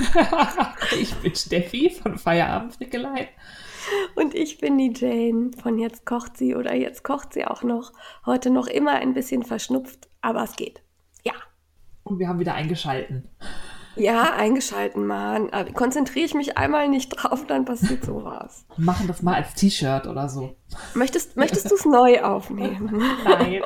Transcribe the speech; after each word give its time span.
ich 1.00 1.14
bin 1.16 1.34
Steffi 1.34 1.90
von 1.90 2.18
Feierabend 2.18 2.74
Frickelein. 2.74 3.28
Und 4.14 4.34
ich 4.34 4.58
bin 4.58 4.78
die 4.78 4.92
Jane 4.94 5.50
von 5.60 5.78
Jetzt 5.78 6.06
kocht 6.06 6.36
sie 6.36 6.54
oder 6.54 6.74
Jetzt 6.74 7.02
kocht 7.04 7.32
sie 7.32 7.44
auch 7.44 7.62
noch. 7.62 7.92
Heute 8.24 8.50
noch 8.50 8.66
immer 8.66 8.92
ein 8.92 9.14
bisschen 9.14 9.42
verschnupft, 9.42 10.08
aber 10.20 10.44
es 10.44 10.56
geht. 10.56 10.82
Ja. 11.24 11.34
Und 12.04 12.18
wir 12.18 12.28
haben 12.28 12.38
wieder 12.38 12.54
eingeschalten. 12.54 13.28
Ja, 13.96 14.32
eingeschalten, 14.34 15.06
Mann. 15.06 15.50
Konzentriere 15.74 16.24
ich 16.24 16.34
mich 16.34 16.56
einmal 16.56 16.88
nicht 16.88 17.10
drauf, 17.10 17.46
dann 17.46 17.64
passiert 17.64 18.04
sowas. 18.04 18.64
Machen 18.76 19.06
das 19.06 19.22
mal 19.22 19.34
als 19.34 19.54
T-Shirt 19.54 20.06
oder 20.06 20.28
so. 20.28 20.56
Möchtest, 20.94 21.36
möchtest 21.36 21.70
du 21.70 21.74
es 21.74 21.84
neu 21.84 22.22
aufnehmen? 22.22 23.02
Nein, 23.24 23.62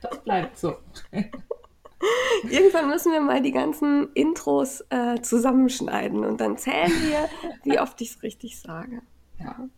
das 0.00 0.18
bleibt 0.22 0.58
so. 0.58 0.76
Irgendwann 2.50 2.88
müssen 2.88 3.12
wir 3.12 3.20
mal 3.20 3.42
die 3.42 3.52
ganzen 3.52 4.12
Intros 4.12 4.84
äh, 4.90 5.20
zusammenschneiden 5.22 6.24
und 6.24 6.40
dann 6.40 6.58
zählen 6.58 6.92
wir, 7.02 7.28
wie 7.64 7.78
oft 7.80 8.00
ich 8.00 8.10
es 8.10 8.22
richtig 8.22 8.60
sage. 8.60 9.02
Ja. 9.38 9.68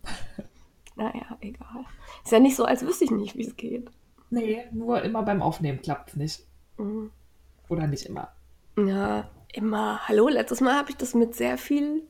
Naja, 0.96 1.38
egal. 1.40 1.84
Ist 2.24 2.32
ja 2.32 2.40
nicht 2.40 2.56
so, 2.56 2.64
als 2.64 2.84
wüsste 2.84 3.04
ich 3.04 3.10
nicht, 3.10 3.36
wie 3.36 3.46
es 3.46 3.56
geht. 3.56 3.88
Nee, 4.30 4.64
nur 4.72 5.02
immer 5.02 5.22
beim 5.22 5.42
Aufnehmen 5.42 5.80
klappt 5.80 6.10
es 6.10 6.16
nicht. 6.16 6.46
Mhm. 6.76 7.10
Oder 7.68 7.86
nicht 7.86 8.06
immer. 8.06 8.32
Ja, 8.76 9.30
immer. 9.52 10.06
Hallo, 10.08 10.28
letztes 10.28 10.60
Mal 10.60 10.74
habe 10.74 10.90
ich 10.90 10.96
das 10.96 11.14
mit 11.14 11.34
sehr 11.34 11.56
viel 11.56 12.02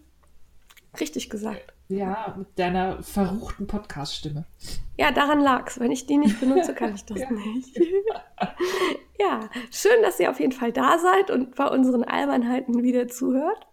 richtig 0.98 1.30
gesagt. 1.30 1.74
Ja, 1.88 2.34
mit 2.36 2.58
deiner 2.58 3.02
verruchten 3.02 3.66
Podcast-Stimme. 3.66 4.44
Ja, 4.98 5.10
daran 5.10 5.40
lag 5.40 5.68
es. 5.68 5.80
Wenn 5.80 5.90
ich 5.90 6.06
die 6.06 6.18
nicht 6.18 6.38
benutze, 6.38 6.74
kann 6.74 6.94
ich 6.94 7.04
das 7.06 7.18
ja. 7.20 7.30
nicht. 7.30 7.76
ja, 9.18 9.48
schön, 9.70 10.02
dass 10.02 10.20
ihr 10.20 10.30
auf 10.30 10.38
jeden 10.38 10.52
Fall 10.52 10.70
da 10.70 10.98
seid 10.98 11.30
und 11.30 11.54
bei 11.54 11.66
unseren 11.66 12.04
Albernheiten 12.04 12.82
wieder 12.82 13.08
zuhört. 13.08 13.66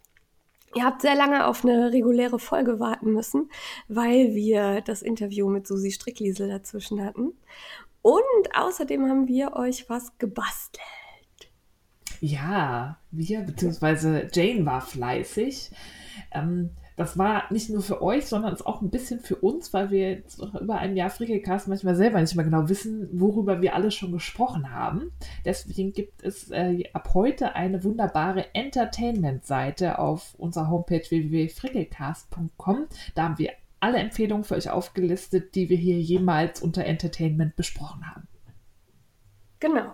Ihr 0.76 0.86
habt 0.86 1.02
sehr 1.02 1.16
lange 1.16 1.46
auf 1.46 1.64
eine 1.66 1.92
reguläre 1.92 2.40
Folge 2.40 2.80
warten 2.80 3.12
müssen, 3.12 3.50
weil 3.88 4.34
wir 4.34 4.82
das 4.82 5.02
Interview 5.02 5.50
mit 5.50 5.68
Susi 5.68 5.92
Strickliesel 5.92 6.48
dazwischen 6.50 7.04
hatten. 7.04 7.34
Und 8.02 8.24
außerdem 8.54 9.10
haben 9.10 9.28
wir 9.28 9.54
euch 9.54 9.90
was 9.90 10.18
gebastelt. 10.20 10.82
Ja, 12.22 12.98
wir, 13.12 13.42
beziehungsweise 13.42 14.30
Jane 14.32 14.66
war 14.66 14.82
fleißig. 14.82 15.72
Ähm, 16.32 16.72
das 16.96 17.18
war 17.18 17.52
nicht 17.52 17.70
nur 17.70 17.82
für 17.82 18.02
euch, 18.02 18.26
sondern 18.26 18.54
es 18.54 18.66
auch 18.66 18.82
ein 18.82 18.90
bisschen 18.90 19.20
für 19.20 19.36
uns, 19.36 19.74
weil 19.74 19.92
wir 19.92 20.12
jetzt 20.12 20.40
über 20.40 20.78
ein 20.78 20.96
Jahr 20.96 21.10
Frickelcast 21.10 21.68
manchmal 21.68 21.96
selber 21.96 22.22
nicht 22.22 22.36
mehr 22.36 22.46
genau 22.46 22.70
wissen, 22.70 23.10
worüber 23.12 23.62
wir 23.62 23.76
alle 23.76 23.92
schon 23.92 24.14
gesprochen 24.14 24.72
haben. 24.72 25.12
Deswegen 25.44 25.92
gibt 25.92 26.24
es 26.24 26.52
äh, 26.52 26.84
ab 26.94 27.10
heute 27.14 27.56
eine 27.56 27.84
wunderbare 27.84 28.54
Entertainment-Seite 28.54 30.00
auf 30.00 30.36
unserer 30.38 30.70
Homepage 30.70 31.04
www.frickelcast.com. 31.10 32.86
Da 33.14 33.24
haben 33.24 33.40
wir 33.40 33.52
alle 33.82 33.98
Empfehlungen 33.98 34.46
für 34.46 34.56
euch 34.56 34.70
aufgelistet, 34.70 35.56
die 35.56 35.70
wir 35.70 35.78
hier 35.78 36.00
jemals 36.00 36.62
unter 36.62 36.86
Entertainment 36.86 37.56
besprochen 37.58 38.10
haben. 38.10 38.28
Genau. 39.60 39.94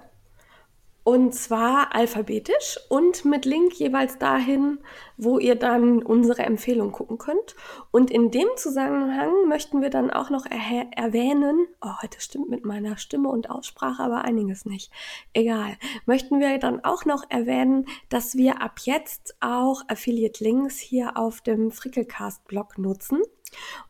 Und 1.04 1.34
zwar 1.34 1.96
alphabetisch 1.96 2.80
und 2.90 3.26
mit 3.26 3.46
Link 3.46 3.74
jeweils 3.74 4.20
dahin, 4.20 4.78
wo 5.18 5.40
ihr 5.40 5.56
dann 5.56 6.04
unsere 6.04 6.44
Empfehlung 6.44 6.92
gucken 6.92 7.18
könnt. 7.18 7.56
Und 7.90 8.12
in 8.12 8.30
dem 8.30 8.48
Zusammenhang 8.56 9.48
möchten 9.48 9.82
wir 9.82 9.90
dann 9.90 10.12
auch 10.12 10.30
noch 10.30 10.46
er 10.46 10.92
erwähnen, 10.96 11.68
oh, 11.82 12.02
heute 12.04 12.22
stimmt 12.22 12.50
mit 12.50 12.66
meiner 12.66 12.98
Stimme 12.98 13.30
und 13.30 13.50
Aussprache 13.50 14.04
aber 14.04 14.26
einiges 14.26 14.66
nicht. 14.66 14.92
Egal. 15.34 15.76
Möchten 16.06 16.40
wir 16.40 16.60
dann 16.60 16.84
auch 16.84 17.06
noch 17.06 17.24
erwähnen, 17.30 17.88
dass 18.10 18.36
wir 18.36 18.62
ab 18.62 18.80
jetzt 18.84 19.36
auch 19.40 19.82
Affiliate 19.88 20.44
Links 20.44 20.78
hier 20.78 21.18
auf 21.18 21.42
dem 21.42 21.72
Frickelcast 21.72 22.46
Blog 22.46 22.78
nutzen. 22.78 23.22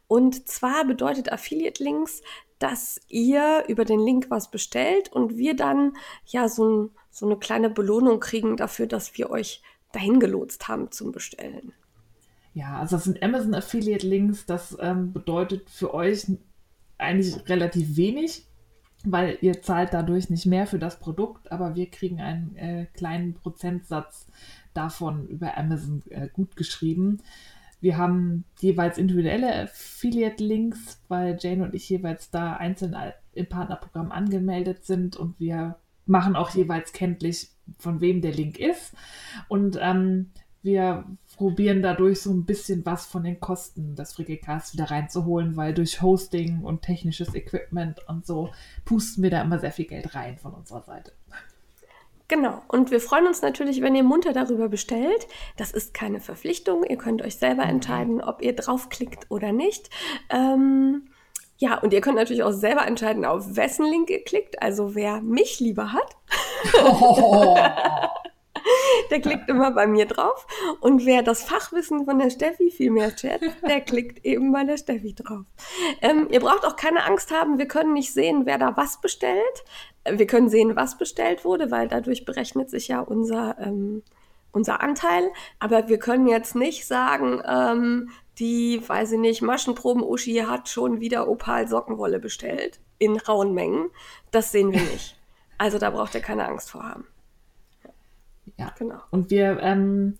Und 0.08 0.48
zwar 0.48 0.86
bedeutet 0.86 1.32
Affiliate 1.32 1.84
Links, 1.84 2.22
dass 2.62 3.02
ihr 3.08 3.66
über 3.68 3.86
den 3.86 4.00
Link 4.00 4.28
was 4.30 4.52
bestellt 4.52 5.12
und 5.12 5.38
wir 5.38 5.56
dann 5.56 5.94
ja 6.26 6.48
so 6.48 6.68
ein 6.68 6.90
so 7.12 7.26
eine 7.26 7.38
kleine 7.38 7.70
Belohnung 7.70 8.20
kriegen 8.20 8.58
dafür, 8.58 8.88
dass 8.88 9.18
wir 9.18 9.30
euch 9.30 9.62
dahin 9.92 10.20
gelotst 10.20 10.68
haben 10.68 10.92
zum 10.92 11.12
Bestellen. 11.12 11.74
Ja, 12.54 12.80
also 12.80 12.96
das 12.96 13.06
sind 13.06 13.22
Amazon 13.22 13.54
Affiliate 13.54 14.08
Links. 14.08 14.46
Das 14.46 14.76
ähm, 14.80 15.14
bedeutet 15.14 15.70
für 15.70 15.94
euch 15.94 16.26
eigentlich 16.98 17.48
relativ 17.50 17.98
wenig, 17.98 18.46
weil 19.04 19.38
ihr 19.42 19.62
zahlt 19.62 19.94
dadurch 19.94 20.30
nicht 20.30 20.46
mehr 20.46 20.68
für 20.68 20.80
das 20.80 21.00
Produkt, 21.00 21.52
aber 21.52 21.76
wir 21.76 21.90
kriegen 21.90 22.20
einen 22.20 22.56
äh, 22.56 22.88
kleinen 22.94 23.34
Prozentsatz 23.34 24.28
davon 24.74 25.28
über 25.28 25.58
Amazon 25.58 26.02
äh, 26.10 26.30
gut 26.32 26.56
geschrieben. 26.56 27.20
Wir 27.82 27.98
haben 27.98 28.46
jeweils 28.60 28.98
individuelle 28.98 29.64
Affiliate-Links, 29.64 31.02
weil 31.08 31.38
Jane 31.40 31.64
und 31.64 31.74
ich 31.74 31.90
jeweils 31.90 32.30
da 32.30 32.54
einzeln 32.54 32.96
im 33.34 33.50
Partnerprogramm 33.50 34.12
angemeldet 34.12 34.86
sind 34.86 35.16
und 35.18 35.40
wir 35.40 35.78
machen 36.06 36.36
auch 36.36 36.50
jeweils 36.52 36.94
kenntlich, 36.94 37.50
von 37.78 38.02
wem 38.02 38.22
der 38.22 38.32
Link 38.32 38.60
ist. 38.60 38.94
Und 39.48 39.78
ähm, 39.82 40.32
wir 40.64 41.06
probieren 41.38 41.82
dadurch 41.82 42.22
so 42.22 42.32
ein 42.32 42.46
bisschen 42.46 42.86
was 42.86 43.06
von 43.08 43.24
den 43.24 43.40
Kosten 43.40 43.96
des 43.96 44.14
Frickelcasts 44.14 44.74
wieder 44.74 44.92
reinzuholen, 44.92 45.56
weil 45.56 45.74
durch 45.74 46.02
Hosting 46.02 46.62
und 46.62 46.84
technisches 46.84 47.34
Equipment 47.34 48.08
und 48.08 48.26
so 48.26 48.52
pusten 48.86 49.24
wir 49.24 49.32
da 49.32 49.42
immer 49.42 49.58
sehr 49.58 49.72
viel 49.72 49.86
Geld 49.86 50.14
rein 50.14 50.38
von 50.38 50.54
unserer 50.54 50.84
Seite. 50.84 51.14
Genau. 52.28 52.62
Und 52.70 52.92
wir 52.92 53.02
freuen 53.02 53.28
uns 53.28 53.42
natürlich, 53.42 53.82
wenn 53.82 53.94
ihr 53.94 54.04
munter 54.04 54.32
darüber 54.32 54.70
bestellt. 54.70 55.28
Das 55.58 55.72
ist 55.72 55.94
keine 55.94 56.22
Verpflichtung. 56.22 56.86
Ihr 56.86 56.98
könnt 56.98 57.22
euch 57.22 57.36
selber 57.36 57.64
entscheiden, 57.64 58.22
ob 58.22 58.42
ihr 58.42 58.56
draufklickt 58.56 59.30
oder 59.30 59.52
nicht. 59.52 59.90
Ähm, 60.30 61.10
ja, 61.62 61.78
und 61.78 61.94
ihr 61.94 62.02
könnt 62.02 62.16
natürlich 62.16 62.42
auch 62.42 62.54
selber 62.54 62.88
entscheiden, 62.88 63.24
auf 63.24 63.56
wessen 63.56 63.86
Link 63.86 64.10
ihr 64.10 64.24
klickt. 64.24 64.64
Also 64.64 64.96
wer 64.96 65.22
mich 65.22 65.60
lieber 65.60 65.94
hat, 65.94 66.18
oh. 66.84 67.56
der 69.12 69.22
klickt 69.22 69.48
immer 69.48 69.70
bei 69.70 69.86
mir 69.86 70.08
drauf. 70.08 70.48
Und 70.80 71.06
wer 71.06 71.22
das 71.22 71.44
Fachwissen 71.44 72.06
von 72.06 72.18
der 72.18 72.32
Steffi 72.32 72.72
viel 72.72 72.90
mehr 72.90 73.16
schätzt, 73.16 73.58
der 73.62 73.80
klickt 73.86 74.26
eben 74.26 74.52
bei 74.52 74.64
der 74.64 74.78
Steffi 74.78 75.14
drauf. 75.14 75.46
Ähm, 76.02 76.30
ihr 76.32 76.40
braucht 76.40 76.66
auch 76.66 76.76
keine 76.76 77.06
Angst 77.06 77.30
haben, 77.30 77.60
wir 77.60 77.68
können 77.68 77.94
nicht 77.94 78.12
sehen, 78.12 78.48
wer 78.48 78.58
da 78.58 78.76
was 78.76 79.00
bestellt. 79.00 79.64
Wir 80.10 80.26
können 80.26 80.50
sehen, 80.50 80.76
was 80.76 80.98
bestellt 80.98 81.46
wurde, 81.46 81.70
weil 81.70 81.88
dadurch 81.88 82.26
berechnet 82.26 82.72
sich 82.72 82.88
ja 82.88 83.02
unser, 83.02 83.56
ähm, 83.60 84.02
unser 84.52 84.82
Anteil. 84.82 85.30
Aber 85.60 85.90
wir 85.90 86.00
können 86.00 86.26
jetzt 86.26 86.56
nicht 86.56 86.88
sagen, 86.88 87.40
ähm, 87.48 88.10
die, 88.42 88.82
weiß 88.86 89.14
ich 89.14 89.20
nicht, 89.20 89.42
Maschenproben-Uschi 89.42 90.44
hat 90.48 90.68
schon 90.68 91.00
wieder 91.00 91.30
Opal-Sockenwolle 91.30 92.20
bestellt 92.20 92.80
in 92.98 93.16
rauen 93.16 93.54
Mengen. 93.54 93.90
Das 94.32 94.52
sehen 94.52 94.74
wir 94.74 94.82
nicht. 94.82 95.16
Also 95.58 95.78
da 95.78 95.92
braucht 95.92 96.16
ihr 96.16 96.22
keine 96.22 96.48
Angst 96.48 96.72
vor 96.72 96.84
haben. 96.84 97.06
Ja, 98.58 98.74
genau. 98.78 99.00
Und 99.12 99.30
wir 99.30 99.60
ähm, 99.62 100.18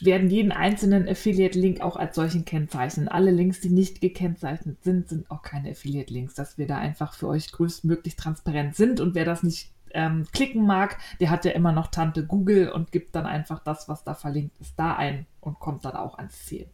werden 0.00 0.30
jeden 0.30 0.50
einzelnen 0.50 1.06
Affiliate-Link 1.06 1.82
auch 1.82 1.96
als 1.96 2.16
solchen 2.16 2.46
kennzeichnen. 2.46 3.08
Alle 3.08 3.30
Links, 3.30 3.60
die 3.60 3.68
nicht 3.68 4.00
gekennzeichnet 4.00 4.82
sind, 4.82 5.08
sind 5.08 5.30
auch 5.30 5.42
keine 5.42 5.70
Affiliate-Links, 5.70 6.34
dass 6.34 6.56
wir 6.56 6.66
da 6.66 6.78
einfach 6.78 7.14
für 7.14 7.28
euch 7.28 7.52
größtmöglich 7.52 8.16
transparent 8.16 8.76
sind. 8.76 9.00
Und 9.00 9.14
wer 9.14 9.26
das 9.26 9.42
nicht 9.42 9.70
ähm, 9.92 10.26
klicken 10.32 10.66
mag, 10.66 10.98
der 11.20 11.30
hat 11.30 11.44
ja 11.44 11.52
immer 11.52 11.72
noch 11.72 11.88
Tante 11.88 12.26
Google 12.26 12.70
und 12.70 12.92
gibt 12.92 13.14
dann 13.14 13.26
einfach 13.26 13.62
das, 13.62 13.88
was 13.88 14.04
da 14.04 14.14
verlinkt 14.14 14.58
ist, 14.60 14.74
da 14.76 14.96
ein 14.96 15.26
und 15.40 15.58
kommt 15.58 15.84
dann 15.84 15.96
auch 15.96 16.16
ans 16.16 16.46
Ziel. 16.46 16.66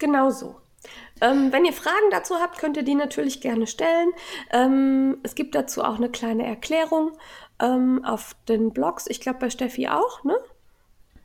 Genau 0.00 0.30
so. 0.30 0.56
Ähm, 1.20 1.52
wenn 1.52 1.64
ihr 1.64 1.72
Fragen 1.72 2.10
dazu 2.10 2.36
habt, 2.36 2.58
könnt 2.58 2.76
ihr 2.76 2.82
die 2.82 2.94
natürlich 2.94 3.40
gerne 3.40 3.66
stellen. 3.66 4.10
Ähm, 4.50 5.18
es 5.22 5.36
gibt 5.36 5.54
dazu 5.54 5.84
auch 5.84 5.96
eine 5.96 6.08
kleine 6.08 6.46
Erklärung 6.46 7.12
ähm, 7.60 8.04
auf 8.04 8.34
den 8.48 8.72
Blogs. 8.72 9.06
Ich 9.06 9.20
glaube 9.20 9.38
bei 9.38 9.50
Steffi 9.50 9.88
auch, 9.88 10.24
ne? 10.24 10.36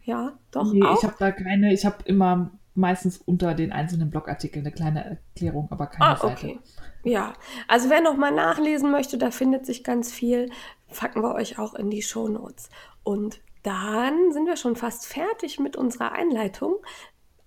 Ja, 0.03 0.33
doch. 0.51 0.71
Nee, 0.71 0.83
auch. 0.83 0.97
ich 0.97 1.03
habe 1.03 1.15
da 1.17 1.31
keine, 1.31 1.73
ich 1.73 1.85
habe 1.85 1.97
immer 2.03 2.51
meistens 2.75 3.17
unter 3.17 3.53
den 3.53 3.71
einzelnen 3.71 4.09
Blogartikeln 4.09 4.65
eine 4.65 4.75
kleine 4.75 5.05
Erklärung, 5.05 5.69
aber 5.71 5.87
keine 5.87 6.19
ah, 6.19 6.19
okay. 6.21 6.59
Seite. 6.59 7.09
Ja, 7.09 7.33
also 7.69 7.89
wer 7.89 8.01
noch 8.01 8.17
mal 8.17 8.31
nachlesen 8.31 8.91
möchte, 8.91 9.17
da 9.17 9.31
findet 9.31 9.65
sich 9.65 9.83
ganz 9.83 10.11
viel. 10.11 10.49
Packen 10.93 11.21
wir 11.21 11.33
euch 11.33 11.57
auch 11.57 11.73
in 11.73 11.89
die 11.89 12.01
Show 12.01 12.27
Notes. 12.27 12.69
Und 13.03 13.39
dann 13.63 14.31
sind 14.33 14.45
wir 14.45 14.57
schon 14.57 14.75
fast 14.75 15.07
fertig 15.07 15.59
mit 15.59 15.75
unserer 15.75 16.11
Einleitung. 16.11 16.75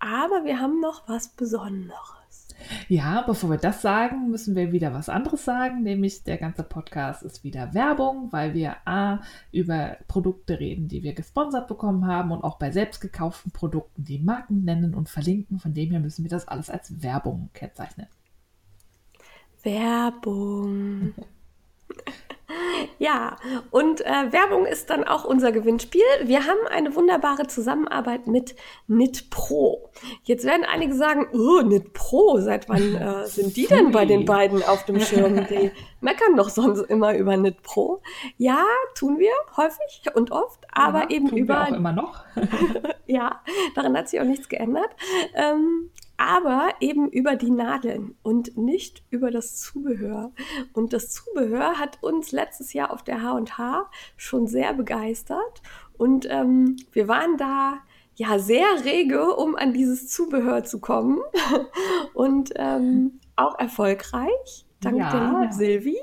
Aber 0.01 0.45
wir 0.45 0.61
haben 0.61 0.81
noch 0.81 1.09
was 1.09 1.29
Besonderes. 1.29 2.19
Ja, 2.89 3.23
bevor 3.23 3.51
wir 3.51 3.59
das 3.59 3.83
sagen, 3.83 4.31
müssen 4.31 4.57
wir 4.57 4.73
wieder 4.73 4.93
was 4.93 5.09
anderes 5.09 5.45
sagen, 5.45 5.83
nämlich 5.83 6.25
der 6.25 6.39
ganze 6.39 6.63
Podcast 6.65 7.23
ist 7.23 7.45
wieder 7.45 7.73
Werbung, 7.75 8.33
weil 8.33 8.55
wir 8.55 8.77
A, 8.85 9.21
über 9.53 9.97
Produkte 10.09 10.59
reden, 10.59 10.89
die 10.89 11.03
wir 11.03 11.15
gesponsert 11.15 11.69
bekommen 11.69 12.07
haben 12.07 12.33
und 12.33 12.43
auch 12.43 12.59
bei 12.59 12.71
selbst 12.71 13.01
gekauften 13.01 13.53
Produkten 13.53 14.05
die 14.05 14.19
Marken 14.19 14.65
nennen 14.65 14.95
und 14.95 15.09
verlinken. 15.09 15.59
Von 15.59 15.75
dem 15.75 15.91
her 15.91 16.01
müssen 16.01 16.25
wir 16.25 16.31
das 16.31 16.49
alles 16.49 16.71
als 16.71 17.03
Werbung 17.03 17.51
kennzeichnen. 17.55 18.09
Werbung. 19.63 21.15
Ja, 22.99 23.37
und 23.71 24.01
äh, 24.01 24.33
Werbung 24.33 24.65
ist 24.65 24.91
dann 24.91 25.05
auch 25.05 25.25
unser 25.25 25.53
Gewinnspiel. 25.53 26.03
Wir 26.25 26.47
haben 26.47 26.67
eine 26.71 26.95
wunderbare 26.97 27.47
Zusammenarbeit 27.47 28.27
mit 28.27 28.57
NitPro. 28.87 29.91
Jetzt 30.23 30.45
werden 30.45 30.65
einige 30.65 30.95
sagen, 30.95 31.27
oh, 31.33 31.61
NitPro, 31.63 32.41
seit 32.41 32.69
wann 32.69 32.95
äh, 32.95 33.27
sind 33.27 33.57
die 33.57 33.67
denn 33.67 33.93
bei 33.93 34.07
den 34.07 34.25
beiden 34.25 34.63
auf 34.63 34.85
dem 34.85 34.99
Schirm? 35.01 35.47
Die 35.49 35.71
meckern 36.01 36.37
doch 36.37 36.49
sonst 36.49 36.81
immer 36.83 37.15
über 37.17 37.37
NitPro. 37.37 38.01
Ja, 38.37 38.65
tun 38.95 39.19
wir 39.19 39.33
häufig 39.57 40.03
und 40.15 40.33
oft, 40.33 40.67
aber 40.73 41.03
ja, 41.03 41.11
eben 41.11 41.29
über... 41.37 41.65
auch 41.65 41.69
immer 41.73 41.93
noch. 41.93 42.25
ja, 43.07 43.43
daran 43.75 43.97
hat 43.97 44.09
sich 44.09 44.21
auch 44.21 44.25
nichts 44.25 44.49
geändert. 44.49 44.91
Ähm, 45.35 45.91
aber 46.19 46.71
eben 46.81 47.09
über 47.09 47.37
die 47.37 47.51
Nadeln 47.51 48.17
und 48.23 48.57
nicht 48.59 49.05
über 49.09 49.31
das 49.31 49.57
Zubehör. 49.57 50.33
Und 50.75 50.93
das 50.93 51.11
Zubehör 51.11 51.79
hat 51.79 52.03
uns 52.03 52.33
letztes 52.33 52.75
Jahr 52.75 52.93
auf 52.93 53.03
der 53.03 53.23
H&H 53.23 53.91
schon 54.17 54.47
sehr 54.47 54.75
begeistert 54.75 55.63
und 55.97 56.27
ähm, 56.31 56.77
wir 56.93 57.09
waren 57.09 57.37
da 57.37 57.79
ja 58.15 58.39
sehr 58.39 58.85
rege, 58.85 59.35
um 59.35 59.57
an 59.57 59.73
dieses 59.73 60.09
Zubehör 60.09 60.65
zu 60.65 60.81
kommen 60.81 61.21
und 62.15 62.53
ähm, 62.57 63.21
auch 63.37 63.59
erfolgreich. 63.59 64.67
Dank 64.81 64.99
ja. 64.99 65.11
der 65.11 65.21
lieben 65.21 65.53
Silvi. 65.53 65.97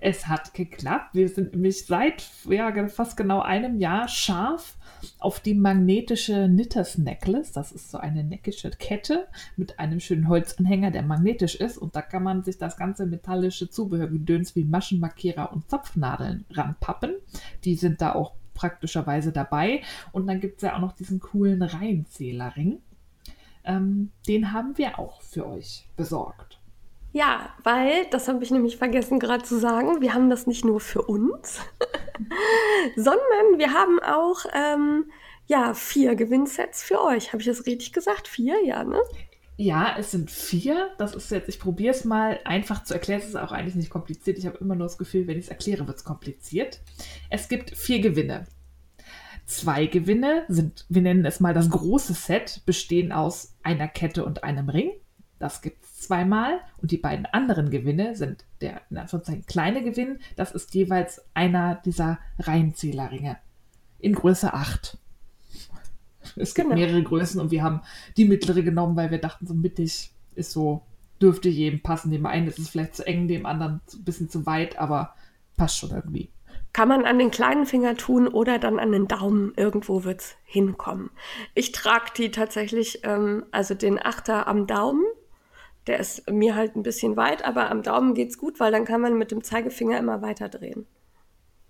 Es 0.00 0.26
hat 0.26 0.54
geklappt. 0.54 1.14
Wir 1.14 1.28
sind 1.28 1.52
nämlich 1.52 1.86
seit 1.86 2.28
ja, 2.48 2.88
fast 2.88 3.16
genau 3.16 3.40
einem 3.40 3.78
Jahr 3.78 4.08
scharf 4.08 4.76
auf 5.18 5.40
die 5.40 5.54
magnetische 5.54 6.46
Knitters 6.46 6.98
Necklace. 6.98 7.52
Das 7.52 7.72
ist 7.72 7.90
so 7.90 7.98
eine 7.98 8.24
neckische 8.24 8.70
Kette 8.70 9.26
mit 9.56 9.78
einem 9.78 10.00
schönen 10.00 10.28
Holzanhänger, 10.28 10.90
der 10.90 11.02
magnetisch 11.02 11.54
ist. 11.56 11.78
Und 11.78 11.96
da 11.96 12.02
kann 12.02 12.22
man 12.22 12.42
sich 12.42 12.58
das 12.58 12.76
ganze 12.76 13.06
metallische 13.06 13.70
Zubehörgedöns 13.70 14.56
wie 14.56 14.64
Maschenmarkierer 14.64 15.52
und 15.52 15.68
Zapfnadeln 15.68 16.44
ranpappen. 16.50 17.14
Die 17.64 17.74
sind 17.74 18.00
da 18.00 18.14
auch 18.14 18.32
praktischerweise 18.54 19.32
dabei. 19.32 19.82
Und 20.12 20.26
dann 20.26 20.40
gibt 20.40 20.56
es 20.56 20.62
ja 20.62 20.76
auch 20.76 20.80
noch 20.80 20.92
diesen 20.92 21.20
coolen 21.20 21.62
Reihenzählerring. 21.62 22.80
Ähm, 23.64 24.10
den 24.26 24.52
haben 24.52 24.78
wir 24.78 24.98
auch 24.98 25.22
für 25.22 25.46
euch 25.46 25.86
besorgt. 25.96 26.59
Ja, 27.12 27.54
weil, 27.64 28.06
das 28.10 28.28
habe 28.28 28.42
ich 28.44 28.50
nämlich 28.50 28.76
vergessen 28.76 29.18
gerade 29.18 29.42
zu 29.42 29.58
sagen, 29.58 30.00
wir 30.00 30.14
haben 30.14 30.30
das 30.30 30.46
nicht 30.46 30.64
nur 30.64 30.80
für 30.80 31.02
uns, 31.02 31.58
sondern 32.96 33.58
wir 33.58 33.72
haben 33.72 33.98
auch 34.00 34.44
ähm, 34.54 35.10
ja, 35.46 35.74
vier 35.74 36.14
Gewinnsets 36.14 36.82
für 36.82 37.02
euch. 37.02 37.32
Habe 37.32 37.42
ich 37.42 37.48
das 37.48 37.66
richtig 37.66 37.92
gesagt? 37.92 38.28
Vier, 38.28 38.64
ja, 38.64 38.84
ne? 38.84 39.00
Ja, 39.56 39.96
es 39.98 40.12
sind 40.12 40.30
vier. 40.30 40.90
Das 40.96 41.14
ist 41.14 41.30
jetzt, 41.32 41.48
ich 41.48 41.58
probiere 41.58 41.92
es 41.92 42.04
mal 42.04 42.38
einfach 42.44 42.84
zu 42.84 42.94
erklären. 42.94 43.20
Es 43.20 43.28
ist 43.28 43.36
auch 43.36 43.52
eigentlich 43.52 43.74
nicht 43.74 43.90
kompliziert. 43.90 44.38
Ich 44.38 44.46
habe 44.46 44.58
immer 44.58 44.76
nur 44.76 44.86
das 44.86 44.96
Gefühl, 44.96 45.26
wenn 45.26 45.38
ich 45.38 45.46
es 45.46 45.50
erkläre, 45.50 45.86
wird 45.88 45.98
es 45.98 46.04
kompliziert. 46.04 46.80
Es 47.28 47.48
gibt 47.48 47.76
vier 47.76 48.00
Gewinne. 48.00 48.46
Zwei 49.44 49.86
Gewinne 49.86 50.44
sind, 50.46 50.86
wir 50.88 51.02
nennen 51.02 51.24
es 51.24 51.40
mal 51.40 51.52
das 51.52 51.68
große 51.68 52.14
Set, 52.14 52.62
bestehen 52.64 53.10
aus 53.10 53.56
einer 53.64 53.88
Kette 53.88 54.24
und 54.24 54.44
einem 54.44 54.68
Ring. 54.68 54.92
Das 55.40 55.60
gibt 55.60 55.84
es 55.84 55.89
zweimal. 56.00 56.60
Und 56.80 56.90
die 56.90 56.98
beiden 56.98 57.26
anderen 57.26 57.70
Gewinne 57.70 58.16
sind 58.16 58.44
der 58.60 58.82
in 58.90 58.98
Anführungszeichen 58.98 59.46
kleine 59.46 59.82
Gewinn. 59.82 60.18
Das 60.36 60.52
ist 60.52 60.74
jeweils 60.74 61.22
einer 61.34 61.76
dieser 61.84 62.18
Reihenzählerringe 62.38 63.36
in 63.98 64.14
Größe 64.14 64.52
8. 64.54 64.98
Es 66.36 66.54
gibt 66.54 66.68
genau. 66.68 66.80
mehrere 66.80 67.02
Größen 67.02 67.40
und 67.40 67.50
wir 67.50 67.62
haben 67.62 67.80
die 68.16 68.24
mittlere 68.24 68.62
genommen, 68.62 68.96
weil 68.96 69.10
wir 69.10 69.18
dachten, 69.18 69.46
so 69.46 69.54
mittig 69.54 70.10
ist 70.34 70.52
so, 70.52 70.82
dürfte 71.20 71.48
jedem 71.48 71.82
passen. 71.82 72.10
Dem 72.10 72.26
einen 72.26 72.48
ist 72.48 72.58
es 72.58 72.70
vielleicht 72.70 72.94
zu 72.94 73.06
eng, 73.06 73.28
dem 73.28 73.46
anderen 73.46 73.80
ein 73.92 74.04
bisschen 74.04 74.30
zu 74.30 74.46
weit, 74.46 74.78
aber 74.78 75.14
passt 75.56 75.78
schon 75.78 75.90
irgendwie. 75.90 76.30
Kann 76.72 76.88
man 76.88 77.04
an 77.04 77.18
den 77.18 77.32
kleinen 77.32 77.66
Finger 77.66 77.96
tun 77.96 78.28
oder 78.28 78.58
dann 78.58 78.78
an 78.78 78.92
den 78.92 79.08
Daumen. 79.08 79.52
Irgendwo 79.56 80.04
wird 80.04 80.20
es 80.20 80.36
hinkommen. 80.44 81.10
Ich 81.54 81.72
trage 81.72 82.12
die 82.16 82.30
tatsächlich, 82.30 83.00
ähm, 83.02 83.44
also 83.50 83.74
den 83.74 84.00
Achter 84.00 84.46
am 84.46 84.66
Daumen 84.66 85.04
der 85.86 85.98
ist 85.98 86.30
mir 86.30 86.54
halt 86.54 86.76
ein 86.76 86.82
bisschen 86.82 87.16
weit, 87.16 87.44
aber 87.44 87.70
am 87.70 87.82
Daumen 87.82 88.14
geht 88.14 88.30
es 88.30 88.38
gut, 88.38 88.60
weil 88.60 88.72
dann 88.72 88.84
kann 88.84 89.00
man 89.00 89.16
mit 89.18 89.30
dem 89.30 89.42
Zeigefinger 89.42 89.98
immer 89.98 90.22
weiter 90.22 90.48
drehen. 90.48 90.86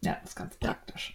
Ja, 0.03 0.17
das 0.23 0.31
ist 0.31 0.37
ganz 0.37 0.57
praktisch. 0.57 1.15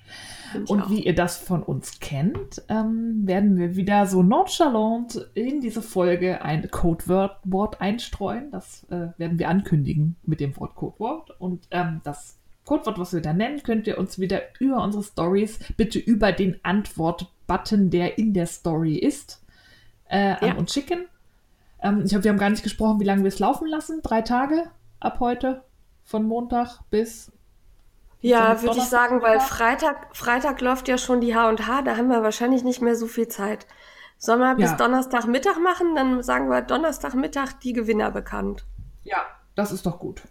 Und 0.68 0.84
auch. 0.84 0.90
wie 0.92 1.04
ihr 1.04 1.16
das 1.16 1.38
von 1.38 1.64
uns 1.64 2.00
kennt, 2.00 2.62
ähm, 2.70 3.26
werden 3.26 3.58
wir 3.58 3.76
wieder 3.76 4.06
so 4.06 4.22
nonchalant 4.22 5.28
in 5.34 5.60
diese 5.60 5.82
Folge 5.82 6.44
ein 6.44 6.70
Codewort 6.70 7.82
einstreuen. 7.82 8.52
Das 8.52 8.84
äh, 8.92 9.08
werden 9.18 9.40
wir 9.40 9.50
ankündigen 9.50 10.18
mit 10.24 10.40
dem 10.40 10.56
Wort 10.58 10.76
Codewort. 10.76 11.32
Und 11.40 11.68
ähm, 11.72 12.02
das 12.04 12.38
Codewort, 12.64 13.00
was 13.00 13.12
wir 13.14 13.22
da 13.22 13.34
nennen, 13.34 13.64
könnt 13.64 13.88
ihr 13.88 13.98
uns 13.98 14.20
wieder 14.20 14.42
über 14.60 14.84
unsere 14.84 15.04
Stories, 15.04 15.60
bitte 15.78 15.98
über 15.98 16.32
den 16.32 16.60
Antwort-Button, 16.64 17.90
der 17.90 18.20
in 18.20 18.34
der 18.34 18.46
Story 18.46 18.98
ist, 18.98 19.44
äh, 20.10 20.34
an 20.34 20.48
ja. 20.48 20.56
uns 20.56 20.72
schicken. 20.72 21.06
Ähm, 21.82 22.02
ich 22.04 22.10
glaube, 22.10 22.24
wir 22.24 22.32
haben 22.32 22.38
gar 22.38 22.50
nicht 22.50 22.64
gesprochen, 22.64 23.00
wie 23.00 23.06
lange 23.06 23.24
wir 23.24 23.30
es 23.30 23.40
laufen 23.40 23.68
lassen. 23.68 24.02
Drei 24.02 24.22
Tage 24.22 24.70
ab 25.00 25.20
heute, 25.20 25.64
von 26.04 26.24
Montag 26.24 26.80
bis. 26.90 27.32
Ja, 28.22 28.62
würde 28.62 28.78
ich 28.78 28.86
sagen, 28.86 29.22
weil 29.22 29.40
Freitag, 29.40 30.16
Freitag 30.16 30.60
läuft 30.62 30.88
ja 30.88 30.98
schon 30.98 31.22
die 31.22 31.36
H&H, 31.36 31.82
da 31.84 31.98
haben 31.98 32.10
wir 32.10 32.24
wahrscheinlich 32.24 32.64
nicht 32.64 32.82
mehr 32.82 32.96
so 32.96 33.06
viel 33.06 33.28
Zeit. 33.28 33.68
Sollen 34.18 34.40
wir 34.40 34.56
bis 34.56 34.72
ja. 34.72 34.78
Donnerstagmittag 34.78 35.60
machen? 35.60 35.94
Dann 35.96 36.24
sagen 36.24 36.50
wir 36.50 36.62
Donnerstagmittag 36.62 37.54
die 37.62 37.74
Gewinner 37.74 38.12
bekannt. 38.12 38.66
Ja, 39.04 39.18
das 39.56 39.72
ist 39.72 39.86
doch 39.86 40.00
gut. 40.00 40.24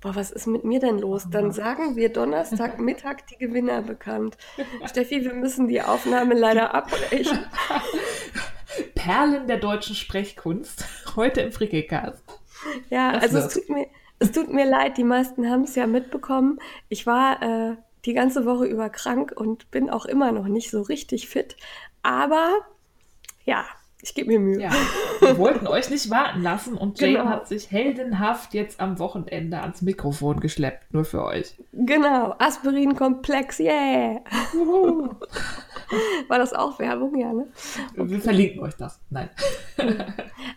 Boah, 0.00 0.14
was 0.14 0.30
ist 0.30 0.46
mit 0.46 0.64
mir 0.64 0.80
denn 0.80 0.98
los? 0.98 1.28
Dann 1.30 1.52
sagen 1.52 1.96
wir 1.96 2.12
Donnerstagmittag 2.12 3.22
die 3.30 3.38
Gewinner 3.38 3.82
bekannt. 3.82 4.36
Steffi, 4.86 5.24
wir 5.24 5.34
müssen 5.34 5.68
die 5.68 5.80
Aufnahme 5.80 6.34
leider 6.34 6.74
abbrechen. 6.74 7.38
Perlen 8.94 9.46
der 9.46 9.58
deutschen 9.58 9.94
Sprechkunst. 9.94 10.84
Heute 11.16 11.40
im 11.40 11.52
Frickelcast. 11.52 12.22
Ja, 12.90 13.12
das 13.12 13.22
also 13.22 13.38
es 13.38 13.54
tut, 13.54 13.68
mir, 13.68 13.86
es 14.18 14.32
tut 14.32 14.52
mir 14.52 14.66
leid, 14.66 14.96
die 14.96 15.04
meisten 15.04 15.48
haben 15.50 15.64
es 15.64 15.74
ja 15.74 15.86
mitbekommen. 15.86 16.58
Ich 16.88 17.06
war 17.06 17.42
äh, 17.42 17.76
die 18.04 18.14
ganze 18.14 18.44
Woche 18.44 18.66
über 18.66 18.88
krank 18.88 19.32
und 19.34 19.70
bin 19.70 19.90
auch 19.90 20.06
immer 20.06 20.32
noch 20.32 20.46
nicht 20.46 20.70
so 20.70 20.82
richtig 20.82 21.28
fit. 21.28 21.56
Aber 22.02 22.52
ja, 23.44 23.64
ich 24.04 24.14
gebe 24.14 24.30
mir 24.30 24.40
Mühe. 24.40 24.60
Ja, 24.60 24.72
wir 25.20 25.38
wollten 25.38 25.68
euch 25.68 25.88
nicht 25.88 26.10
warten 26.10 26.42
lassen 26.42 26.76
und 26.76 27.00
Jane 27.00 27.18
genau. 27.18 27.30
hat 27.30 27.48
sich 27.48 27.70
heldenhaft 27.70 28.52
jetzt 28.52 28.80
am 28.80 28.98
Wochenende 28.98 29.60
ans 29.60 29.80
Mikrofon 29.80 30.40
geschleppt, 30.40 30.92
nur 30.92 31.04
für 31.04 31.24
euch. 31.24 31.54
Genau, 31.72 32.34
Aspirin-Komplex, 32.38 33.60
yeah! 33.60 34.20
War 36.28 36.38
das 36.38 36.52
auch 36.52 36.78
Werbung, 36.78 37.16
ja, 37.18 37.32
ne? 37.32 37.46
Okay. 37.92 38.10
Wir 38.10 38.20
verlinken 38.20 38.60
euch 38.60 38.74
das. 38.74 39.00
Nein. 39.10 39.30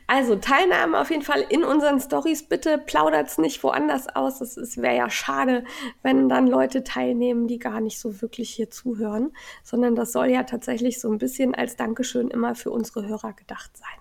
Also 0.07 0.35
Teilnahme 0.35 0.99
auf 0.99 1.09
jeden 1.09 1.23
Fall 1.23 1.43
in 1.49 1.63
unseren 1.63 1.99
Stories. 1.99 2.47
Bitte 2.47 2.77
plaudert 2.77 3.27
es 3.27 3.37
nicht 3.37 3.63
woanders 3.63 4.07
aus. 4.15 4.39
Es 4.41 4.77
wäre 4.77 4.95
ja 4.95 5.09
schade, 5.09 5.63
wenn 6.03 6.29
dann 6.29 6.47
Leute 6.47 6.83
teilnehmen, 6.83 7.47
die 7.47 7.57
gar 7.57 7.81
nicht 7.81 7.99
so 7.99 8.21
wirklich 8.21 8.51
hier 8.51 8.69
zuhören, 8.69 9.31
sondern 9.63 9.95
das 9.95 10.11
soll 10.11 10.27
ja 10.27 10.43
tatsächlich 10.43 10.99
so 10.99 11.11
ein 11.11 11.17
bisschen 11.17 11.55
als 11.55 11.75
Dankeschön 11.75 12.29
immer 12.29 12.55
für 12.55 12.71
unsere 12.71 13.07
Hörer 13.07 13.33
gedacht 13.33 13.75
sein. 13.77 13.99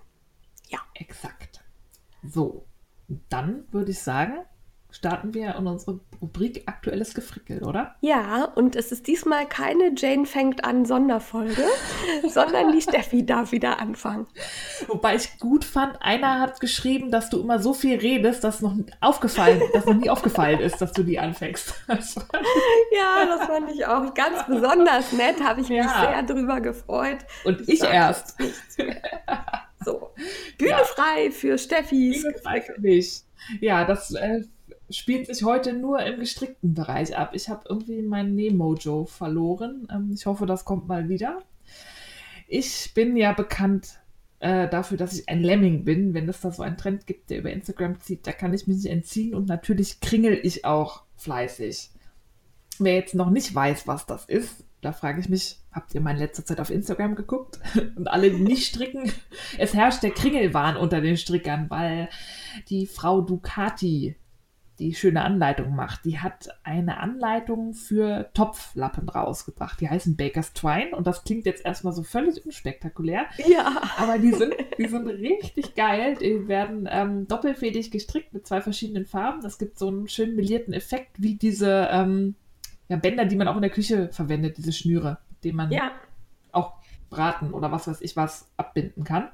Ja. 0.68 0.80
Exakt. 0.94 1.64
So, 2.22 2.66
dann 3.28 3.64
würde 3.70 3.90
ich 3.90 4.00
sagen, 4.00 4.44
starten 4.94 5.34
wir 5.34 5.56
in 5.56 5.66
unsere 5.66 6.00
Rubrik 6.22 6.62
Aktuelles 6.66 7.14
Gefrickel, 7.14 7.64
oder? 7.64 7.96
Ja, 8.00 8.44
und 8.44 8.76
es 8.76 8.92
ist 8.92 9.06
diesmal 9.06 9.46
keine 9.46 9.92
Jane 9.96 10.24
fängt 10.24 10.64
an 10.64 10.84
Sonderfolge, 10.84 11.64
sondern 12.28 12.72
die 12.72 12.80
Steffi 12.80 13.26
darf 13.26 13.52
wieder 13.52 13.80
anfangen. 13.80 14.26
Wobei 14.86 15.16
ich 15.16 15.38
gut 15.38 15.64
fand, 15.64 16.00
einer 16.00 16.40
hat 16.40 16.60
geschrieben, 16.60 17.10
dass 17.10 17.28
du 17.28 17.40
immer 17.40 17.58
so 17.58 17.74
viel 17.74 17.98
redest, 17.98 18.44
dass 18.44 18.62
noch 18.62 18.74
aufgefallen, 19.00 19.60
dass 19.72 19.84
noch 19.84 19.94
nie 19.94 20.08
aufgefallen 20.08 20.60
ist, 20.60 20.80
dass 20.80 20.92
du 20.92 21.02
die 21.02 21.18
anfängst. 21.18 21.74
ja, 21.88 23.26
das 23.26 23.46
fand 23.46 23.70
ich 23.72 23.84
auch 23.84 24.14
ganz 24.14 24.46
besonders 24.46 25.12
nett, 25.12 25.42
habe 25.42 25.60
ich 25.60 25.68
mich 25.68 25.78
ja. 25.78 26.00
sehr 26.00 26.22
drüber 26.22 26.60
gefreut. 26.60 27.18
Und 27.44 27.68
ich 27.68 27.82
erst. 27.82 28.36
So, 29.84 30.14
Bühne 30.56 30.70
ja. 30.70 30.78
frei 30.78 31.30
für 31.30 31.58
Steffi. 31.58 32.12
Bühne 32.12 32.38
frei 32.38 32.62
für 32.62 32.80
mich. 32.80 33.22
Ja, 33.60 33.84
das 33.84 34.14
äh, 34.14 34.44
spielt 34.96 35.26
sich 35.26 35.44
heute 35.44 35.72
nur 35.72 36.00
im 36.00 36.20
gestrickten 36.20 36.74
Bereich 36.74 37.16
ab. 37.16 37.30
Ich 37.34 37.48
habe 37.48 37.64
irgendwie 37.68 38.02
mein 38.02 38.34
Nemojo 38.34 39.04
verloren. 39.06 39.88
Ähm, 39.90 40.10
ich 40.14 40.26
hoffe, 40.26 40.46
das 40.46 40.64
kommt 40.64 40.88
mal 40.88 41.08
wieder. 41.08 41.42
Ich 42.46 42.92
bin 42.94 43.16
ja 43.16 43.32
bekannt 43.32 44.00
äh, 44.40 44.68
dafür, 44.68 44.96
dass 44.96 45.18
ich 45.18 45.28
ein 45.28 45.42
Lemming 45.42 45.84
bin. 45.84 46.14
Wenn 46.14 46.28
es 46.28 46.40
da 46.40 46.52
so 46.52 46.62
einen 46.62 46.76
Trend 46.76 47.06
gibt, 47.06 47.30
der 47.30 47.38
über 47.38 47.50
Instagram 47.50 48.00
zieht, 48.00 48.26
da 48.26 48.32
kann 48.32 48.54
ich 48.54 48.66
mich 48.66 48.76
nicht 48.76 48.90
entziehen 48.90 49.34
und 49.34 49.48
natürlich 49.48 50.00
kringel 50.00 50.38
ich 50.42 50.64
auch 50.64 51.02
fleißig. 51.16 51.90
Wer 52.78 52.94
jetzt 52.96 53.14
noch 53.14 53.30
nicht 53.30 53.54
weiß, 53.54 53.86
was 53.86 54.06
das 54.06 54.24
ist, 54.26 54.64
da 54.84 54.92
frage 54.92 55.20
ich 55.20 55.30
mich, 55.30 55.60
habt 55.72 55.94
ihr 55.94 56.00
mal 56.02 56.10
in 56.10 56.18
letzter 56.18 56.44
Zeit 56.44 56.60
auf 56.60 56.70
Instagram 56.70 57.14
geguckt? 57.14 57.58
Und 57.96 58.08
alle, 58.08 58.30
die 58.30 58.42
nicht 58.42 58.66
stricken, 58.66 59.10
es 59.56 59.72
herrscht 59.72 60.02
der 60.02 60.10
Kringelwahn 60.10 60.76
unter 60.76 61.00
den 61.00 61.16
Strickern, 61.16 61.70
weil 61.70 62.10
die 62.68 62.86
Frau 62.86 63.22
Ducati 63.22 64.16
die 64.78 64.94
schöne 64.94 65.22
Anleitung 65.22 65.74
macht. 65.74 66.04
Die 66.04 66.18
hat 66.18 66.48
eine 66.64 66.98
Anleitung 66.98 67.74
für 67.74 68.30
Topflappen 68.34 69.08
rausgebracht. 69.08 69.80
Die 69.80 69.88
heißen 69.88 70.16
Baker's 70.16 70.52
Twine 70.52 70.96
und 70.96 71.06
das 71.06 71.24
klingt 71.24 71.46
jetzt 71.46 71.64
erstmal 71.64 71.92
so 71.92 72.02
völlig 72.02 72.44
unspektakulär. 72.44 73.26
Ja. 73.46 73.82
Aber 73.98 74.18
die 74.18 74.32
sind, 74.32 74.54
die 74.78 74.86
sind 74.86 75.06
richtig 75.06 75.74
geil. 75.74 76.16
Die 76.20 76.48
werden 76.48 76.88
ähm, 76.90 77.28
doppelfädig 77.28 77.90
gestrickt 77.90 78.32
mit 78.32 78.46
zwei 78.46 78.60
verschiedenen 78.60 79.06
Farben. 79.06 79.44
Es 79.46 79.58
gibt 79.58 79.78
so 79.78 79.88
einen 79.88 80.08
schönen 80.08 80.34
melierten 80.34 80.74
Effekt, 80.74 81.22
wie 81.22 81.36
diese 81.36 81.88
ähm, 81.90 82.34
ja, 82.88 82.96
Bänder, 82.96 83.24
die 83.26 83.36
man 83.36 83.48
auch 83.48 83.56
in 83.56 83.62
der 83.62 83.70
Küche 83.70 84.08
verwendet, 84.12 84.56
diese 84.58 84.72
Schnüre, 84.72 85.18
mit 85.30 85.44
denen 85.44 85.56
man 85.56 85.70
Ja. 85.70 85.92
auch 86.52 86.74
braten 87.10 87.52
oder 87.52 87.70
was 87.70 87.86
weiß 87.86 88.00
ich 88.00 88.16
was 88.16 88.50
abbinden 88.56 89.04
kann. 89.04 89.28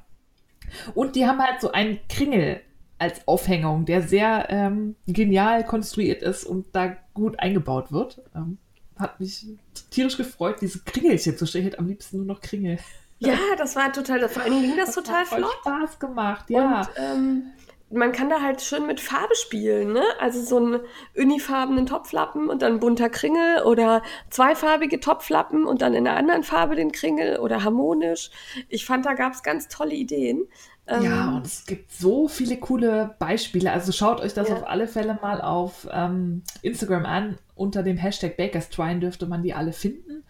Und 0.95 1.17
die 1.17 1.27
haben 1.27 1.41
halt 1.41 1.61
so 1.61 1.73
einen 1.73 1.99
Kringel 2.09 2.61
als 3.01 3.27
Aufhängung, 3.27 3.87
der 3.87 4.03
sehr 4.03 4.47
ähm, 4.51 4.95
genial 5.07 5.65
konstruiert 5.65 6.23
ist 6.23 6.45
und 6.45 6.67
da 6.73 6.97
gut 7.15 7.39
eingebaut 7.41 7.93
wird. 7.93 8.23
Ähm, 8.37 8.59
hat 8.99 9.19
mich 9.19 9.47
tierisch 9.91 10.19
gefreut, 10.19 10.57
diese 10.61 10.81
Kringelchen 10.81 11.37
zu 11.37 11.47
stellen. 11.47 11.65
Ich 11.65 11.73
hätte 11.73 11.79
am 11.79 11.89
liebsten 11.89 12.19
nur 12.19 12.27
noch 12.27 12.41
Kringel. 12.41 12.79
Ja, 13.19 13.39
das 13.57 13.77
war 13.77 13.93
total, 13.93 14.29
vor 14.29 14.43
allen 14.43 14.53
Dingen 14.53 14.67
ging 14.69 14.77
das, 14.77 14.95
total 14.95 15.21
hat 15.21 15.29
flott. 15.29 15.53
Spaß 15.61 15.99
gemacht, 15.99 16.51
ja. 16.51 16.81
Und 16.81 16.89
ähm, 16.97 17.43
man 17.91 18.13
kann 18.13 18.31
da 18.31 18.41
halt 18.41 18.63
schön 18.63 18.87
mit 18.87 19.01
Farbe 19.01 19.35
spielen, 19.35 19.93
ne? 19.93 20.03
Also 20.21 20.43
so 20.43 20.57
einen 20.57 20.81
unifarbenen 21.17 21.87
Topflappen 21.87 22.49
und 22.49 22.63
dann 22.63 22.81
bunter 22.81 23.11
Kringel 23.11 23.63
oder 23.65 24.03
zweifarbige 24.31 25.01
Topflappen 25.01 25.65
und 25.65 25.83
dann 25.83 25.95
in 25.95 26.07
einer 26.07 26.17
anderen 26.17 26.45
Farbe 26.45 26.77
den 26.77 26.93
Kringel 26.93 27.39
oder 27.39 27.65
harmonisch. 27.65 28.31
Ich 28.69 28.87
fand, 28.87 29.07
da 29.07 29.15
gab 29.15 29.33
es 29.33 29.43
ganz 29.43 29.69
tolle 29.69 29.95
Ideen. 29.95 30.47
Ähm, 30.91 31.03
Ja, 31.05 31.37
und 31.37 31.47
es 31.47 31.65
gibt 31.67 31.93
so 31.93 32.29
viele 32.29 32.57
coole 32.59 33.15
Beispiele. 33.19 33.73
Also 33.73 33.93
schaut 33.93 34.21
euch 34.21 34.35
das 34.35 34.49
Ja. 34.49 34.57
auf 34.57 34.69
alle 34.69 34.87
Fälle 34.89 35.19
mal 35.23 35.41
auf 35.41 35.89
ähm, 35.91 36.43
Instagram 36.63 37.07
an. 37.07 37.39
Unter 37.55 37.83
dem 37.83 37.97
Hashtag 37.97 38.37
Bakerstrine 38.37 39.01
dürfte 39.01 39.27
man 39.27 39.43
die 39.43 39.55
alle 39.55 39.73
finden. 39.73 40.25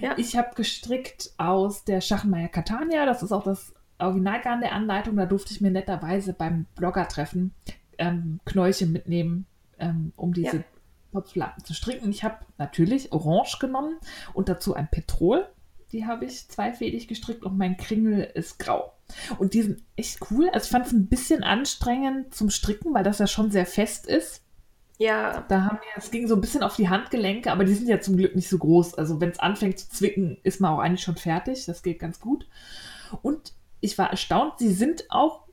Ja. 0.00 0.14
Ich 0.16 0.36
habe 0.36 0.54
gestrickt 0.54 1.30
aus 1.36 1.84
der 1.84 2.00
Schachenmeier 2.00 2.48
Catania. 2.48 3.04
Das 3.04 3.22
ist 3.22 3.32
auch 3.32 3.44
das 3.44 3.74
Originalgarn 3.98 4.60
der 4.60 4.72
Anleitung. 4.72 5.16
Da 5.16 5.26
durfte 5.26 5.52
ich 5.52 5.60
mir 5.60 5.70
netterweise 5.70 6.32
beim 6.32 6.66
Blogger-Treffen 6.76 7.52
ähm, 7.98 8.40
Knäulchen 8.46 8.92
mitnehmen, 8.92 9.46
ähm, 9.78 10.12
um 10.16 10.32
diese 10.32 10.56
Ja. 10.58 10.64
Topflappen 11.12 11.64
zu 11.64 11.74
stricken. 11.74 12.08
Ich 12.10 12.24
habe 12.24 12.36
natürlich 12.56 13.12
Orange 13.12 13.58
genommen 13.58 13.96
und 14.32 14.48
dazu 14.48 14.74
ein 14.74 14.88
Petrol. 14.88 15.46
Die 15.92 16.06
habe 16.06 16.24
ich 16.24 16.48
zweifädig 16.48 17.08
gestrickt 17.08 17.42
und 17.44 17.58
mein 17.58 17.76
Kringel 17.76 18.22
ist 18.22 18.58
grau. 18.60 18.92
Und 19.38 19.54
die 19.54 19.62
sind 19.62 19.82
echt 19.96 20.18
cool. 20.30 20.48
Also 20.52 20.64
ich 20.66 20.70
fand 20.70 20.86
es 20.86 20.92
ein 20.92 21.06
bisschen 21.08 21.42
anstrengend 21.42 22.34
zum 22.34 22.50
Stricken, 22.50 22.92
weil 22.94 23.04
das 23.04 23.18
ja 23.18 23.26
schon 23.26 23.50
sehr 23.50 23.66
fest 23.66 24.06
ist. 24.06 24.42
ja, 24.98 25.44
Da 25.48 25.64
haben 25.64 25.78
wir, 25.78 25.96
es 26.02 26.10
ging 26.10 26.28
so 26.28 26.34
ein 26.34 26.40
bisschen 26.40 26.62
auf 26.62 26.76
die 26.76 26.88
Handgelenke, 26.88 27.50
aber 27.50 27.64
die 27.64 27.74
sind 27.74 27.88
ja 27.88 28.00
zum 28.00 28.16
Glück 28.16 28.36
nicht 28.36 28.48
so 28.48 28.58
groß. 28.58 28.94
Also 28.94 29.20
wenn 29.20 29.30
es 29.30 29.38
anfängt 29.38 29.78
zu 29.78 29.88
zwicken, 29.88 30.36
ist 30.42 30.60
man 30.60 30.72
auch 30.74 30.78
eigentlich 30.80 31.02
schon 31.02 31.16
fertig. 31.16 31.64
Das 31.66 31.82
geht 31.82 31.98
ganz 31.98 32.20
gut. 32.20 32.46
Und 33.22 33.54
ich 33.80 33.96
war 33.98 34.10
erstaunt, 34.10 34.54
sie 34.58 34.72
sind 34.72 35.04
auch 35.10 35.44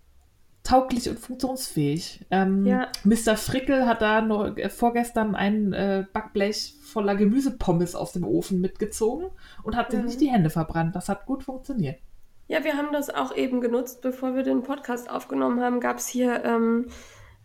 tauglich 0.64 1.08
und 1.10 1.18
funktionsfähig. 1.18 2.26
Ähm, 2.30 2.66
Ja. 2.66 2.90
Mr. 3.06 3.38
Frickel 3.38 3.86
hat 3.86 4.02
da 4.02 4.20
nur, 4.22 4.58
äh, 4.58 4.70
vorgestern 4.70 5.34
ein 5.34 5.72
äh, 5.72 6.06
Backblech 6.12 6.76
voller 6.82 7.16
Gemüsepommes 7.16 7.96
aus 7.96 8.12
dem 8.12 8.26
Ofen 8.26 8.60
mitgezogen 8.60 9.28
und 9.64 9.78
hat 9.78 9.92
sich 9.92 10.02
Mhm. 10.02 10.06
nicht 10.08 10.20
die 10.20 10.30
Hände 10.30 10.50
verbrannt. 10.50 10.94
Das 10.94 11.08
hat 11.08 11.26
gut 11.26 11.44
funktioniert. 11.44 12.00
Ja, 12.48 12.63
wir 12.63 12.77
haben 12.77 12.94
das 12.94 13.10
auch 13.10 13.36
eben 13.36 13.60
genutzt, 13.62 14.01
bevor 14.01 14.36
wir 14.36 14.44
den 14.44 14.63
Podcast 14.63 15.10
aufgenommen 15.10 15.62
haben, 15.62 15.80
gab 15.80 15.98
es 15.98 16.08
hier, 16.08 16.44
ähm, 16.46 16.88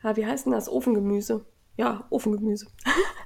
ja, 0.03 0.17
wie 0.17 0.27
heißt 0.27 0.47
denn 0.47 0.53
das? 0.53 0.69
Ofengemüse. 0.69 1.45
Ja, 1.77 2.07
Ofengemüse. 2.11 2.67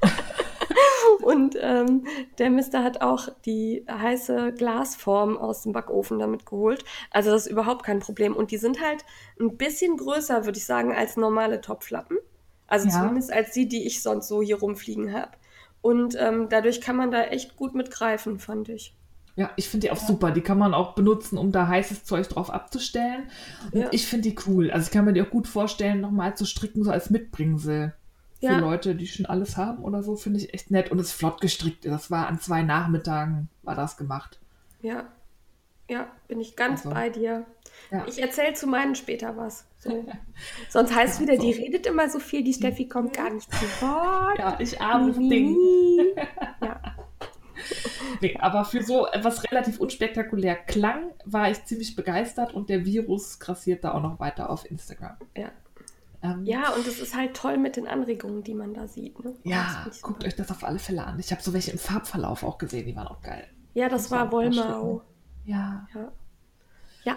Und 1.23 1.57
ähm, 1.61 2.07
der 2.39 2.51
Mister 2.51 2.83
hat 2.85 3.01
auch 3.03 3.29
die 3.45 3.85
heiße 3.91 4.53
Glasform 4.53 5.37
aus 5.37 5.63
dem 5.63 5.73
Backofen 5.73 6.19
damit 6.19 6.47
geholt. 6.47 6.85
Also 7.11 7.31
das 7.31 7.47
ist 7.47 7.53
überhaupt 7.53 7.85
kein 7.85 7.99
Problem. 8.01 8.35
Und 8.37 8.51
die 8.51 8.59
sind 8.59 8.81
halt 8.81 9.05
ein 9.41 9.57
bisschen 9.57 9.97
größer, 9.97 10.45
würde 10.45 10.59
ich 10.59 10.65
sagen, 10.67 10.95
als 10.95 11.17
normale 11.17 11.61
Topflappen. 11.61 12.19
Also 12.69 12.89
Ja. 12.89 13.01
zumindest 13.01 13.33
als 13.33 13.53
die, 13.53 13.67
die 13.69 13.87
ich 13.87 14.03
sonst 14.03 14.29
so 14.29 14.41
hier 14.43 14.59
rumfliegen 14.61 15.13
habe. 15.13 15.33
Und 15.81 16.17
ähm, 16.19 16.49
dadurch 16.49 16.81
kann 16.81 16.97
man 16.97 17.11
da 17.11 17.23
echt 17.25 17.57
gut 17.57 17.75
mit 17.75 17.91
greifen, 17.91 18.39
fand 18.39 18.69
ich. 18.69 18.95
Ja, 19.37 19.51
ich 19.57 19.69
finde 19.69 19.87
die 19.87 19.91
auch 19.93 19.97
super. 19.99 20.31
Die 20.31 20.41
kann 20.41 20.59
man 20.59 20.73
auch 20.75 20.95
benutzen, 20.95 21.37
um 21.39 21.53
da 21.53 21.69
heißes 21.69 22.05
Zeug 22.05 22.27
drauf 22.29 22.51
abzustellen. 22.51 23.29
Und 23.71 23.81
Ja. 23.81 23.89
ich 23.93 24.07
finde 24.07 24.31
die 24.31 24.37
cool. 24.47 24.71
Also 24.71 24.87
ich 24.87 24.91
kann 24.91 25.05
mir 25.05 25.13
die 25.13 25.21
auch 25.23 25.31
gut 25.31 25.47
vorstellen, 25.47 26.01
nochmal 26.01 26.37
zu 26.37 26.47
stricken, 26.47 26.83
so 26.85 26.91
als 26.91 27.11
Mitbringsel. 27.11 27.93
Für 28.41 28.47
Ja. 28.47 28.59
Leute, 28.59 28.95
die 28.95 29.07
schon 29.07 29.27
alles 29.27 29.57
haben 29.57 29.83
oder 29.85 30.03
so, 30.03 30.17
finde 30.17 30.41
ich 30.41 30.53
echt 30.55 30.71
nett. 30.71 30.91
Und 30.91 30.99
es 30.99 31.09
ist 31.09 31.13
flott 31.13 31.41
gestrickt. 31.41 31.85
Das 31.87 32.11
war 32.11 32.29
an 32.29 32.39
zwei 32.41 32.63
Nachmittagen, 32.63 33.49
war 33.63 33.75
das 33.75 33.97
gemacht. 33.99 34.39
Ja, 34.83 35.05
ja, 35.89 36.07
bin 36.29 36.41
ich 36.41 36.57
ganz 36.57 36.81
Also, 36.85 36.95
bei 36.95 37.11
dir. 37.11 37.45
ja. 37.91 38.05
Ich 38.07 38.21
erzähle 38.21 38.55
zu 38.55 38.67
meinen 38.67 38.95
später 38.95 39.37
was. 39.37 39.67
So. 39.79 40.05
Sonst 40.71 40.95
heißt 40.95 41.15
es 41.15 41.21
wieder, 41.21 41.37
die 41.37 41.53
redet 41.53 41.87
immer 41.87 42.09
so 42.11 42.19
viel, 42.19 42.43
die 42.43 42.53
Steffi 42.55 42.89
kommt 42.89 43.15
gar 43.15 43.31
nicht 43.31 43.51
zu 43.53 43.65
Wort. 43.83 44.39
Ja, 44.39 44.57
ich 44.61 44.81
armes 44.81 45.17
Ding. 45.17 45.57
Ja, 46.63 46.81
Nee, 48.21 48.37
aber 48.39 48.65
für 48.65 48.83
so 48.83 49.07
etwas 49.07 49.45
relativ 49.45 49.79
unspektakulär 49.79 50.57
klang, 50.57 51.11
war 51.25 51.51
ich 51.51 51.65
ziemlich 51.65 51.97
begeistert 51.97 52.55
und 52.55 52.71
der 52.71 52.85
Virus 52.85 53.39
grassiert 53.39 53.85
da 53.85 53.93
auch 53.93 54.03
noch 54.03 54.19
weiter 54.21 54.51
auf 54.51 54.71
Instagram. 54.71 55.17
ja. 55.37 55.51
Ähm, 56.23 56.47
ja, 56.47 56.71
und 56.71 56.87
es 56.87 56.99
ist 56.99 57.15
halt 57.15 57.37
toll 57.37 57.59
mit 57.59 57.77
den 57.77 57.87
Anregungen, 57.87 58.43
die 58.43 58.55
man 58.55 58.73
da 58.73 58.89
sieht. 58.89 59.23
Ne? 59.23 59.35
Ja 59.45 59.87
guckt 60.01 60.25
euch 60.25 60.35
das 60.35 60.51
auf 60.51 60.65
alle 60.65 60.79
Fälle 60.79 61.05
an. 61.05 61.19
Ich 61.19 61.31
habe 61.31 61.43
so 61.43 61.53
welche 61.53 61.73
im 61.73 61.79
Farbverlauf 61.79 62.43
auch 62.43 62.57
gesehen, 62.57 62.87
die 62.87 62.97
waren 62.97 63.07
auch 63.07 63.21
geil. 63.21 63.47
Ja, 63.75 63.91
das 63.91 64.05
Das 64.05 64.11
war 64.13 64.33
Wollmau. 64.33 65.03
Ja. 65.45 65.87
Ja. 65.95 66.13
ja, 67.05 67.17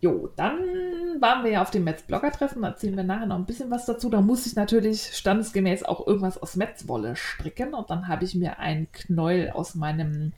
Jo, 0.00 0.28
dann 0.36 0.58
waren 1.20 1.44
wir 1.44 1.50
ja 1.52 1.62
auf 1.62 1.70
dem 1.70 1.84
Metz-Blogger-Treffen, 1.84 2.62
da 2.62 2.68
erzählen 2.68 2.96
wir 2.96 3.04
nachher 3.04 3.26
noch 3.26 3.36
ein 3.36 3.44
bisschen 3.46 3.70
was 3.70 3.86
dazu. 3.86 4.08
Da 4.10 4.20
muss 4.20 4.46
ich 4.46 4.54
natürlich 4.56 5.14
standesgemäß 5.16 5.82
auch 5.84 6.06
irgendwas 6.06 6.40
aus 6.40 6.56
Metzwolle 6.56 7.16
stricken 7.16 7.74
und 7.74 7.90
dann 7.90 8.08
habe 8.08 8.24
ich 8.24 8.34
mir 8.34 8.58
einen 8.58 8.90
Knäuel 8.92 9.50
aus 9.50 9.74
meinem 9.74 10.32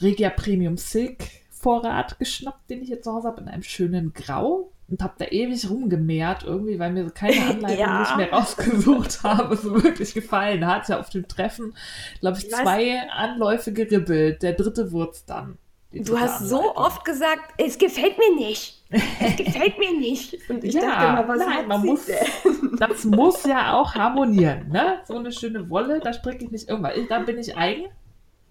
Regia 0.00 0.30
Premium 0.30 0.76
Silk 0.76 1.24
Vorrat 1.50 2.18
geschnappt, 2.18 2.68
den 2.70 2.82
ich 2.82 2.88
jetzt 2.88 3.04
zu 3.04 3.12
Hause 3.12 3.28
habe, 3.28 3.40
in 3.40 3.48
einem 3.48 3.62
schönen 3.62 4.12
Grau 4.12 4.72
und 4.88 5.00
habe 5.00 5.14
da 5.18 5.26
ewig 5.26 5.70
rumgemehrt 5.70 6.42
irgendwie, 6.42 6.78
weil 6.78 6.92
mir 6.92 7.08
keine 7.10 7.40
Anleitung 7.50 7.78
Ja. 7.78 8.00
nicht 8.00 8.16
mehr 8.16 8.32
rausgesucht 8.32 9.22
habe, 9.22 9.56
so 9.56 9.82
wirklich 9.82 10.12
gefallen 10.12 10.66
hat. 10.66 10.88
Ja, 10.88 10.98
auf 10.98 11.08
dem 11.10 11.28
Treffen, 11.28 11.74
glaube 12.20 12.38
ich, 12.38 12.50
zwei 12.50 13.00
Anläufe 13.10 13.72
geribbelt. 13.72 14.42
Der 14.42 14.54
dritte 14.54 14.90
Wurz 14.90 15.24
dann. 15.24 15.56
du 15.92 16.18
hast 16.18 16.40
so 16.48 16.56
Anleitung. 16.58 16.76
oft 16.82 17.04
gesagt, 17.04 17.54
es 17.58 17.78
gefällt 17.78 18.18
mir 18.18 18.34
nicht. 18.34 18.81
Es 19.20 19.36
gefällt 19.36 19.78
mir 19.78 19.98
nicht. 19.98 20.38
Und 20.50 20.62
ich 20.64 20.74
Ja, 20.74 20.82
dachte 20.82 21.22
immer, 21.22 21.28
was 21.28 21.38
nein, 21.46 21.68
man 21.68 21.84
muss- 21.84 22.06
denn? 22.06 22.16
Das 22.78 23.04
muss 23.04 23.44
ja 23.44 23.74
auch 23.74 23.94
harmonieren, 23.94 24.68
ne? 24.70 24.98
So 25.06 25.16
eine 25.16 25.30
schöne 25.32 25.68
Wolle, 25.70 26.00
da 26.00 26.12
stricke 26.12 26.44
ich 26.44 26.50
nicht 26.50 26.68
irgendwas. 26.68 26.94
Da 27.08 27.20
bin 27.20 27.38
ich 27.38 27.56
eigen 27.56 27.86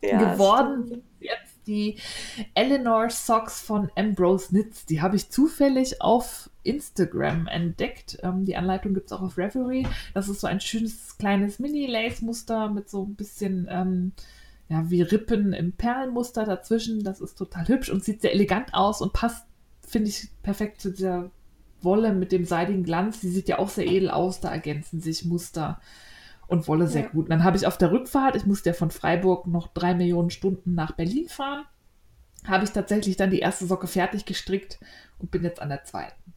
Ja, 0.02 0.34
geworden. 0.34 1.04
Jetzt 1.20 1.68
die 1.68 1.98
Eleanor 2.56 3.10
Socks 3.10 3.62
von 3.62 3.90
Ambrose 3.96 4.48
Knits. 4.50 4.86
Die 4.86 5.02
habe 5.02 5.16
ich 5.16 5.30
zufällig 5.30 6.02
auf 6.02 6.50
Instagram 6.64 7.48
entdeckt. 7.48 8.18
Ähm, 8.24 8.46
die 8.46 8.56
Anleitung 8.56 8.94
gibt 8.94 9.08
es 9.08 9.12
auch 9.12 9.22
auf 9.22 9.38
Reverie. 9.38 9.86
Das 10.14 10.30
ist 10.30 10.42
so 10.42 10.48
ein 10.48 10.60
schönes 10.62 11.18
kleines 11.18 11.60
Mini-Lace-Muster 11.60 12.70
mit 12.70 12.90
so 12.90 13.04
ein 13.04 13.16
bisschen 13.16 13.68
ähm, 13.70 14.14
ja, 14.70 14.90
wie 14.90 15.02
Rippen 15.02 15.54
im 15.54 15.74
Perlenmuster 15.74 16.46
dazwischen. 16.46 17.04
Das 17.04 17.20
ist 17.22 17.38
total 17.38 17.68
hübsch 17.68 17.90
und 17.90 18.04
sieht 18.04 18.22
sehr 18.22 18.34
elegant 18.34 18.74
aus 18.74 19.02
und 19.02 19.12
passt, 19.14 19.46
finde 19.92 20.10
ich, 20.10 20.30
perfekt 20.44 20.82
zu 20.82 20.92
dieser 20.92 21.30
Wolle 21.82 22.14
mit 22.14 22.32
dem 22.32 22.46
seidigen 22.46 22.84
Glanz. 22.84 23.20
Die 23.20 23.30
sieht 23.30 23.48
ja 23.48 23.60
auch 23.60 23.70
sehr 23.70 23.88
edel 23.88 24.10
aus. 24.10 24.40
Da 24.40 24.50
ergänzen 24.52 25.02
sich 25.02 25.26
Muster 25.26 25.80
und 26.48 26.68
Wolle 26.68 26.88
sehr 26.88 27.04
Ja. 27.04 27.08
gut. 27.10 27.26
Und 27.26 27.30
dann 27.32 27.44
habe 27.44 27.58
ich 27.58 27.66
auf 27.66 27.78
der 27.78 27.92
Rückfahrt, 27.92 28.36
ich 28.36 28.46
musste 28.46 28.70
ja 28.70 28.74
von 28.74 28.92
Freiburg 28.92 29.48
noch 29.48 29.68
drei 29.68 29.94
Millionen 29.94 30.30
Stunden 30.30 30.76
nach 30.76 30.92
Berlin 30.94 31.30
fahren, 31.30 31.66
habe 32.46 32.64
ich 32.64 32.72
tatsächlich 32.72 33.16
dann 33.18 33.32
die 33.32 33.40
erste 33.40 33.66
Socke 33.66 33.88
fertig 33.88 34.26
gestrickt 34.26 34.80
und 35.20 35.32
bin 35.32 35.44
jetzt 35.44 35.62
an 35.62 35.70
der 35.70 35.84
zweiten. 35.84 36.34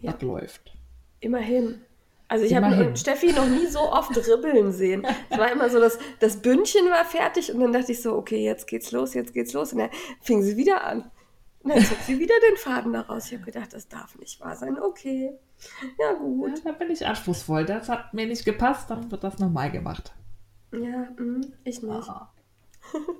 Ja. 0.00 0.12
Das 0.12 0.22
läuft. 0.22 0.76
Immerhin. 1.20 1.80
Also 2.28 2.44
ich 2.44 2.54
habe. 2.54 2.96
Steffi 2.96 3.32
noch 3.32 3.48
nie 3.48 3.66
so 3.66 3.80
oft 3.80 4.16
ribbeln 4.16 4.72
sehen. 4.72 5.06
Es 5.28 5.36
war 5.38 5.52
immer 5.52 5.68
so, 5.68 5.78
dass 5.80 5.98
das 6.20 6.38
Bündchen 6.38 6.86
war 6.86 7.04
fertig 7.04 7.52
und 7.52 7.60
dann 7.60 7.72
dachte 7.72 7.92
ich 7.92 8.00
so, 8.00 8.14
okay, 8.16 8.42
jetzt 8.42 8.66
geht's 8.66 8.90
los, 8.90 9.12
jetzt 9.12 9.34
geht's 9.34 9.52
los. 9.52 9.72
Und 9.72 9.80
dann 9.80 9.90
fing 10.20 10.42
sie 10.42 10.56
wieder 10.56 10.84
an. 10.84 11.10
Und 11.62 11.70
dann 11.74 11.84
zog 11.84 11.98
sie 11.98 12.18
wieder 12.18 12.34
den 12.48 12.56
Faden 12.56 12.92
daraus. 12.92 13.26
Ich 13.26 13.34
habe 13.34 13.44
gedacht, 13.44 13.72
das 13.72 13.88
darf 13.88 14.18
nicht 14.18 14.40
wahr 14.40 14.56
sein. 14.56 14.78
Okay, 14.80 15.32
ja 15.98 16.12
gut. 16.14 16.58
Ja, 16.58 16.64
da 16.64 16.72
bin 16.72 16.90
ich 16.90 17.06
anspruchsvoll. 17.06 17.64
Das 17.64 17.88
hat 17.88 18.12
mir 18.14 18.26
nicht 18.26 18.44
gepasst, 18.44 18.90
dann 18.90 19.10
wird 19.10 19.22
das 19.24 19.38
nochmal 19.38 19.70
gemacht. 19.70 20.12
Ja, 20.72 21.08
mh, 21.16 21.46
ich 21.64 21.82
nicht. 21.82 22.08
Ah. 22.08 22.32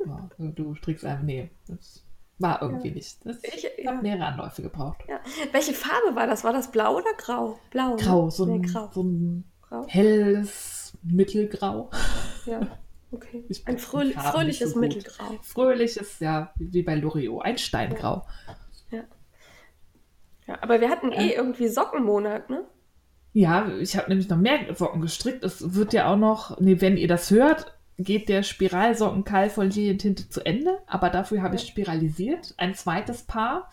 Ja, 0.07 0.29
du 0.39 0.75
strickst 0.75 1.05
einfach, 1.05 1.23
nee, 1.25 1.51
das 1.69 2.03
war 2.39 2.61
irgendwie 2.63 2.89
Ja. 2.89 2.95
nicht. 2.95 3.25
Das 3.25 3.37
Ich- 3.45 3.69
ja. 3.79 3.93
mehrere 4.01 4.25
Anläufe 4.27 4.63
gebraucht. 4.63 4.99
Ja. 5.09 5.21
Welche 5.53 5.73
Farbe 5.75 6.17
war 6.17 6.27
das? 6.27 6.43
War 6.43 6.53
das 6.53 6.71
blau 6.73 6.97
oder 6.97 7.13
grau? 7.17 7.61
Blau. 7.71 7.91
ne? 7.91 7.97
Grau, 8.03 8.29
so 8.31 8.47
Nee, 8.47 8.55
ein, 8.55 8.63
grau. 8.63 8.91
so 8.93 9.03
ein 9.05 9.45
grau. 9.63 9.85
helles 9.87 10.97
Mittelgrau. 11.05 11.91
Ja, 12.47 12.61
okay. 13.13 13.45
Ich 13.49 13.67
Ein 13.69 13.79
fröhlich, 13.79 14.17
fröhliches 14.17 14.73
so. 14.73 14.81
Mittelgrau. 14.81 15.39
Fröhliches, 15.43 16.19
ja, 16.21 16.53
wie 16.57 16.83
bei 16.83 16.97
Loriot, 16.97 17.45
ein 17.45 17.59
Steingrau. 17.59 18.27
Ja, 20.47 20.59
aber 20.61 20.81
wir 20.81 20.91
hatten 20.91 21.13
eh 21.13 21.29
Ja. 21.31 21.37
irgendwie 21.37 21.69
Sockenmonat, 21.69 22.51
ne? 22.51 22.65
Ja, 23.33 23.69
ich 23.79 23.97
habe 23.97 24.09
nämlich 24.09 24.29
noch 24.29 24.37
mehr 24.37 24.75
Socken 24.75 25.01
gestrickt. 25.01 25.45
Es 25.45 25.75
wird 25.75 25.93
ja 25.93 26.13
auch 26.13 26.17
noch, 26.19 26.59
nee, 26.61 26.81
wenn 26.81 26.97
ihr 26.97 27.09
das 27.09 27.31
hört, 27.31 27.79
geht 27.97 28.29
der 28.29 28.43
Spiralsockenkeil 28.43 29.49
von 29.51 29.71
Lilientinte 29.71 30.29
zu 30.29 30.45
Ende, 30.45 30.79
aber 30.87 31.11
dafür 31.11 31.43
habe 31.43 31.55
ich 31.55 31.63
Ja. 31.63 31.69
spiralisiert. 31.69 32.55
Ein 32.57 32.75
zweites 32.75 33.23
Paar. 33.23 33.71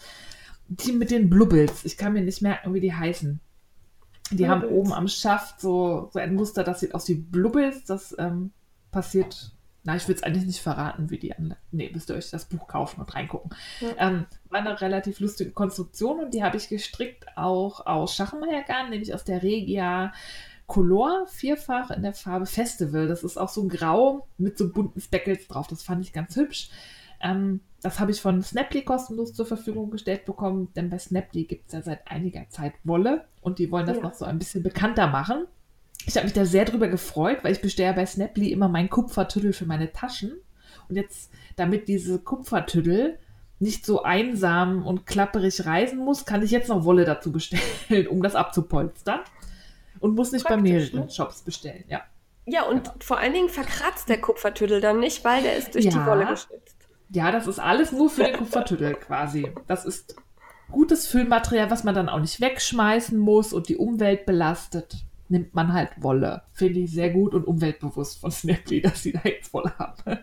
Die 0.67 0.91
mit 0.91 1.09
den 1.09 1.29
Blubbels. 1.29 1.83
Ich 1.83 1.97
kann 1.97 2.13
mir 2.13 2.21
nicht 2.21 2.41
merken, 2.43 2.73
wie 2.75 2.79
die 2.79 2.93
heißen. 2.93 3.39
Die 4.31 4.47
haben 4.47 4.61
Blubbels. 4.61 4.79
oben 4.79 4.93
am 4.93 5.07
Schaft 5.07 5.59
so, 5.59 6.09
so 6.13 6.19
ein 6.19 6.35
Muster, 6.35 6.63
das 6.63 6.81
sieht 6.81 6.93
aus 6.93 7.09
wie 7.09 7.15
Blubbels. 7.15 7.85
Das 7.85 8.15
ähm, 8.19 8.51
passiert. 8.91 9.51
Na, 9.83 9.95
ich 9.95 10.07
will 10.07 10.15
es 10.15 10.23
eigentlich 10.23 10.45
nicht 10.45 10.59
verraten, 10.61 11.09
wie 11.09 11.17
die 11.17 11.33
an. 11.33 11.55
Nee, 11.71 11.89
müsst 11.93 12.09
ihr 12.09 12.15
euch 12.15 12.29
das 12.29 12.45
Buch 12.45 12.67
kaufen 12.67 12.99
und 12.99 13.15
reingucken. 13.15 13.51
Ja. 13.79 14.09
Ähm, 14.09 14.25
war 14.49 14.59
eine 14.59 14.79
relativ 14.81 15.19
lustige 15.21 15.51
Konstruktion 15.51 16.19
und 16.19 16.33
die 16.33 16.43
habe 16.43 16.57
ich 16.57 16.67
gestrickt 16.67 17.25
auch 17.37 17.85
aus 17.85 18.13
Schachenmeiergarn, 18.15 18.89
nämlich 18.89 19.13
aus 19.13 19.23
der 19.23 19.41
Regia 19.41 20.11
Color, 20.67 21.25
vierfach 21.27 21.91
in 21.91 22.03
der 22.03 22.13
Farbe 22.13 22.45
Festival. 22.45 23.07
Das 23.07 23.23
ist 23.23 23.37
auch 23.37 23.49
so 23.49 23.67
Grau 23.67 24.27
mit 24.37 24.57
so 24.57 24.69
bunten 24.71 24.99
Speckles 25.01 25.47
drauf. 25.47 25.67
Das 25.67 25.81
fand 25.81 26.03
ich 26.05 26.13
ganz 26.13 26.35
hübsch. 26.35 26.69
Ähm, 27.21 27.61
das 27.81 27.99
habe 27.99 28.11
ich 28.11 28.21
von 28.21 28.43
Snaply 28.43 28.83
kostenlos 28.83 29.33
zur 29.33 29.45
Verfügung 29.45 29.89
gestellt 29.89 30.25
bekommen, 30.25 30.67
denn 30.75 30.89
bei 30.89 30.99
Snaply 30.99 31.45
gibt 31.45 31.67
es 31.67 31.73
ja 31.73 31.81
seit 31.81 32.05
einiger 32.11 32.47
Zeit 32.49 32.73
Wolle 32.83 33.25
und 33.41 33.57
die 33.59 33.71
wollen 33.71 33.85
das 33.87 33.97
Ja. 33.97 34.03
noch 34.03 34.13
so 34.13 34.25
ein 34.25 34.37
bisschen 34.37 34.61
bekannter 34.61 35.07
machen. 35.07 35.45
Ich 36.05 36.15
habe 36.15 36.25
mich 36.25 36.33
da 36.33 36.45
sehr 36.45 36.65
drüber 36.65 36.87
gefreut, 36.87 37.39
weil 37.43 37.51
ich 37.51 37.61
bestelle 37.61 37.89
ja 37.89 37.93
bei 37.95 38.05
Snaply 38.05 38.51
immer 38.51 38.67
meinen 38.67 38.89
Kupfertüdel 38.89 39.53
für 39.53 39.65
meine 39.65 39.91
Taschen. 39.91 40.33
Und 40.87 40.95
jetzt, 40.95 41.31
damit 41.55 41.87
diese 41.87 42.19
Kupfertüdel 42.19 43.19
nicht 43.59 43.85
so 43.85 44.03
einsam 44.03 44.85
und 44.85 45.05
klapperig 45.05 45.65
reisen 45.65 45.99
muss, 45.99 46.25
kann 46.25 46.41
ich 46.41 46.51
jetzt 46.51 46.69
noch 46.69 46.83
Wolle 46.85 47.05
dazu 47.05 47.31
bestellen, 47.31 48.07
um 48.09 48.23
das 48.23 48.33
abzupolstern. 48.35 49.19
Und 49.99 50.15
muss 50.15 50.31
nicht 50.31 50.45
bei 50.45 50.55
Praktisch, 50.55 50.93
mehreren 50.93 50.99
ne? 51.07 51.09
Shops 51.11 51.41
bestellen. 51.41 51.83
Ja. 51.89 52.01
Ja, 52.45 52.63
und 52.63 52.89
vor 53.03 53.19
allen 53.19 53.33
Dingen 53.33 53.49
verkratzt 53.49 54.09
der 54.09 54.19
Kupfertüdel 54.19 54.81
dann 54.81 54.99
nicht, 54.99 55.23
weil 55.23 55.43
der 55.43 55.57
ist 55.57 55.75
durch 55.75 55.87
die 55.89 55.95
Ja. 55.95 56.05
Wolle 56.07 56.25
geschnitzt. 56.25 56.77
ja, 57.09 57.31
das 57.31 57.45
ist 57.45 57.59
alles 57.59 57.91
nur 57.91 58.09
für 58.09 58.23
den 58.23 58.37
Kupfertüdel 58.37 58.95
quasi. 58.95 59.51
Das 59.67 59.85
ist 59.85 60.15
gutes 60.71 61.05
Füllmaterial, 61.05 61.69
was 61.69 61.83
man 61.83 61.93
dann 61.93 62.09
auch 62.09 62.19
nicht 62.19 62.41
wegschmeißen 62.41 63.19
muss 63.19 63.53
und 63.53 63.67
die 63.69 63.77
Umwelt 63.77 64.25
belastet. 64.25 64.95
Nimmt 65.29 65.53
man 65.55 65.73
halt 65.73 65.91
Wolle. 65.97 66.43
Finde 66.51 66.79
ich 66.81 66.91
sehr 66.91 67.11
gut 67.11 67.33
und 67.33 67.45
umweltbewusst 67.45 68.19
von 68.19 68.31
Snaply, 68.31 68.81
dass 68.83 69.03
sie 69.03 69.13
da 69.13 69.21
jetzt 69.23 69.53
Wolle 69.53 69.73
haben. 69.77 70.19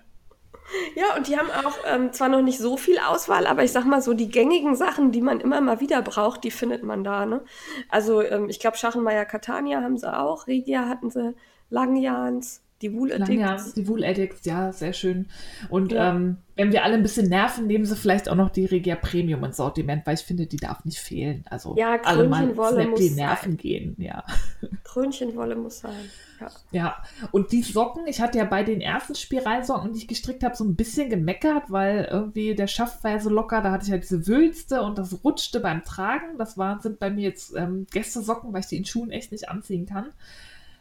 Ja, 0.97 1.17
und 1.17 1.29
die 1.29 1.39
haben 1.39 1.49
auch 1.51 1.77
ähm, 1.87 2.13
zwar 2.13 2.29
noch 2.29 2.43
nicht 2.43 2.59
so 2.59 2.77
viel 2.77 2.99
Auswahl, 2.99 3.47
aber 3.47 3.63
ich 3.63 3.71
sag 3.71 3.85
mal 3.85 4.03
so, 4.03 4.15
die 4.15 4.29
gängigen 4.29 4.75
Sachen, 4.75 5.13
die 5.13 5.21
man 5.21 5.41
immer 5.41 5.61
mal 5.61 5.81
wieder 5.81 6.03
braucht, 6.03 6.43
die 6.43 6.51
findet 6.51 6.83
man 6.83 7.05
da. 7.05 7.25
Ne? 7.25 7.45
Also 7.89 8.21
ähm, 8.21 8.49
ich 8.49 8.59
glaube, 8.59 8.77
Schachenmeier 8.77 9.25
Catania 9.25 9.81
haben 9.81 9.97
sie 9.97 10.13
auch, 10.13 10.49
Regia 10.49 10.89
hatten 10.89 11.11
sie, 11.11 11.37
Langjahns, 11.71 12.66
die 12.83 12.93
Wool 12.93 13.11
Ja, 13.11 13.17
Addicts. 13.17 13.73
die 13.75 13.89
Wool 13.89 14.05
Addicts, 14.05 14.45
ja, 14.45 14.71
sehr 14.73 14.93
schön. 14.93 15.27
Und 15.71 15.93
Ja. 15.93 16.11
ähm, 16.15 16.37
wenn 16.57 16.73
wir 16.73 16.85
alle 16.85 16.95
ein 16.95 17.03
bisschen 17.03 17.29
nerven, 17.29 17.67
nehmen 17.67 17.85
sie 17.87 17.97
vielleicht 17.97 18.29
auch 18.29 18.35
noch 18.35 18.51
die 18.51 18.65
Regia 18.67 18.97
Premium 18.97 19.43
ins 19.45 19.57
Sortiment, 19.57 20.07
weil 20.07 20.15
ich 20.15 20.21
finde, 20.23 20.47
die 20.47 20.57
darf 20.59 20.85
nicht 20.85 20.99
fehlen. 20.99 21.45
Also 21.51 21.75
Ja, 21.77 21.99
alle 22.05 22.29
mal 22.29 22.47
muss 22.47 22.73
nerven 23.15 23.53
sein. 23.53 23.57
gehen, 23.57 23.95
ja. 23.99 24.25
Krönchenwolle 24.85 25.57
muss 25.57 25.81
sein. 25.81 25.95
Ja. 26.41 26.51
Ja, 26.71 26.97
und 27.33 27.53
die 27.53 27.63
Socken, 27.63 28.07
ich 28.07 28.21
hatte 28.21 28.37
ja 28.39 28.45
bei 28.45 28.63
den 28.63 28.83
ersten 28.83 29.15
Spiralsocken, 29.15 29.93
die 29.95 30.01
ich 30.01 30.09
gestrickt 30.09 30.45
habe, 30.45 30.55
so 30.55 30.65
ein 30.65 30.77
bisschen 30.77 31.09
gemeckert, 31.09 31.65
weil 31.71 32.09
irgendwie 32.11 32.55
der 32.55 32.67
Schaft 32.67 33.03
war 33.05 33.13
ja 33.13 33.21
so 33.21 33.31
locker, 33.31 33.63
da 33.63 33.71
hatte 33.73 33.85
ich 33.85 33.91
ja 33.91 33.97
diese 33.97 34.27
Wülste 34.27 34.83
und 34.83 34.99
das 34.99 35.25
rutschte 35.25 35.61
beim 35.61 35.83
Tragen. 35.83 36.37
Das 36.37 36.59
war, 36.59 36.81
sind 36.83 36.99
bei 36.99 37.11
mir 37.11 37.23
jetzt 37.23 37.55
ähm, 37.57 37.87
Gästesocken, 37.91 38.53
weil 38.53 38.61
ich 38.61 38.67
die 38.67 38.77
in 38.77 38.85
Schuhen 38.85 39.11
echt 39.11 39.33
nicht 39.33 39.49
anziehen 39.49 39.87
kann. 39.87 40.07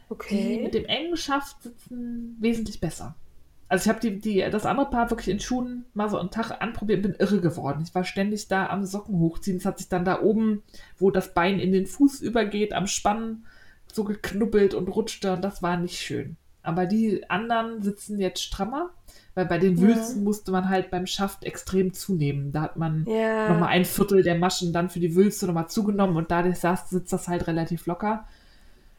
Die 0.10 0.14
Okay. 0.14 0.60
mit 0.64 0.74
dem 0.74 0.86
engen 0.86 1.18
Schaft 1.18 1.64
sitzen 1.64 2.38
wesentlich 2.40 2.80
besser. 2.80 3.16
Also 3.68 3.84
ich 3.84 3.90
habe 3.90 4.00
die, 4.00 4.20
die, 4.20 4.48
das 4.52 4.66
andere 4.68 4.90
Paar 4.92 5.10
wirklich 5.10 5.28
in 5.30 5.40
Schuhen 5.40 5.86
mal 5.96 6.08
so 6.10 6.20
einen 6.20 6.30
Tag 6.30 6.62
anprobiert 6.62 7.04
und 7.04 7.12
bin 7.14 7.20
irre 7.20 7.42
geworden. 7.42 7.82
Ich 7.84 7.96
war 7.96 8.04
ständig 8.04 8.48
da 8.48 8.68
am 8.68 8.86
Socken 8.86 9.18
hochziehen. 9.20 9.58
Es 9.58 9.66
hat 9.66 9.80
sich 9.80 9.90
dann 9.90 10.06
da 10.06 10.22
oben, 10.22 10.62
wo 11.00 11.10
das 11.10 11.34
Bein 11.34 11.60
in 11.60 11.72
den 11.72 11.88
Fuß 11.88 12.22
übergeht, 12.22 12.74
am 12.74 12.86
Spann 12.86 13.46
so 13.92 14.04
geknubbelt 14.04 14.76
und 14.76 14.88
rutschte 14.90 15.34
und 15.34 15.42
das 15.44 15.64
war 15.64 15.78
nicht 15.78 16.00
schön. 16.00 16.36
Aber 16.62 16.86
die 16.86 17.28
anderen 17.30 17.82
sitzen 17.82 18.20
jetzt 18.20 18.44
strammer, 18.44 18.92
weil 19.34 19.46
bei 19.46 19.58
den 19.58 19.76
Ja. 19.78 19.82
Wülsten 19.82 20.24
musste 20.24 20.52
man 20.52 20.70
halt 20.70 20.92
beim 20.92 21.08
Schaft 21.08 21.44
extrem 21.44 21.94
zunehmen. 21.94 22.52
Da 22.52 22.62
hat 22.62 22.78
man 22.78 23.06
Ja. 23.08 23.50
nochmal 23.50 23.70
ein 23.70 23.86
Viertel 23.86 24.22
der 24.22 24.36
Maschen 24.36 24.74
dann 24.74 24.90
für 24.92 25.00
die 25.00 25.16
Wülste 25.16 25.48
nochmal 25.48 25.70
zugenommen 25.70 26.18
und 26.18 26.30
dadurch 26.30 26.58
saß, 26.60 26.90
sitzt 26.92 27.14
das 27.14 27.28
halt 27.28 27.48
relativ 27.48 27.88
locker. 27.88 28.28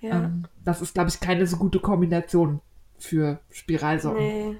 Ja. 0.00 0.24
Ähm, 0.24 0.44
das 0.64 0.82
ist, 0.82 0.94
glaube 0.94 1.08
ich, 1.10 1.20
keine 1.20 1.46
so 1.46 1.56
gute 1.56 1.80
Kombination 1.80 2.60
für 2.98 3.38
Spiralsocken. 3.50 4.18
nee. 4.22 4.56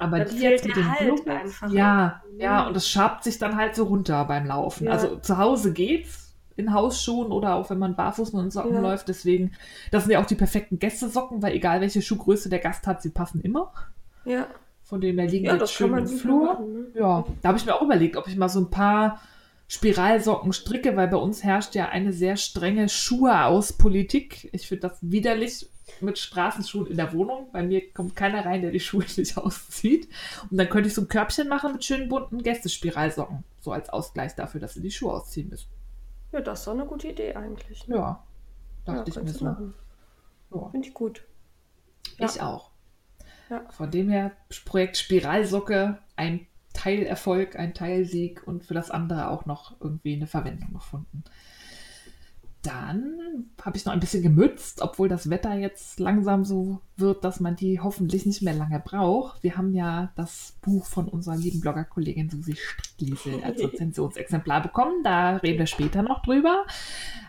Aber 0.00 0.18
Dann 0.20 0.28
die 0.28 0.42
jetzt 0.42 0.64
mit 0.64 0.76
dem 0.76 0.88
Halt 0.96 1.28
einfach. 1.28 1.72
ja, 1.72 2.22
ja, 2.38 2.68
und 2.68 2.76
es 2.76 2.88
schabt 2.88 3.24
sich 3.24 3.38
dann 3.38 3.56
halt 3.56 3.74
so 3.74 3.82
runter 3.84 4.24
beim 4.26 4.46
Laufen. 4.46 4.84
Ja. 4.86 4.92
Also 4.92 5.16
zu 5.16 5.38
Hause 5.38 5.72
geht's 5.72 6.36
in 6.54 6.72
Hausschuhen 6.72 7.32
oder 7.32 7.56
auch 7.56 7.68
wenn 7.70 7.78
man 7.80 7.96
barfuß 7.96 8.32
mit 8.32 8.42
den 8.44 8.50
Socken 8.52 8.74
Ja. 8.74 8.80
läuft. 8.80 9.08
Deswegen, 9.08 9.52
das 9.90 10.04
sind 10.04 10.12
ja 10.12 10.20
auch 10.20 10.26
die 10.26 10.36
perfekten 10.36 10.78
Gästesocken, 10.78 11.42
weil 11.42 11.52
egal 11.54 11.80
welche 11.80 12.00
Schuhgröße 12.00 12.48
der 12.48 12.60
Gast 12.60 12.86
hat, 12.86 13.02
sie 13.02 13.10
passen 13.10 13.40
immer. 13.40 13.72
Ja. 14.24 14.46
Von 14.84 15.00
dem 15.00 15.18
her 15.18 15.26
liegen 15.28 15.46
Ja, 15.46 15.52
jetzt 15.54 15.62
das 15.62 15.72
schön 15.72 15.92
im 15.92 16.06
Flur. 16.06 16.44
machen, 16.44 16.72
ne? 16.74 16.86
Ja, 16.94 17.24
da 17.42 17.48
habe 17.48 17.58
ich 17.58 17.66
mir 17.66 17.74
auch 17.74 17.82
überlegt, 17.82 18.16
ob 18.16 18.28
ich 18.28 18.36
mal 18.36 18.48
so 18.48 18.60
ein 18.60 18.70
paar 18.70 19.20
Spiralsocken 19.68 20.54
stricke, 20.54 20.96
weil 20.96 21.08
bei 21.08 21.18
uns 21.18 21.44
herrscht 21.44 21.74
ja 21.74 21.90
eine 21.90 22.12
sehr 22.12 22.36
strenge 22.36 22.88
Schuhe 22.88 23.44
aus 23.44 23.74
Politik. 23.74 24.48
Ich 24.52 24.66
finde 24.66 24.88
das 24.88 24.98
widerlich 25.02 25.68
mit 26.00 26.18
Straßenschuhen 26.18 26.86
in 26.86 26.96
der 26.96 27.12
Wohnung. 27.12 27.48
Bei 27.52 27.62
mir 27.62 27.92
kommt 27.92 28.16
keiner 28.16 28.44
rein, 28.46 28.62
der 28.62 28.70
die 28.70 28.80
Schuhe 28.80 29.04
nicht 29.16 29.36
auszieht. 29.36 30.08
Und 30.50 30.56
dann 30.56 30.70
könnte 30.70 30.88
ich 30.88 30.94
so 30.94 31.02
ein 31.02 31.08
Körbchen 31.08 31.48
machen 31.48 31.72
mit 31.72 31.84
schönen 31.84 32.08
bunten 32.08 32.42
Gästespiralsocken. 32.42 33.44
So 33.60 33.72
als 33.72 33.90
Ausgleich 33.90 34.34
dafür, 34.34 34.60
dass 34.60 34.74
sie 34.74 34.80
die 34.80 34.90
Schuhe 34.90 35.12
ausziehen 35.12 35.50
müssen. 35.50 35.68
Ja, 36.32 36.40
das 36.40 36.60
ist 36.60 36.66
doch 36.66 36.72
eine 36.72 36.86
gute 36.86 37.08
Idee 37.08 37.34
eigentlich. 37.34 37.86
Ne? 37.88 37.96
Ja, 37.96 38.24
dachte 38.86 39.10
ich 39.10 39.16
mir 39.16 39.28
so. 39.28 39.44
Ja. 39.44 40.68
Finde 40.70 40.88
ich 40.88 40.94
gut. 40.94 41.24
Ich 42.18 42.40
auch. 42.40 42.70
Ja. 43.50 43.64
Von 43.70 43.90
dem 43.90 44.08
her, 44.08 44.32
Projekt 44.64 44.96
Spiralsocke, 44.96 45.98
ein 46.16 46.46
Teilerfolg, 46.78 47.56
ein 47.56 47.74
Teilsieg 47.74 48.46
und 48.46 48.64
für 48.64 48.74
das 48.74 48.90
andere 48.90 49.30
auch 49.30 49.46
noch 49.46 49.74
irgendwie 49.80 50.14
eine 50.14 50.28
Verwendung 50.28 50.72
gefunden. 50.72 51.24
Dann 52.62 53.46
habe 53.62 53.76
ich 53.76 53.84
noch 53.84 53.92
ein 53.92 54.00
bisschen 54.00 54.22
gemützt, 54.22 54.80
obwohl 54.82 55.08
das 55.08 55.30
Wetter 55.30 55.54
jetzt 55.54 56.00
langsam 56.00 56.44
so 56.44 56.80
wird, 56.96 57.24
dass 57.24 57.40
man 57.40 57.56
die 57.56 57.80
hoffentlich 57.80 58.26
nicht 58.26 58.42
mehr 58.42 58.52
lange 58.52 58.80
braucht. 58.80 59.42
Wir 59.42 59.56
haben 59.56 59.74
ja 59.74 60.12
das 60.16 60.56
Buch 60.62 60.86
von 60.86 61.08
unserer 61.08 61.36
lieben 61.36 61.60
Bloggerkollegin 61.60 62.30
Susi 62.30 62.56
Strickliesel 62.56 63.42
als 63.44 63.58
Rezensionsexemplar 63.62 64.62
bekommen. 64.62 65.02
Da 65.02 65.36
reden 65.36 65.58
wir 65.58 65.66
später 65.66 66.02
noch 66.02 66.22
drüber. 66.22 66.64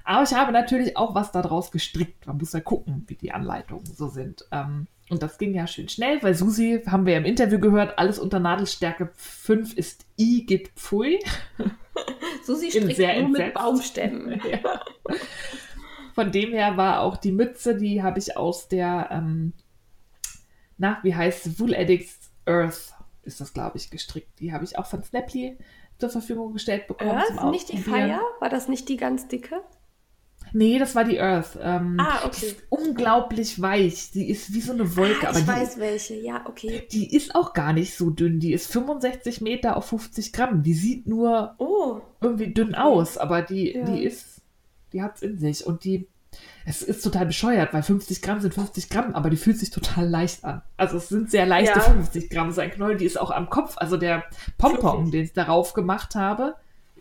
Aber 0.03 0.23
ich 0.23 0.33
habe 0.33 0.51
natürlich 0.51 0.97
auch 0.97 1.15
was 1.15 1.31
daraus 1.31 1.71
gestrickt. 1.71 2.25
Man 2.27 2.37
muss 2.37 2.53
ja 2.53 2.59
gucken, 2.59 3.03
wie 3.07 3.15
die 3.15 3.31
Anleitungen 3.31 3.85
so 3.85 4.07
sind. 4.07 4.45
Ähm, 4.51 4.87
und 5.09 5.23
das 5.23 5.37
ging 5.37 5.53
ja 5.53 5.65
schön 5.67 5.89
schnell, 5.89 6.21
weil 6.21 6.35
Susi, 6.35 6.83
haben 6.85 7.05
wir 7.05 7.13
ja 7.13 7.19
im 7.19 7.25
Interview 7.25 7.59
gehört, 7.59 7.97
alles 7.97 8.19
unter 8.19 8.39
Nadelstärke 8.39 9.09
5 9.15 9.73
ist 9.73 10.05
I 10.19 10.45
geht 10.45 10.69
Pfui. 10.75 11.19
Susi 12.43 12.71
strickt 12.71 12.95
sehr 12.95 13.19
nur 13.19 13.29
mit 13.29 13.41
entsetzt. 13.41 13.53
Baumstämmen. 13.55 14.41
Ja. 14.49 14.81
Von 16.13 16.31
dem 16.31 16.51
her 16.51 16.75
war 16.75 17.01
auch 17.01 17.17
die 17.17 17.31
Mütze, 17.31 17.77
die 17.77 18.03
habe 18.03 18.19
ich 18.19 18.35
aus 18.35 18.67
der, 18.67 19.07
ähm, 19.11 19.53
na, 20.77 20.99
wie 21.01 21.15
heißt 21.15 21.47
es? 21.47 21.59
Wool 21.59 21.73
Addicts 21.73 22.31
Earth 22.45 22.93
ist 23.23 23.39
das, 23.39 23.53
glaube 23.53 23.77
ich, 23.77 23.89
gestrickt. 23.89 24.39
Die 24.39 24.51
habe 24.51 24.65
ich 24.65 24.77
auch 24.77 24.85
von 24.85 25.03
Snaply 25.03 25.57
zur 25.97 26.09
Verfügung 26.09 26.53
gestellt 26.53 26.87
bekommen. 26.87 27.21
Zum 27.37 27.51
nicht 27.51 27.71
die. 27.71 27.77
Feier? 27.77 28.21
War 28.39 28.49
das 28.49 28.67
nicht 28.67 28.89
die 28.89 28.97
ganz 28.97 29.27
dicke? 29.27 29.61
Nee, 30.53 30.79
das 30.79 30.95
war 30.95 31.03
die 31.05 31.19
Earth. 31.19 31.57
Ähm, 31.61 31.97
Ah, 31.99 32.19
die 32.23 32.27
okay. 32.27 32.45
ist 32.47 32.57
unglaublich 32.69 33.61
weich. 33.61 34.11
Die 34.11 34.29
ist 34.29 34.53
wie 34.53 34.61
so 34.61 34.73
eine 34.73 34.95
Wolke. 34.95 35.27
Ah, 35.27 35.29
aber 35.29 35.39
ich 35.39 35.45
die, 35.45 35.51
weiß 35.51 35.77
welche, 35.79 36.15
ja, 36.15 36.45
okay. 36.47 36.87
die 36.91 37.15
ist 37.15 37.35
auch 37.35 37.53
gar 37.53 37.73
nicht 37.73 37.95
so 37.95 38.09
dünn. 38.09 38.39
Die 38.39 38.53
ist 38.53 38.71
65 38.71 39.41
Meter 39.41 39.77
auf 39.77 39.85
50 39.85 40.33
Gramm. 40.33 40.63
Die 40.63 40.73
sieht 40.73 41.07
nur 41.07 41.55
Oh, 41.57 42.01
irgendwie 42.21 42.53
dünn 42.53 42.75
aus, 42.75 43.17
aber 43.17 43.41
die, 43.41 43.73
Ja. 43.75 43.85
die 43.85 44.03
ist, 44.03 44.41
die 44.93 45.01
hat's 45.01 45.21
in 45.21 45.37
sich. 45.37 45.65
Und 45.65 45.83
die, 45.83 46.07
es 46.65 46.81
ist 46.81 47.01
total 47.03 47.25
bescheuert, 47.25 47.73
weil 47.73 47.83
50 47.83 48.21
Gramm 48.21 48.39
sind 48.39 48.53
50 48.53 48.89
Gramm, 48.89 49.15
aber 49.15 49.29
die 49.29 49.37
fühlt 49.37 49.57
sich 49.57 49.71
total 49.71 50.07
leicht 50.07 50.43
an. 50.45 50.61
Also 50.77 50.97
es 50.97 51.09
sind 51.09 51.31
sehr 51.31 51.45
leichte 51.45 51.79
Ja. 51.79 51.85
50 51.85 52.29
Gramm. 52.29 52.51
Sein 52.51 52.71
Knoll, 52.71 52.97
die 52.97 53.05
ist 53.05 53.19
auch 53.19 53.31
am 53.31 53.49
Kopf. 53.49 53.75
Also 53.77 53.97
der 53.97 54.23
Pompon, 54.57 55.11
den 55.11 55.23
ich 55.25 55.33
darauf 55.33 55.73
gemacht 55.73 56.15
habe, 56.15 56.55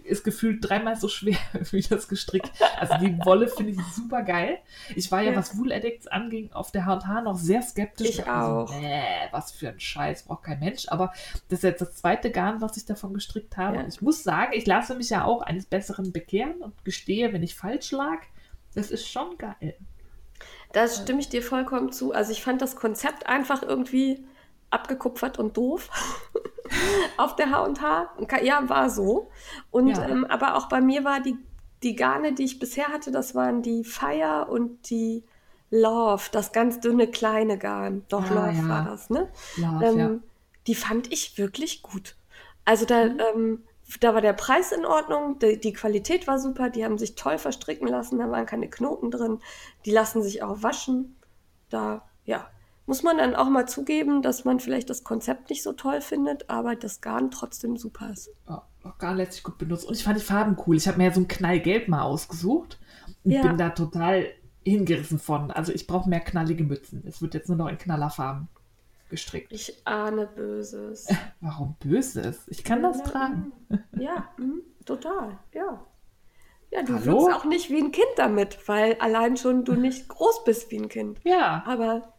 ist 0.09 0.25
gefühlt 0.25 0.59
dreimal 0.69 0.97
so 0.97 1.09
schwer 1.09 1.37
wie 1.71 1.81
das 1.83 2.09
gestrickt. 2.09 2.51
Also 2.79 2.95
die 2.99 3.17
Wolle 3.25 3.49
finde 3.49 3.73
ich 3.73 3.79
super 3.95 4.23
geil. 4.23 4.59
Ich 4.97 5.11
war 5.13 5.21
ja, 5.23 5.33
Ja. 5.33 5.37
was 5.39 5.57
Wool 5.57 5.73
Addicts 5.73 6.07
anging, 6.07 6.51
auf 6.53 6.73
der 6.73 6.87
H&H 6.87 7.21
noch 7.23 7.37
sehr 7.37 7.63
skeptisch. 7.63 8.09
Ich 8.09 8.27
auch. 8.29 8.71
Nee, 8.81 9.03
was 9.31 9.53
für 9.53 9.69
ein 9.69 9.79
Scheiß, 9.81 10.25
braucht 10.25 10.45
kein 10.45 10.59
Mensch. 10.61 10.87
Aber 10.89 11.13
das 11.49 11.59
ist 11.61 11.63
jetzt 11.65 11.81
das 11.83 11.95
zweite 11.97 12.31
Garn, 12.31 12.61
was 12.61 12.77
ich 12.77 12.87
davon 12.87 13.15
gestrickt 13.15 13.57
habe. 13.57 13.77
Ja. 13.77 13.83
Und 13.83 13.89
ich 13.95 14.01
muss 14.03 14.23
sagen, 14.25 14.53
ich 14.55 14.67
lasse 14.67 14.95
mich 14.95 15.11
ja 15.11 15.25
auch 15.25 15.43
eines 15.43 15.67
Besseren 15.67 16.13
bekehren 16.13 16.57
und 16.63 16.85
gestehe, 16.85 17.33
wenn 17.33 17.43
ich 17.43 17.55
falsch 17.55 17.91
lag. 17.93 18.19
Das 18.75 18.91
ist 18.91 19.09
schon 19.09 19.37
geil. 19.39 19.75
da 20.73 20.87
stimme 20.87 21.21
ich 21.21 21.29
dir 21.29 21.43
vollkommen 21.43 21.91
zu. 21.93 22.13
Also 22.13 22.33
ich 22.33 22.43
fand 22.43 22.63
das 22.63 22.77
Konzept 22.77 23.27
einfach 23.27 23.63
irgendwie 23.63 24.25
abgekupfert 24.71 25.39
und 25.39 25.57
doof 25.57 25.89
auf 27.17 27.37
der 27.37 27.51
H&H. 27.51 28.11
Ja, 28.43 28.69
war 28.69 28.91
so. 28.91 29.31
Und 29.71 29.89
Ja. 29.89 30.09
ähm, 30.09 30.25
aber 30.25 30.57
auch 30.57 30.69
bei 30.69 30.81
mir 30.81 31.05
war 31.05 31.21
die, 31.21 31.37
die 31.83 31.95
Garne, 31.97 32.33
die 32.33 32.45
ich 32.45 32.59
bisher 32.59 32.89
hatte, 32.89 33.11
das 33.11 33.35
waren 33.35 33.63
die 33.63 33.85
Fire 33.85 34.47
und 34.51 34.91
die 34.91 35.25
Love, 35.71 36.25
das 36.33 36.53
ganz 36.53 36.81
dünne 36.81 37.09
kleine 37.09 37.59
Garn. 37.59 38.05
Doch, 38.09 38.31
Ah, 38.31 38.35
Love 38.35 38.57
ja. 38.57 38.69
war 38.69 38.85
das, 38.85 39.11
ne? 39.11 39.29
Love, 39.57 39.85
ähm, 39.85 39.99
ja. 39.99 40.11
Die 40.67 40.75
fand 40.75 41.13
ich 41.13 41.39
wirklich 41.39 41.83
gut. 41.83 42.17
Also 42.65 42.85
da, 42.85 43.05
Mhm. 43.07 43.21
ähm, 43.35 43.65
da 44.01 44.13
war 44.15 44.21
der 44.21 44.35
Preis 44.35 44.73
in 44.73 44.85
Ordnung, 44.85 45.39
die, 45.39 45.59
die 45.59 45.73
Qualität 45.73 46.27
war 46.27 46.39
super, 46.39 46.69
die 46.69 46.85
haben 46.85 46.99
sich 46.99 47.15
toll 47.15 47.39
verstricken 47.39 47.89
lassen, 47.89 48.19
da 48.19 48.31
waren 48.31 48.45
keine 48.45 48.69
Knoten 48.69 49.11
drin, 49.11 49.39
die 49.87 49.91
lassen 49.91 50.23
sich 50.23 50.43
auch 50.43 50.63
waschen. 50.63 51.17
Da, 51.71 52.07
ja, 52.25 52.49
muss 52.89 53.03
man 53.03 53.19
dann 53.19 53.37
auch 53.37 53.49
mal 53.51 53.69
zugeben, 53.69 54.23
dass 54.23 54.45
man 54.45 54.59
vielleicht 54.61 54.89
das 54.91 55.05
Konzept 55.05 55.51
nicht 55.51 55.63
so 55.63 55.73
toll 55.75 56.01
findet, 56.01 56.49
aber 56.49 56.75
das 56.75 57.01
Garn 57.03 57.31
trotzdem 57.31 57.77
super 57.77 58.11
ist. 58.11 58.31
Ja, 58.49 58.67
auch 58.83 58.99
gar 58.99 59.15
lässt 59.15 59.35
sich 59.35 59.43
gut 59.43 59.59
benutzen. 59.59 59.89
Und 59.89 59.95
ich 59.95 60.03
fand 60.03 60.19
die 60.19 60.25
Farben 60.25 60.57
cool. 60.67 60.77
Ich 60.77 60.89
habe 60.89 60.97
mir 60.99 61.05
ja 61.05 61.13
so 61.13 61.21
ein 61.21 61.29
Knallgelb 61.29 61.89
mal 61.89 62.03
ausgesucht 62.03 62.79
und 63.25 63.31
Ja. 63.33 63.43
bin 63.43 63.59
da 63.59 63.69
total 63.71 64.27
hingerissen 64.65 65.19
von. 65.19 65.51
Also 65.51 65.71
ich 65.73 65.87
brauche 65.87 66.09
mehr 66.09 66.21
knallige 66.21 66.65
Mützen. 66.65 67.05
Es 67.07 67.21
wird 67.21 67.35
jetzt 67.35 67.49
nur 67.49 67.59
noch 67.59 67.69
in 67.69 67.77
Knallerfarben 67.79 68.49
gestrickt. 69.11 69.53
Ich 69.53 69.83
ahne 69.87 70.27
Böses. 70.27 71.07
Warum 71.41 71.77
Böses? 71.81 72.41
Ich 72.49 72.65
kann 72.65 72.83
das 72.83 73.03
tragen. 73.03 73.53
Ja, 73.99 74.29
total, 74.87 75.39
ja. 75.53 75.85
Ja, 76.71 76.83
du 76.83 76.93
wirkst 77.05 77.35
auch 77.35 77.45
nicht 77.45 77.71
wie 77.71 77.79
ein 77.83 77.93
Kind 77.93 78.09
damit, 78.17 78.67
weil 78.67 78.97
allein 79.01 79.37
schon 79.37 79.65
du 79.65 79.75
nicht 79.75 80.09
groß 80.09 80.45
bist 80.45 80.71
wie 80.71 80.79
ein 80.79 80.89
Kind. 80.89 81.19
Ja. 81.25 81.63
Aber 81.67 82.15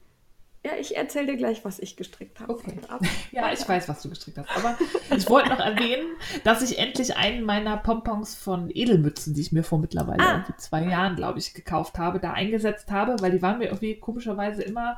ja, 0.66 0.72
ich 0.80 0.98
erzähle 0.98 1.28
dir 1.28 1.38
gleich, 1.38 1.64
was 1.64 1.80
ich 1.80 1.96
gestrickt 1.96 2.40
habe. 2.40 2.52
Okay. 2.54 2.80
Ab- 2.88 3.02
Ja, 3.32 3.52
ich 3.54 3.68
weiß, 3.68 3.88
was 3.88 4.02
du 4.02 4.10
gestrickt 4.10 4.38
hast. 4.38 4.50
Aber 4.58 4.78
ich 5.16 5.30
wollte 5.30 5.50
noch 5.50 5.60
erwähnen, 5.60 6.08
dass 6.44 6.62
ich 6.62 6.78
endlich 6.80 7.16
einen 7.16 7.44
meiner 7.46 7.78
Pompons 7.78 8.36
von 8.36 8.70
Edelmützen, 8.70 9.34
die 9.34 9.42
ich 9.42 9.52
mir 9.52 9.64
vor 9.64 9.80
mittlerweile 9.80 10.22
Ah. 10.24 10.46
zwei 10.58 10.84
Jahren, 10.84 11.16
glaube 11.16 11.40
ich, 11.40 11.54
gekauft 11.54 11.98
habe, 11.98 12.20
da 12.20 12.34
eingesetzt 12.34 12.92
habe, 12.92 13.16
weil 13.22 13.32
die 13.32 13.42
waren 13.42 13.60
mir 13.60 13.66
irgendwie 13.66 13.96
komischerweise 14.00 14.62
immer 14.64 14.98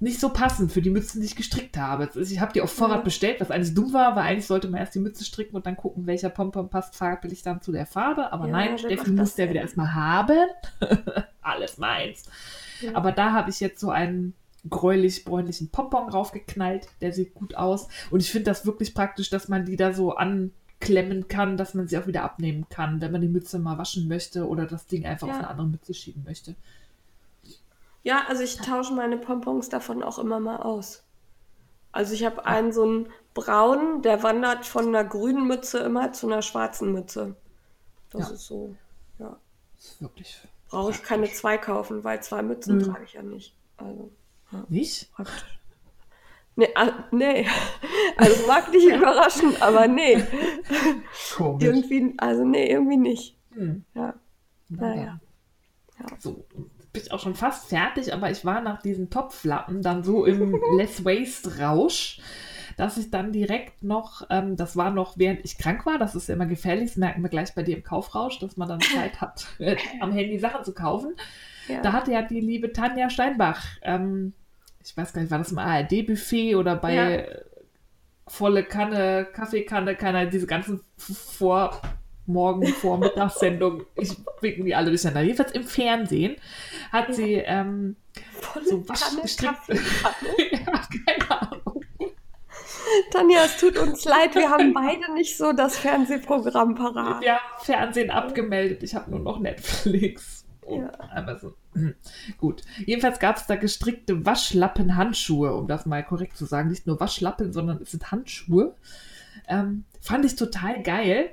nicht 0.00 0.20
so 0.20 0.28
passend 0.28 0.70
für 0.70 0.80
die 0.80 0.90
Mützen, 0.90 1.20
die 1.20 1.26
ich 1.26 1.34
gestrickt 1.34 1.76
habe. 1.76 2.08
Ich 2.20 2.38
habe 2.38 2.52
die 2.52 2.60
auf 2.60 2.70
Vorrat 2.72 3.00
Mhm. 3.00 3.04
bestellt, 3.04 3.40
was 3.40 3.50
eigentlich 3.50 3.74
dumm 3.74 3.92
war, 3.92 4.14
weil 4.14 4.22
eigentlich 4.26 4.46
sollte 4.46 4.68
man 4.68 4.78
erst 4.78 4.94
die 4.94 5.00
Mütze 5.00 5.24
stricken 5.24 5.56
und 5.56 5.66
dann 5.66 5.76
gucken, 5.76 6.06
welcher 6.06 6.28
Pompon 6.30 6.70
passt 6.70 6.94
farblich 6.94 7.42
dann 7.42 7.60
zu 7.62 7.72
der 7.72 7.84
Farbe. 7.86 8.32
Aber 8.32 8.46
Ja, 8.46 8.52
nein, 8.52 8.78
Steffi 8.78 9.10
muss 9.10 9.34
der 9.34 9.50
wieder 9.50 9.62
erstmal 9.62 9.92
haben. 9.96 10.38
Alles 11.42 11.78
meins. 11.78 12.30
Ja. 12.80 12.94
Aber 12.94 13.12
da 13.12 13.32
habe 13.32 13.50
ich 13.50 13.60
jetzt 13.60 13.80
so 13.80 13.90
einen 13.90 14.34
gräulich-bräunlichen 14.68 15.70
Pompon 15.70 16.08
raufgeknallt. 16.08 16.88
Der 17.00 17.12
sieht 17.12 17.34
gut 17.34 17.54
aus. 17.54 17.88
Und 18.10 18.20
ich 18.20 18.30
finde 18.30 18.50
das 18.50 18.66
wirklich 18.66 18.94
praktisch, 18.94 19.30
dass 19.30 19.48
man 19.48 19.64
die 19.64 19.76
da 19.76 19.92
so 19.92 20.14
anklemmen 20.16 21.28
kann, 21.28 21.56
dass 21.56 21.74
man 21.74 21.88
sie 21.88 21.98
auch 21.98 22.06
wieder 22.06 22.22
abnehmen 22.24 22.66
kann, 22.68 23.00
wenn 23.00 23.12
man 23.12 23.20
die 23.20 23.28
Mütze 23.28 23.58
mal 23.58 23.78
waschen 23.78 24.08
möchte 24.08 24.46
oder 24.48 24.66
das 24.66 24.86
Ding 24.86 25.06
einfach 25.06 25.26
Ja. 25.28 25.32
auf 25.34 25.38
eine 25.40 25.48
andere 25.48 25.66
Mütze 25.68 25.94
schieben 25.94 26.24
möchte. 26.24 26.54
Ja, 28.02 28.24
also 28.28 28.42
ich 28.42 28.56
tausche 28.56 28.92
meine 28.94 29.18
Pompons 29.18 29.68
davon 29.68 30.02
auch 30.02 30.18
immer 30.18 30.40
mal 30.40 30.56
aus. 30.56 31.02
Also 31.92 32.14
ich 32.14 32.24
habe 32.24 32.46
einen 32.46 32.72
so 32.72 32.82
einen 32.84 33.08
braunen, 33.34 34.02
der 34.02 34.22
wandert 34.22 34.66
von 34.66 34.88
einer 34.88 35.04
grünen 35.04 35.46
Mütze 35.46 35.78
immer 35.80 36.12
zu 36.12 36.26
einer 36.26 36.42
schwarzen 36.42 36.92
Mütze. 36.92 37.34
Das 38.10 38.28
Ja. 38.28 38.34
ist 38.34 38.46
so, 38.46 38.74
ja. 39.18 39.36
Das 39.76 39.86
ist 39.86 40.02
wirklich 40.02 40.40
Brauche 40.68 40.90
ich 40.90 41.02
keine 41.02 41.30
zwei 41.30 41.58
kaufen, 41.58 42.04
weil 42.04 42.22
zwei 42.22 42.42
Mützen 42.42 42.78
Nö. 42.78 42.84
trage 42.84 43.04
ich 43.04 43.14
ja 43.14 43.22
nicht. 43.22 43.54
Also 43.76 44.10
nicht. 44.68 45.10
praktisch. 45.12 45.58
Nee, 46.56 46.68
ah, 46.74 47.04
nee. 47.12 47.46
Also 48.16 48.46
mag 48.48 48.72
dich 48.72 48.84
überraschen, 48.84 49.54
aber 49.62 49.86
nee. 49.86 50.20
Komisch. 51.36 51.64
Irgendwie, 51.64 52.14
also 52.18 52.44
nee, 52.44 52.68
irgendwie 52.68 52.96
nicht. 52.96 53.36
Hm. 53.52 53.84
Ja. 53.94 54.14
Na 54.68 54.88
Naja. 54.88 55.20
dann. 56.00 56.18
So, 56.18 56.44
bin 56.92 57.02
ich 57.02 57.12
auch 57.12 57.20
schon 57.20 57.36
fast 57.36 57.68
fertig, 57.68 58.12
aber 58.12 58.30
ich 58.32 58.44
war 58.44 58.60
nach 58.60 58.82
diesen 58.82 59.08
Topflappen 59.08 59.82
dann 59.82 60.02
so 60.02 60.24
im 60.24 60.60
Less 60.76 61.04
Waste 61.04 61.58
Rausch, 61.60 62.20
dass 62.78 62.96
ich 62.96 63.10
dann 63.10 63.32
direkt 63.32 63.82
noch, 63.82 64.22
ähm, 64.30 64.56
das 64.56 64.76
war 64.76 64.90
noch 64.90 65.18
während 65.18 65.44
ich 65.44 65.58
krank 65.58 65.84
war, 65.84 65.98
das 65.98 66.14
ist 66.14 66.28
ja 66.28 66.34
immer 66.36 66.46
gefährlich, 66.46 66.90
das 66.90 66.96
merken 66.96 67.22
wir 67.22 67.28
gleich 67.28 67.52
bei 67.54 67.64
dir 67.64 67.76
im 67.76 67.82
Kaufrausch, 67.82 68.38
dass 68.38 68.56
man 68.56 68.68
dann 68.68 68.80
Zeit 68.80 69.20
hat, 69.20 69.46
äh, 69.58 69.76
am 70.00 70.12
Handy 70.12 70.38
Sachen 70.38 70.64
zu 70.64 70.72
kaufen. 70.72 71.16
Ja. 71.66 71.82
Da 71.82 71.92
hatte 71.92 72.12
ja 72.12 72.22
die 72.22 72.40
liebe 72.40 72.72
Tanja 72.72 73.10
Steinbach, 73.10 73.64
ähm, 73.82 74.32
ich 74.82 74.96
weiß 74.96 75.12
gar 75.12 75.20
nicht, 75.20 75.30
war 75.30 75.38
das 75.38 75.50
im 75.50 75.58
ARD-Buffet 75.58 76.54
oder 76.54 76.76
bei 76.76 76.94
Ja. 76.94 77.24
volle 78.28 78.62
Kanne, 78.62 79.26
Kaffeekanne, 79.32 79.96
keine, 79.96 80.28
diese 80.28 80.46
ganzen 80.46 80.80
vor 80.96 81.82
Morgen, 82.26 82.66
Vormittagssendungen, 82.66 83.86
ich 83.96 84.14
winken 84.40 84.66
die 84.66 84.74
alle 84.74 84.90
durcheinander. 84.90 85.22
Jedenfalls 85.22 85.52
im 85.52 85.64
Fernsehen 85.64 86.36
hat 86.92 87.12
sie 87.14 87.34
ähm, 87.34 87.96
Volle 88.40 88.66
so 88.66 88.88
was 88.88 89.00
Kanne 89.00 89.22
gestrickt. 89.22 89.54
Ja, 90.52 90.80
keine 91.06 91.40
Ahnung. 91.40 91.57
Tanja, 93.10 93.44
es 93.44 93.56
tut 93.58 93.76
uns 93.78 94.04
leid, 94.04 94.34
wir 94.34 94.50
haben 94.50 94.72
beide 94.72 95.12
nicht 95.14 95.36
so 95.36 95.52
das 95.52 95.78
Fernsehprogramm 95.78 96.74
parat. 96.74 97.20
Wir 97.22 97.34
haben 97.34 97.64
Fernsehen 97.64 98.10
abgemeldet. 98.10 98.82
Ich 98.82 98.94
habe 98.94 99.10
nur 99.10 99.20
noch 99.20 99.38
Netflix 99.38 100.44
und 100.62 100.82
Ja. 100.82 100.92
Amazon. 101.14 101.54
Gut. 102.38 102.62
Jedenfalls 102.86 103.18
gab 103.18 103.36
es 103.36 103.46
da 103.46 103.56
gestrickte 103.56 104.24
Waschlappen-Handschuhe, 104.26 105.54
um 105.54 105.68
das 105.68 105.86
mal 105.86 106.04
korrekt 106.04 106.36
zu 106.36 106.44
sagen. 106.44 106.68
Nicht 106.68 106.86
nur 106.86 107.00
Waschlappen, 107.00 107.52
sondern 107.52 107.80
es 107.82 107.92
sind 107.92 108.10
Handschuhe. 108.10 108.74
Ähm, 109.48 109.84
fand 110.00 110.24
ich 110.24 110.36
total 110.36 110.82
geil. 110.82 111.30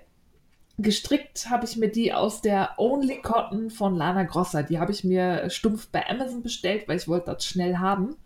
Gestrickt 0.77 1.49
habe 1.49 1.65
ich 1.65 1.77
mir 1.77 1.89
die 1.89 2.13
aus 2.13 2.41
der 2.41 2.71
Only 2.77 3.21
Cotton 3.21 3.69
von 3.69 3.95
Lana 3.95 4.23
Grosser. 4.23 4.61
Die 4.61 4.77
habe 4.79 4.91
ich 4.91 5.03
mir 5.03 5.49
stumpf 5.49 5.87
bei 5.87 6.07
Amazon 6.09 6.43
bestellt, 6.43 6.87
weil 6.87 6.97
ich 6.97 7.07
wollte 7.07 7.31
das 7.33 7.45
schnell 7.45 7.77
haben. 7.77 8.17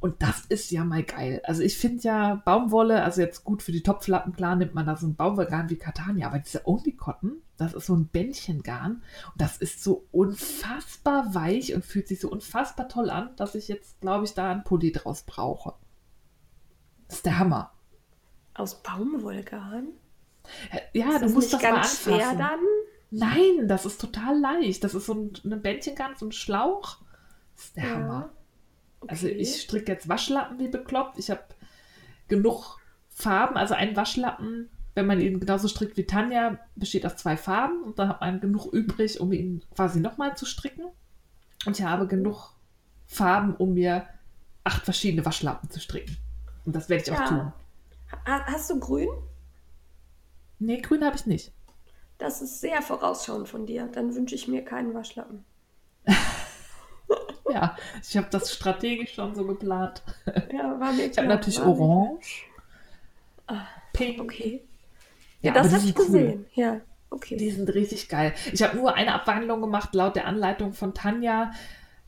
Und 0.00 0.22
das 0.22 0.46
ist 0.46 0.70
ja 0.70 0.84
mal 0.84 1.02
geil. 1.02 1.42
Also 1.44 1.62
ich 1.62 1.76
finde 1.76 2.02
ja 2.02 2.34
Baumwolle, 2.44 3.02
also 3.02 3.20
jetzt 3.20 3.44
gut 3.44 3.62
für 3.62 3.72
die 3.72 3.82
Topflappen, 3.82 4.32
klar 4.32 4.54
nimmt 4.54 4.74
man 4.74 4.86
da 4.86 4.96
so 4.96 5.06
ein 5.06 5.16
Baumwollgarn 5.16 5.70
wie 5.70 5.76
Catania, 5.76 6.28
aber 6.28 6.38
diese 6.38 6.66
Only 6.68 6.92
Cotton, 6.92 7.42
das 7.56 7.74
ist 7.74 7.86
so 7.86 7.94
ein 7.94 8.06
Bändchengarn 8.06 9.02
und 9.32 9.40
das 9.40 9.56
ist 9.58 9.82
so 9.82 10.06
unfassbar 10.12 11.34
weich 11.34 11.74
und 11.74 11.84
fühlt 11.84 12.06
sich 12.08 12.20
so 12.20 12.30
unfassbar 12.30 12.88
toll 12.88 13.10
an, 13.10 13.30
dass 13.36 13.54
ich 13.54 13.68
jetzt, 13.68 14.00
glaube 14.00 14.24
ich, 14.24 14.34
da 14.34 14.50
einen 14.50 14.64
Pulli 14.64 14.92
draus 14.92 15.24
brauche. 15.24 15.74
Das 17.08 17.16
ist 17.16 17.26
der 17.26 17.38
Hammer. 17.38 17.72
Aus 18.54 18.82
Baumwollgarn? 18.82 19.88
Ja, 20.92 21.16
ist 21.16 21.22
du 21.22 21.28
musst 21.30 21.52
das 21.52 21.62
mal 21.62 21.72
ganz 21.72 22.02
schwer 22.02 22.30
anfassen. 22.30 22.38
dann? 22.38 22.60
Nein, 23.10 23.68
das 23.68 23.84
ist 23.84 24.00
total 24.00 24.38
leicht. 24.38 24.84
Das 24.84 24.94
ist 24.94 25.06
so 25.06 25.14
ein, 25.14 25.32
ein 25.44 25.60
Bändchengarn, 25.60 26.14
so 26.16 26.26
ein 26.26 26.32
Schlauch. 26.32 26.98
Das 27.56 27.64
ist 27.66 27.76
der 27.76 27.84
Ja. 27.84 27.94
Hammer. 27.96 28.30
Also 29.08 29.26
Okay. 29.26 29.36
ich 29.36 29.60
stricke 29.62 29.92
jetzt 29.92 30.08
Waschlappen 30.08 30.58
wie 30.58 30.68
bekloppt. 30.68 31.18
Ich 31.18 31.30
habe 31.30 31.42
genug 32.28 32.78
Farben. 33.08 33.56
Also 33.56 33.74
ein 33.74 33.96
Waschlappen, 33.96 34.68
wenn 34.94 35.06
man 35.06 35.20
ihn 35.20 35.40
genauso 35.40 35.68
strickt 35.68 35.96
wie 35.96 36.04
Tanja, 36.04 36.58
besteht 36.76 37.04
aus 37.06 37.16
zwei 37.16 37.36
Farben 37.36 37.82
und 37.82 37.98
dann 37.98 38.08
hat 38.08 38.20
man 38.20 38.40
genug 38.40 38.66
übrig, 38.72 39.20
um 39.20 39.32
ihn 39.32 39.62
quasi 39.74 40.00
nochmal 40.00 40.36
zu 40.36 40.46
stricken. 40.46 40.84
Und 41.66 41.78
ich 41.78 41.84
habe 41.84 42.06
genug 42.06 42.52
Farben, 43.06 43.54
um 43.56 43.74
mir 43.74 44.06
acht 44.64 44.84
verschiedene 44.84 45.24
Waschlappen 45.24 45.70
zu 45.70 45.80
stricken. 45.80 46.16
Und 46.64 46.74
das 46.76 46.88
werde 46.88 47.02
ich 47.04 47.12
auch 47.12 47.20
Ja. 47.20 47.28
tun. 47.28 47.52
Ha- 48.26 48.44
Hast 48.46 48.70
du 48.70 48.78
grün? 48.78 49.08
Nee, 50.58 50.80
grün 50.80 51.04
habe 51.04 51.16
ich 51.16 51.26
nicht. 51.26 51.52
Das 52.18 52.40
ist 52.40 52.60
sehr 52.60 52.82
vorausschauend 52.82 53.48
von 53.48 53.66
dir. 53.66 53.86
Dann 53.88 54.14
wünsche 54.14 54.34
ich 54.36 54.46
mir 54.46 54.64
keinen 54.64 54.94
Waschlappen. 54.94 55.44
ja, 57.50 57.76
ich 58.02 58.16
habe 58.16 58.28
das 58.30 58.52
strategisch 58.52 59.14
schon 59.14 59.34
so 59.34 59.44
geplant. 59.44 60.02
Ja, 60.52 60.78
war 60.80 60.92
mir 60.92 61.06
Ich 61.06 61.18
habe 61.18 61.28
natürlich 61.28 61.60
orange, 61.60 62.44
Ah, 63.46 63.66
pink. 63.92 64.20
Okay. 64.20 64.62
Ja, 65.40 65.54
Ja, 65.54 65.62
das 65.62 65.72
habe 65.72 65.84
ich 65.84 65.98
cool. 65.98 66.06
gesehen. 66.06 66.46
Ja, 66.54 66.80
okay. 67.10 67.36
Die 67.36 67.50
sind 67.50 67.68
richtig 67.74 68.08
geil. 68.08 68.32
Ich 68.52 68.62
habe 68.62 68.76
nur 68.76 68.94
eine 68.94 69.12
Abwandlung 69.14 69.60
gemacht. 69.60 69.94
Laut 69.94 70.14
der 70.16 70.26
Anleitung 70.26 70.72
von 70.72 70.94
Tanja 70.94 71.50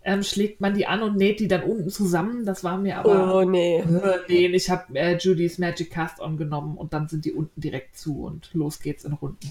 ähm, 0.04 0.22
schlägt 0.22 0.60
man 0.60 0.74
die 0.74 0.86
an 0.86 1.02
und 1.02 1.16
näht 1.16 1.40
die 1.40 1.48
dann 1.48 1.62
unten 1.64 1.90
zusammen. 1.90 2.44
Das 2.44 2.62
war 2.62 2.76
mir 2.78 2.98
aber. 2.98 3.34
oh, 3.36 3.42
nee. 3.44 3.78
Äh, 3.80 4.18
Nee, 4.28 4.46
ich 4.48 4.70
habe 4.70 4.96
äh, 4.98 5.16
Judy's 5.16 5.58
Magic 5.58 5.90
Cast 5.90 6.20
On 6.20 6.36
genommen 6.36 6.76
und 6.76 6.92
dann 6.92 7.08
sind 7.08 7.24
die 7.24 7.32
unten 7.32 7.60
direkt 7.60 7.96
zu 7.98 8.22
und 8.24 8.50
los 8.54 8.78
geht's 8.80 9.04
in 9.04 9.14
Runden. 9.14 9.50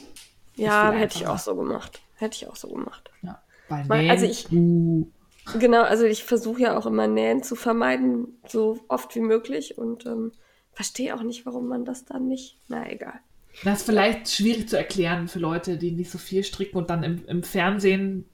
Ja, 0.55 0.91
hätte 0.91 1.17
ich 1.17 1.27
auch 1.27 1.39
so 1.39 1.55
gemacht. 1.55 2.01
Hätte 2.15 2.35
ich 2.37 2.47
auch 2.47 2.55
so 2.55 2.69
gemacht. 2.69 3.09
Ja. 3.23 3.41
Weil 3.67 3.89
Weil- 3.89 4.01
nähen, 4.03 4.11
also 4.11 4.25
ich- 4.27 4.51
uh, 4.51 5.07
Genau, 5.51 5.84
also 5.84 6.06
ich 6.06 6.23
versuche 6.23 6.62
ja 6.62 6.77
auch 6.77 6.86
immer 6.86 7.08
Nähen 7.08 7.43
zu 7.43 7.56
vermeiden, 7.56 8.39
so 8.47 8.79
oft 8.88 9.13
wie 9.15 9.19
möglich 9.21 9.77
und 9.77 10.06
ähm, 10.06 10.32
verstehe 10.71 11.15
auch 11.15 11.21
nicht, 11.23 11.45
warum 11.45 11.67
man 11.67 11.86
das 11.86 12.06
dann 12.06 12.27
nicht. 12.27 12.58
Na 12.67 12.89
egal. 12.89 13.19
das 13.63 13.79
ist 13.79 13.86
vielleicht 13.86 14.29
schwierig 14.29 14.67
zu 14.69 14.77
erklären 14.77 15.27
für 15.27 15.39
Leute, 15.39 15.77
die 15.77 15.91
nicht 15.91 16.12
so 16.12 16.17
viel 16.17 16.43
stricken 16.43 16.77
und 16.77 16.89
dann 16.89 17.03
im, 17.03 17.25
im 17.27 17.43
Fernsehen 17.43 18.25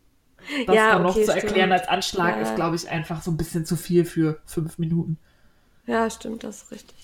das 0.66 0.76
Ja, 0.76 0.92
dann 0.92 1.04
noch 1.04 1.12
okay, 1.12 1.26
zu 1.26 1.34
erklären 1.34 1.72
stimmt. 1.72 1.82
als 1.82 1.88
Anschlag 1.90 2.38
Ja. 2.38 2.42
ist, 2.42 2.56
glaube 2.56 2.76
ich, 2.76 2.90
einfach 2.90 3.22
so 3.22 3.32
ein 3.32 3.38
bisschen 3.38 3.66
zu 3.66 3.76
viel 3.76 4.06
für 4.06 4.42
fünf 4.46 4.78
Minuten. 4.80 5.18
Ja, 5.86 6.10
stimmt, 6.10 6.44
das 6.44 6.64
ist 6.64 6.72
richtig. 6.72 6.96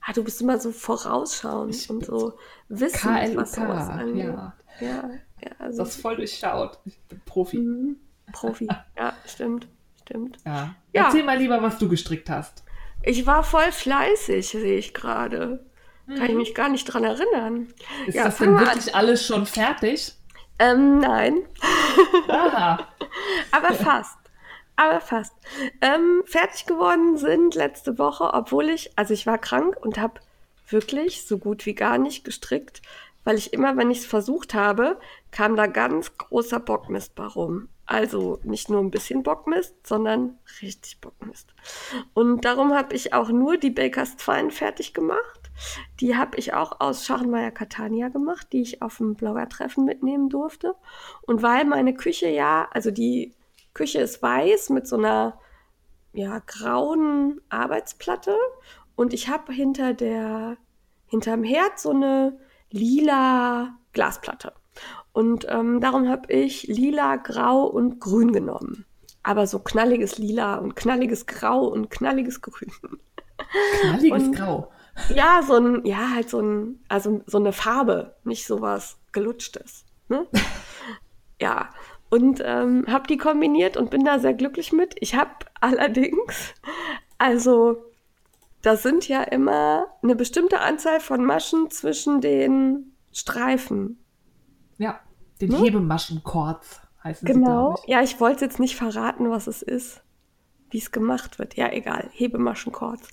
Ah, 0.00 0.12
du 0.12 0.24
bist 0.24 0.40
immer 0.42 0.58
so 0.60 0.72
vorausschauend 0.72 1.74
Ich 1.76 1.90
und 1.90 2.04
so 2.04 2.38
wissend, 2.68 3.00
KLUK, 3.00 3.36
was 3.36 3.54
sowas 3.54 3.88
angeht. 3.88 4.24
ja. 4.24 4.56
Ja, 4.80 5.10
ja, 5.42 5.50
also 5.58 5.84
Das 5.84 5.90
ist 5.90 6.00
voll 6.00 6.16
durchschaut. 6.16 6.78
Ich 6.84 6.98
bin 7.08 7.20
Profi. 7.24 7.58
mhm, 7.58 7.96
Profi. 8.32 8.68
Ja, 8.98 9.14
stimmt, 9.26 9.68
stimmt. 10.02 10.38
Ja. 10.44 10.74
Ja. 10.92 11.04
Erzähl 11.06 11.22
mal 11.24 11.38
lieber, 11.38 11.62
was 11.62 11.78
du 11.78 11.88
gestrickt 11.88 12.28
hast. 12.30 12.64
Ich 13.02 13.26
war 13.26 13.42
voll 13.42 13.72
fleißig, 13.72 14.48
sehe 14.48 14.78
ich 14.78 14.94
gerade. 14.94 15.64
Kann 16.06 16.26
ich 16.30 16.34
mich 16.34 16.54
gar 16.54 16.68
nicht 16.68 16.84
dran 16.84 17.04
erinnern. 17.04 17.68
Ist 18.06 18.14
Ja, 18.14 18.24
das 18.24 18.38
denn 18.38 18.52
mal 18.52 18.60
an. 18.60 18.66
wirklich 18.74 18.94
alles 18.94 19.24
schon 19.26 19.46
fertig? 19.46 20.12
Ähm, 20.58 20.98
nein, 20.98 21.38
aber 23.50 23.74
fast. 23.74 24.16
Aber 24.76 25.00
fast. 25.00 25.34
Ähm, 25.80 26.22
fertig 26.26 26.66
geworden 26.66 27.16
sind 27.16 27.54
letzte 27.54 27.98
Woche, 27.98 28.32
obwohl 28.32 28.68
ich, 28.70 28.90
also 28.96 29.12
ich 29.14 29.26
war 29.26 29.38
krank 29.38 29.76
und 29.80 29.98
habe 29.98 30.20
wirklich 30.68 31.26
so 31.26 31.38
gut 31.38 31.66
wie 31.66 31.74
gar 31.74 31.98
nicht 31.98 32.24
gestrickt, 32.24 32.80
weil 33.24 33.36
ich 33.36 33.52
immer, 33.52 33.76
wenn 33.76 33.90
ich 33.90 33.98
es 33.98 34.06
versucht 34.06 34.54
habe, 34.54 34.98
kam 35.30 35.56
da 35.56 35.66
ganz 35.66 36.16
großer 36.16 36.60
Bockmist 36.60 37.14
bei 37.14 37.26
rum. 37.26 37.68
Also 37.92 38.38
nicht 38.42 38.70
nur 38.70 38.80
ein 38.80 38.90
bisschen 38.90 39.22
Bockmist, 39.22 39.86
sondern 39.86 40.38
richtig 40.62 40.98
Bockmist. 41.02 41.52
Und 42.14 42.42
darum 42.46 42.72
habe 42.72 42.96
ich 42.96 43.12
auch 43.12 43.28
nur 43.28 43.58
die 43.58 43.68
Bakers 43.68 44.16
Twine 44.16 44.50
fertig 44.50 44.94
gemacht. 44.94 45.50
Die 46.00 46.16
habe 46.16 46.38
ich 46.38 46.54
auch 46.54 46.80
aus 46.80 47.04
Schachenmeier 47.04 47.50
Catania 47.50 48.08
gemacht, 48.08 48.46
die 48.54 48.62
ich 48.62 48.80
auf 48.80 48.96
dem 48.96 49.14
Bloggertreffen 49.14 49.84
mitnehmen 49.84 50.30
durfte. 50.30 50.74
Und 51.26 51.42
weil 51.42 51.66
meine 51.66 51.92
Küche 51.92 52.30
ja, 52.30 52.66
also 52.70 52.90
die 52.90 53.34
Küche 53.74 54.00
ist 54.00 54.22
weiß 54.22 54.70
mit 54.70 54.88
so 54.88 54.96
einer 54.96 55.38
ja, 56.14 56.38
grauen 56.46 57.42
Arbeitsplatte 57.50 58.34
und 58.96 59.12
ich 59.12 59.28
habe 59.28 59.52
hinter 59.52 59.92
der 59.92 60.56
hinterm 61.08 61.44
Herd 61.44 61.78
so 61.78 61.90
eine 61.90 62.40
lila 62.70 63.76
Glasplatte. 63.92 64.54
Und 65.12 65.46
ähm, 65.48 65.80
darum 65.80 66.08
habe 66.08 66.32
ich 66.32 66.64
lila, 66.64 67.16
grau 67.16 67.64
und 67.66 68.00
grün 68.00 68.32
genommen. 68.32 68.86
Aber 69.22 69.46
so 69.46 69.58
knalliges 69.60 70.18
Lila 70.18 70.56
und 70.56 70.74
knalliges 70.74 71.26
Grau 71.26 71.66
und 71.66 71.90
knalliges 71.90 72.40
Grün. 72.40 72.72
knalliges 73.80 74.22
Und- 74.24 74.36
Grau. 74.36 74.72
Ja, 75.14 75.42
so 75.42 75.54
ein, 75.54 75.86
ja, 75.86 76.10
halt 76.14 76.28
so 76.28 76.40
ein, 76.40 76.80
also 76.88 77.22
so 77.26 77.38
eine 77.38 77.52
Farbe, 77.52 78.14
nicht 78.24 78.46
sowas 78.46 78.98
gelutschtes. 79.12 79.86
Ne? 80.08 80.26
ja. 81.40 81.70
Und 82.10 82.42
ähm, 82.44 82.84
habe 82.88 83.06
die 83.06 83.16
kombiniert 83.16 83.78
und 83.78 83.88
bin 83.90 84.04
da 84.04 84.18
sehr 84.18 84.34
glücklich 84.34 84.70
mit. 84.72 84.96
Ich 85.00 85.14
habe 85.14 85.30
allerdings, 85.60 86.52
also 87.16 87.82
das 88.60 88.82
sind 88.82 89.08
ja 89.08 89.22
immer 89.22 89.86
eine 90.02 90.14
bestimmte 90.14 90.60
Anzahl 90.60 91.00
von 91.00 91.24
Maschen 91.24 91.70
zwischen 91.70 92.20
den 92.20 92.94
Streifen. 93.12 94.01
Ja, 94.78 95.00
den 95.40 95.50
Ne? 95.50 95.58
Hebemaschenkords 95.58 96.80
heißen 97.04 97.26
sie, 97.26 97.32
Genau. 97.32 97.46
glaube 97.70 97.80
ich. 97.84 97.88
Ja, 97.90 98.02
ich 98.02 98.20
wollte 98.20 98.44
jetzt 98.44 98.60
nicht 98.60 98.76
verraten, 98.76 99.30
was 99.30 99.46
es 99.46 99.62
ist, 99.62 100.02
wie 100.70 100.78
es 100.78 100.90
gemacht 100.92 101.38
wird. 101.38 101.54
Ja, 101.56 101.70
egal. 101.72 102.08
Hebemaschenkords. 102.12 103.08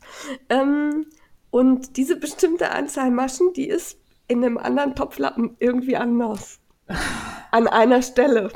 Ähm, 0.50 1.06
und 1.52 1.98
diese 1.98 2.16
bestimmte 2.18 2.72
Anzahl 2.72 3.10
Maschen, 3.12 3.54
die 3.56 3.68
ist 3.68 3.98
in 4.28 4.44
einem 4.46 4.58
anderen 4.58 4.96
Topflappen 4.96 5.56
irgendwie 5.60 5.98
anders. 5.98 6.60
An 7.52 7.68
einer 7.68 8.02
Stelle. 8.04 8.52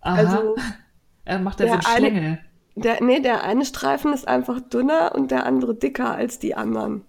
Aha. 0.00 0.16
Also 0.16 0.56
er 1.26 1.38
macht 1.38 1.60
ja 1.60 1.66
so 1.66 1.72
der 1.78 1.88
einen 1.90 2.04
eine- 2.06 2.08
Schlängel. 2.10 2.38
der, 2.76 3.02
nee, 3.02 3.20
der 3.20 3.44
eine 3.44 3.64
Streifen 3.66 4.12
ist 4.14 4.26
einfach 4.26 4.60
dünner 4.60 5.12
und 5.14 5.30
der 5.30 5.44
andere 5.44 5.74
dicker 5.74 6.14
als 6.14 6.38
die 6.38 6.54
anderen. 6.54 7.04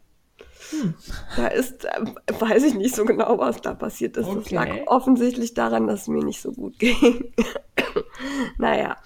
Hm. 0.72 0.94
Da 1.38 1.48
ist, 1.48 1.86
äh, 1.86 2.02
weiß 2.40 2.64
ich 2.64 2.74
nicht 2.74 2.96
so 2.96 3.06
genau, 3.06 3.38
was 3.38 3.62
da 3.62 3.74
passiert 3.74 4.18
ist. 4.18 4.28
Das 4.28 4.36
Okay. 4.38 4.56
lag 4.56 4.68
offensichtlich 4.88 5.54
daran, 5.54 5.88
dass 5.88 6.02
es 6.04 6.08
mir 6.08 6.24
nicht 6.24 6.42
so 6.42 6.52
gut 6.52 6.80
ging. 6.80 7.34
naja. 8.58 8.98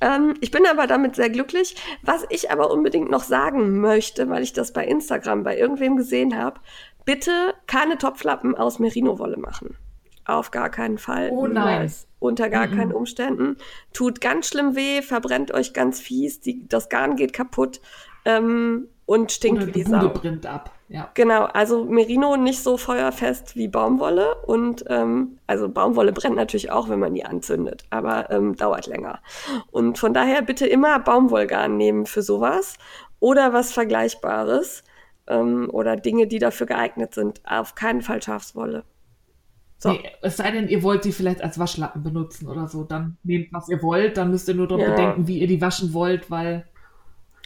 Ähm, 0.00 0.34
ich 0.40 0.50
bin 0.50 0.66
aber 0.66 0.86
damit 0.86 1.14
sehr 1.16 1.28
glücklich. 1.30 1.76
Was 2.02 2.24
ich 2.30 2.50
aber 2.50 2.70
unbedingt 2.70 3.10
noch 3.10 3.22
sagen 3.24 3.80
möchte, 3.80 4.28
weil 4.30 4.42
ich 4.42 4.52
das 4.52 4.72
bei 4.72 4.84
Instagram 4.86 5.42
bei 5.42 5.58
irgendwem 5.58 5.96
gesehen 5.96 6.38
habe, 6.38 6.60
bitte 7.04 7.54
keine 7.66 7.98
Topflappen 7.98 8.54
aus 8.54 8.78
Merino-Wolle 8.78 9.36
machen. 9.36 9.76
Auf 10.24 10.50
gar 10.52 10.70
keinen 10.70 10.98
Fall. 10.98 11.30
Oh 11.32 11.46
nein. 11.46 11.52
Niemals. 11.52 12.06
Unter 12.18 12.48
gar 12.50 12.66
Mhm. 12.68 12.76
keinen 12.76 12.92
Umständen. 12.92 13.56
Tut 13.92 14.20
ganz 14.20 14.48
schlimm 14.48 14.76
weh, 14.76 15.02
verbrennt 15.02 15.52
euch 15.52 15.72
ganz 15.72 16.00
fies, 16.00 16.40
die, 16.40 16.66
das 16.68 16.88
Garn 16.88 17.16
geht 17.16 17.32
kaputt 17.32 17.80
ähm, 18.26 18.88
und 19.06 19.32
stinkt 19.32 19.58
Oder 19.62 19.66
wie 19.68 19.72
die 19.72 19.84
die 19.84 19.90
Sau. 19.90 20.08
brennt 20.10 20.46
ab. 20.46 20.72
Ja. 20.92 21.08
Genau, 21.14 21.44
also 21.44 21.84
Merino 21.84 22.36
nicht 22.36 22.64
so 22.64 22.76
feuerfest 22.76 23.54
wie 23.54 23.68
Baumwolle 23.68 24.34
und 24.46 24.84
ähm, 24.88 25.38
also 25.46 25.68
Baumwolle 25.68 26.12
brennt 26.12 26.34
natürlich 26.34 26.72
auch, 26.72 26.88
wenn 26.88 26.98
man 26.98 27.14
die 27.14 27.24
anzündet, 27.24 27.84
aber 27.90 28.28
ähm, 28.30 28.56
dauert 28.56 28.88
länger. 28.88 29.20
Und 29.70 29.98
von 29.98 30.12
daher 30.12 30.42
bitte 30.42 30.66
immer 30.66 30.98
Baumwollgarn 30.98 31.76
nehmen 31.76 32.06
für 32.06 32.22
sowas 32.22 32.74
oder 33.20 33.52
was 33.52 33.72
Vergleichbares 33.72 34.82
ähm, 35.28 35.70
oder 35.72 35.94
Dinge, 35.94 36.26
die 36.26 36.40
dafür 36.40 36.66
geeignet 36.66 37.14
sind. 37.14 37.40
Auf 37.46 37.76
keinen 37.76 38.02
Fall 38.02 38.20
Schafswolle. 38.20 38.82
So. 39.78 39.92
Nee, 39.92 40.10
es 40.22 40.38
sei 40.38 40.50
denn, 40.50 40.68
ihr 40.68 40.82
wollt 40.82 41.04
die 41.04 41.12
vielleicht 41.12 41.40
als 41.40 41.56
Waschlappen 41.60 42.02
benutzen 42.02 42.48
oder 42.48 42.66
so. 42.66 42.82
Dann 42.82 43.16
nehmt, 43.22 43.52
was 43.52 43.68
ihr 43.68 43.80
wollt. 43.80 44.16
Dann 44.16 44.32
müsst 44.32 44.48
ihr 44.48 44.54
nur 44.54 44.66
darauf 44.66 44.82
Ja. 44.82 44.90
bedenken, 44.90 45.28
wie 45.28 45.38
ihr 45.38 45.46
die 45.46 45.60
waschen 45.60 45.94
wollt, 45.94 46.32
weil 46.32 46.66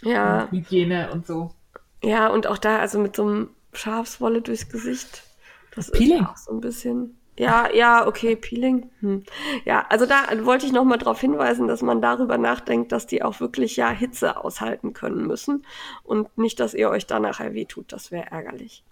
Ja, 0.01 0.49
Hygiene 0.51 1.11
und 1.11 1.27
so. 1.27 1.51
Ja, 2.03 2.27
und 2.27 2.47
auch 2.47 2.57
da, 2.57 2.79
also 2.79 2.99
mit 2.99 3.15
so 3.15 3.23
einem 3.23 3.49
Schafswolle 3.73 4.41
durchs 4.41 4.69
Gesicht. 4.69 5.23
Das 5.75 5.91
Peeling. 5.91 6.17
ist 6.17 6.21
ja 6.21 6.31
auch 6.31 6.37
so 6.37 6.51
ein 6.53 6.61
bisschen. 6.61 7.17
Ja, 7.37 7.69
ja, 7.73 8.07
okay, 8.07 8.37
Peeling. 8.37 8.89
Hm. 9.01 9.23
Ja, 9.65 9.85
also 9.89 10.05
da 10.05 10.23
wollte 10.45 10.65
ich 10.65 10.71
noch 10.71 10.85
mal 10.85 10.97
darauf 10.97 11.19
hinweisen, 11.19 11.67
dass 11.67 11.81
man 11.81 12.01
darüber 12.01 12.37
nachdenkt, 12.37 12.93
dass 12.93 13.07
die 13.07 13.23
auch 13.23 13.41
wirklich 13.41 13.75
ja 13.75 13.89
Hitze 13.89 14.37
aushalten 14.37 14.93
können 14.93 15.27
müssen 15.27 15.65
und 16.03 16.37
nicht, 16.37 16.61
dass 16.61 16.73
ihr 16.73 16.89
euch 16.89 17.07
da 17.07 17.19
nachher 17.19 17.53
wehtut. 17.53 17.91
Das 17.91 18.11
wäre 18.11 18.31
ärgerlich. 18.31 18.85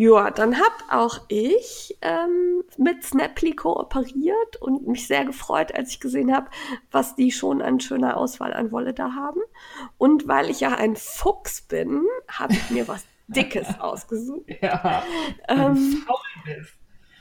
Ja, 0.00 0.30
dann 0.30 0.58
hab 0.58 0.72
auch 0.88 1.20
ich 1.28 1.98
ähm, 2.00 2.64
mit 2.78 3.04
Snaply 3.04 3.54
kooperiert 3.54 4.56
und 4.58 4.88
mich 4.88 5.06
sehr 5.06 5.26
gefreut, 5.26 5.74
als 5.74 5.90
ich 5.90 6.00
gesehen 6.00 6.34
habe, 6.34 6.46
was 6.90 7.16
die 7.16 7.30
schon 7.30 7.60
an 7.60 7.80
schöner 7.80 8.16
Auswahl 8.16 8.54
an 8.54 8.72
Wolle 8.72 8.94
da 8.94 9.12
haben. 9.12 9.42
Und 9.98 10.26
weil 10.26 10.48
ich 10.48 10.60
ja 10.60 10.70
ein 10.74 10.96
Fuchs 10.96 11.60
bin, 11.60 12.00
habe 12.28 12.54
ich 12.54 12.70
mir 12.70 12.88
was 12.88 13.04
Dickes 13.26 13.78
ausgesucht. 13.78 14.48
Ja. 14.62 15.02
Ähm. 15.48 16.02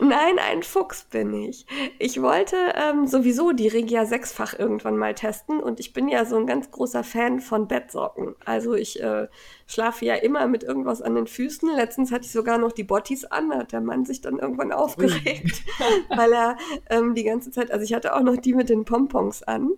Nein, 0.01 0.39
ein 0.39 0.63
Fuchs 0.63 1.03
bin 1.03 1.33
ich. 1.33 1.65
Ich 1.99 2.21
wollte 2.21 2.55
ähm, 2.75 3.05
sowieso 3.05 3.51
die 3.51 3.67
Regia 3.67 4.05
sechsfach 4.05 4.57
irgendwann 4.57 4.97
mal 4.97 5.13
testen 5.13 5.59
und 5.59 5.79
ich 5.79 5.91
bin 5.91 6.07
ja 6.07 6.25
so 6.25 6.37
ein 6.37 6.47
ganz 6.47 6.71
großer 6.71 7.03
Fan 7.03 7.39
von 7.39 7.67
Bettsocken. 7.67 8.35
Also 8.45 8.75
ich 8.75 9.01
äh, 9.01 9.27
schlafe 9.67 10.05
ja 10.05 10.15
immer 10.15 10.47
mit 10.47 10.63
irgendwas 10.63 11.01
an 11.01 11.15
den 11.15 11.27
Füßen. 11.27 11.69
Letztens 11.75 12.11
hatte 12.11 12.25
ich 12.25 12.31
sogar 12.31 12.57
noch 12.57 12.71
die 12.71 12.83
Bottis 12.83 13.25
an, 13.25 13.49
da 13.49 13.57
hat 13.57 13.71
der 13.71 13.81
Mann 13.81 14.05
sich 14.05 14.21
dann 14.21 14.39
irgendwann 14.39 14.71
aufgeregt, 14.71 15.63
weil 16.15 16.31
er 16.31 16.57
ähm, 16.89 17.13
die 17.13 17.23
ganze 17.23 17.51
Zeit, 17.51 17.69
also 17.71 17.83
ich 17.83 17.93
hatte 17.93 18.15
auch 18.15 18.21
noch 18.21 18.37
die 18.37 18.53
mit 18.53 18.69
den 18.69 18.85
Pompons 18.85 19.43
an 19.43 19.71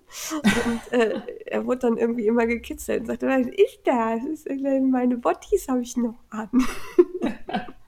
und 0.44 1.00
äh, 1.00 1.20
er 1.46 1.66
wurde 1.66 1.80
dann 1.80 1.98
irgendwie 1.98 2.28
immer 2.28 2.46
gekitzelt 2.46 3.02
und 3.02 3.06
sagte, 3.08 3.28
was 3.28 3.48
ist 3.48 3.80
das? 3.86 4.22
das 4.32 4.46
ist, 4.46 4.62
meine 4.62 5.18
Bottis 5.18 5.68
habe 5.68 5.82
ich 5.82 5.98
noch 5.98 6.16
an. 6.30 6.50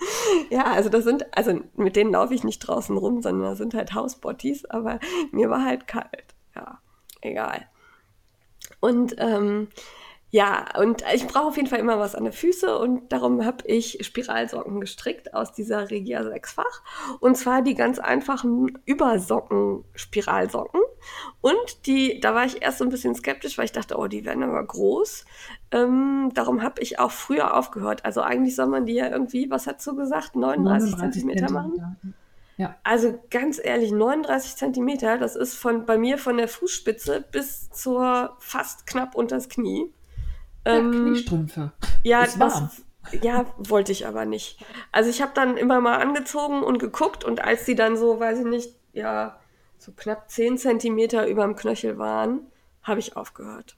ja, 0.50 0.64
also 0.64 0.88
das 0.88 1.04
sind, 1.04 1.36
also 1.36 1.60
mit 1.76 1.96
denen 1.96 2.12
laufe 2.12 2.34
ich 2.34 2.44
nicht 2.44 2.60
draußen 2.60 2.96
rum, 2.96 3.22
sondern 3.22 3.50
das 3.50 3.58
sind 3.58 3.74
halt 3.74 3.94
Hausbottis, 3.94 4.64
aber 4.64 4.98
mir 5.32 5.50
war 5.50 5.64
halt 5.64 5.86
kalt. 5.86 6.34
Ja, 6.54 6.78
egal. 7.20 7.66
Und 8.80 9.14
ähm, 9.18 9.68
ja, 10.32 10.64
und 10.78 11.02
ich 11.12 11.26
brauche 11.26 11.46
auf 11.46 11.56
jeden 11.56 11.68
Fall 11.68 11.80
immer 11.80 11.98
was 11.98 12.14
an 12.14 12.22
den 12.22 12.32
Füßen 12.32 12.68
und 12.68 13.10
darum 13.12 13.44
habe 13.44 13.66
ich 13.66 13.98
Spiralsocken 14.00 14.80
gestrickt 14.80 15.34
aus 15.34 15.52
dieser 15.52 15.90
Regia 15.90 16.22
sechsfach. 16.22 16.82
Und 17.18 17.36
zwar 17.36 17.62
die 17.62 17.74
ganz 17.74 17.98
einfachen 17.98 18.78
Übersocken-Spiralsocken. 18.84 20.80
Und 21.40 21.86
die, 21.86 22.20
da 22.20 22.34
war 22.34 22.44
ich 22.44 22.62
erst 22.62 22.78
so 22.78 22.84
ein 22.84 22.90
bisschen 22.90 23.16
skeptisch, 23.16 23.58
weil 23.58 23.64
ich 23.64 23.72
dachte, 23.72 23.96
oh, 23.98 24.06
die 24.06 24.24
werden 24.24 24.44
aber 24.44 24.64
groß. 24.64 25.24
Ähm, 25.72 26.30
darum 26.34 26.62
habe 26.62 26.80
ich 26.80 27.00
auch 27.00 27.10
früher 27.10 27.56
aufgehört. 27.56 28.04
Also 28.04 28.20
eigentlich 28.20 28.54
soll 28.54 28.66
man 28.66 28.86
die 28.86 28.94
ja 28.94 29.08
irgendwie, 29.08 29.50
was 29.50 29.66
hat 29.66 29.82
so 29.82 29.96
gesagt, 29.96 30.36
39, 30.36 30.92
39 30.92 31.12
Zentimeter 31.12 31.52
machen. 31.52 32.14
Ja. 32.56 32.76
Also 32.84 33.18
ganz 33.30 33.60
ehrlich, 33.62 33.90
39 33.90 34.54
Zentimeter, 34.54 35.18
das 35.18 35.34
ist 35.34 35.54
von 35.54 35.86
bei 35.86 35.96
mir 35.98 36.18
von 36.18 36.36
der 36.36 36.46
Fußspitze 36.46 37.24
bis 37.32 37.70
zur 37.70 38.36
fast 38.38 38.86
knapp 38.86 39.14
unters 39.16 39.48
Knie. 39.48 39.90
Ja, 40.66 40.78
ähm, 40.78 40.90
Kniestrümpfe. 40.90 41.72
Ja, 42.02 42.22
ist 42.22 42.38
das, 42.40 42.82
ja, 43.22 43.46
wollte 43.58 43.92
ich 43.92 44.06
aber 44.06 44.24
nicht. 44.24 44.58
Also 44.92 45.10
ich 45.10 45.22
habe 45.22 45.32
dann 45.34 45.56
immer 45.56 45.80
mal 45.80 45.98
angezogen 45.98 46.62
und 46.62 46.78
geguckt 46.78 47.24
und 47.24 47.42
als 47.42 47.64
die 47.64 47.74
dann 47.74 47.96
so, 47.96 48.20
weiß 48.20 48.40
ich 48.40 48.46
nicht, 48.46 48.70
ja, 48.92 49.38
so 49.78 49.92
knapp 49.92 50.30
10 50.30 50.58
Zentimeter 50.58 51.26
über 51.26 51.44
dem 51.44 51.56
Knöchel 51.56 51.98
waren, 51.98 52.40
habe 52.82 53.00
ich 53.00 53.16
aufgehört. 53.16 53.76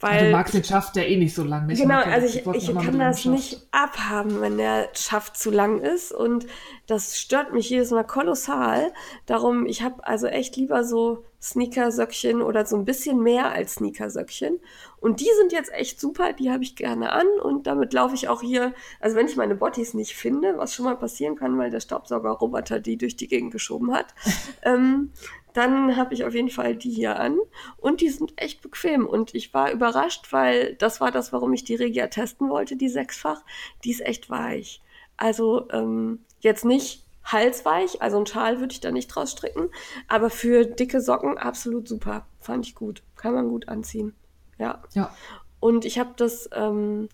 Weil, 0.00 0.26
du 0.26 0.32
magst 0.32 0.54
den 0.54 0.62
Schaft 0.62 0.94
ja 0.96 1.02
eh 1.02 1.16
nicht 1.16 1.34
so 1.34 1.42
lang. 1.42 1.66
Nicht? 1.66 1.82
Genau, 1.82 2.00
also 2.00 2.26
ich, 2.26 2.46
ich 2.46 2.74
kann 2.74 2.98
das 3.00 3.24
nicht 3.24 3.66
abhaben, 3.72 4.40
wenn 4.40 4.56
der 4.56 4.90
Schaft 4.94 5.36
zu 5.36 5.50
lang 5.50 5.80
ist 5.80 6.12
und 6.12 6.46
das 6.86 7.18
stört 7.18 7.52
mich 7.52 7.68
jedes 7.68 7.90
Mal 7.90 8.04
kolossal. 8.04 8.92
Darum, 9.26 9.66
ich 9.66 9.82
habe 9.82 10.06
also 10.06 10.28
echt 10.28 10.56
lieber 10.56 10.84
so 10.84 11.24
Sneakersöckchen 11.40 12.42
oder 12.42 12.66
so 12.66 12.76
ein 12.76 12.84
bisschen 12.84 13.22
mehr 13.22 13.52
als 13.52 13.74
Sneakersöckchen. 13.74 14.60
Und 15.00 15.20
die 15.20 15.30
sind 15.38 15.52
jetzt 15.52 15.72
echt 15.72 16.00
super, 16.00 16.32
die 16.32 16.50
habe 16.50 16.64
ich 16.64 16.74
gerne 16.74 17.12
an 17.12 17.26
und 17.42 17.66
damit 17.66 17.92
laufe 17.92 18.14
ich 18.14 18.28
auch 18.28 18.42
hier, 18.42 18.74
also 19.00 19.16
wenn 19.16 19.28
ich 19.28 19.36
meine 19.36 19.54
Botties 19.54 19.94
nicht 19.94 20.14
finde, 20.14 20.58
was 20.58 20.74
schon 20.74 20.84
mal 20.84 20.96
passieren 20.96 21.36
kann, 21.36 21.56
weil 21.56 21.70
der 21.70 21.80
Staubsaugerroboter 21.80 22.80
die 22.80 22.96
durch 22.96 23.16
die 23.16 23.28
Gegend 23.28 23.52
geschoben 23.52 23.92
hat, 23.92 24.14
ähm, 24.62 25.12
dann 25.52 25.96
habe 25.96 26.14
ich 26.14 26.24
auf 26.24 26.34
jeden 26.34 26.50
Fall 26.50 26.76
die 26.76 26.90
hier 26.90 27.18
an 27.18 27.38
und 27.78 28.00
die 28.00 28.10
sind 28.10 28.32
echt 28.36 28.60
bequem 28.60 29.06
und 29.06 29.34
ich 29.34 29.54
war 29.54 29.72
überrascht, 29.72 30.32
weil 30.32 30.74
das 30.74 31.00
war 31.00 31.10
das, 31.10 31.32
warum 31.32 31.52
ich 31.52 31.64
die 31.64 31.74
Regia 31.74 32.08
testen 32.08 32.48
wollte, 32.48 32.76
die 32.76 32.88
sechsfach. 32.88 33.42
Die 33.84 33.90
ist 33.90 34.00
echt 34.00 34.30
weich. 34.30 34.82
Also 35.16 35.68
ähm, 35.70 36.24
jetzt 36.40 36.64
nicht 36.64 37.07
halsweich, 37.32 38.02
also 38.02 38.18
ein 38.18 38.26
Schal 38.26 38.60
würde 38.60 38.72
ich 38.72 38.80
da 38.80 38.90
nicht 38.90 39.08
draus 39.08 39.32
stricken, 39.32 39.70
aber 40.08 40.30
für 40.30 40.64
dicke 40.64 41.00
Socken 41.00 41.38
absolut 41.38 41.88
super. 41.88 42.26
Fand 42.40 42.66
ich 42.66 42.74
gut. 42.74 43.02
Kann 43.16 43.34
man 43.34 43.48
gut 43.48 43.68
anziehen. 43.68 44.14
Ja. 44.58 44.82
ja. 44.94 45.14
Und 45.60 45.84
ich 45.84 45.98
habe 45.98 46.14
das, 46.16 46.48
ähm, 46.52 47.08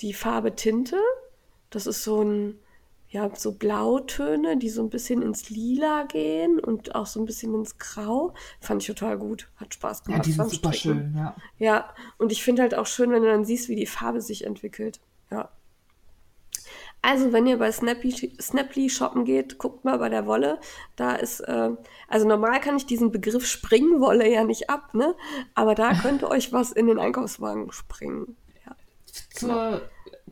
die 0.00 0.12
Farbe 0.12 0.54
Tinte. 0.54 0.98
Das 1.70 1.86
ist 1.86 2.04
so 2.04 2.22
ein 2.22 2.58
ja, 3.14 3.30
so 3.32 3.52
Blautöne, 3.52 4.56
die 4.56 4.68
so 4.68 4.82
ein 4.82 4.90
bisschen 4.90 5.22
ins 5.22 5.48
Lila 5.48 6.02
gehen 6.02 6.58
und 6.58 6.96
auch 6.96 7.06
so 7.06 7.20
ein 7.20 7.26
bisschen 7.26 7.54
ins 7.54 7.78
Grau. 7.78 8.34
Fand 8.60 8.82
ich 8.82 8.88
total 8.88 9.16
gut. 9.18 9.48
Hat 9.54 9.72
Spaß 9.72 10.02
gemacht. 10.02 10.18
Ja, 10.18 10.24
die 10.24 10.32
sind 10.32 10.50
super 10.50 10.72
schön, 10.72 11.14
ja. 11.16 11.36
Ja, 11.58 11.94
und 12.18 12.32
ich 12.32 12.42
finde 12.42 12.62
halt 12.62 12.74
auch 12.74 12.86
schön, 12.86 13.12
wenn 13.12 13.22
du 13.22 13.28
dann 13.28 13.44
siehst, 13.44 13.68
wie 13.68 13.76
die 13.76 13.86
Farbe 13.86 14.20
sich 14.20 14.44
entwickelt. 14.44 14.98
Ja. 15.30 15.48
Also, 17.06 17.34
wenn 17.34 17.46
ihr 17.46 17.58
bei 17.58 17.70
Snappy, 17.70 18.32
Snapply 18.40 18.88
shoppen 18.88 19.26
geht, 19.26 19.58
guckt 19.58 19.84
mal 19.84 19.98
bei 19.98 20.08
der 20.08 20.24
Wolle. 20.24 20.58
Da 20.96 21.14
ist, 21.16 21.40
äh, 21.40 21.68
also 22.08 22.26
normal 22.26 22.60
kann 22.60 22.78
ich 22.78 22.86
diesen 22.86 23.12
Begriff 23.12 23.44
Springwolle 23.44 24.26
ja 24.26 24.42
nicht 24.42 24.70
ab, 24.70 24.94
ne? 24.94 25.14
Aber 25.54 25.74
da 25.74 25.92
könnte 26.02 26.30
euch 26.30 26.54
was 26.54 26.72
in 26.72 26.86
den 26.86 26.98
Einkaufswagen 26.98 27.70
springen. 27.72 28.38
Ja. 28.64 28.74
Zur 29.28 29.82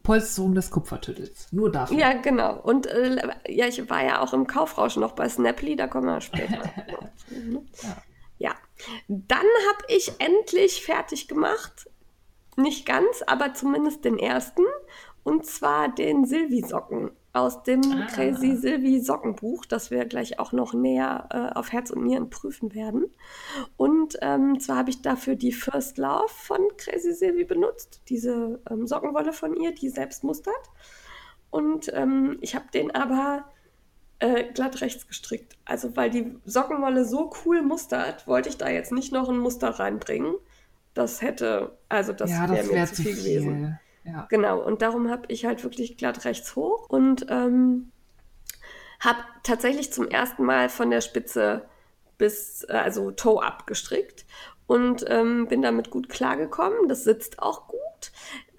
Polsterung 0.03 0.55
des 0.55 0.71
Kupfertüttels. 0.71 1.53
Nur 1.53 1.71
dafür. 1.71 1.99
Ja, 1.99 2.15
genau. 2.15 2.59
Und 2.59 2.87
äh, 2.87 3.19
ja, 3.49 3.67
ich 3.67 3.91
war 3.91 4.03
ja 4.03 4.23
auch 4.23 4.33
im 4.33 4.47
Kaufrausch 4.47 4.97
noch 4.97 5.13
bei 5.13 5.29
Snapply, 5.29 5.77
da 5.77 5.89
kommen 5.89 6.07
wir 6.07 6.23
später. 6.23 6.63
ja. 7.29 7.97
ja. 8.39 8.55
Dann 9.09 9.39
habe 9.41 9.85
ich 9.89 10.11
endlich 10.21 10.83
fertig 10.83 11.29
gemacht. 11.29 11.91
Nicht 12.57 12.87
ganz, 12.87 13.23
aber 13.27 13.53
zumindest 13.53 14.07
den 14.07 14.19
ersten. 14.19 14.63
Und 15.25 15.47
zwar 15.47 15.89
den 15.95 16.25
Silvi-Socken 16.25 17.11
aus 17.33 17.63
dem 17.63 17.81
ah. 17.91 18.07
Crazy 18.13 18.57
Sylvie 18.57 19.01
Sockenbuch, 19.01 19.65
das 19.65 19.91
wir 19.91 20.05
gleich 20.05 20.39
auch 20.39 20.53
noch 20.53 20.75
näher 20.75 21.29
äh, 21.31 21.59
auf 21.59 21.73
Herz 21.73 21.91
und 21.91 22.05
Nieren 22.05 22.29
prüfen 22.29 22.75
werden. 22.75 23.07
Und 23.77 24.19
ähm, 24.21 24.61
zwar 24.61 24.77
habe 24.77 24.91
ich 24.91 25.01
dafür 25.01 25.35
die 25.35 25.53
First 25.53 25.97
Love 25.99 26.29
von 26.29 26.61
Crazy 26.77 27.13
Sylvie 27.13 27.45
benutzt, 27.45 28.03
diese 28.09 28.61
ähm, 28.71 28.87
Sockenwolle 28.87 29.33
von 29.33 29.57
ihr, 29.57 29.73
die 29.75 29.89
selbst 29.89 30.25
mustert. 30.25 30.55
Und 31.51 31.91
ähm, 31.95 32.39
ich 32.41 32.55
habe 32.55 32.67
den 32.73 32.91
aber 32.95 33.47
äh, 34.19 34.45
glatt 34.53 34.81
rechts 34.83 35.07
gestrickt. 35.07 35.57
Also 35.65 35.97
weil 35.97 36.11
die 36.11 36.37
Sockenwolle 36.45 37.07
so 37.07 37.31
cool 37.45 37.63
mustert, 37.63 38.27
wollte 38.27 38.51
ich 38.51 38.59
da 38.59 38.69
jetzt 38.69 38.93
nicht 38.93 39.13
noch 39.13 39.29
ein 39.29 39.39
Muster 39.39 39.71
reinbringen. 39.71 40.35
Das 40.93 41.23
hätte, 41.23 41.79
also 41.89 42.13
das 42.13 42.31
ja, 42.31 42.51
wäre 42.51 42.67
mir 42.67 42.87
zu 42.87 43.03
viel, 43.03 43.15
viel 43.15 43.41
gewesen. 43.41 43.79
Ja. 44.05 44.27
Genau, 44.31 44.61
und 44.61 44.83
darum 44.83 45.11
habe 45.11 45.25
ich 45.29 45.45
halt 45.45 45.63
wirklich 45.63 45.97
glatt 45.97 46.25
rechts 46.25 46.57
hoch 46.57 46.89
und 46.89 47.27
ähm, 47.29 47.93
habe 49.01 49.19
tatsächlich 49.43 49.93
zum 49.93 50.09
ersten 50.09 50.45
Mal 50.45 50.69
von 50.69 50.91
der 50.91 51.01
Spitze 51.01 51.67
bis, 52.19 52.65
äh, 52.69 52.73
also 52.73 53.11
Toe-up 53.11 53.67
gestrickt 53.67 54.25
und 54.67 55.05
ähm, 55.09 55.47
bin 55.49 55.63
damit 55.63 55.91
gut 55.91 56.09
klargekommen. 56.09 56.89
Das 56.89 57.05
sitzt 57.05 57.39
auch 57.41 57.69
gut. 57.69 57.79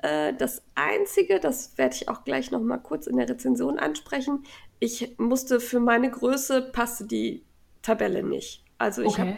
Äh, 0.02 0.34
das 0.34 0.62
Einzige, 0.76 1.40
das 1.40 1.78
werde 1.78 1.96
ich 1.96 2.10
auch 2.10 2.24
gleich 2.24 2.52
noch 2.52 2.62
mal 2.62 2.78
kurz 2.78 3.08
in 3.08 3.18
der 3.18 3.30
Rezension 3.30 3.80
ansprechen, 3.80 4.44
ich 4.80 5.18
musste 5.18 5.62
für 5.62 5.80
meine 5.80 6.12
Größe, 6.12 6.62
passte 6.74 7.06
die 7.06 7.46
Tabelle 7.82 8.22
nicht. 8.22 8.66
Also 8.78 9.02
ich 9.02 9.08
okay. 9.08 9.22
habe 9.22 9.38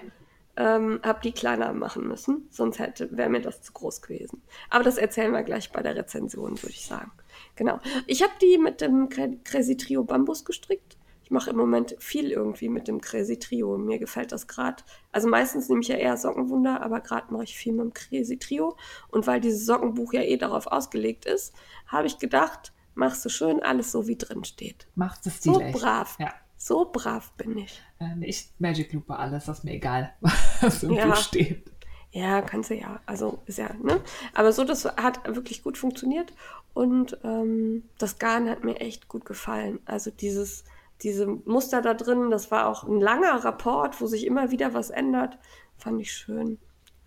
ähm, 0.57 0.99
habe 1.03 1.19
die 1.21 1.31
kleiner 1.31 1.73
machen 1.73 2.07
müssen, 2.07 2.47
sonst 2.49 2.79
hätte 2.79 3.15
wäre 3.17 3.29
mir 3.29 3.41
das 3.41 3.61
zu 3.61 3.73
groß 3.73 4.01
gewesen. 4.01 4.41
Aber 4.69 4.83
das 4.83 4.97
erzählen 4.97 5.31
wir 5.31 5.43
gleich 5.43 5.71
bei 5.71 5.81
der 5.81 5.95
Rezension, 5.95 6.61
würde 6.61 6.73
ich 6.73 6.85
sagen. 6.85 7.11
Genau. 7.55 7.79
Ich 8.07 8.23
habe 8.23 8.33
die 8.41 8.57
mit 8.57 8.81
dem 8.81 9.09
Crazy 9.09 9.77
Trio 9.77 10.03
Bambus 10.03 10.45
gestrickt. 10.45 10.97
Ich 11.23 11.31
mache 11.31 11.49
im 11.49 11.57
Moment 11.57 11.95
viel 11.97 12.31
irgendwie 12.31 12.69
mit 12.69 12.87
dem 12.87 13.01
Crazy 13.01 13.39
Trio. 13.39 13.79
Mir 13.79 13.97
gefällt 13.97 14.31
das 14.31 14.47
gerade. 14.47 14.83
Also 15.11 15.27
meistens 15.27 15.67
nehme 15.69 15.81
ich 15.81 15.87
ja 15.87 15.95
eher 15.95 16.17
Sockenwunder, 16.17 16.81
aber 16.81 17.01
gerade 17.01 17.33
mache 17.33 17.45
ich 17.45 17.57
viel 17.57 17.73
mit 17.73 17.83
dem 17.83 17.93
Crazy 17.93 18.37
Trio. 18.37 18.77
Und 19.09 19.25
weil 19.25 19.41
dieses 19.41 19.65
Sockenbuch 19.65 20.13
ja 20.13 20.21
eh 20.21 20.37
darauf 20.37 20.67
ausgelegt 20.67 21.25
ist, 21.25 21.53
habe 21.87 22.05
ich 22.05 22.19
gedacht, 22.19 22.73
machst 22.93 23.25
du 23.25 23.29
schön 23.29 23.61
alles 23.63 23.91
so 23.91 24.07
wie 24.07 24.17
drin 24.17 24.43
steht. 24.43 24.87
Machst 24.93 25.25
es 25.25 25.41
so 25.41 25.59
brav. 25.71 26.15
Ja. 26.19 26.31
So 26.57 26.89
brav 26.91 27.31
bin 27.33 27.57
ich. 27.57 27.81
Äh, 27.99 28.15
ich 28.21 28.49
Magic 28.59 28.93
Loop 28.93 29.09
alles, 29.11 29.45
das 29.45 29.59
ist 29.59 29.63
mir 29.63 29.73
egal, 29.73 30.13
was 30.61 30.83
im 30.83 30.91
ja. 30.91 31.05
Buch 31.05 31.15
steht. 31.15 31.71
Ja, 32.11 32.41
kannst 32.41 32.69
du 32.69 32.75
ja. 32.75 33.01
Also 33.05 33.39
ist 33.45 33.57
ja, 33.57 33.73
ne? 33.73 33.99
Aber 34.33 34.53
so, 34.53 34.63
das 34.63 34.85
hat 34.85 35.25
wirklich 35.35 35.63
gut 35.63 35.77
funktioniert 35.77 36.33
und 36.73 37.17
ähm, 37.23 37.83
das 37.97 38.19
Garn 38.19 38.49
hat 38.49 38.63
mir 38.63 38.77
echt 38.79 39.09
gut 39.09 39.25
gefallen. 39.25 39.79
Also 39.85 40.11
dieses, 40.11 40.63
diese 41.01 41.27
Muster 41.27 41.81
da 41.81 41.93
drin, 41.93 42.31
das 42.31 42.51
war 42.51 42.67
auch 42.67 42.83
ein 42.85 43.01
langer 43.01 43.43
Rapport, 43.43 43.99
wo 43.99 44.07
sich 44.07 44.25
immer 44.25 44.49
wieder 44.49 44.73
was 44.73 44.91
ändert. 44.91 45.37
Fand 45.77 45.99
ich 45.99 46.13
schön. 46.13 46.57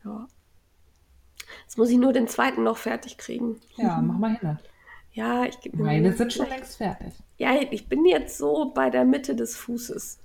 Ja. 0.04 0.28
Jetzt 1.62 1.78
muss 1.78 1.88
ich 1.88 1.96
nur 1.96 2.12
den 2.12 2.28
zweiten 2.28 2.62
noch 2.62 2.76
fertig 2.76 3.16
kriegen. 3.16 3.60
Ja, 3.76 4.00
mach 4.02 4.18
mal 4.18 4.36
hin. 4.36 4.58
Ja, 5.18 5.46
ich 5.46 5.58
gebe 5.60 5.82
Meine 5.82 6.12
sind 6.12 6.32
schon 6.32 6.48
längst 6.48 6.76
fertig. 6.76 7.12
Ja, 7.38 7.60
ich 7.72 7.88
bin 7.88 8.04
jetzt 8.06 8.38
so 8.38 8.70
bei 8.72 8.88
der 8.88 9.04
Mitte 9.04 9.34
des 9.34 9.56
Fußes. 9.56 10.20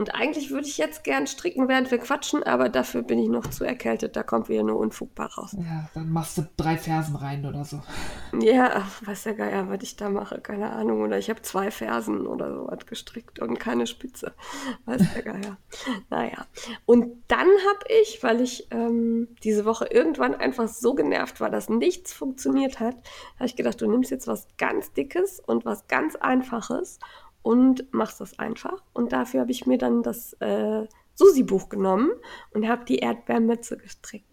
Und 0.00 0.14
eigentlich 0.14 0.50
würde 0.50 0.66
ich 0.66 0.78
jetzt 0.78 1.04
gern 1.04 1.26
stricken, 1.26 1.68
während 1.68 1.90
wir 1.90 1.98
quatschen, 1.98 2.42
aber 2.42 2.70
dafür 2.70 3.02
bin 3.02 3.18
ich 3.18 3.28
noch 3.28 3.46
zu 3.48 3.64
erkältet. 3.64 4.16
Da 4.16 4.22
kommt 4.22 4.48
wieder 4.48 4.62
nur 4.62 4.78
unfugbar 4.78 5.30
raus. 5.34 5.54
Ja, 5.58 5.90
dann 5.92 6.10
machst 6.10 6.38
du 6.38 6.48
drei 6.56 6.78
Fersen 6.78 7.16
rein 7.16 7.44
oder 7.44 7.66
so. 7.66 7.82
Ja, 8.40 8.86
weiß 9.04 9.24
der 9.24 9.34
Geier, 9.34 9.68
was 9.68 9.82
ich 9.82 9.96
da 9.96 10.08
mache. 10.08 10.40
Keine 10.40 10.70
Ahnung. 10.70 11.02
Oder 11.02 11.18
ich 11.18 11.28
habe 11.28 11.42
zwei 11.42 11.70
Fersen 11.70 12.26
oder 12.26 12.50
so 12.50 12.66
was 12.66 12.86
gestrickt 12.86 13.40
und 13.40 13.60
keine 13.60 13.86
Spitze. 13.86 14.32
Weiß 14.86 15.02
der 15.12 15.22
Geier. 15.22 15.58
naja. 16.08 16.46
Und 16.86 17.22
dann 17.28 17.48
habe 17.48 17.84
ich, 18.00 18.22
weil 18.22 18.40
ich 18.40 18.68
ähm, 18.70 19.28
diese 19.42 19.66
Woche 19.66 19.84
irgendwann 19.84 20.34
einfach 20.34 20.68
so 20.68 20.94
genervt 20.94 21.42
war, 21.42 21.50
dass 21.50 21.68
nichts 21.68 22.14
funktioniert 22.14 22.80
hat, 22.80 22.94
habe 23.36 23.44
ich 23.44 23.54
gedacht, 23.54 23.78
du 23.82 23.90
nimmst 23.90 24.10
jetzt 24.10 24.26
was 24.26 24.48
ganz 24.56 24.94
Dickes 24.94 25.40
und 25.40 25.66
was 25.66 25.88
ganz 25.88 26.16
Einfaches 26.16 26.98
und 27.42 27.92
machst 27.92 28.20
das 28.20 28.38
einfach. 28.38 28.82
Und 28.92 29.12
dafür 29.12 29.40
habe 29.40 29.50
ich 29.50 29.66
mir 29.66 29.78
dann 29.78 30.02
das 30.02 30.34
äh, 30.34 30.86
Susi-Buch 31.14 31.68
genommen 31.68 32.10
und 32.52 32.68
habe 32.68 32.84
die 32.84 32.98
Erdbeermütze 32.98 33.76
gestrickt. 33.76 34.26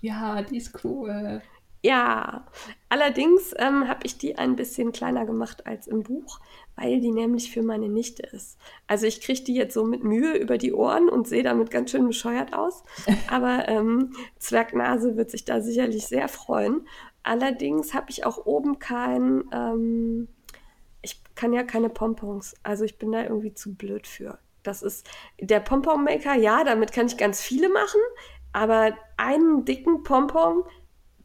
Ja, 0.00 0.42
die 0.42 0.56
ist 0.56 0.84
cool. 0.84 1.42
Ja, 1.82 2.44
allerdings 2.88 3.54
ähm, 3.56 3.86
habe 3.86 4.00
ich 4.02 4.18
die 4.18 4.36
ein 4.36 4.56
bisschen 4.56 4.90
kleiner 4.90 5.24
gemacht 5.26 5.66
als 5.66 5.86
im 5.86 6.02
Buch, 6.02 6.40
weil 6.74 7.00
die 7.00 7.12
nämlich 7.12 7.52
für 7.52 7.62
meine 7.62 7.88
Nichte 7.88 8.24
ist. 8.24 8.58
Also 8.88 9.06
ich 9.06 9.20
kriege 9.20 9.44
die 9.44 9.54
jetzt 9.54 9.74
so 9.74 9.84
mit 9.84 10.02
Mühe 10.02 10.36
über 10.36 10.58
die 10.58 10.72
Ohren 10.72 11.08
und 11.08 11.28
sehe 11.28 11.44
damit 11.44 11.70
ganz 11.70 11.92
schön 11.92 12.08
bescheuert 12.08 12.52
aus. 12.52 12.82
Aber 13.30 13.68
ähm, 13.68 14.12
Zwergnase 14.38 15.16
wird 15.16 15.30
sich 15.30 15.44
da 15.44 15.60
sicherlich 15.60 16.06
sehr 16.08 16.28
freuen. 16.28 16.86
Allerdings 17.22 17.94
habe 17.94 18.10
ich 18.10 18.26
auch 18.26 18.44
oben 18.44 18.80
kein, 18.80 19.44
ähm, 19.52 20.28
ich 21.02 21.22
kann 21.34 21.52
ja 21.52 21.62
keine 21.62 21.88
Pompons. 21.88 22.54
Also 22.62 22.84
ich 22.84 22.98
bin 22.98 23.12
da 23.12 23.22
irgendwie 23.22 23.54
zu 23.54 23.74
blöd 23.74 24.06
für. 24.06 24.38
Das 24.62 24.82
ist 24.82 25.08
der 25.40 25.60
Pompon-Maker, 25.60 26.34
ja, 26.34 26.64
damit 26.64 26.92
kann 26.92 27.06
ich 27.06 27.16
ganz 27.16 27.40
viele 27.40 27.68
machen. 27.68 28.00
Aber 28.52 28.96
einen 29.16 29.64
dicken 29.64 30.02
Pompon 30.02 30.64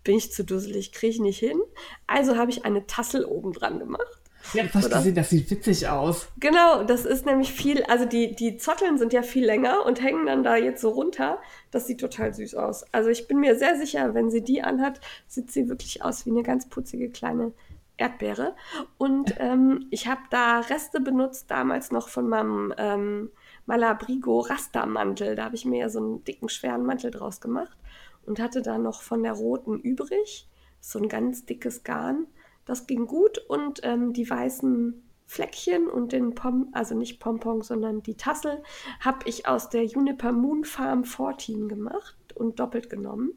bin 0.04 0.18
ich 0.18 0.32
zu 0.32 0.44
dusselig, 0.44 0.92
kriege 0.92 1.14
ich 1.14 1.20
nicht 1.20 1.40
hin. 1.40 1.60
Also 2.08 2.38
habe 2.38 2.52
ich 2.52 2.66
eine 2.66 2.86
Tassel 2.86 3.26
oben 3.26 3.54
dran 3.54 3.80
gemacht. 3.80 4.20
Ja, 4.52 4.64
das 4.66 4.90
gesehen, 4.90 5.16
das 5.16 5.30
sieht 5.30 5.50
witzig 5.50 5.88
aus. 5.88 6.28
Genau, 6.38 6.84
das 6.84 7.06
ist 7.06 7.26
nämlich 7.26 7.54
viel, 7.54 7.84
also 7.84 8.06
die, 8.06 8.36
die 8.36 8.58
Zotteln 8.58 8.98
sind 8.98 9.14
ja 9.14 9.22
viel 9.24 9.46
länger 9.46 9.86
und 9.86 10.02
hängen 10.04 10.26
dann 10.26 10.44
da 10.44 10.58
jetzt 10.58 10.82
so 10.82 10.90
runter. 10.90 11.40
Das 11.72 11.88
sieht 11.88 12.02
total 12.02 12.34
süß 12.34 12.56
aus. 12.56 12.84
Also 12.92 13.10
ich 13.10 13.28
bin 13.28 13.40
mir 13.40 13.58
sehr 13.58 13.78
sicher, 13.78 14.14
wenn 14.14 14.30
sie 14.30 14.42
die 14.42 14.62
anhat, 14.62 15.00
sieht 15.28 15.52
sie 15.52 15.70
wirklich 15.70 16.04
aus 16.04 16.26
wie 16.26 16.32
eine 16.32 16.44
ganz 16.44 16.68
putzige 16.68 17.10
kleine 17.10 17.54
Erdbeere. 17.98 18.56
Und 18.98 19.36
ähm, 19.40 19.88
ich 19.92 20.08
habe 20.08 20.22
da 20.30 20.60
Reste 20.60 21.00
benutzt, 21.00 21.52
damals 21.52 21.92
noch 21.92 22.10
von 22.10 22.28
meinem 22.28 22.74
ähm, 22.78 23.32
Malabrigo 23.66 24.40
Rastermantel. 24.40 25.36
Da 25.36 25.46
habe 25.46 25.56
ich 25.56 25.66
mir 25.66 25.80
ja 25.80 25.90
so 25.90 26.00
einen 26.00 26.24
dicken, 26.24 26.50
schweren 26.50 26.86
Mantel 26.86 27.12
draus 27.12 27.40
gemacht 27.40 27.78
und 28.26 28.40
hatte 28.40 28.62
da 28.62 28.78
noch 28.78 29.02
von 29.02 29.24
der 29.24 29.34
roten 29.34 29.80
übrig. 29.80 30.48
So 30.80 31.00
ein 31.00 31.08
ganz 31.08 31.46
dickes 31.46 31.84
Garn. 31.84 32.28
Das 32.66 32.88
ging 32.88 33.08
gut 33.08 33.38
und 33.38 33.82
ähm, 33.84 34.14
die 34.14 34.30
weißen 34.30 35.04
Fleckchen 35.26 35.88
und 35.88 36.12
den 36.12 36.36
Pom, 36.36 36.70
also 36.74 36.96
nicht 36.96 37.20
Pompon, 37.20 37.62
sondern 37.62 38.04
die 38.04 38.16
Tassel, 38.16 38.62
habe 39.00 39.20
ich 39.26 39.48
aus 39.48 39.70
der 39.70 39.86
Juniper 39.86 40.32
Moon 40.32 40.64
Farm 40.64 41.04
14 41.04 41.68
gemacht 41.68 42.16
und 42.36 42.60
doppelt 42.60 42.90
genommen. 42.90 43.32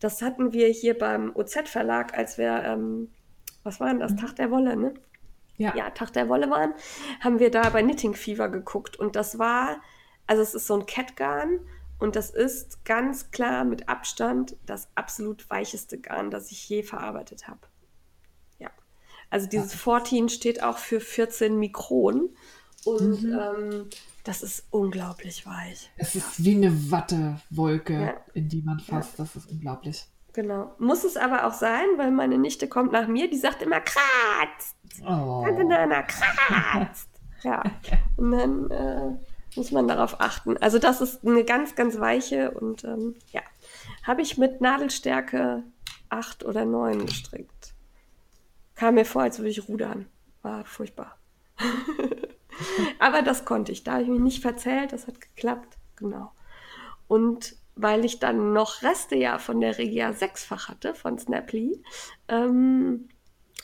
Das 0.00 0.22
hatten 0.22 0.52
wir 0.52 0.68
hier 0.68 0.98
beim 0.98 1.34
OZ-Verlag, 1.34 2.16
als 2.16 2.38
wir, 2.38 2.62
ähm, 2.64 3.10
was 3.64 3.80
war 3.80 3.88
denn 3.88 4.00
das, 4.00 4.12
mhm. 4.12 4.18
Tag 4.18 4.36
der 4.36 4.50
Wolle, 4.50 4.76
ne? 4.76 4.94
Ja. 5.56 5.74
ja, 5.76 5.90
Tag 5.90 6.12
der 6.12 6.28
Wolle 6.28 6.50
waren, 6.50 6.74
haben 7.20 7.38
wir 7.38 7.50
da 7.50 7.70
bei 7.70 7.82
Knitting 7.82 8.14
Fever 8.14 8.48
geguckt 8.48 8.96
und 8.98 9.14
das 9.14 9.38
war, 9.38 9.80
also 10.26 10.42
es 10.42 10.54
ist 10.54 10.66
so 10.66 10.74
ein 10.74 10.86
Catgarn 10.86 11.60
und 11.98 12.16
das 12.16 12.30
ist 12.30 12.84
ganz 12.84 13.30
klar 13.30 13.64
mit 13.64 13.88
Abstand 13.88 14.56
das 14.66 14.88
absolut 14.96 15.48
weicheste 15.50 15.98
Garn, 15.98 16.30
das 16.30 16.50
ich 16.50 16.68
je 16.68 16.82
verarbeitet 16.82 17.46
habe. 17.46 17.60
Ja. 18.58 18.70
Also 19.30 19.46
dieses 19.48 19.72
ja. 19.72 19.78
14 19.78 20.28
steht 20.28 20.62
auch 20.62 20.78
für 20.78 21.00
14 21.00 21.58
Mikron. 21.58 22.30
Und 22.84 23.22
mhm. 23.22 23.38
ähm, 23.38 23.90
das 24.24 24.42
ist 24.42 24.66
unglaublich 24.70 25.46
weich. 25.46 25.90
Es 25.96 26.14
ist 26.14 26.44
wie 26.44 26.54
eine 26.56 26.90
Wattewolke, 26.90 27.94
ja. 27.94 28.14
in 28.34 28.48
die 28.48 28.60
man 28.60 28.80
fasst. 28.80 29.18
Ja. 29.18 29.24
Das 29.24 29.36
ist 29.36 29.50
unglaublich. 29.50 30.06
Genau. 30.34 30.74
Muss 30.78 31.04
es 31.04 31.16
aber 31.16 31.46
auch 31.46 31.54
sein, 31.54 31.86
weil 31.96 32.10
meine 32.10 32.38
Nichte 32.38 32.68
kommt 32.68 32.92
nach 32.92 33.06
mir, 33.06 33.30
die 33.30 33.38
sagt 33.38 33.62
immer 33.62 33.80
kratzt. 33.80 34.76
Oh. 35.02 35.44
Tante 35.44 35.64
Nana 35.64 36.02
kratzt. 36.02 37.08
ja. 37.42 37.62
Und 38.16 38.32
dann 38.32 38.70
äh, 38.70 39.16
muss 39.56 39.70
man 39.70 39.86
darauf 39.86 40.20
achten. 40.20 40.56
Also 40.58 40.80
das 40.80 41.00
ist 41.00 41.24
eine 41.24 41.44
ganz, 41.44 41.76
ganz 41.76 42.00
weiche 42.00 42.50
und 42.50 42.82
ähm, 42.82 43.14
ja, 43.30 43.42
habe 44.02 44.22
ich 44.22 44.36
mit 44.36 44.60
Nadelstärke 44.60 45.62
8 46.08 46.44
oder 46.44 46.64
9 46.64 47.06
gestrickt. 47.06 47.74
Kam 48.74 48.96
mir 48.96 49.04
vor, 49.04 49.22
als 49.22 49.38
würde 49.38 49.50
ich 49.50 49.68
rudern. 49.68 50.06
War 50.42 50.64
furchtbar. 50.64 51.16
Aber 52.98 53.22
das 53.22 53.44
konnte 53.44 53.70
ich. 53.70 53.84
Da 53.84 53.92
habe 53.92 54.02
ich 54.02 54.08
mich 54.08 54.20
nicht 54.20 54.42
verzählt, 54.42 54.92
das 54.92 55.06
hat 55.06 55.20
geklappt. 55.20 55.78
Genau. 55.94 56.32
Und 57.06 57.56
weil 57.76 58.04
ich 58.04 58.20
dann 58.20 58.52
noch 58.52 58.82
Reste 58.82 59.16
ja 59.16 59.38
von 59.38 59.60
der 59.60 59.78
Regia 59.78 60.12
sechsfach 60.12 60.68
hatte, 60.68 60.94
von 60.94 61.18
Snaply, 61.18 61.82
ähm, 62.28 63.08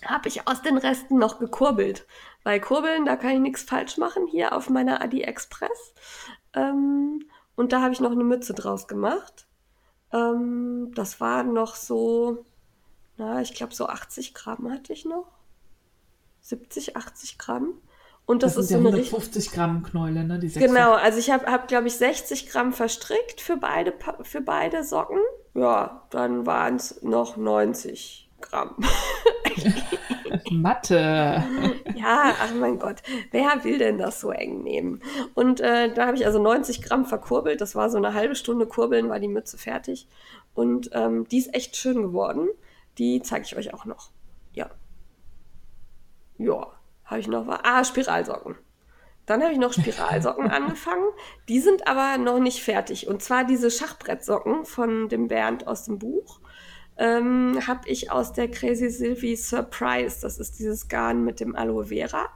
habe 0.04 0.28
ich 0.28 0.48
aus 0.48 0.62
den 0.62 0.78
Resten 0.78 1.18
noch 1.18 1.38
gekurbelt. 1.38 2.06
Weil 2.42 2.60
Kurbeln, 2.60 3.04
da 3.04 3.16
kann 3.16 3.32
ich 3.32 3.40
nichts 3.40 3.62
falsch 3.62 3.98
machen 3.98 4.26
hier 4.26 4.54
auf 4.54 4.70
meiner 4.70 5.02
Adi 5.02 5.22
Express. 5.22 5.94
Ähm, 6.54 7.24
und 7.54 7.72
da 7.72 7.82
habe 7.82 7.92
ich 7.92 8.00
noch 8.00 8.12
eine 8.12 8.24
Mütze 8.24 8.54
draus 8.54 8.88
gemacht. 8.88 9.46
Ähm, 10.12 10.92
das 10.94 11.20
war 11.20 11.42
noch 11.42 11.76
so, 11.76 12.44
na, 13.16 13.42
ich 13.42 13.54
glaube 13.54 13.74
so 13.74 13.86
80 13.86 14.34
Gramm 14.34 14.70
hatte 14.72 14.92
ich 14.92 15.04
noch. 15.04 15.26
70, 16.40 16.96
80 16.96 17.38
Gramm. 17.38 17.74
Und 18.30 18.44
das, 18.44 18.54
das 18.54 18.66
ist 18.66 18.70
so 18.70 18.76
eine 18.76 18.90
150 18.90 19.50
Gramm 19.50 19.82
Knäule, 19.82 20.22
ne? 20.22 20.38
Genau, 20.38 20.92
also 20.92 21.18
ich 21.18 21.32
habe, 21.32 21.46
hab, 21.46 21.66
glaube 21.66 21.88
ich, 21.88 21.96
60 21.96 22.48
Gramm 22.48 22.72
verstrickt 22.72 23.40
für 23.40 23.56
beide, 23.56 23.92
für 24.22 24.40
beide 24.40 24.84
Socken. 24.84 25.18
Ja, 25.54 26.06
dann 26.10 26.46
waren 26.46 26.76
es 26.76 27.02
noch 27.02 27.36
90 27.36 28.30
Gramm. 28.40 28.76
Mathe. 30.52 31.42
Ja, 31.96 32.32
ach 32.40 32.54
mein 32.54 32.78
Gott, 32.78 33.02
wer 33.32 33.64
will 33.64 33.78
denn 33.78 33.98
das 33.98 34.20
so 34.20 34.30
eng 34.30 34.62
nehmen? 34.62 35.02
Und 35.34 35.60
äh, 35.60 35.92
da 35.92 36.06
habe 36.06 36.16
ich 36.16 36.24
also 36.24 36.40
90 36.40 36.82
Gramm 36.82 37.06
verkurbelt. 37.06 37.60
Das 37.60 37.74
war 37.74 37.90
so 37.90 37.96
eine 37.96 38.14
halbe 38.14 38.36
Stunde 38.36 38.66
Kurbeln, 38.66 39.08
war 39.08 39.18
die 39.18 39.26
Mütze 39.26 39.58
fertig. 39.58 40.06
Und 40.54 40.90
ähm, 40.92 41.26
die 41.26 41.38
ist 41.38 41.52
echt 41.52 41.74
schön 41.74 42.00
geworden. 42.00 42.48
Die 42.96 43.22
zeige 43.22 43.44
ich 43.44 43.56
euch 43.56 43.74
auch 43.74 43.86
noch. 43.86 44.12
Ja. 44.52 44.70
Ja, 46.38 46.68
habe 47.10 47.20
ich 47.20 47.28
noch 47.28 47.46
was? 47.46 47.60
Ah, 47.64 47.84
Spiralsocken. 47.84 48.56
Dann 49.26 49.42
habe 49.42 49.52
ich 49.52 49.58
noch 49.58 49.72
Spiralsocken 49.72 50.50
angefangen. 50.50 51.04
Die 51.48 51.60
sind 51.60 51.86
aber 51.86 52.18
noch 52.18 52.38
nicht 52.38 52.62
fertig. 52.62 53.08
Und 53.08 53.22
zwar 53.22 53.44
diese 53.44 53.70
Schachbrettsocken 53.70 54.64
von 54.64 55.08
dem 55.08 55.28
Bernd 55.28 55.66
aus 55.66 55.84
dem 55.84 55.98
Buch 55.98 56.40
ähm, 56.96 57.58
habe 57.66 57.88
ich 57.88 58.10
aus 58.10 58.32
der 58.32 58.50
Crazy 58.50 58.90
Sylvie 58.90 59.36
Surprise. 59.36 60.20
Das 60.22 60.38
ist 60.38 60.58
dieses 60.58 60.88
Garn 60.88 61.24
mit 61.24 61.40
dem 61.40 61.56
Aloe 61.56 61.86
Vera. 61.86 62.28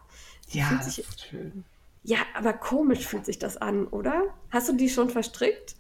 Ja, 0.50 0.70
das 0.76 0.86
sich, 0.86 1.06
ist 1.06 1.26
schön. 1.26 1.64
Ja, 2.02 2.18
aber 2.34 2.52
komisch 2.52 3.06
fühlt 3.06 3.26
sich 3.26 3.38
das 3.38 3.56
an, 3.56 3.86
oder? 3.86 4.24
Hast 4.50 4.68
du 4.68 4.74
die 4.74 4.88
schon 4.88 5.10
verstrickt? 5.10 5.76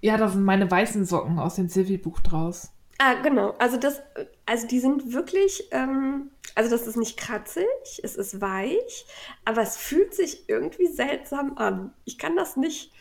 Ja, 0.00 0.16
da 0.16 0.28
sind 0.28 0.44
meine 0.44 0.70
weißen 0.70 1.04
Socken 1.04 1.38
aus 1.38 1.56
dem 1.56 1.68
Sylvie-Buch 1.68 2.20
draus. 2.20 2.72
Ah, 3.02 3.14
genau. 3.14 3.54
Also 3.58 3.78
das, 3.78 4.02
also 4.44 4.66
die 4.66 4.78
sind 4.78 5.14
wirklich, 5.14 5.68
ähm, 5.70 6.30
also 6.54 6.70
das 6.70 6.86
ist 6.86 6.98
nicht 6.98 7.16
kratzig, 7.16 7.64
es 8.02 8.14
ist 8.14 8.42
weich, 8.42 9.06
aber 9.46 9.62
es 9.62 9.78
fühlt 9.78 10.12
sich 10.12 10.50
irgendwie 10.50 10.86
seltsam 10.86 11.56
an. 11.56 11.94
Ich 12.04 12.18
kann 12.18 12.36
das 12.36 12.58
nicht, 12.58 12.92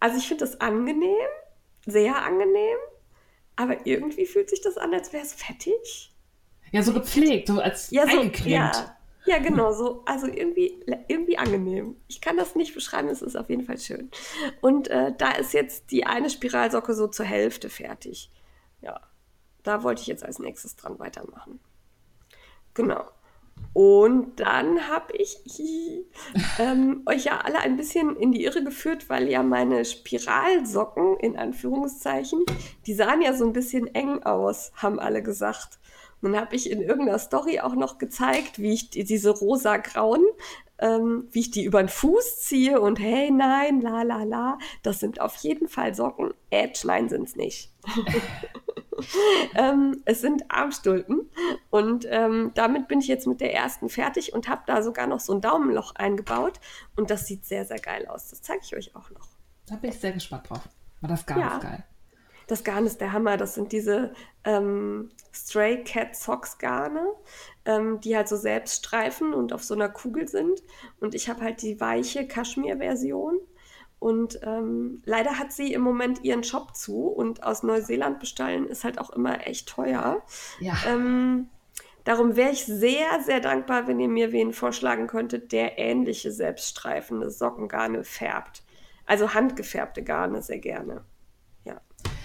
also 0.00 0.18
ich 0.18 0.28
finde 0.28 0.44
das 0.44 0.60
angenehm, 0.60 1.16
sehr 1.86 2.16
angenehm, 2.16 2.76
aber 3.56 3.86
irgendwie 3.86 4.26
fühlt 4.26 4.50
sich 4.50 4.60
das 4.60 4.76
an, 4.76 4.92
als 4.92 5.14
wäre 5.14 5.24
es 5.24 5.32
fettig. 5.32 6.12
Ja, 6.70 6.82
so 6.82 6.92
gepflegt, 6.92 7.48
so 7.48 7.58
als 7.58 7.90
ja, 7.90 8.06
so, 8.06 8.20
eingecremt. 8.20 8.50
Ja, 8.50 8.98
ja, 9.24 9.38
genau, 9.38 9.72
so, 9.72 10.02
also 10.04 10.26
irgendwie, 10.26 10.78
irgendwie 11.06 11.38
angenehm. 11.38 11.96
Ich 12.06 12.20
kann 12.20 12.36
das 12.36 12.54
nicht 12.54 12.74
beschreiben, 12.74 13.08
es 13.08 13.22
ist 13.22 13.34
auf 13.34 13.48
jeden 13.48 13.64
Fall 13.64 13.78
schön. 13.78 14.10
Und 14.60 14.88
äh, 14.88 15.14
da 15.16 15.30
ist 15.30 15.54
jetzt 15.54 15.90
die 15.90 16.04
eine 16.04 16.28
Spiralsocke 16.28 16.92
so 16.92 17.08
zur 17.08 17.24
Hälfte 17.24 17.70
fertig. 17.70 18.30
Ja, 18.82 19.07
da 19.68 19.82
wollte 19.82 20.00
ich 20.00 20.08
jetzt 20.08 20.24
als 20.24 20.38
nächstes 20.38 20.76
dran 20.76 20.98
weitermachen. 20.98 21.60
Genau. 22.72 23.04
Und 23.74 24.40
dann 24.40 24.88
habe 24.88 25.16
ich 25.16 25.38
ähm, 26.58 27.02
euch 27.06 27.24
ja 27.24 27.40
alle 27.40 27.58
ein 27.58 27.76
bisschen 27.76 28.16
in 28.16 28.32
die 28.32 28.44
Irre 28.44 28.64
geführt, 28.64 29.10
weil 29.10 29.28
ja 29.28 29.42
meine 29.42 29.84
Spiralsocken, 29.84 31.18
in 31.18 31.36
Anführungszeichen, 31.36 32.44
die 32.86 32.94
sahen 32.94 33.20
ja 33.20 33.34
so 33.34 33.44
ein 33.44 33.52
bisschen 33.52 33.94
eng 33.94 34.22
aus, 34.22 34.72
haben 34.74 34.98
alle 34.98 35.22
gesagt. 35.22 35.78
Und 36.22 36.32
dann 36.32 36.40
habe 36.40 36.56
ich 36.56 36.70
in 36.70 36.80
irgendeiner 36.80 37.18
Story 37.18 37.60
auch 37.60 37.74
noch 37.74 37.98
gezeigt, 37.98 38.58
wie 38.58 38.72
ich 38.72 38.90
die, 38.90 39.04
diese 39.04 39.30
rosa-grauen, 39.30 40.24
ähm, 40.78 41.28
wie 41.30 41.40
ich 41.40 41.50
die 41.50 41.64
über 41.64 41.82
den 41.82 41.88
Fuß 41.88 42.40
ziehe 42.40 42.80
und 42.80 42.98
hey, 42.98 43.30
nein, 43.30 43.80
la 43.80 44.02
la 44.02 44.22
la, 44.22 44.58
das 44.82 45.00
sind 45.00 45.20
auf 45.20 45.36
jeden 45.36 45.68
Fall 45.68 45.94
Socken. 45.94 46.32
Edge, 46.50 46.82
nein, 46.84 47.08
sind's 47.08 47.36
nicht. 47.36 47.72
ähm, 49.54 50.02
es 50.04 50.20
sind 50.20 50.50
Armstulpen 50.50 51.30
und 51.70 52.06
ähm, 52.08 52.52
damit 52.54 52.88
bin 52.88 53.00
ich 53.00 53.08
jetzt 53.08 53.26
mit 53.26 53.40
der 53.40 53.54
ersten 53.54 53.88
fertig 53.88 54.32
und 54.32 54.48
habe 54.48 54.62
da 54.66 54.82
sogar 54.82 55.06
noch 55.06 55.20
so 55.20 55.32
ein 55.32 55.40
Daumenloch 55.40 55.94
eingebaut 55.94 56.60
und 56.96 57.10
das 57.10 57.26
sieht 57.26 57.44
sehr, 57.44 57.64
sehr 57.64 57.78
geil 57.78 58.06
aus. 58.06 58.28
Das 58.28 58.42
zeige 58.42 58.60
ich 58.62 58.76
euch 58.76 58.96
auch 58.96 59.10
noch. 59.10 59.28
Da 59.66 59.76
bin 59.76 59.90
ich 59.90 59.98
sehr 59.98 60.12
gespannt 60.12 60.48
drauf. 60.48 60.68
Aber 61.00 61.08
das 61.08 61.26
Garn 61.26 61.40
ja. 61.40 61.54
ist 61.56 61.62
geil. 61.62 61.84
Das 62.48 62.64
Garn 62.64 62.86
ist 62.86 63.00
der 63.00 63.12
Hammer. 63.12 63.36
Das 63.36 63.54
sind 63.54 63.70
diese 63.70 64.12
ähm, 64.44 65.10
Stray 65.32 65.84
Cat 65.84 66.16
Socks 66.16 66.58
Garne, 66.58 67.06
ähm, 67.64 68.00
die 68.00 68.16
halt 68.16 68.26
so 68.26 68.36
Selbststreifen 68.36 69.32
und 69.34 69.52
auf 69.52 69.62
so 69.62 69.74
einer 69.74 69.88
Kugel 69.88 70.26
sind. 70.26 70.62
Und 70.98 71.14
ich 71.14 71.28
habe 71.28 71.42
halt 71.42 71.62
die 71.62 71.80
weiche 71.80 72.26
Kaschmir-Version. 72.26 73.38
Und 74.00 74.40
ähm, 74.42 75.02
leider 75.04 75.38
hat 75.38 75.52
sie 75.52 75.72
im 75.72 75.82
Moment 75.82 76.24
ihren 76.24 76.44
Shop 76.44 76.74
zu 76.74 77.06
und 77.08 77.42
aus 77.42 77.62
Neuseeland 77.62 78.20
bestellen 78.20 78.66
ist 78.66 78.84
halt 78.84 78.98
auch 78.98 79.10
immer 79.10 79.46
echt 79.46 79.68
teuer. 79.68 80.22
Ja. 80.60 80.74
Ähm, 80.86 81.48
darum 82.04 82.36
wäre 82.36 82.52
ich 82.52 82.64
sehr, 82.64 83.20
sehr 83.24 83.40
dankbar, 83.40 83.88
wenn 83.88 83.98
ihr 83.98 84.08
mir 84.08 84.32
wen 84.32 84.52
vorschlagen 84.52 85.08
könntet, 85.08 85.52
der 85.52 85.78
ähnliche 85.78 86.30
selbststreifende 86.30 87.30
Sockengarne 87.30 88.04
färbt. 88.04 88.62
Also 89.04 89.34
handgefärbte 89.34 90.04
Garne 90.04 90.42
sehr 90.42 90.60
gerne. 90.60 91.04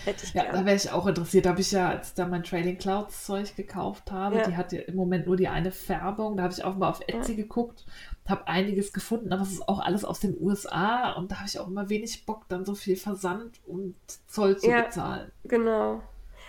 Ja, 0.05 0.11
hätte 0.11 0.25
ich 0.25 0.33
Ja, 0.33 0.43
gerne. 0.43 0.59
da 0.59 0.65
wäre 0.65 0.75
ich 0.75 0.91
auch 0.91 1.05
interessiert. 1.07 1.45
Da 1.45 1.49
habe 1.51 1.61
ich 1.61 1.71
ja, 1.71 1.89
als 1.89 2.09
ich 2.09 2.13
da 2.15 2.25
mein 2.27 2.43
Trading 2.43 2.77
Clouds 2.77 3.25
Zeug 3.25 3.55
gekauft 3.55 4.11
habe, 4.11 4.37
Ja. 4.37 4.47
die 4.47 4.55
hat 4.57 4.71
ja 4.71 4.81
im 4.81 4.95
Moment 4.95 5.25
nur 5.27 5.35
die 5.35 5.47
eine 5.47 5.71
Färbung. 5.71 6.37
Da 6.37 6.43
habe 6.43 6.53
ich 6.53 6.63
auch 6.63 6.75
mal 6.75 6.89
auf 6.89 7.01
Etsy 7.07 7.35
geguckt, 7.35 7.85
habe 8.27 8.47
einiges 8.47 8.93
gefunden, 8.93 9.31
aber 9.33 9.43
es 9.43 9.51
ist 9.51 9.67
auch 9.67 9.79
alles 9.79 10.05
aus 10.05 10.19
den 10.19 10.35
USA 10.39 11.11
und 11.13 11.31
da 11.31 11.37
habe 11.37 11.47
ich 11.47 11.59
auch 11.59 11.67
immer 11.67 11.89
wenig 11.89 12.25
Bock, 12.25 12.45
dann 12.49 12.65
so 12.65 12.75
viel 12.75 12.95
Versand 12.95 13.59
und 13.65 13.95
Zoll 14.27 14.57
zu 14.57 14.69
Ja. 14.69 14.81
bezahlen. 14.83 15.31
Genau. 15.45 16.01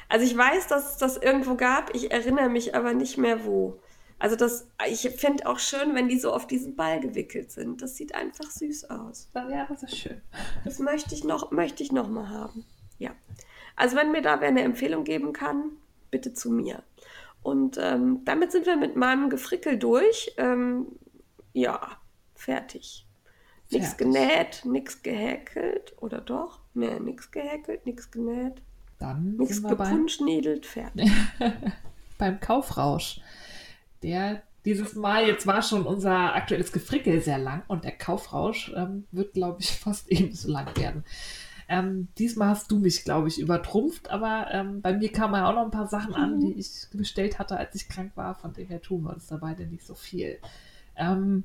Also 0.09 0.25
ich 0.27 0.37
weiß, 0.37 0.67
dass 0.69 0.93
es 0.93 0.97
das 0.99 1.17
irgendwo 1.17 1.55
gab, 1.57 1.95
ich 1.95 2.13
erinnere 2.13 2.49
mich 2.49 2.75
aber 2.75 2.93
nicht 2.93 3.17
mehr 3.19 3.45
wo. 3.45 3.79
Also 4.19 4.37
das, 4.37 4.69
ich 4.89 5.01
finde 5.11 5.47
auch 5.47 5.59
schön, 5.59 5.95
wenn 5.95 6.09
die 6.09 6.19
so 6.19 6.33
auf 6.33 6.47
diesen 6.47 6.77
Ball 6.77 7.01
gewickelt 7.01 7.51
sind. 7.51 7.83
Das 7.83 7.97
sieht 7.97 8.15
einfach 8.15 8.49
süß 8.51 8.89
aus. 8.91 9.29
Wäre 9.33 9.67
das 9.69 9.83
ist 9.83 9.97
schön. 9.99 10.21
Das 10.65 10.79
möchte 10.79 11.15
ich 11.15 11.25
noch, 11.25 11.51
möchte 11.51 11.83
ich 11.83 11.91
noch 11.91 12.09
mal 12.09 12.29
haben. 12.29 12.65
Ja. 12.99 13.11
Also 13.77 13.97
wenn 13.97 14.13
mir 14.13 14.23
da 14.23 14.41
wer 14.41 14.49
eine 14.49 14.63
Empfehlung 14.63 15.05
geben 15.05 15.33
kann, 15.33 15.73
bitte 16.11 16.33
zu 16.33 16.51
mir. 16.51 16.83
Und 17.43 17.79
ähm, 17.81 18.23
damit 18.25 18.53
sind 18.53 18.67
wir 18.67 18.77
mit 18.77 18.97
meinem 18.97 19.29
Gefrickel 19.31 19.79
durch. 19.79 20.33
Ähm, 20.39 20.87
ja, 21.53 21.99
fertig. 22.35 23.07
Nichts 23.71 23.95
Fertig. 23.95 23.99
genäht, 23.99 24.65
nichts 24.65 25.03
gehäkelt, 25.03 25.95
oder 26.01 26.21
doch? 26.21 26.61
Nee, 26.75 27.01
nichts 27.01 27.31
gehäkelt, 27.31 27.87
nichts 27.87 28.11
genäht, 28.11 28.63
Dann 28.99 29.37
nichts 29.37 29.63
gepunschniedelt, 29.63 30.67
fertig. 30.67 31.11
beim 32.19 32.41
Kaufrausch. 32.41 33.21
Der 34.03 34.43
dieses 34.65 34.95
Mal, 34.95 35.27
jetzt 35.27 35.47
war 35.47 35.63
schon 35.63 35.87
unser 35.87 36.35
aktuelles 36.35 36.73
Gefrickel 36.73 37.21
sehr 37.21 37.39
lang 37.39 37.63
und 37.69 37.85
der 37.85 37.93
Kaufrausch 37.93 38.73
ähm, 38.75 39.05
wird, 39.13 39.35
glaube 39.35 39.61
ich, 39.61 39.71
fast 39.79 40.11
ebenso 40.11 40.51
lang 40.51 40.75
werden. 40.77 41.05
Ähm, 41.69 42.09
diesmal 42.19 42.49
hast 42.49 42.71
du 42.71 42.79
mich, 42.79 43.05
glaube 43.05 43.29
ich, 43.29 43.39
übertrumpft, 43.39 44.11
aber 44.11 44.49
ähm, 44.53 44.83
bei 44.83 44.93
mir 44.93 45.11
kamen 45.11 45.35
ja 45.35 45.49
auch 45.49 45.55
noch 45.55 45.65
ein 45.65 45.71
paar 45.71 45.89
Sachen 45.89 46.15
an, 46.15 46.41
die 46.41 46.53
ich 46.59 46.87
bestellt 46.93 47.39
hatte, 47.39 47.57
als 47.57 47.75
ich 47.75 47.89
krank 47.89 48.13
war. 48.17 48.35
Von 48.35 48.53
dem 48.53 48.69
her 48.69 48.83
tun 48.83 49.03
wir 49.03 49.15
uns 49.15 49.27
dabei 49.27 49.55
denn 49.55 49.71
nicht 49.71 49.87
so 49.87 49.95
viel. 49.95 50.39
Ähm, 50.97 51.45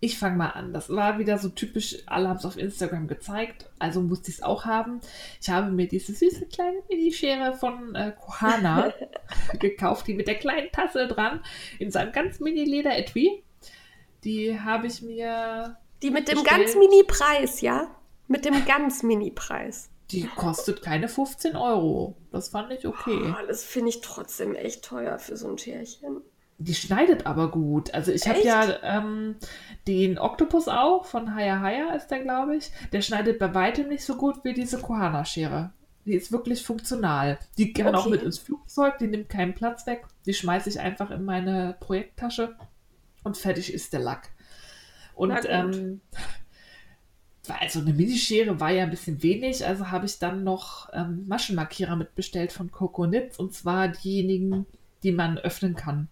ich 0.00 0.16
fange 0.16 0.36
mal 0.36 0.50
an. 0.50 0.72
Das 0.72 0.90
war 0.90 1.18
wieder 1.18 1.38
so 1.38 1.48
typisch, 1.48 1.96
alle 2.06 2.28
haben 2.28 2.36
es 2.36 2.44
auf 2.44 2.56
Instagram 2.56 3.08
gezeigt, 3.08 3.68
also 3.80 4.00
musste 4.00 4.30
ich 4.30 4.36
es 4.36 4.42
auch 4.42 4.64
haben. 4.64 5.00
Ich 5.40 5.50
habe 5.50 5.72
mir 5.72 5.88
diese 5.88 6.12
süße 6.12 6.46
kleine 6.46 6.78
Minischere 6.88 7.54
von 7.54 7.96
äh, 7.96 8.12
Kohana 8.16 8.92
gekauft, 9.58 10.06
die 10.06 10.14
mit 10.14 10.28
der 10.28 10.36
kleinen 10.36 10.70
Tasse 10.70 11.08
dran, 11.08 11.40
in 11.80 11.90
seinem 11.90 12.12
ganz 12.12 12.38
Mini-Leder-Etui. 12.38 13.42
Die 14.22 14.60
habe 14.60 14.86
ich 14.86 15.02
mir, 15.02 15.76
Die 16.02 16.10
mit 16.10 16.28
dem 16.28 16.42
Bestellt. 16.42 16.60
ganz 16.60 16.76
Mini-Preis, 16.76 17.60
ja? 17.60 17.88
Mit 18.28 18.44
dem 18.44 18.64
ganz 18.66 19.02
Mini-Preis. 19.02 19.90
die 20.10 20.26
kostet 20.26 20.82
keine 20.82 21.08
15 21.08 21.56
Euro. 21.56 22.16
Das 22.30 22.48
fand 22.50 22.70
ich 22.72 22.86
okay. 22.86 23.18
Oh, 23.34 23.46
das 23.46 23.64
finde 23.64 23.88
ich 23.90 24.00
trotzdem 24.00 24.54
echt 24.54 24.84
teuer 24.84 25.18
für 25.18 25.36
so 25.36 25.48
ein 25.48 25.58
Scherchen. 25.58 26.22
Die 26.60 26.74
schneidet 26.74 27.24
aber 27.26 27.50
gut. 27.50 27.94
Also 27.94 28.10
ich 28.10 28.26
habe 28.28 28.40
ja 28.42 28.82
ähm, 28.82 29.36
den 29.86 30.18
Oktopus 30.18 30.66
auch, 30.68 31.04
von 31.04 31.34
Haya 31.34 31.60
Haya 31.60 31.92
ist 31.94 32.08
der, 32.08 32.20
glaube 32.20 32.56
ich. 32.56 32.70
Der 32.92 33.00
schneidet 33.00 33.38
bei 33.38 33.54
weitem 33.54 33.88
nicht 33.88 34.04
so 34.04 34.16
gut 34.16 34.42
wie 34.44 34.54
diese 34.54 34.78
Kohana-Schere. 34.78 35.72
Die 36.04 36.14
ist 36.14 36.32
wirklich 36.32 36.64
funktional. 36.64 37.38
Die 37.58 37.72
kann 37.72 37.94
auch 37.94 38.00
Okay. 38.06 38.10
mit 38.10 38.22
ins 38.22 38.38
Flugzeug, 38.38 38.98
die 38.98 39.06
nimmt 39.06 39.28
keinen 39.28 39.54
Platz 39.54 39.86
weg. 39.86 40.04
Die 40.26 40.34
schmeiße 40.34 40.68
ich 40.70 40.80
einfach 40.80 41.10
in 41.10 41.24
meine 41.24 41.76
Projekttasche 41.80 42.56
und 43.24 43.36
fertig 43.36 43.72
ist 43.72 43.92
der 43.92 44.00
Lack. 44.00 44.30
Und 45.14 45.38
ähm, 45.46 46.00
also 47.50 47.80
eine 47.80 47.92
Minischere 47.92 48.60
war 48.60 48.70
ja 48.70 48.84
ein 48.84 48.90
bisschen 48.90 49.22
wenig, 49.22 49.66
also 49.66 49.90
habe 49.90 50.06
ich 50.06 50.18
dann 50.18 50.44
noch 50.44 50.88
ähm, 50.92 51.24
Maschenmarkierer 51.28 51.96
mitbestellt 51.96 52.52
von 52.52 52.70
Coconitz 52.70 53.38
und 53.38 53.54
zwar 53.54 53.88
diejenigen, 53.88 54.66
die 55.02 55.12
man 55.12 55.38
öffnen 55.38 55.74
kann. 55.74 56.08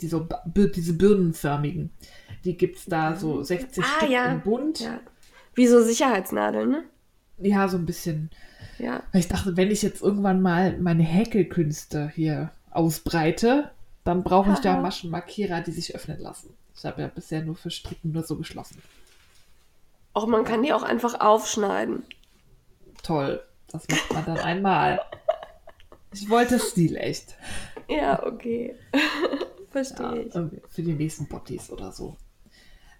Die 0.00 0.06
so, 0.08 0.28
diese 0.54 0.92
birnenförmigen. 0.92 1.90
Die 2.44 2.56
gibt 2.56 2.76
es 2.76 2.84
da 2.84 3.16
so 3.16 3.42
60 3.42 3.82
Ah, 3.82 3.86
Stück 3.96 4.10
ja. 4.10 4.32
in 4.32 4.40
bunt. 4.42 4.80
Ja. 4.80 5.00
Wie 5.54 5.66
so 5.66 5.82
Sicherheitsnadeln, 5.82 6.70
ne? 6.70 6.84
Ja, 7.38 7.66
so 7.68 7.76
ein 7.76 7.86
bisschen. 7.86 8.30
Ja. 8.78 9.02
Weil 9.10 9.20
ich 9.22 9.28
dachte, 9.28 9.56
wenn 9.56 9.70
ich 9.72 9.82
jetzt 9.82 10.02
irgendwann 10.02 10.40
mal 10.40 10.78
meine 10.78 11.02
Häkelkünste 11.02 12.10
hier 12.14 12.52
ausbreite, 12.70 13.70
dann 14.04 14.22
brauche 14.22 14.52
ich 14.52 14.58
da 14.60 14.74
Haha. 14.74 14.82
Maschenmarkierer, 14.82 15.60
die 15.62 15.72
sich 15.72 15.94
öffnen 15.96 16.20
lassen. 16.20 16.50
Ich 16.76 16.84
habe 16.84 17.02
ja 17.02 17.08
bisher 17.08 17.42
nur 17.42 17.56
für 17.56 17.70
Stricken 17.70 18.12
nur 18.12 18.22
so 18.22 18.36
geschlossen. 18.36 18.80
Auch 20.18 20.26
man 20.26 20.42
kann 20.42 20.64
die 20.64 20.72
auch 20.72 20.82
einfach 20.82 21.20
aufschneiden. 21.20 22.02
Toll. 23.04 23.40
Das 23.68 23.86
macht 23.86 24.12
man 24.12 24.24
dann 24.24 24.38
einmal. 24.38 25.00
Ich 26.12 26.28
wollte 26.28 26.58
Stil 26.58 26.96
echt. 26.96 27.36
Ja, 27.88 28.26
okay. 28.26 28.74
Verstehe 29.70 30.22
ich. 30.22 30.34
irgendwie 30.34 30.60
für 30.68 30.82
die 30.82 30.94
nächsten 30.94 31.28
Bottis 31.28 31.70
oder 31.70 31.92
so. 31.92 32.16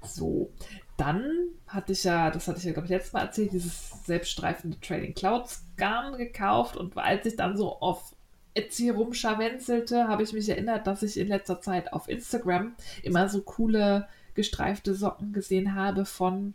So, 0.04 0.52
dann 0.96 1.24
hatte 1.66 1.90
ich 1.90 2.04
ja, 2.04 2.30
das 2.30 2.46
hatte 2.46 2.58
ich 2.58 2.64
ja, 2.66 2.70
glaube 2.72 2.86
ich, 2.86 2.90
letztes 2.90 3.12
Mal 3.12 3.22
erzählt, 3.22 3.52
dieses 3.52 4.04
selbststreifende 4.04 4.78
Trading 4.78 5.14
Clouds 5.14 5.64
Garn 5.76 6.16
gekauft 6.18 6.76
und 6.76 6.96
als 6.96 7.26
ich 7.26 7.34
dann 7.34 7.56
so 7.56 7.80
auf 7.80 8.14
Etsy 8.54 8.90
rumscharwenzelte, 8.90 10.06
habe 10.06 10.22
ich 10.22 10.32
mich 10.32 10.48
erinnert, 10.48 10.86
dass 10.86 11.02
ich 11.02 11.18
in 11.18 11.26
letzter 11.26 11.60
Zeit 11.60 11.92
auf 11.92 12.08
Instagram 12.08 12.76
immer 13.02 13.28
so 13.28 13.42
coole 13.42 14.06
gestreifte 14.34 14.94
Socken 14.94 15.32
gesehen 15.32 15.74
habe 15.74 16.04
von 16.04 16.54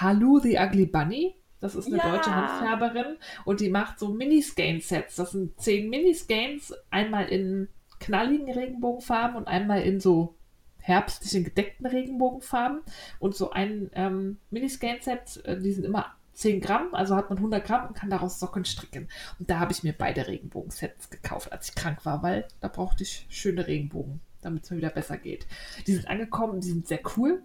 Halu 0.00 0.38
the 0.40 0.58
Ugly 0.58 0.86
Bunny. 0.86 1.34
Das 1.60 1.74
ist 1.74 1.86
eine 1.86 1.96
Ja. 1.96 2.10
deutsche 2.10 2.34
Handfärberin 2.34 3.16
und 3.44 3.60
die 3.60 3.70
macht 3.70 3.98
so 3.98 4.08
Mini-Skein-Sets. 4.08 5.16
Das 5.16 5.30
sind 5.32 5.58
zehn 5.60 5.88
Mini-Skeins, 5.88 6.74
einmal 6.90 7.28
in 7.28 7.68
knalligen 7.98 8.50
Regenbogenfarben 8.50 9.36
und 9.36 9.48
einmal 9.48 9.80
in 9.82 9.98
so 10.00 10.34
herbstlichen 10.78 11.44
gedeckten 11.44 11.86
Regenbogenfarben 11.86 12.80
und 13.18 13.34
so 13.34 13.50
ein 13.50 13.90
ähm, 13.94 14.38
Mini-Scan-Set, 14.50 15.44
äh, 15.44 15.60
die 15.60 15.72
sind 15.72 15.84
immer 15.84 16.12
10 16.34 16.60
Gramm, 16.60 16.94
also 16.94 17.16
hat 17.16 17.30
man 17.30 17.38
100 17.38 17.64
Gramm 17.64 17.88
und 17.88 17.94
kann 17.96 18.10
daraus 18.10 18.38
Socken 18.38 18.66
stricken. 18.66 19.08
Und 19.38 19.48
da 19.48 19.58
habe 19.58 19.72
ich 19.72 19.82
mir 19.82 19.94
beide 19.94 20.26
Regenbogen-Sets 20.28 21.08
gekauft, 21.08 21.50
als 21.50 21.70
ich 21.70 21.74
krank 21.74 22.04
war, 22.04 22.22
weil 22.22 22.46
da 22.60 22.68
brauchte 22.68 23.02
ich 23.02 23.26
schöne 23.30 23.66
Regenbogen, 23.66 24.20
damit 24.42 24.64
es 24.64 24.70
mir 24.70 24.76
wieder 24.76 24.90
besser 24.90 25.16
geht. 25.16 25.46
Die 25.86 25.94
sind 25.94 26.06
angekommen, 26.06 26.60
die 26.60 26.68
sind 26.68 26.86
sehr 26.86 27.00
cool. 27.16 27.42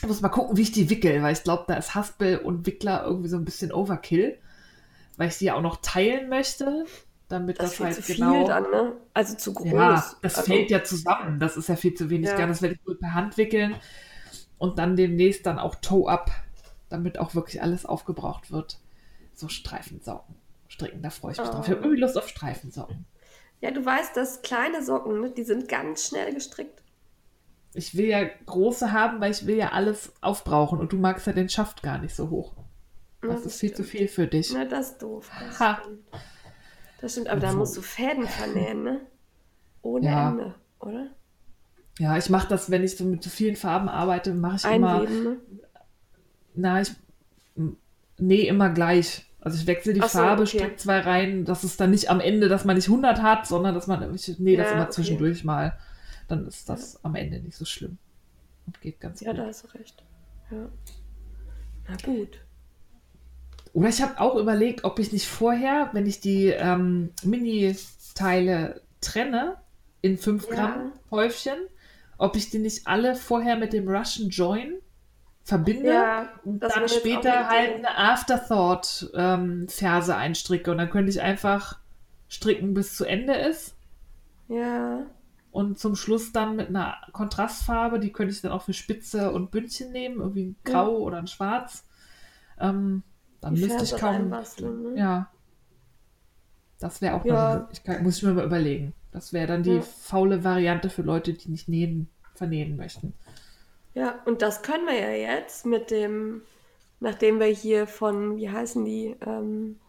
Ich 0.00 0.06
muss 0.06 0.20
mal 0.20 0.28
gucken, 0.28 0.56
wie 0.56 0.62
ich 0.62 0.72
die 0.72 0.90
wickel, 0.90 1.22
weil 1.22 1.32
ich 1.32 1.42
glaube, 1.42 1.64
da 1.66 1.74
ist 1.74 1.94
Haspel 1.94 2.38
und 2.38 2.66
Wickler 2.66 3.04
irgendwie 3.04 3.28
so 3.28 3.36
ein 3.36 3.44
bisschen 3.44 3.72
Overkill, 3.72 4.38
weil 5.16 5.28
ich 5.28 5.38
die 5.38 5.46
ja 5.46 5.54
auch 5.54 5.62
noch 5.62 5.80
teilen 5.82 6.28
möchte, 6.28 6.86
damit 7.28 7.58
Das 7.58 7.70
das, 7.70 7.76
viel 7.76 7.86
halt 7.86 7.94
zu 7.96 8.02
viel 8.02 8.16
genau 8.16 8.46
dann, 8.46 8.70
ne? 8.70 8.92
Also 9.14 9.36
zu 9.36 9.52
groß. 9.52 9.72
ja, 9.72 9.94
das 10.22 10.36
also, 10.36 10.42
fällt 10.52 10.70
ja 10.70 10.84
zusammen. 10.84 11.40
Das 11.40 11.56
ist 11.56 11.68
ja 11.68 11.76
viel 11.76 11.94
zu 11.94 12.10
wenig. 12.10 12.30
Ja. 12.30 12.46
Das 12.46 12.62
werde 12.62 12.76
ich 12.76 12.86
wohl 12.86 12.96
per 12.96 13.14
Hand 13.14 13.36
wickeln 13.36 13.74
und 14.58 14.78
dann 14.78 14.96
demnächst 14.96 15.46
dann 15.46 15.58
auch 15.58 15.74
Toe-Up, 15.74 16.30
damit 16.88 17.18
auch 17.18 17.34
wirklich 17.34 17.60
alles 17.60 17.84
aufgebraucht 17.84 18.50
wird. 18.52 18.78
So 19.34 19.48
Streifensocken 19.48 20.36
stricken, 20.68 21.02
da 21.02 21.10
freue 21.10 21.32
ich 21.32 21.38
mich 21.38 21.48
Oh. 21.48 21.52
drauf. 21.52 21.64
Ich 21.66 21.70
habe 21.70 21.80
irgendwie 21.82 22.00
Lust 22.00 22.16
auf 22.16 22.28
Streifensocken. 22.28 23.04
Ja, 23.60 23.70
du 23.72 23.84
weißt, 23.84 24.16
dass 24.16 24.42
kleine 24.42 24.84
Socken, 24.84 25.20
ne, 25.20 25.30
die 25.30 25.42
sind 25.42 25.68
ganz 25.68 26.06
schnell 26.06 26.32
gestrickt. 26.32 26.82
Ich 27.74 27.96
will 27.96 28.06
ja 28.06 28.24
große 28.46 28.92
haben, 28.92 29.20
weil 29.20 29.30
ich 29.30 29.46
will 29.46 29.56
ja 29.56 29.72
alles 29.72 30.12
aufbrauchen 30.20 30.78
und 30.78 30.92
du 30.92 30.96
magst 30.96 31.26
ja 31.26 31.32
den 31.32 31.48
Schaft 31.48 31.82
gar 31.82 31.98
nicht 31.98 32.14
so 32.14 32.30
hoch. 32.30 32.54
Ja, 33.22 33.30
Das 33.30 33.44
ist 33.44 33.60
viel 33.60 33.74
zu 33.74 33.84
viel 33.84 34.08
für 34.08 34.26
dich. 34.26 34.50
Na, 34.54 34.64
das 34.64 34.90
ist 34.90 35.02
doof. 35.02 35.30
Das 35.40 35.60
Ha. 35.60 35.78
stimmt. 35.82 35.98
Das 37.00 37.12
stimmt, 37.12 37.28
aber 37.28 37.40
da 37.40 37.52
So. 37.52 37.58
musst 37.58 37.76
du 37.76 37.82
Fäden 37.82 38.26
vernähen, 38.26 38.82
ne? 38.82 39.00
Ohne 39.82 40.06
Ja. 40.06 40.30
Ende, 40.30 40.54
oder? 40.80 41.08
Ja, 41.98 42.16
ich 42.16 42.30
mache 42.30 42.48
das, 42.48 42.70
wenn 42.70 42.84
ich 42.84 42.96
so 42.96 43.04
mit 43.04 43.22
so 43.22 43.30
vielen 43.30 43.56
Farben 43.56 43.88
arbeite, 43.88 44.34
mache 44.34 44.56
ich 44.56 44.64
immer 44.76 45.00
Einweben, 45.00 45.22
ne? 45.24 45.36
Na, 46.54 46.80
ich 46.80 46.92
nee, 48.18 48.42
immer 48.48 48.70
gleich. 48.70 49.24
Also 49.40 49.58
ich 49.58 49.66
wechsle 49.66 49.92
die 49.92 50.00
so, 50.00 50.08
Farbe, 50.08 50.42
okay. 50.42 50.58
strick 50.58 50.80
zwei 50.80 51.00
rein. 51.00 51.44
Das 51.44 51.62
ist 51.64 51.80
dann 51.80 51.90
nicht 51.90 52.10
am 52.10 52.20
Ende, 52.20 52.48
dass 52.48 52.64
man 52.64 52.76
nicht 52.76 52.88
100 52.88 53.22
hat, 53.22 53.46
sondern 53.46 53.74
dass 53.74 53.86
man, 53.86 54.12
ich 54.14 54.38
nee, 54.38 54.56
das 54.56 54.66
Ja, 54.68 54.72
immer 54.74 54.82
okay. 54.84 54.92
zwischendurch 54.92 55.44
mal. 55.44 55.78
Dann 56.28 56.46
ist 56.46 56.68
das 56.68 57.02
am 57.04 57.14
Ende 57.14 57.40
nicht 57.40 57.56
so 57.56 57.64
schlimm. 57.64 57.98
Und 58.66 58.80
geht 58.80 59.00
ganz 59.00 59.20
Ja, 59.20 59.30
gut. 59.32 59.40
da 59.40 59.46
hast 59.46 59.64
du 59.64 59.68
recht. 59.78 60.02
Ja. 60.50 60.68
Na 61.88 61.96
gut. 62.04 62.40
Oder 63.72 63.88
ich 63.88 64.02
habe 64.02 64.20
auch 64.20 64.36
überlegt, 64.36 64.84
ob 64.84 64.98
ich 64.98 65.12
nicht 65.12 65.26
vorher, 65.26 65.90
wenn 65.92 66.06
ich 66.06 66.20
die 66.20 66.46
ähm, 66.46 67.10
Mini-Teile 67.24 68.80
trenne 69.00 69.56
in 70.02 70.18
5 70.18 70.48
Ja. 70.48 70.54
Gramm 70.54 70.92
Häufchen, 71.10 71.58
ob 72.18 72.36
ich 72.36 72.50
die 72.50 72.58
nicht 72.58 72.86
alle 72.86 73.14
vorher 73.14 73.56
mit 73.56 73.72
dem 73.72 73.88
Russian 73.88 74.28
Join 74.30 74.74
verbinde 75.44 75.88
Ja, 75.92 76.28
und 76.44 76.60
dann 76.60 76.88
später 76.88 77.48
halt 77.48 77.76
eine 77.76 77.96
Afterthought-Ferse 77.96 80.14
einstricke. 80.16 80.70
Und 80.70 80.76
dann 80.78 80.90
könnte 80.90 81.10
ich 81.10 81.22
einfach 81.22 81.78
stricken, 82.28 82.74
bis 82.74 82.96
zu 82.96 83.04
Ende 83.06 83.34
ist. 83.34 83.74
Ja, 84.48 85.06
Und 85.58 85.76
zum 85.76 85.96
Schluss 85.96 86.30
dann 86.30 86.54
mit 86.54 86.68
einer 86.68 86.94
Kontrastfarbe, 87.12 87.98
die 87.98 88.12
könnte 88.12 88.32
ich 88.32 88.40
dann 88.42 88.52
auch 88.52 88.62
für 88.62 88.72
Spitze 88.72 89.32
und 89.32 89.50
Bündchen 89.50 89.90
nehmen, 89.90 90.20
irgendwie 90.20 90.44
ein 90.44 90.56
Ja. 90.64 90.72
Grau 90.72 90.98
oder 90.98 91.16
ein 91.18 91.26
Schwarz. 91.26 91.82
Ähm, 92.60 93.02
dann 93.40 93.56
Die 93.56 93.62
müsste 93.62 93.82
ich 93.82 93.96
kaum. 93.96 94.28
ne? 94.30 94.92
Ja. 94.94 95.28
Das 96.78 97.02
wäre 97.02 97.14
auch 97.16 97.24
Ja. 97.24 97.34
noch 97.34 97.40
eine 97.50 97.60
Möglichkeit. 97.62 98.02
Muss 98.02 98.18
ich 98.18 98.22
mir 98.22 98.34
mal 98.34 98.44
überlegen. 98.44 98.94
Das 99.10 99.32
wäre 99.32 99.48
dann 99.48 99.64
die 99.64 99.70
Ja. 99.78 99.82
faule 99.82 100.44
Variante 100.44 100.90
für 100.90 101.02
Leute, 101.02 101.32
die 101.34 101.50
nicht 101.50 101.68
nähen, 101.68 102.08
vernähen 102.36 102.76
möchten. 102.76 103.14
ja, 103.94 104.22
und 104.26 104.42
das 104.42 104.62
können 104.62 104.86
wir 104.86 104.94
ja 105.00 105.10
jetzt 105.10 105.66
mit 105.66 105.90
dem, 105.90 106.42
nachdem 107.00 107.40
wir 107.40 107.46
hier 107.46 107.86
von, 107.88 108.36
wie 108.36 108.48
heißen 108.50 108.84
die, 108.84 109.16
ähm, 109.26 109.80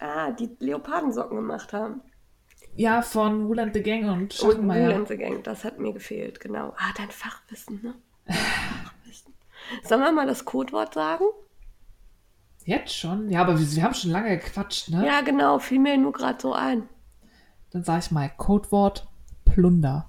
ah, 0.00 0.32
die 0.32 0.50
Leopardensocken 0.58 1.36
gemacht 1.36 1.72
haben. 1.72 2.02
Ja, 2.76 3.02
von 3.02 3.48
Wuland 3.48 3.74
the 3.74 3.82
Gang 3.82 4.10
und 4.10 4.34
Schachenmeier. 4.34 4.88
Wool 4.88 4.94
and 4.94 5.08
the 5.08 5.16
Gang, 5.16 5.42
das 5.42 5.64
hat 5.64 5.78
mir 5.78 5.92
gefehlt, 5.92 6.40
genau. 6.40 6.74
Ah, 6.76 6.92
dein 6.96 7.10
Fachwissen, 7.10 7.80
ne? 7.82 7.94
Fachwissen. 8.26 9.32
Sollen 9.84 10.00
wir 10.00 10.12
mal 10.12 10.26
das 10.26 10.44
Codewort 10.44 10.94
sagen? 10.94 11.24
Jetzt 12.64 12.96
schon? 12.96 13.28
Ja, 13.30 13.42
aber 13.42 13.58
wir, 13.58 13.70
wir 13.70 13.82
haben 13.82 13.94
schon 13.94 14.10
lange 14.10 14.38
gequatscht, 14.38 14.88
ne? 14.88 15.06
Ja, 15.06 15.20
genau, 15.20 15.58
fiel 15.58 15.78
mir 15.78 15.96
nur 15.98 16.12
gerade 16.12 16.40
so 16.40 16.52
ein. 16.52 16.88
Dann 17.70 17.84
sage 17.84 18.00
ich 18.00 18.10
mal 18.10 18.30
Codewort 18.36 19.06
Plunder. 19.44 20.08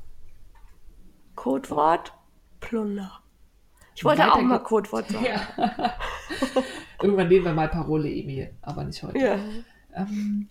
Codewort 1.35 2.13
Plunder. 2.61 3.19
Ich 3.93 4.03
wollte 4.03 4.23
Weiter 4.23 4.35
auch 4.35 4.41
mal. 4.41 4.59
Codewort 4.59 5.07
sagen. 5.09 5.25
Ja. 5.25 5.41
Irgendwann 7.01 7.27
nehmen 7.27 7.45
wir 7.45 7.53
mal 7.53 7.67
Parole, 7.69 8.09
Emil, 8.09 8.53
aber 8.61 8.83
nicht 8.83 9.03
heute. 9.03 9.17
Ja. 9.17 9.37
Ähm, 9.93 10.49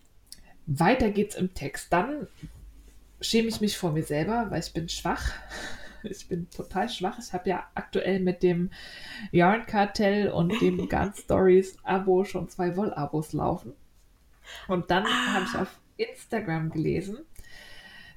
weiter 0.67 1.11
geht's 1.11 1.35
im 1.35 1.55
Text. 1.55 1.93
Dann 1.93 2.27
schäme 3.21 3.49
ich 3.49 3.61
mich 3.61 3.77
vor 3.77 3.93
mir 3.93 4.03
selber, 4.03 4.47
weil 4.51 4.61
ich 4.61 4.73
bin 4.73 4.89
schwach. 4.89 5.33
Ich 6.07 6.29
bin 6.29 6.51
total 6.51 6.91
schwach. 6.91 7.19
Ich 7.19 7.33
habe 7.33 7.49
ja 7.49 7.67
aktuell 7.75 8.21
mit 8.21 8.43
dem 8.43 8.69
Yarn-Kartell 9.33 10.29
und 10.29 10.51
dem 10.61 10.87
Gun 10.91 11.15
Stories 11.15 11.79
Abo 11.83 12.25
schon 12.25 12.51
zwei 12.51 12.77
Woll-Abos 12.77 13.33
laufen. 13.33 13.73
Und 14.69 14.91
dann 14.91 15.07
habe 15.07 15.47
ich 15.47 15.59
auf 15.59 15.81
Instagram 15.97 16.69
gelesen, 16.69 17.21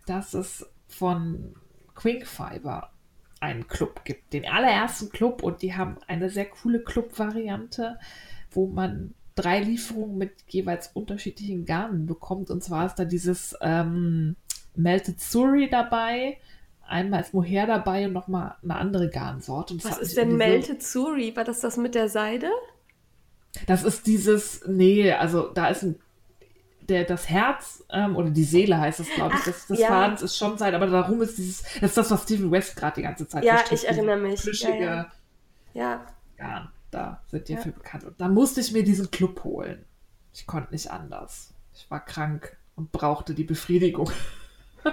dass 0.06 0.34
es 0.34 0.70
von 0.90 1.56
Quink 1.96 2.28
Fiber 2.28 2.92
einen 3.40 3.68
Club 3.68 4.04
gibt, 4.04 4.34
den 4.34 4.46
allerersten 4.46 5.10
Club 5.10 5.44
und 5.44 5.62
die 5.62 5.76
haben 5.76 5.98
eine 6.08 6.30
sehr 6.30 6.46
coole 6.46 6.84
Club-Variante, 6.84 8.00
wo 8.52 8.68
man 8.68 9.14
drei 9.38 9.62
Lieferungen 9.62 10.18
mit 10.18 10.32
jeweils 10.50 10.90
unterschiedlichen 10.94 11.66
Garnen 11.66 12.06
bekommt. 12.06 12.50
Und 12.50 12.64
zwar 12.64 12.86
ist 12.88 12.96
da 12.96 13.06
dieses 13.06 13.56
ähm, 13.62 14.36
Melted 14.76 15.22
Suri 15.22 15.70
dabei, 15.70 16.38
einmal 16.88 17.22
ist 17.22 17.34
Mohair 17.34 17.68
dabei 17.68 18.06
und 18.06 18.14
nochmal 18.14 18.56
eine 18.64 18.76
andere 18.76 19.10
Garnsorte. 19.10 19.74
Und 19.74 19.84
das 19.84 19.92
Was 19.92 20.00
ist 20.00 20.18
denn 20.18 20.38
Melted 20.38 20.84
Suri? 20.84 21.36
War 21.36 21.44
das 21.44 21.60
das 21.60 21.78
mit 21.78 21.96
der 21.96 22.10
Seide? 22.10 22.50
Das 23.66 23.84
ist 23.84 24.08
dieses, 24.08 24.64
nee, 24.68 25.12
also 25.12 25.50
da 25.54 25.68
ist 25.68 25.84
ein, 25.84 26.00
der, 26.82 27.04
das 27.04 27.30
Herz 27.30 27.84
ähm, 27.90 28.16
oder 28.16 28.30
die 28.30 28.44
Seele 28.44 28.80
heißt 28.80 29.00
es, 29.00 29.10
glaube 29.10 29.36
ich, 29.36 29.44
des, 29.44 29.68
des 29.68 29.80
ja. 29.80 29.88
Fadens 29.88 30.22
ist 30.22 30.38
schon 30.38 30.58
Seide, 30.58 30.78
aber 30.78 30.88
darum 30.88 31.22
ist 31.22 31.38
dieses, 31.38 31.64
das 31.64 31.92
ist 31.92 31.98
das, 31.98 32.12
was 32.12 32.24
Stephen 32.24 32.52
West 32.52 32.76
gerade 32.76 32.96
die 32.96 33.02
ganze 33.02 33.28
Zeit 33.28 33.44
Ja, 33.44 33.60
ich 33.70 33.88
erinnere 33.88 34.18
mich. 34.18 34.44
Ja, 34.62 34.76
ja. 34.76 35.12
Ja, 35.74 36.06
Garn, 36.38 36.70
da 36.98 37.22
sind 37.28 37.48
die 37.48 37.54
Ja. 37.54 37.62
für 37.62 37.72
bekannt. 37.72 38.04
Und 38.06 38.20
da 38.20 38.28
musste 38.28 38.60
ich 38.62 38.72
mir 38.72 38.84
diesen 38.84 39.12
Club 39.12 39.44
holen. 39.44 39.86
Ich 40.34 40.46
konnte 40.48 40.72
nicht 40.72 40.90
anders. 40.92 41.54
Ich 41.74 41.90
war 41.92 42.04
krank 42.04 42.58
und 42.76 42.92
brauchte 42.92 43.34
die 43.34 43.44
Befriedigung. 43.44 44.10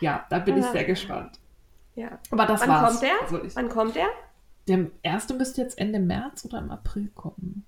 ja, 0.00 0.26
da 0.30 0.38
bin 0.38 0.58
ich 0.58 0.64
Ah. 0.64 0.72
sehr 0.72 0.84
gespannt. 0.84 1.38
ja. 1.94 2.18
Aber 2.30 2.46
das 2.46 2.60
Wann 2.62 2.68
war's. 2.68 2.90
kommt 2.90 3.02
der? 3.02 3.22
Also 3.22 3.42
ich, 3.44 3.56
Wann 3.56 3.68
kommt 3.68 3.94
der? 3.96 4.08
der 4.68 4.90
erste 5.02 5.34
müsste 5.34 5.62
jetzt 5.62 5.78
Ende 5.78 5.98
März 5.98 6.44
oder 6.44 6.58
im 6.58 6.70
April 6.70 7.08
kommen. 7.14 7.64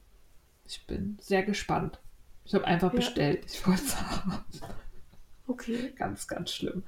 Ich 0.67 0.87
bin 0.87 1.17
sehr 1.21 1.43
gespannt. 1.45 1.99
Ich 2.45 2.55
habe 2.55 2.65
einfach 2.67 2.93
Ja. 2.93 2.97
bestellt. 2.97 3.45
Ich 3.47 3.67
wollte 3.67 3.83
es 3.85 4.01
haben. 4.01 4.45
Okay. 5.47 5.93
Ganz, 5.97 6.27
ganz 6.29 6.51
schlimm. 6.53 6.83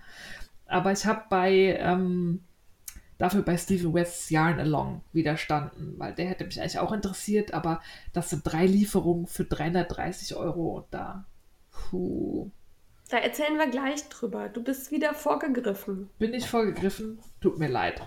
Aber 0.66 0.93
ich 0.93 1.07
habe 1.07 1.22
bei 1.30 1.76
ähm, 1.78 2.45
dafür 3.21 3.43
bei 3.43 3.57
Stephen 3.57 3.93
West's 3.95 4.31
Yarn 4.31 4.59
Along 4.59 5.03
widerstanden, 5.12 5.95
weil 5.99 6.14
der 6.14 6.27
hätte 6.27 6.45
mich 6.45 6.61
eigentlich 6.61 6.79
auch 6.79 6.91
interessiert, 6.91 7.53
aber 7.55 7.81
das 8.12 8.31
sind 8.31 8.43
drei 8.45 8.66
Lieferungen 8.66 9.27
für 9.27 9.45
330 9.45 10.35
Euro 10.35 10.79
und 10.79 10.87
da 10.91 11.27
puh, 11.71 12.51
Da 13.11 13.18
erzählen 13.18 13.59
wir 13.59 13.68
gleich 13.68 14.09
drüber. 14.09 14.49
Du 14.49 14.62
bist 14.64 14.91
wieder 14.91 15.12
vorgegriffen. 15.14 16.09
bin 16.18 16.33
ich 16.35 16.49
vorgegriffen. 16.49 17.18
Tut 17.41 17.59
mir 17.59 17.68
leid. 17.68 18.01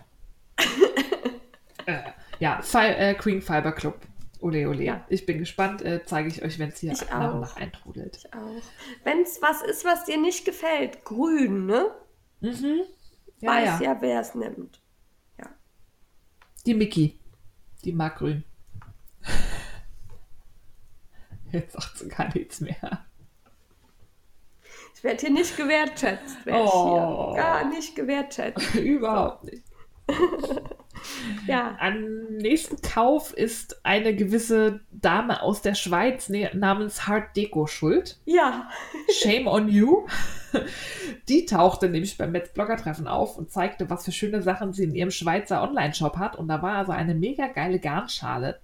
äh, 1.85 2.01
ja, 2.39 2.61
Fi 2.61 2.87
äh, 2.87 3.13
Queen 3.13 3.41
Fiber 3.41 3.71
Club. 3.71 3.99
Ole, 4.39 4.67
ole. 4.67 4.83
Ja. 4.83 5.05
Ich 5.09 5.25
bin 5.25 5.37
gespannt. 5.37 5.81
Äh, 5.83 6.01
Zeige 6.05 6.27
ich 6.27 6.43
euch, 6.43 6.57
wenn 6.59 6.69
es 6.69 6.79
hier 6.79 6.91
nach 6.91 7.01
und 7.01 7.13
auch. 7.13 7.39
nach 7.41 7.55
eintrudelt. 7.55 8.17
Ich 8.17 8.33
auch. 8.33 8.61
Wenn 9.03 9.21
es 9.21 9.41
was 9.41 9.61
ist, 9.61 9.85
was 9.85 10.05
dir 10.05 10.17
nicht 10.19 10.43
gefällt, 10.43 11.05
grün, 11.05 11.65
ne? 11.67 11.91
Mhm. 12.41 12.81
Ja, 13.39 13.49
Weiß 13.51 13.79
ja. 13.79 13.81
ja, 13.81 13.97
wer 14.01 14.19
es 14.19 14.35
nimmt. 14.35 14.82
Die 16.65 16.73
Mickey. 16.73 17.19
Die 17.83 17.91
mag 17.93 18.17
grün. 18.17 18.43
Jetzt 21.51 21.73
sagt 21.73 21.97
sie 21.97 22.07
gar 22.07 22.33
nichts 22.33 22.61
mehr. 22.61 23.05
Ich 24.95 25.03
werde 25.03 25.19
hier 25.19 25.31
nicht 25.31 25.57
gewertschätzt. 25.57 26.45
Werd 26.45 26.57
Oh. 26.57 26.65
ich 26.65 26.71
hier. 27.33 27.43
Gar 27.43 27.69
nicht 27.69 27.95
gewertschätzt. 27.95 28.75
Überhaupt 28.75 29.43
nicht. 29.45 29.63
Ja. 31.47 31.75
Am 31.79 32.25
nächsten 32.37 32.81
Kauf 32.81 33.33
ist 33.33 33.85
eine 33.85 34.15
gewisse 34.15 34.79
Dame 34.91 35.41
aus 35.41 35.61
der 35.61 35.75
Schweiz 35.75 36.29
namens 36.53 37.07
Hard 37.07 37.35
Deco 37.35 37.67
schuld. 37.67 38.19
Ja. 38.25 38.69
Shame 39.21 39.47
on 39.47 39.67
you. 39.69 40.05
Die 41.29 41.45
tauchte 41.45 41.89
nämlich 41.89 42.17
beim 42.17 42.31
Metz 42.31 42.53
Blogger 42.53 42.77
Treffen 42.77 43.07
auf 43.07 43.37
und 43.37 43.51
zeigte, 43.51 43.89
was 43.89 44.05
für 44.05 44.11
schöne 44.11 44.41
Sachen 44.41 44.73
sie 44.73 44.83
in 44.83 44.95
ihrem 44.95 45.11
Schweizer 45.11 45.63
Online-Shop 45.63 46.17
hat. 46.17 46.35
Und 46.35 46.47
da 46.47 46.61
war 46.61 46.75
also 46.77 46.91
eine 46.91 47.15
mega 47.15 47.47
geile 47.47 47.79
Garnschale 47.79 48.59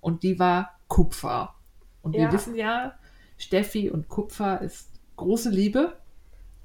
und 0.00 0.22
die 0.22 0.38
war 0.38 0.78
Kupfer. 0.88 1.54
Und 2.02 2.14
wir 2.14 2.22
Ja. 2.22 2.32
wissen 2.32 2.54
ja, 2.54 2.94
Steffi 3.38 3.90
und 3.90 4.08
Kupfer 4.08 4.60
ist 4.60 4.88
große 5.16 5.50
Liebe. 5.50 5.94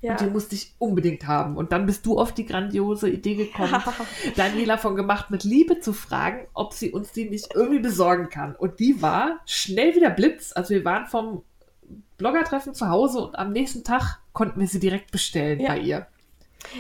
Ja. 0.02 0.12
Und 0.12 0.22
die 0.22 0.26
musste 0.28 0.54
ich 0.56 0.76
unbedingt 0.78 1.26
haben. 1.26 1.58
Und 1.58 1.72
dann 1.72 1.86
bist 1.88 2.06
du 2.06 2.20
auf 2.20 2.32
die 2.34 2.46
grandiose 2.46 3.10
Idee 3.10 3.36
gekommen, 3.36 3.82
Daniela 4.36 4.78
von 4.78 4.96
Gemacht 4.96 5.32
mit 5.32 5.44
Liebe 5.44 5.80
zu 5.80 5.94
fragen, 5.94 6.48
ob 6.54 6.74
sie 6.74 6.92
uns 6.92 7.12
die 7.12 7.30
nicht 7.30 7.56
irgendwie 7.56 7.80
besorgen 7.80 8.30
kann. 8.30 8.56
Und 8.56 8.80
die 8.80 9.02
war 9.02 9.40
schnell 9.46 9.96
wieder 9.96 10.12
Blitz. 10.12 10.52
Also 10.56 10.72
wir 10.76 10.86
waren 10.86 11.08
vom 11.08 11.44
Bloggertreffen 12.18 12.74
zu 12.74 12.90
Hause 12.90 13.20
und 13.20 13.36
am 13.38 13.52
nächsten 13.52 13.84
Tag 13.84 14.20
konnten 14.34 14.60
wir 14.60 14.68
sie 14.68 14.80
direkt 14.80 15.12
bestellen 15.12 15.60
Ja. 15.60 15.70
bei 15.70 15.80
ihr. 15.80 16.08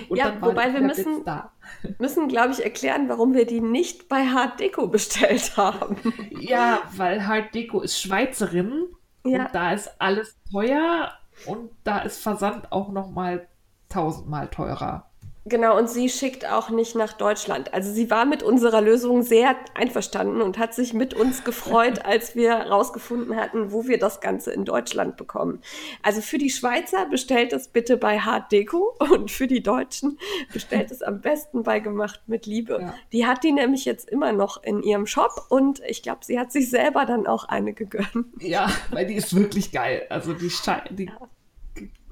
Und 0.09 0.17
Ja, 0.17 0.33
wobei 0.41 0.73
wir 0.73 0.81
müssen-. 0.81 1.23
Müssen, 1.99 2.27
glaube 2.27 2.51
ich, 2.53 2.63
erklären, 2.63 3.09
warum 3.09 3.33
wir 3.33 3.45
die 3.45 3.61
nicht 3.61 4.07
bei 4.07 4.25
Hard 4.25 4.59
Deco 4.59 4.87
bestellt 4.87 5.57
haben. 5.57 5.97
Ja, 6.39 6.81
weil 6.95 7.25
Hard 7.27 7.53
Deco 7.55 7.81
ist 7.81 7.99
Schweizerin 8.01 8.85
Ja. 9.25 9.45
und 9.45 9.55
da 9.55 9.73
ist 9.73 9.89
alles 9.99 10.35
teuer 10.51 11.11
und 11.45 11.71
da 11.83 11.99
ist 11.99 12.21
Versand 12.21 12.71
auch 12.71 12.91
noch 12.91 13.09
mal 13.09 13.47
tausendmal 13.89 14.47
teurer. 14.49 15.09
Genau, 15.47 15.77
und 15.77 15.87
sie 15.87 16.09
schickt 16.09 16.49
auch 16.49 16.71
nicht 16.71 16.95
nach 16.95 17.13
Deutschland. 17.13 17.71
Also 17.71 17.93
sie 17.93 18.09
war 18.09 18.25
mit 18.25 18.41
unserer 18.41 18.81
Lösung 18.81 19.21
sehr 19.21 19.55
einverstanden 19.75 20.41
und 20.41 20.57
hat 20.57 20.73
sich 20.73 20.95
mit 20.95 21.13
uns 21.13 21.43
gefreut, 21.43 21.99
als 22.03 22.35
wir 22.35 22.53
rausgefunden 22.53 23.35
hatten, 23.35 23.71
wo 23.71 23.87
wir 23.87 23.99
das 23.99 24.21
Ganze 24.21 24.51
in 24.51 24.65
Deutschland 24.65 25.17
bekommen. 25.17 25.61
Also 26.01 26.21
für 26.21 26.39
die 26.39 26.49
Schweizer 26.49 27.05
bestellt 27.05 27.53
es 27.53 27.67
bitte 27.67 27.97
bei 27.97 28.17
Hard 28.17 28.51
Deco 28.51 28.95
und 29.11 29.29
für 29.29 29.45
die 29.45 29.61
Deutschen 29.61 30.17
bestellt 30.51 30.89
es 30.89 31.03
am 31.03 31.21
besten 31.21 31.61
bei 31.61 31.79
Gemacht 31.79 32.21
mit 32.25 32.47
Liebe. 32.47 32.79
Ja. 32.81 32.95
Die 33.11 33.27
hat 33.27 33.43
die 33.43 33.51
nämlich 33.51 33.85
jetzt 33.85 34.09
immer 34.09 34.31
noch 34.31 34.63
in 34.63 34.81
ihrem 34.81 35.05
Shop 35.05 35.45
und 35.49 35.79
ich 35.87 36.01
glaube, 36.01 36.25
sie 36.25 36.39
hat 36.39 36.51
sich 36.51 36.71
selber 36.71 37.05
dann 37.05 37.27
auch 37.27 37.45
eine 37.45 37.73
gegönnt. 37.73 38.25
Ja, 38.39 38.71
weil 38.89 39.05
die 39.05 39.13
ist 39.13 39.35
wirklich 39.35 39.71
geil. 39.71 40.07
Also 40.09 40.33
die, 40.33 40.51
die 40.89 41.11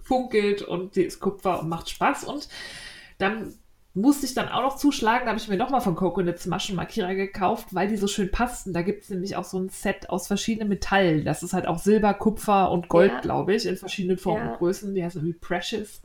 funkelt 0.04 0.62
und 0.62 0.96
die 0.96 1.04
ist 1.04 1.20
Kupfer 1.20 1.62
und 1.62 1.70
macht 1.70 1.90
Spaß. 1.90 2.26
Und 2.26 2.48
dann 3.24 3.54
musste 3.96 4.26
ich 4.26 4.34
dann 4.34 4.50
auch 4.50 4.62
noch 4.64 4.78
zuschlagen, 4.78 5.26
da 5.26 5.30
habe 5.32 5.40
ich 5.40 5.48
mir 5.48 5.58
nochmal 5.58 5.82
von 5.82 5.96
Coconuts 5.96 6.48
Maschenmarkierer 6.48 7.14
gekauft, 7.14 7.68
weil 7.72 7.88
die 7.88 7.98
so 7.98 8.08
schön 8.08 8.32
passten. 8.32 8.74
Da 8.74 8.82
gibt 8.82 9.04
es 9.04 9.10
nämlich 9.10 9.36
auch 9.36 9.44
so 9.44 9.60
ein 9.60 9.70
Set 9.70 10.10
aus 10.10 10.26
verschiedenen 10.28 10.68
Metallen. 10.70 11.26
Das 11.26 11.44
ist 11.44 11.54
halt 11.54 11.68
auch 11.68 11.78
Silber, 11.78 12.14
Kupfer 12.16 12.72
und 12.72 12.90
Gold, 12.90 13.12
Ja. 13.12 13.20
glaube 13.22 13.54
ich, 13.54 13.66
in 13.68 13.78
verschiedenen 13.78 14.18
Formen 14.18 14.46
Ja. 14.46 14.52
und 14.54 14.58
Größen. 14.58 14.96
Die 14.96 15.04
heißen 15.04 15.22
irgendwie 15.22 15.38
Precious. 15.40 16.02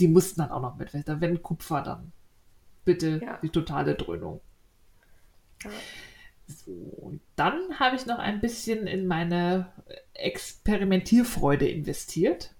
Die 0.00 0.08
mussten 0.08 0.40
dann 0.40 0.50
auch 0.50 0.62
noch 0.62 0.76
mit. 0.76 0.90
Wenn 0.92 1.42
Kupfer, 1.42 1.82
dann 1.82 2.10
bitte 2.84 3.20
Ja. 3.24 3.38
die 3.40 3.50
totale 3.50 3.94
Dröhnung. 3.94 4.40
So, 6.48 6.72
und 6.72 7.20
dann 7.36 7.78
habe 7.78 7.94
ich 7.94 8.04
noch 8.06 8.18
ein 8.18 8.40
bisschen 8.40 8.88
in 8.88 9.06
meine 9.06 9.66
Experimentierfreude 10.14 11.68
investiert. 11.68 12.52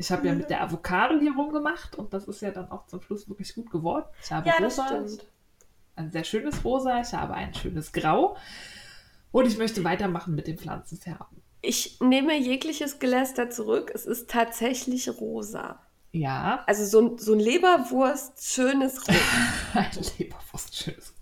Ich 0.00 0.10
habe 0.10 0.26
ja 0.26 0.34
mit 0.34 0.48
der 0.48 0.62
Avocado 0.62 1.18
hier 1.20 1.34
rumgemacht 1.34 1.94
und 1.96 2.14
das 2.14 2.26
ist 2.26 2.40
ja 2.40 2.50
dann 2.50 2.70
auch 2.70 2.86
zum 2.86 3.02
Schluss 3.02 3.28
wirklich 3.28 3.54
gut 3.54 3.70
geworden. 3.70 4.06
Ich 4.24 4.32
habe 4.32 4.48
Ja, 4.48 4.54
rosa, 4.58 5.04
ein 5.94 6.10
sehr 6.10 6.24
schönes 6.24 6.64
Rosa, 6.64 7.02
ich 7.02 7.12
habe 7.12 7.34
ein 7.34 7.52
schönes 7.52 7.92
Grau 7.92 8.34
und 9.30 9.46
ich 9.46 9.58
möchte 9.58 9.84
weitermachen 9.84 10.34
mit 10.34 10.46
den 10.46 10.56
Pflanzenfärben. 10.56 11.42
Ich 11.60 12.00
nehme 12.00 12.34
jegliches 12.38 12.98
Geläster 12.98 13.50
zurück. 13.50 13.90
Es 13.94 14.06
ist 14.06 14.30
tatsächlich 14.30 15.06
rosa. 15.20 15.80
Ja, 16.12 16.64
Also 16.66 16.86
so, 16.86 17.00
ein- 17.12 17.18
so 17.18 17.34
ein 17.34 17.38
Leberwurst, 17.40 18.42
schönes 18.42 19.06
Rot. 19.06 19.16
ein 19.74 19.90
Leberwurst, 20.18 20.74
schönes 20.76 21.14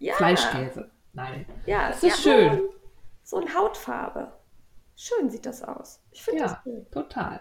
Ja, 0.00 0.14
Fleischkäse. 0.16 0.90
Nein. 1.12 1.46
Ja, 1.64 1.90
Das 1.90 2.02
ist 2.02 2.24
ja, 2.24 2.32
schön. 2.32 2.62
So 3.22 3.36
eine 3.36 3.54
Hautfarbe. 3.54 4.32
Schön 4.96 5.30
sieht 5.30 5.46
das 5.46 5.62
aus. 5.62 6.00
Ich 6.10 6.22
finde 6.22 6.42
das 6.42 6.52
Ja, 6.52 6.60
schön. 6.64 6.86
total. 6.90 7.40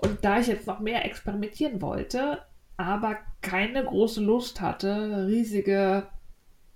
Und 0.00 0.24
da 0.24 0.38
ich 0.40 0.48
jetzt 0.48 0.66
noch 0.66 0.80
mehr 0.80 1.04
experimentieren 1.04 1.80
wollte, 1.80 2.42
aber 2.76 3.16
keine 3.42 3.84
große 3.84 4.20
Lust 4.20 4.60
hatte, 4.60 5.26
riesige, 5.28 6.08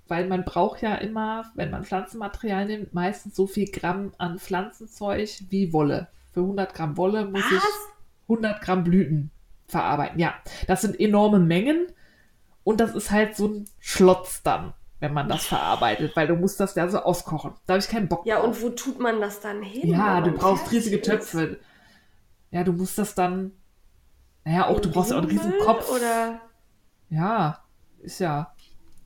weil 0.08 0.26
man 0.28 0.44
braucht 0.44 0.82
ja 0.82 0.94
immer, 0.96 1.50
wenn 1.54 1.70
man 1.70 1.84
Pflanzenmaterial 1.84 2.66
nimmt, 2.66 2.94
meistens 2.94 3.34
so 3.34 3.46
viel 3.46 3.70
Gramm 3.70 4.12
an 4.18 4.38
Pflanzenzeug 4.38 5.28
wie 5.48 5.72
Wolle. 5.72 6.08
Für 6.32 6.40
100 6.40 6.74
Gramm 6.74 6.96
Wolle 6.96 7.24
muss 7.26 7.44
ich 7.50 7.56
Was? 7.56 7.88
100 8.28 8.60
Gramm 8.62 8.84
Blüten 8.84 9.30
verarbeiten. 9.66 10.18
Ja, 10.18 10.34
das 10.66 10.82
sind 10.82 10.98
enorme 11.00 11.38
Mengen 11.38 11.86
und 12.64 12.78
das 12.80 12.94
ist 12.94 13.10
halt 13.10 13.36
so 13.36 13.48
ein 13.48 13.64
Schlotz 13.80 14.42
dann, 14.42 14.74
wenn 15.02 15.12
man 15.12 15.28
das 15.28 15.44
verarbeitet, 15.46 16.14
weil 16.14 16.28
du 16.28 16.36
musst 16.36 16.60
das 16.60 16.76
ja 16.76 16.88
so 16.88 16.98
auskochen. 17.00 17.54
Da 17.66 17.74
habe 17.74 17.80
ich 17.82 17.88
keinen 17.88 18.06
Bock 18.08 18.24
Ja, 18.24 18.36
drauf. 18.36 18.46
und 18.46 18.62
wo 18.62 18.68
tut 18.70 19.00
man 19.00 19.20
das 19.20 19.40
dann 19.40 19.60
hin? 19.60 19.90
Ja, 19.90 20.20
du 20.20 20.30
brauchst 20.30 20.70
riesige 20.70 20.96
ist? 20.98 21.04
Töpfe. 21.06 21.58
Ja, 22.52 22.62
du 22.62 22.72
musst 22.72 22.96
das 22.98 23.14
dann. 23.16 23.50
Naja, 24.44 24.68
auch 24.68 24.78
du 24.80 24.90
brauchst 24.90 25.10
ja 25.10 25.16
auch 25.16 25.22
einen 25.22 25.30
riesen 25.30 25.52
Kopf. 25.64 25.90
Oder 25.90 26.40
Ja, 27.10 27.58
ist 28.00 28.20
ja 28.20 28.52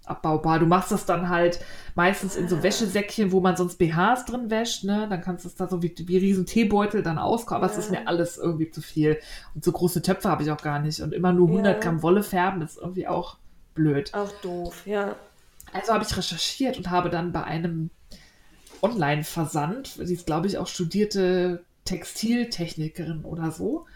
abbaubar. 0.05 0.59
Du 0.59 0.66
machst 0.66 0.92
das 0.92 1.07
dann 1.07 1.28
halt 1.30 1.61
meistens 1.94 2.36
in 2.36 2.47
so 2.49 2.62
Wäschesäckchen, 2.62 3.32
wo 3.32 3.40
man 3.40 3.57
sonst 3.57 3.76
BHs 3.78 4.24
drin 4.26 4.51
wäscht, 4.51 4.84
ne? 4.84 5.07
Dann 5.09 5.20
kannst 5.22 5.44
du 5.44 5.49
es 5.49 5.57
da 5.57 5.66
so 5.66 5.82
wie, 5.82 5.94
wie 5.99 6.18
riesen 6.18 6.44
Teebeutel 6.47 7.03
dann 7.03 7.18
auskochen. 7.18 7.57
Aber 7.57 7.72
es 7.72 7.78
ist 7.78 7.90
mir 7.90 8.07
alles 8.07 8.36
irgendwie 8.38 8.70
zu 8.70 8.82
viel. 8.82 9.18
Und 9.55 9.64
so 9.64 9.72
große 9.72 10.03
Töpfe 10.03 10.28
habe 10.28 10.42
ich 10.42 10.51
auch 10.51 10.62
gar 10.62 10.78
nicht. 10.78 11.01
Und 11.01 11.12
immer 11.14 11.32
nur 11.32 11.49
100 11.49 11.74
Ja. 11.76 11.80
Gramm 11.80 12.03
Wolle 12.03 12.22
färben, 12.22 12.61
das 12.61 12.72
ist 12.72 12.82
irgendwie 12.82 13.09
auch 13.09 13.38
blöd. 13.74 14.12
auch 14.14 14.30
doof, 14.42 14.86
ja. 14.86 15.16
Also 15.72 15.92
habe 15.92 16.04
ich 16.04 16.16
recherchiert 16.16 16.78
und 16.78 16.90
habe 16.90 17.10
dann 17.10 17.32
bei 17.32 17.44
einem 17.44 17.90
Online-Versand, 18.82 19.98
sie 20.02 20.14
ist, 20.14 20.26
glaube 20.26 20.46
ich, 20.46 20.58
auch 20.58 20.66
studierte 20.66 21.64
Textiltechnikerin 21.84 23.24
oder 23.24 23.50
so, 23.50 23.86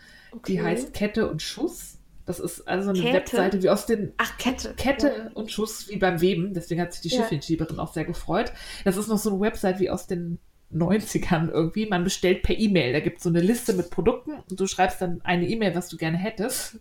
die 0.46 0.58
Okay. 0.58 0.62
heißt 0.62 0.94
Kette 0.94 1.28
und 1.30 1.42
Schuss. 1.42 1.98
Das 2.26 2.38
ist 2.38 2.68
also 2.68 2.90
eine 2.90 3.00
Kette? 3.00 3.14
Webseite 3.16 3.62
wie 3.62 3.70
aus 3.70 3.86
den 3.86 4.12
Ach, 4.18 4.38
Kette. 4.38 4.74
Kette 4.74 5.32
und 5.34 5.50
Schuss 5.50 5.88
wie 5.88 5.96
beim 5.96 6.20
Weben. 6.20 6.54
Deswegen 6.54 6.80
hat 6.80 6.92
sich 6.92 7.02
die 7.02 7.08
Ja. 7.08 7.22
Schiffchenschieberin 7.22 7.80
auch 7.80 7.92
sehr 7.92 8.04
gefreut. 8.04 8.52
Das 8.84 8.96
ist 8.96 9.08
noch 9.08 9.18
so 9.18 9.30
eine 9.30 9.40
Website 9.40 9.80
wie 9.80 9.90
aus 9.90 10.06
den 10.06 10.38
90ern 10.72 11.50
irgendwie. 11.50 11.86
Man 11.86 12.04
bestellt 12.04 12.42
per 12.44 12.56
E-Mail. 12.56 12.92
Da 12.92 13.00
gibt 13.00 13.16
es 13.18 13.24
so 13.24 13.28
eine 13.30 13.40
Liste 13.40 13.72
mit 13.72 13.90
Produkten 13.90 14.34
und 14.48 14.60
du 14.60 14.66
schreibst 14.68 15.00
dann 15.00 15.20
eine 15.22 15.48
E-Mail, 15.48 15.74
was 15.74 15.88
du 15.88 15.96
gerne 15.96 16.18
hättest. 16.18 16.78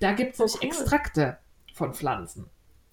Da 0.00 0.12
gibt 0.12 0.34
es 0.34 0.40
Oh, 0.40 0.44
nämlich 0.44 0.60
cool. 0.60 0.68
Extrakte 0.68 1.38
von 1.72 1.94
Pflanzen. 1.94 2.46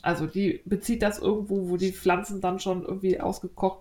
Also 0.06 0.28
die 0.28 0.62
bezieht 0.66 1.02
das 1.02 1.18
irgendwo, 1.20 1.68
wo 1.70 1.78
die 1.78 1.92
Pflanzen 1.92 2.40
dann 2.42 2.60
schon 2.60 2.84
irgendwie 2.84 3.20
ausgekocht, 3.20 3.80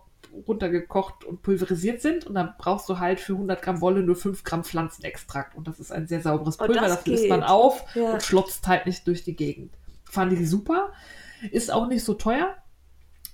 runtergekocht 0.49 1.25
und 1.25 1.43
pulverisiert 1.43 2.01
sind. 2.01 2.27
Und 2.27 2.35
dann 2.35 2.55
brauchst 2.59 2.89
du 2.89 2.99
halt 2.99 3.21
für 3.21 3.35
100 3.35 3.61
Gramm 3.61 3.81
Wolle 3.81 4.03
nur 4.03 4.17
5 4.17 4.43
Gramm 4.43 4.65
Pflanzenextrakt. 4.65 5.55
Und 5.55 5.69
das 5.69 5.79
ist 5.81 5.93
ein 5.93 6.07
sehr 6.07 6.23
sauberes 6.23 6.59
Oh, 6.59 6.65
Pulver. 6.65 6.81
das 6.81 6.97
das 6.99 7.07
löst 7.07 7.29
man 7.29 7.43
auf 7.43 7.85
Ja. 7.95 8.15
und 8.15 8.23
schlotzt 8.23 8.67
halt 8.67 8.87
nicht 8.87 9.07
durch 9.07 9.23
die 9.23 9.37
Gegend. 9.37 9.75
Fand 10.05 10.33
ich 10.33 10.49
super. 10.49 10.93
Ist 11.51 11.71
auch 11.73 11.89
nicht 11.89 12.05
so 12.05 12.15
teuer. 12.15 12.55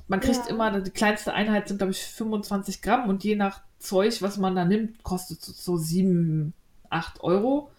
Man 0.09 0.19
kriegt 0.19 0.47
Ja. 0.47 0.51
immer, 0.51 0.81
die 0.81 0.91
kleinste 0.91 1.33
Einheit 1.33 1.69
sind, 1.69 1.79
glaube 1.79 1.93
ich, 1.93 2.03
25 2.03 2.83
Gramm 2.83 3.09
und 3.09 3.23
je 3.23 3.37
nach 3.37 3.61
Zeug, 3.79 4.21
was 4.21 4.37
man 4.37 4.57
da 4.57 4.65
nimmt, 4.65 5.03
kostet 5.05 5.39
es 5.43 5.65
so 5.65 5.77
7, 5.77 6.53
8 6.91 7.23
Euro. 7.23 7.71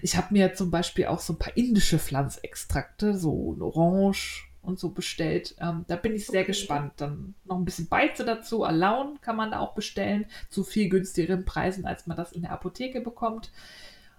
Ich 0.00 0.16
habe 0.16 0.28
mir 0.30 0.54
zum 0.54 0.70
Beispiel 0.70 1.06
auch 1.06 1.18
so 1.18 1.32
ein 1.32 1.38
paar 1.38 1.56
indische 1.56 1.98
Pflanzextrakte, 1.98 3.18
so 3.18 3.52
ein 3.54 3.62
Orange 3.62 4.46
und 4.62 4.78
so 4.78 4.90
bestellt. 4.90 5.54
Ähm, 5.58 5.84
da 5.88 5.96
bin 5.96 6.14
ich 6.14 6.26
sehr 6.26 6.40
Okay. 6.42 6.48
gespannt. 6.52 6.94
Dann 6.96 7.34
noch 7.44 7.56
ein 7.56 7.64
bisschen 7.64 7.88
Beize 7.88 8.24
dazu. 8.24 8.64
Alaun 8.64 9.20
kann 9.20 9.36
man 9.36 9.50
da 9.52 9.60
auch 9.60 9.74
bestellen, 9.74 10.26
zu 10.48 10.64
viel 10.64 10.88
günstigeren 10.88 11.44
Preisen, 11.44 11.86
als 11.86 12.06
man 12.06 12.16
das 12.16 12.32
in 12.32 12.42
der 12.42 12.52
Apotheke 12.52 13.00
bekommt. 13.00 13.50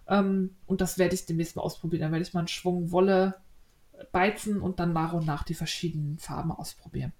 Ähm, 0.08 0.56
und 0.66 0.82
das 0.82 0.98
werde 0.98 1.16
ich 1.16 1.26
demnächst 1.26 1.56
mal 1.56 1.62
ausprobieren. 1.62 2.02
Dann 2.02 2.12
werde 2.12 2.24
ich 2.24 2.34
mal 2.34 2.42
einen 2.42 2.48
Schwung 2.48 2.92
Wolle 2.92 3.36
beizen 4.12 4.62
und 4.62 4.80
dann 4.80 4.94
nach 4.94 5.14
und 5.14 5.26
nach 5.26 5.44
die 5.44 5.54
verschiedenen 5.54 6.18
Farben 6.18 6.52
ausprobieren. 6.52 7.14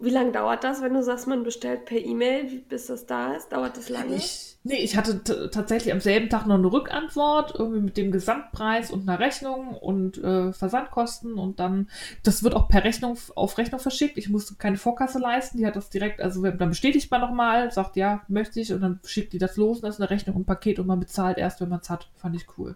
Wie 0.00 0.10
lange 0.10 0.32
dauert 0.32 0.64
das, 0.64 0.82
wenn 0.82 0.92
du 0.92 1.02
sagst, 1.02 1.28
man 1.28 1.44
bestellt 1.44 1.84
per 1.86 1.98
E-Mail, 1.98 2.50
wie- 2.50 2.58
bis 2.58 2.86
das 2.86 3.06
da 3.06 3.34
ist? 3.34 3.52
Dauert 3.52 3.76
das 3.76 3.88
lange? 3.88 4.16
Ich, 4.16 4.56
nee, 4.64 4.78
ich 4.82 4.96
hatte 4.96 5.22
tatsächlich 5.50 5.92
am 5.94 6.00
selben 6.00 6.28
Tag 6.28 6.46
noch 6.46 6.56
eine 6.56 6.70
Rückantwort, 6.70 7.54
irgendwie 7.56 7.80
mit 7.80 7.96
dem 7.96 8.10
Gesamtpreis 8.10 8.90
und 8.90 9.08
einer 9.08 9.20
Rechnung 9.20 9.68
und 9.76 10.18
äh, 10.18 10.52
Versandkosten 10.52 11.34
und 11.34 11.60
dann, 11.60 11.88
das 12.24 12.42
wird 12.42 12.54
auch 12.54 12.68
per 12.68 12.82
Rechnung 12.84 13.16
auf 13.36 13.56
Rechnung 13.56 13.80
verschickt. 13.80 14.18
Ich 14.18 14.28
musste 14.28 14.56
keine 14.56 14.76
Vorkasse 14.76 15.20
leisten, 15.20 15.58
die 15.58 15.66
hat 15.66 15.76
das 15.76 15.90
direkt, 15.90 16.20
also 16.20 16.42
dann 16.42 16.70
bestätigt 16.70 17.10
man 17.10 17.20
nochmal, 17.20 17.70
sagt 17.70 17.94
ja, 17.96 18.22
möchte 18.28 18.60
ich 18.60 18.72
und 18.72 18.80
dann 18.80 19.00
schickt 19.04 19.32
die 19.32 19.38
das 19.38 19.56
los 19.56 19.78
und 19.78 19.84
das 19.84 19.94
ist 19.94 20.00
eine 20.00 20.10
Rechnung 20.10 20.34
und 20.36 20.42
ein 20.42 20.46
Paket 20.46 20.80
und 20.80 20.88
man 20.88 21.00
bezahlt 21.00 21.38
erst, 21.38 21.60
wenn 21.60 21.68
man 21.68 21.80
es 21.80 21.88
hat. 21.88 22.08
Fand 22.16 22.34
ich 22.34 22.46
cool. 22.58 22.74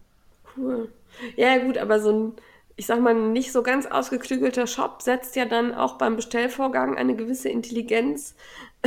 Cool. 0.57 0.89
Ja, 1.37 1.59
gut, 1.59 1.79
aber 1.79 2.01
so 2.01 2.13
ein, 2.13 2.33
ich 2.79 2.87
sag 2.87 3.01
mal, 3.01 3.13
nicht 3.13 3.51
so 3.53 3.63
ganz 3.65 3.87
ausgeklügelter 3.87 4.67
Shop 4.69 5.03
setzt 5.03 5.35
ja 5.37 5.45
dann 5.45 5.75
auch 5.75 5.99
beim 5.99 6.15
Bestellvorgang 6.17 6.97
eine 6.97 7.17
gewisse 7.17 7.49
Intelligenz 7.49 8.35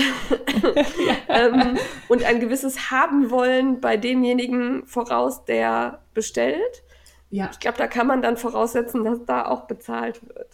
ähm, 1.28 1.78
und 2.08 2.24
ein 2.24 2.40
gewisses 2.40 2.90
Haben-Wollen 2.90 3.82
bei 3.82 3.98
demjenigen 3.98 4.86
voraus, 4.88 5.44
der 5.46 6.00
bestellt. 6.14 6.84
Ja, 7.30 7.50
Ich 7.52 7.60
glaube, 7.60 7.78
da 7.78 7.88
kann 7.88 8.08
man 8.08 8.22
dann 8.22 8.38
voraussetzen, 8.38 9.04
dass 9.04 9.20
da 9.26 9.46
auch 9.46 9.66
bezahlt 9.68 10.26
wird. 10.28 10.48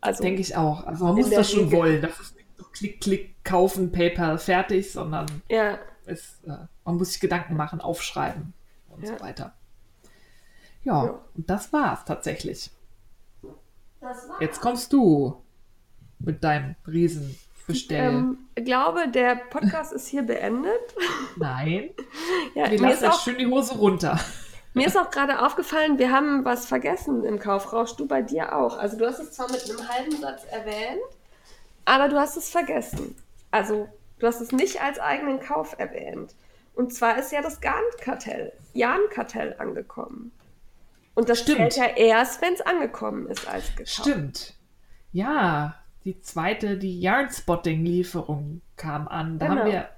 Also, 0.00 0.22
denke 0.22 0.40
ich 0.40 0.56
auch. 0.56 0.86
Also 0.86 1.04
man 1.06 1.16
muss 1.16 1.30
das 1.30 1.50
schon 1.50 1.64
Regel. 1.64 1.78
wollen. 1.78 2.02
Das 2.02 2.20
ist 2.20 2.36
nicht 2.36 2.46
so 2.56 2.64
klick, 2.72 3.00
klick, 3.00 3.44
kaufen, 3.44 3.90
PayPal, 3.90 4.38
fertig, 4.38 4.92
sondern 4.92 5.26
ja, 5.48 5.78
es, 6.06 6.40
äh, 6.46 6.50
man 6.84 6.96
muss 6.96 7.12
sich 7.12 7.20
Gedanken 7.20 7.56
machen, 7.56 7.80
aufschreiben 7.80 8.52
und 8.90 9.02
Ja. 9.04 9.16
so 9.18 9.24
weiter. 9.24 9.54
Ja, 10.84 11.04
Ja. 11.06 11.20
und 11.36 11.50
das 11.50 11.72
war's 11.72 12.04
tatsächlich. 12.04 12.70
Jetzt 14.40 14.60
kommst 14.60 14.92
du 14.92 15.42
mit 16.18 16.42
deinem 16.44 16.74
Riesenbestell. 16.86 18.08
ähm, 18.08 18.38
ich 18.54 18.64
glaube, 18.64 19.08
der 19.08 19.36
Podcast 19.36 19.92
ist 19.92 20.06
hier 20.08 20.22
beendet. 20.22 20.94
Nein, 21.36 21.90
Ja, 22.54 22.70
wir 22.70 22.80
mir 22.80 22.88
lassen 22.88 23.04
ist 23.04 23.08
auch 23.10 23.12
jetzt 23.14 23.24
schön 23.24 23.38
die 23.38 23.46
Hose 23.46 23.74
runter. 23.74 24.18
Mir 24.76 24.88
ist 24.88 24.98
auch 24.98 25.12
gerade 25.12 25.40
aufgefallen, 25.40 26.00
wir 26.00 26.10
haben 26.10 26.44
was 26.44 26.66
vergessen 26.66 27.22
im 27.22 27.38
Kaufrausch, 27.38 27.92
du 27.92 28.08
bei 28.08 28.22
dir 28.22 28.56
auch. 28.56 28.76
Also 28.76 28.96
du 28.98 29.06
hast 29.06 29.20
es 29.20 29.30
zwar 29.30 29.48
mit 29.48 29.70
einem 29.70 29.88
halben 29.88 30.16
Satz 30.20 30.42
erwähnt, 30.50 30.98
aber 31.84 32.08
du 32.08 32.18
hast 32.18 32.36
es 32.36 32.50
vergessen. 32.50 33.14
Also 33.52 33.88
du 34.18 34.26
hast 34.26 34.40
es 34.40 34.50
nicht 34.50 34.82
als 34.82 34.98
eigenen 34.98 35.38
Kauf 35.38 35.76
erwähnt. 35.78 36.34
Und 36.74 36.92
zwar 36.92 37.16
ist 37.18 37.30
ja 37.30 37.40
das 37.40 37.60
Garnkartell, 37.60 38.52
Jahn-Kartell 38.72 39.54
angekommen. 39.60 40.32
Und 41.14 41.28
das 41.28 41.40
Stimmt. 41.40 41.72
zählt 41.72 41.76
ja 41.76 41.96
erst, 41.96 42.42
wenn 42.42 42.54
es 42.54 42.60
angekommen 42.60 43.26
ist 43.28 43.46
als 43.48 43.68
gekauft. 43.76 43.88
Stimmt. 44.00 44.54
Ja, 45.12 45.76
die 46.04 46.20
zweite, 46.20 46.76
die 46.76 47.00
Yarn-Spotting-Lieferung 47.00 48.60
kam 48.76 49.08
an. 49.08 49.38
Da 49.38 49.46
Genau. 49.48 49.60
haben 49.60 49.70
wir 49.72 49.88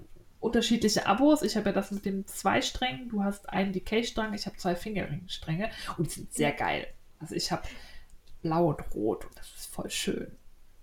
unterschiedliche 0.41 1.07
Abos. 1.07 1.43
Ich 1.43 1.57
habe 1.57 1.67
ja 1.71 1.73
das 1.73 1.91
mit 1.91 2.05
dem 2.05 2.27
zwei 2.27 2.61
Strängen. 2.63 3.09
Du 3.09 3.25
hast 3.25 3.49
einen 3.51 3.73
Decay-Strang, 3.73 4.35
ich 4.35 4.47
habe 4.47 4.57
zwei 4.57 4.77
Fingering-Stränge. 4.77 5.71
Und 5.97 6.07
die 6.07 6.11
sind 6.13 6.33
sehr 6.33 6.53
geil. 6.53 6.87
Also 7.19 7.35
ich 7.35 7.51
habe 7.51 7.63
blau 8.43 8.69
und 8.69 8.81
rot 8.95 9.25
und 9.25 9.37
das 9.39 9.47
ist 9.57 9.75
voll 9.75 9.91
schön. 9.91 10.31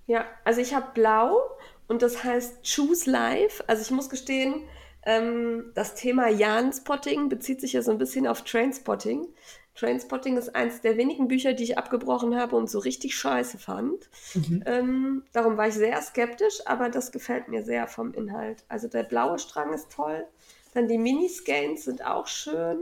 Ja, 0.07 0.25
also 0.43 0.59
ich 0.59 0.73
habe 0.73 0.87
blau 0.93 1.37
und 1.87 2.01
das 2.01 2.23
heißt 2.23 2.63
Choose 2.65 3.09
Life. 3.09 3.63
Also 3.67 3.83
ich 3.83 3.91
muss 3.91 4.09
gestehen, 4.09 4.63
ähm, 5.05 5.71
das 5.75 5.95
Thema 5.95 6.27
Jahn-Spotting 6.27 7.29
bezieht 7.29 7.61
sich 7.61 7.73
ja 7.73 7.81
so 7.81 7.91
ein 7.91 7.97
bisschen 7.97 8.27
auf 8.27 8.43
Trainspotting. 8.43 9.27
Trainspotting 9.75 10.37
ist 10.37 10.55
eins 10.55 10.81
der 10.81 10.97
wenigen 10.97 11.27
Bücher, 11.27 11.53
die 11.53 11.63
ich 11.63 11.77
abgebrochen 11.77 12.35
habe 12.35 12.55
und 12.55 12.69
so 12.69 12.79
richtig 12.79 13.15
scheiße 13.15 13.57
fand. 13.57 14.09
Mhm. 14.35 14.63
Ähm, 14.65 15.23
darum 15.33 15.57
war 15.57 15.67
ich 15.67 15.73
sehr 15.73 15.99
skeptisch, 16.01 16.61
aber 16.65 16.89
das 16.89 17.11
gefällt 17.11 17.47
mir 17.47 17.63
sehr 17.63 17.87
vom 17.87 18.13
Inhalt. 18.13 18.63
Also 18.67 18.87
der 18.87 19.03
blaue 19.03 19.39
Strang 19.39 19.73
ist 19.73 19.91
toll, 19.91 20.25
dann 20.73 20.87
die 20.87 20.97
Miniskeins 20.97 21.85
sind 21.85 22.05
auch 22.05 22.27
schön 22.27 22.79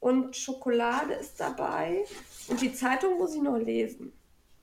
und 0.00 0.36
Schokolade 0.36 1.14
ist 1.14 1.38
dabei 1.40 2.04
und 2.48 2.60
die 2.60 2.72
Zeitung 2.72 3.18
muss 3.18 3.34
ich 3.34 3.42
noch 3.42 3.58
lesen. 3.58 4.12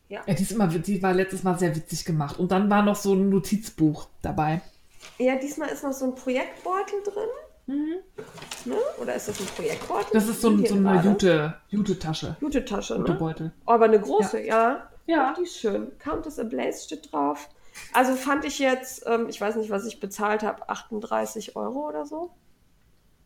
Ja. 0.10 0.22
ja. 0.26 0.34
die, 0.34 0.44
ist 0.44 0.52
immer, 0.52 0.68
die 0.68 1.02
war 1.02 1.14
letztes 1.14 1.44
Mal 1.44 1.58
sehr 1.58 1.76
witzig 1.76 2.06
gemacht. 2.06 2.40
Und 2.40 2.52
dann 2.52 2.70
war 2.70 2.84
noch 2.84 2.96
so 2.96 3.14
ein 3.14 3.30
Notizbuch 3.30 4.08
dabei. 4.22 4.62
Ja, 5.18 5.36
diesmal 5.36 5.70
ist 5.70 5.84
noch 5.84 5.94
so 5.94 6.06
ein 6.06 6.16
Projektbeutel 6.16 7.02
drin. 7.04 7.30
Mhm. 7.66 7.96
Ne? 8.66 8.76
Oder 9.02 9.16
ist 9.16 9.30
das 9.30 9.40
ein 9.40 9.46
Projektbeutel? 9.48 10.10
Das 10.12 10.28
ist 10.28 10.42
so, 10.42 10.50
ein, 10.50 10.66
so 10.66 10.76
eine 10.76 11.02
Jute, 11.02 11.56
Jute-Tasche. 11.70 12.36
Jute-Tasche, 12.42 12.94
ne? 12.94 13.00
Jute-Beutel. 13.00 13.52
Aber 13.66 13.86
eine 13.86 14.00
große, 14.00 14.42
ja. 14.42 14.90
Ja. 15.06 15.16
ja. 15.16 15.34
Die 15.38 15.44
ist 15.44 15.58
schön. 15.58 15.98
Countess 16.00 16.40
Ablaze 16.40 16.84
steht 16.84 17.12
drauf. 17.12 17.50
Also 17.94 18.16
fand 18.16 18.46
ich 18.46 18.60
jetzt, 18.60 19.04
ähm, 19.08 19.28
ich 19.30 19.40
weiß 19.40 19.56
nicht, 19.56 19.70
was 19.70 19.86
ich 19.86 20.00
bezahlt 20.00 20.44
habe, 20.44 20.70
38 20.70 21.56
Euro 21.56 21.88
oder 21.88 22.06
so. 22.06 22.32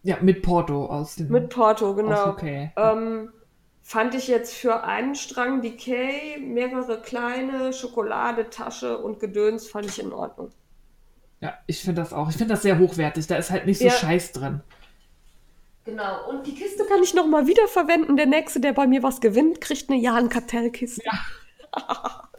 Ja, 0.04 0.18
mit 0.22 0.42
Porto 0.42 0.86
aus 0.86 1.16
dem. 1.16 1.30
Mit 1.30 1.50
Porto, 1.50 1.94
genau. 1.96 2.30
Okay. 2.30 2.72
Ähm, 2.78 3.34
fand 3.82 4.16
ich 4.16 4.28
jetzt 4.28 4.54
für 4.54 4.84
einen 4.84 5.16
Strang 5.16 5.62
Decay, 5.62 6.40
mehrere 6.40 7.02
kleine 7.02 7.74
Schokolade, 7.74 8.50
Tasche 8.50 9.00
und 9.00 9.20
Gedöns, 9.20 9.68
fand 9.68 9.88
ich 9.88 10.00
in 10.00 10.14
Ordnung. 10.14 10.52
Ja, 11.40 11.54
ich 11.68 11.82
finde 11.82 12.02
das 12.02 12.14
auch. 12.14 12.30
Ich 12.30 12.38
finde 12.38 12.54
das 12.54 12.64
sehr 12.64 12.80
hochwertig. 12.80 13.28
Da 13.28 13.36
ist 13.36 13.52
halt 13.52 13.66
nicht 13.66 13.80
so 13.80 13.86
ja. 13.86 13.92
Scheiß 13.92 14.32
drin. 14.32 14.62
Genau. 15.86 16.30
Und 16.30 16.46
die 16.46 16.56
Kiste 16.56 16.84
kann 16.86 17.02
ich 17.02 17.14
nochmal 17.14 17.48
wiederverwenden. 17.48 18.18
Der 18.18 18.26
Nächste, 18.26 18.60
der 18.60 18.74
bei 18.74 18.88
mir 18.88 19.04
was 19.04 19.22
gewinnt, 19.22 19.62
kriegt 19.62 19.90
eine 19.90 20.00
Jan 20.00 20.30
Kartell-Kiste. 20.30 21.02
Ja. 21.06 21.14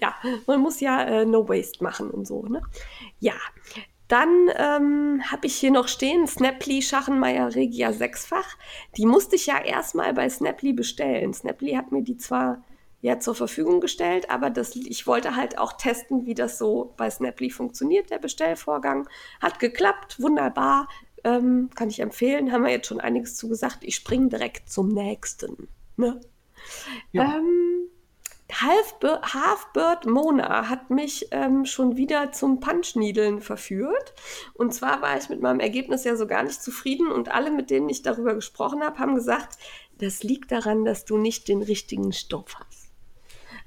ja, 0.00 0.14
man 0.46 0.60
muss 0.60 0.80
ja 0.80 1.02
äh, 1.02 1.26
No 1.26 1.48
Waste 1.48 1.82
machen 1.82 2.10
und 2.10 2.26
so, 2.26 2.42
ne? 2.44 2.62
Ja. 3.18 3.34
Dann 4.08 4.50
ähm, 4.56 5.22
habe 5.30 5.46
ich 5.46 5.54
hier 5.54 5.70
noch 5.70 5.86
stehen 5.86 6.26
Snaply 6.26 6.82
Schachenmeier 6.82 7.54
Regia 7.54 7.92
sechsfach. 7.92 8.56
Die 8.96 9.06
musste 9.06 9.36
ich 9.36 9.46
ja 9.46 9.62
erstmal 9.62 10.14
bei 10.14 10.28
Snaply 10.28 10.72
bestellen. 10.72 11.32
Snaply 11.32 11.74
hat 11.74 11.92
mir 11.92 12.02
die 12.02 12.16
zwar 12.16 12.64
ja 13.00 13.18
zur 13.18 13.34
Verfügung 13.34 13.80
gestellt, 13.80 14.30
aber 14.30 14.50
das, 14.50 14.76
ich 14.76 15.06
wollte 15.06 15.36
halt 15.36 15.58
auch 15.58 15.74
testen, 15.74 16.26
wie 16.26 16.34
das 16.34 16.58
so 16.58 16.94
bei 16.96 17.10
Snaply 17.10 17.50
funktioniert, 17.50 18.10
der 18.10 18.18
Bestellvorgang. 18.18 19.08
Hat 19.40 19.58
geklappt, 19.58 20.20
wunderbar, 20.20 20.88
ähm, 21.24 21.70
kann 21.74 21.88
ich 21.88 22.00
empfehlen, 22.00 22.52
haben 22.52 22.64
wir 22.64 22.70
jetzt 22.70 22.88
schon 22.88 23.00
einiges 23.00 23.36
zu 23.36 23.48
gesagt. 23.48 23.78
Ich 23.82 23.96
springe 23.96 24.28
direkt 24.28 24.70
zum 24.70 24.88
nächsten. 24.88 25.68
Ne? 25.96 26.20
Ja. 27.12 27.36
Ähm, 27.36 27.88
Half-Bird 28.52 30.06
Mona 30.06 30.68
hat 30.68 30.90
mich 30.90 31.28
ähm, 31.30 31.64
schon 31.64 31.96
wieder 31.96 32.32
zum 32.32 32.60
Punchniedeln 32.60 33.40
verführt. 33.40 34.14
Und 34.54 34.74
zwar 34.74 35.02
war 35.02 35.16
ich 35.16 35.28
mit 35.28 35.40
meinem 35.40 35.60
Ergebnis 35.60 36.04
ja 36.04 36.16
so 36.16 36.26
gar 36.26 36.42
nicht 36.42 36.62
zufrieden 36.62 37.10
und 37.12 37.30
alle, 37.30 37.50
mit 37.50 37.70
denen 37.70 37.88
ich 37.88 38.02
darüber 38.02 38.34
gesprochen 38.34 38.82
habe, 38.82 38.98
haben 38.98 39.14
gesagt, 39.14 39.56
das 39.98 40.22
liegt 40.22 40.50
daran, 40.50 40.84
dass 40.84 41.04
du 41.04 41.18
nicht 41.18 41.48
den 41.48 41.62
richtigen 41.62 42.12
Stoff 42.12 42.56
hast. 42.58 42.69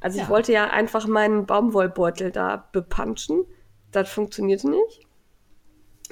Also 0.04 0.18
ja. 0.18 0.26
ich 0.26 0.30
wollte 0.30 0.52
ja 0.52 0.66
einfach 0.70 1.08
meinen 1.08 1.46
Baumwollbeutel 1.46 2.32
da 2.32 2.68
bepunchen. 2.72 3.46
Das 3.92 4.10
funktionierte 4.10 4.70
nicht. 4.70 5.08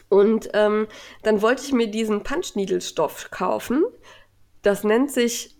Und 0.08 0.50
ähm, 0.54 0.88
dann 1.24 1.42
wollte 1.42 1.64
ich 1.64 1.74
mir 1.74 1.92
diesen 1.92 2.24
Punch-Needle-Stoff 2.24 3.32
kaufen. 3.32 3.84
Das 4.62 4.84
nennt 4.84 5.12
sich 5.12 5.58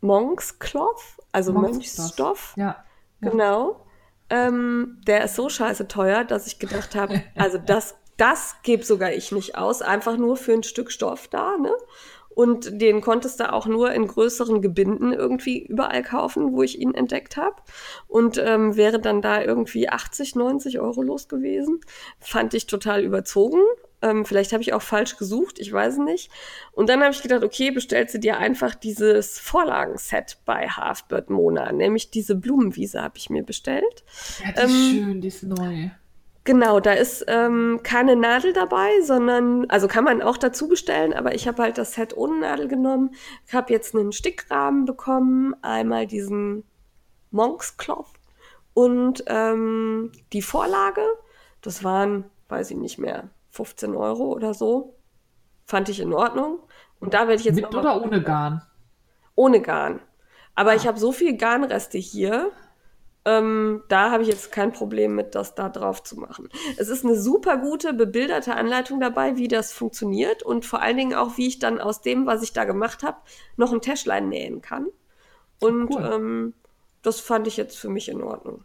Monks 0.00 0.58
Cloth, 0.58 1.02
also 1.32 1.52
Mönchsstoff. 1.52 2.54
Ja. 2.56 2.84
ja. 3.20 3.30
Genau. 3.30 3.86
Ähm, 4.30 5.00
der 5.06 5.24
ist 5.24 5.34
so 5.34 5.50
scheiße 5.50 5.86
teuer, 5.86 6.24
dass 6.24 6.46
ich 6.46 6.58
gedacht 6.58 6.94
habe, 6.94 7.22
also 7.36 7.58
das, 7.58 7.94
das 8.16 8.56
gebe 8.62 8.84
sogar 8.84 9.12
ich 9.12 9.32
nicht 9.32 9.58
aus, 9.58 9.82
einfach 9.82 10.16
nur 10.16 10.38
für 10.38 10.52
ein 10.52 10.62
Stück 10.62 10.90
Stoff 10.90 11.28
da, 11.28 11.58
ne? 11.58 11.72
Und 12.34 12.80
den 12.80 13.00
konntest 13.00 13.40
du 13.40 13.52
auch 13.52 13.66
nur 13.66 13.92
in 13.92 14.06
größeren 14.06 14.60
Gebinden 14.60 15.12
irgendwie 15.12 15.64
überall 15.64 16.02
kaufen, 16.02 16.52
wo 16.52 16.62
ich 16.62 16.80
ihn 16.80 16.94
entdeckt 16.94 17.36
habe. 17.36 17.56
Und 18.08 18.38
ähm, 18.38 18.76
wäre 18.76 18.98
dann 18.98 19.22
da 19.22 19.42
irgendwie 19.42 19.88
80, 19.88 20.34
90 20.34 20.80
Euro 20.80 21.02
los 21.02 21.28
gewesen. 21.28 21.80
Fand 22.18 22.54
ich 22.54 22.66
total 22.66 23.04
überzogen. 23.04 23.60
Ähm, 24.02 24.24
vielleicht 24.26 24.52
habe 24.52 24.62
ich 24.62 24.74
auch 24.74 24.82
falsch 24.82 25.16
gesucht, 25.16 25.58
ich 25.58 25.72
weiß 25.72 25.98
nicht. 25.98 26.30
Und 26.72 26.90
dann 26.90 27.00
habe 27.02 27.12
ich 27.12 27.22
gedacht, 27.22 27.42
okay, 27.42 27.70
bestellst 27.70 28.14
du 28.14 28.18
dir 28.18 28.36
einfach 28.36 28.74
dieses 28.74 29.38
Vorlagenset 29.38 30.38
bei 30.44 30.68
Halfbird 30.68 31.30
Mona, 31.30 31.72
nämlich 31.72 32.10
diese 32.10 32.34
Blumenwiese 32.34 33.00
habe 33.00 33.16
ich 33.16 33.30
mir 33.30 33.44
bestellt. 33.44 34.04
Ja, 34.44 34.52
die 34.52 34.58
ist 34.58 34.62
ähm, 34.62 35.04
schön, 35.04 35.20
die 35.22 35.28
ist 35.28 35.42
neu. 35.44 35.90
Genau, 36.44 36.78
da 36.78 36.92
ist 36.92 37.24
ähm, 37.26 37.80
keine 37.82 38.16
Nadel 38.16 38.52
dabei, 38.52 39.00
sondern, 39.00 39.68
also 39.70 39.88
kann 39.88 40.04
man 40.04 40.20
auch 40.20 40.36
dazu 40.36 40.68
bestellen, 40.68 41.14
aber 41.14 41.34
ich 41.34 41.48
habe 41.48 41.62
halt 41.62 41.78
das 41.78 41.94
Set 41.94 42.14
ohne 42.14 42.40
Nadel 42.40 42.68
genommen. 42.68 43.14
Ich 43.46 43.54
habe 43.54 43.72
jetzt 43.72 43.94
einen 43.94 44.12
Stickrahmen 44.12 44.84
bekommen, 44.84 45.56
einmal 45.62 46.06
diesen 46.06 46.64
Monks 47.30 47.78
Cloth 47.78 48.12
und 48.74 49.24
ähm, 49.26 50.12
die 50.34 50.42
Vorlage. 50.42 51.02
Das 51.62 51.82
waren, 51.82 52.24
weiß 52.48 52.72
ich 52.72 52.76
nicht 52.76 52.98
mehr, 52.98 53.30
15 53.50 53.96
Euro 53.96 54.24
oder 54.24 54.52
so. 54.52 54.96
Fand 55.64 55.88
ich 55.88 56.00
in 56.00 56.12
Ordnung. 56.12 56.58
Und 57.00 57.14
da 57.14 57.20
werde 57.20 57.36
ich 57.36 57.44
jetzt. 57.44 57.56
Mit 57.56 57.74
oder 57.74 58.02
ohne 58.02 58.22
Garn? 58.22 58.62
Ohne 59.34 59.62
Garn. 59.62 60.00
Aber 60.54 60.72
ah. 60.72 60.74
ich 60.74 60.86
habe 60.86 60.98
so 60.98 61.10
viel 61.10 61.38
Garnreste 61.38 61.96
hier 61.96 62.52
ähm, 63.24 63.82
da 63.88 64.10
habe 64.10 64.22
ich 64.22 64.28
jetzt 64.28 64.52
kein 64.52 64.72
Problem 64.72 65.14
mit, 65.14 65.34
das 65.34 65.54
da 65.54 65.68
drauf 65.68 66.02
zu 66.02 66.18
machen. 66.18 66.48
Es 66.76 66.88
ist 66.88 67.04
eine 67.04 67.18
super 67.18 67.56
gute, 67.56 67.94
bebilderte 67.94 68.54
Anleitung 68.54 69.00
dabei, 69.00 69.36
wie 69.36 69.48
das 69.48 69.72
funktioniert 69.72 70.42
und 70.42 70.66
vor 70.66 70.82
allen 70.82 70.96
Dingen 70.96 71.14
auch, 71.14 71.36
wie 71.38 71.46
ich 71.46 71.58
dann 71.58 71.80
aus 71.80 72.02
dem, 72.02 72.26
was 72.26 72.42
ich 72.42 72.52
da 72.52 72.64
gemacht 72.64 73.02
habe, 73.02 73.16
noch 73.56 73.72
ein 73.72 73.80
Täschlein 73.80 74.28
nähen 74.28 74.60
kann. 74.60 74.88
Und 75.58 75.94
cool. 75.94 76.10
ähm, 76.12 76.54
das 77.02 77.20
fand 77.20 77.46
ich 77.46 77.56
jetzt 77.56 77.78
für 77.78 77.88
mich 77.88 78.08
in 78.08 78.22
Ordnung. 78.22 78.64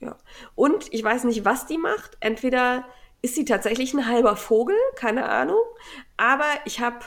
Ja. 0.00 0.16
Und 0.54 0.92
ich 0.92 1.04
weiß 1.04 1.24
nicht, 1.24 1.44
was 1.44 1.66
die 1.66 1.78
macht. 1.78 2.16
Entweder 2.20 2.84
ist 3.22 3.34
sie 3.34 3.44
tatsächlich 3.44 3.94
ein 3.94 4.06
halber 4.06 4.34
Vogel, 4.34 4.76
keine 4.96 5.28
Ahnung. 5.28 5.60
Aber 6.16 6.48
ich 6.64 6.80
habe 6.80 7.04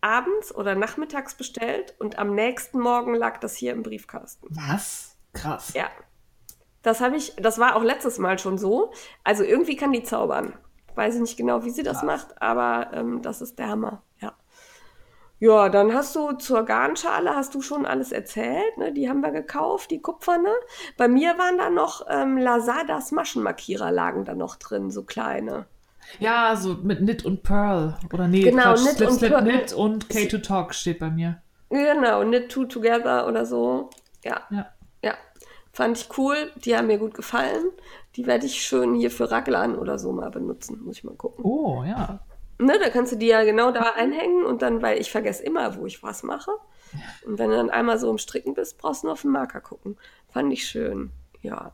abends 0.00 0.54
oder 0.54 0.74
nachmittags 0.74 1.34
bestellt 1.34 1.94
und 1.98 2.18
am 2.18 2.34
nächsten 2.34 2.78
Morgen 2.78 3.14
lag 3.14 3.38
das 3.38 3.56
hier 3.56 3.72
im 3.72 3.82
Briefkasten. 3.82 4.48
Was? 4.50 5.16
Krass. 5.32 5.72
Ja. 5.74 5.88
Das 6.86 7.00
habe 7.00 7.16
ich, 7.16 7.34
das 7.34 7.58
war 7.58 7.74
auch 7.74 7.82
letztes 7.82 8.20
Mal 8.20 8.38
schon 8.38 8.58
so. 8.58 8.92
Also 9.24 9.42
irgendwie 9.42 9.74
kann 9.74 9.90
die 9.90 10.04
zaubern. 10.04 10.52
Weiß 10.94 11.16
ich 11.16 11.20
nicht 11.20 11.36
genau, 11.36 11.64
wie 11.64 11.70
sie 11.70 11.82
das 11.82 12.02
ja. 12.02 12.06
macht, 12.06 12.40
aber 12.40 12.92
ähm, 12.92 13.22
das 13.22 13.40
ist 13.40 13.58
der 13.58 13.70
Hammer. 13.70 14.02
Ja. 14.20 14.34
Ja, 15.40 15.68
dann 15.68 15.92
hast 15.92 16.14
du 16.14 16.34
zur 16.34 16.64
Garnschale 16.64 17.34
hast 17.34 17.56
du 17.56 17.60
schon 17.60 17.86
alles 17.86 18.12
erzählt. 18.12 18.78
Ne? 18.78 18.92
Die 18.92 19.08
haben 19.08 19.20
wir 19.20 19.32
gekauft, 19.32 19.90
die 19.90 20.00
Kupferne. 20.00 20.52
Bei 20.96 21.08
mir 21.08 21.36
waren 21.36 21.58
da 21.58 21.70
noch 21.70 22.06
ähm, 22.08 22.38
Lasadas 22.38 23.10
Maschenmarkierer 23.10 23.90
lagen 23.90 24.24
da 24.24 24.36
noch 24.36 24.54
drin, 24.54 24.92
so 24.92 25.02
kleine. 25.02 25.66
Ja, 26.20 26.54
so 26.54 26.74
mit 26.74 26.98
Knit 26.98 27.24
und 27.24 27.42
Pearl. 27.42 27.98
Oder 28.12 28.28
nee, 28.28 28.42
genau, 28.42 28.74
Quatsch, 28.74 28.82
Knit 28.82 28.96
Slip, 28.96 29.08
und 29.08 29.14
Slip, 29.16 29.30
Pearl. 29.32 29.42
Knit 29.42 29.72
und 29.72 30.06
K2 30.06 30.40
Talk 30.40 30.72
steht 30.72 31.00
bei 31.00 31.10
mir. 31.10 31.42
Genau, 31.68 32.22
Knit 32.22 32.48
Two 32.48 32.66
Together 32.66 33.26
oder 33.26 33.44
so. 33.44 33.90
Ja. 34.22 34.42
Ja. 34.50 34.66
Fand 35.76 35.98
ich 35.98 36.08
cool, 36.16 36.50
die 36.64 36.74
haben 36.74 36.86
mir 36.86 36.96
gut 36.96 37.12
gefallen. 37.12 37.66
Die 38.16 38.26
werde 38.26 38.46
ich 38.46 38.62
schön 38.62 38.94
hier 38.94 39.10
für 39.10 39.30
Raglan 39.30 39.76
oder 39.76 39.98
so 39.98 40.10
mal 40.10 40.30
benutzen, 40.30 40.80
muss 40.82 40.96
ich 40.96 41.04
mal 41.04 41.14
gucken. 41.14 41.44
Oh, 41.44 41.84
ja. 41.84 42.20
Ne, 42.58 42.78
da 42.78 42.88
kannst 42.88 43.12
du 43.12 43.16
die 43.16 43.26
ja 43.26 43.44
genau 43.44 43.72
da 43.72 43.92
einhängen 43.94 44.46
und 44.46 44.62
dann, 44.62 44.80
weil 44.80 44.98
ich 44.98 45.10
vergesse 45.10 45.42
immer, 45.44 45.76
wo 45.76 45.84
ich 45.84 46.02
was 46.02 46.22
mache. 46.22 46.50
Und 47.26 47.38
wenn 47.38 47.50
du 47.50 47.56
dann 47.56 47.68
einmal 47.68 47.98
so 47.98 48.10
im 48.10 48.16
Stricken 48.16 48.54
bist, 48.54 48.78
brauchst 48.78 49.02
du 49.02 49.08
nur 49.08 49.12
auf 49.12 49.20
den 49.20 49.32
Marker 49.32 49.60
gucken. 49.60 49.98
Fand 50.30 50.50
ich 50.50 50.66
schön, 50.66 51.10
ja. 51.42 51.72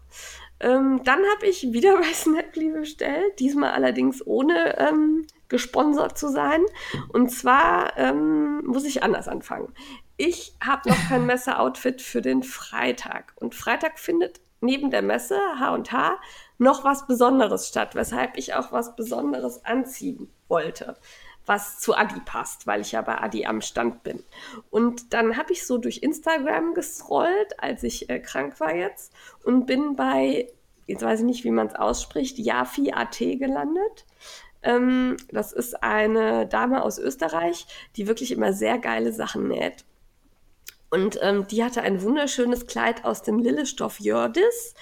Ähm, 0.59 1.03
dann 1.05 1.21
habe 1.37 1.47
ich 1.47 1.73
wieder 1.73 1.97
bei 2.01 2.13
Snaply 2.13 2.73
bestellt, 2.73 3.39
diesmal 3.39 3.71
allerdings 3.71 4.27
ohne 4.27 4.81
ähm, 4.81 5.29
gesponsert 5.47 6.19
zu 6.19 6.27
sein. 6.27 6.65
Und 7.13 7.31
zwar 7.31 7.97
ähm, 7.97 8.65
muss 8.65 8.85
ich 8.85 9.05
anders 9.05 9.29
anfangen 9.29 9.73
ich 10.23 10.55
habe 10.65 10.89
noch 10.89 11.09
kein 11.09 11.27
Messeoutfit 11.27 12.01
für 12.01 12.23
den 12.23 12.45
Freitag. 12.45 13.33
Und 13.41 13.57
Freitag 13.57 13.99
findet 13.99 14.41
neben 14.61 14.93
der 14.93 15.03
Messe 15.03 15.37
H&H 15.59 16.21
noch 16.59 16.85
was 16.85 17.09
Besonderes 17.09 17.67
statt, 17.67 17.97
weshalb 17.97 18.37
ich 18.37 18.55
auch 18.55 18.71
was 18.71 18.95
Besonderes 18.95 19.65
anziehen 19.65 20.31
wollte, 20.47 20.97
was 21.45 21.81
zu 21.81 21.97
Adi 21.97 22.21
passt, 22.25 22.69
weil 22.69 22.83
ich 22.83 22.93
ja 22.93 23.03
bei 23.03 23.21
Adi 23.21 23.47
am 23.47 23.61
Stand 23.61 24.05
bin. 24.05 24.23
Und 24.71 25.13
dann 25.13 25.37
habe 25.37 25.53
ich 25.53 25.67
so 25.67 25.77
durch 25.77 25.99
Instagram 26.05 26.75
gescrollt, 26.75 27.59
als 27.61 27.83
ich 27.83 28.09
äh, 28.09 28.21
krank 28.21 28.61
war 28.61 28.77
jetzt 28.77 29.13
und 29.43 29.67
bin 29.67 29.97
bei, 29.97 30.47
jetzt 30.87 31.03
weiß 31.03 31.19
ich 31.19 31.27
nicht, 31.27 31.43
wie 31.43 31.51
man 31.51 31.67
es 31.67 31.75
ausspricht, 31.75 32.39
Yafi 32.39 32.93
AT 32.93 33.19
gelandet. 33.19 34.07
Ähm, 34.63 35.17
das 35.33 35.53
ist 35.53 35.83
eine 35.83 36.47
Dame 36.47 36.85
aus 36.85 37.01
Österreich, 37.01 37.67
die 37.97 38.07
wirklich 38.07 38.31
immer 38.31 38.53
sehr 38.53 38.79
geile 38.79 39.13
Sachen 39.13 39.49
näht. 39.49 39.85
Und 40.93 41.19
ähm, 41.23 41.47
die 41.47 41.65
hatte 41.65 41.81
ein 41.81 42.03
wunderschönes 42.03 42.67
Kleid 42.67 43.07
aus 43.07 43.23
dem 43.23 43.39
Lillestoff 43.39 43.99
Jördis 43.99 44.75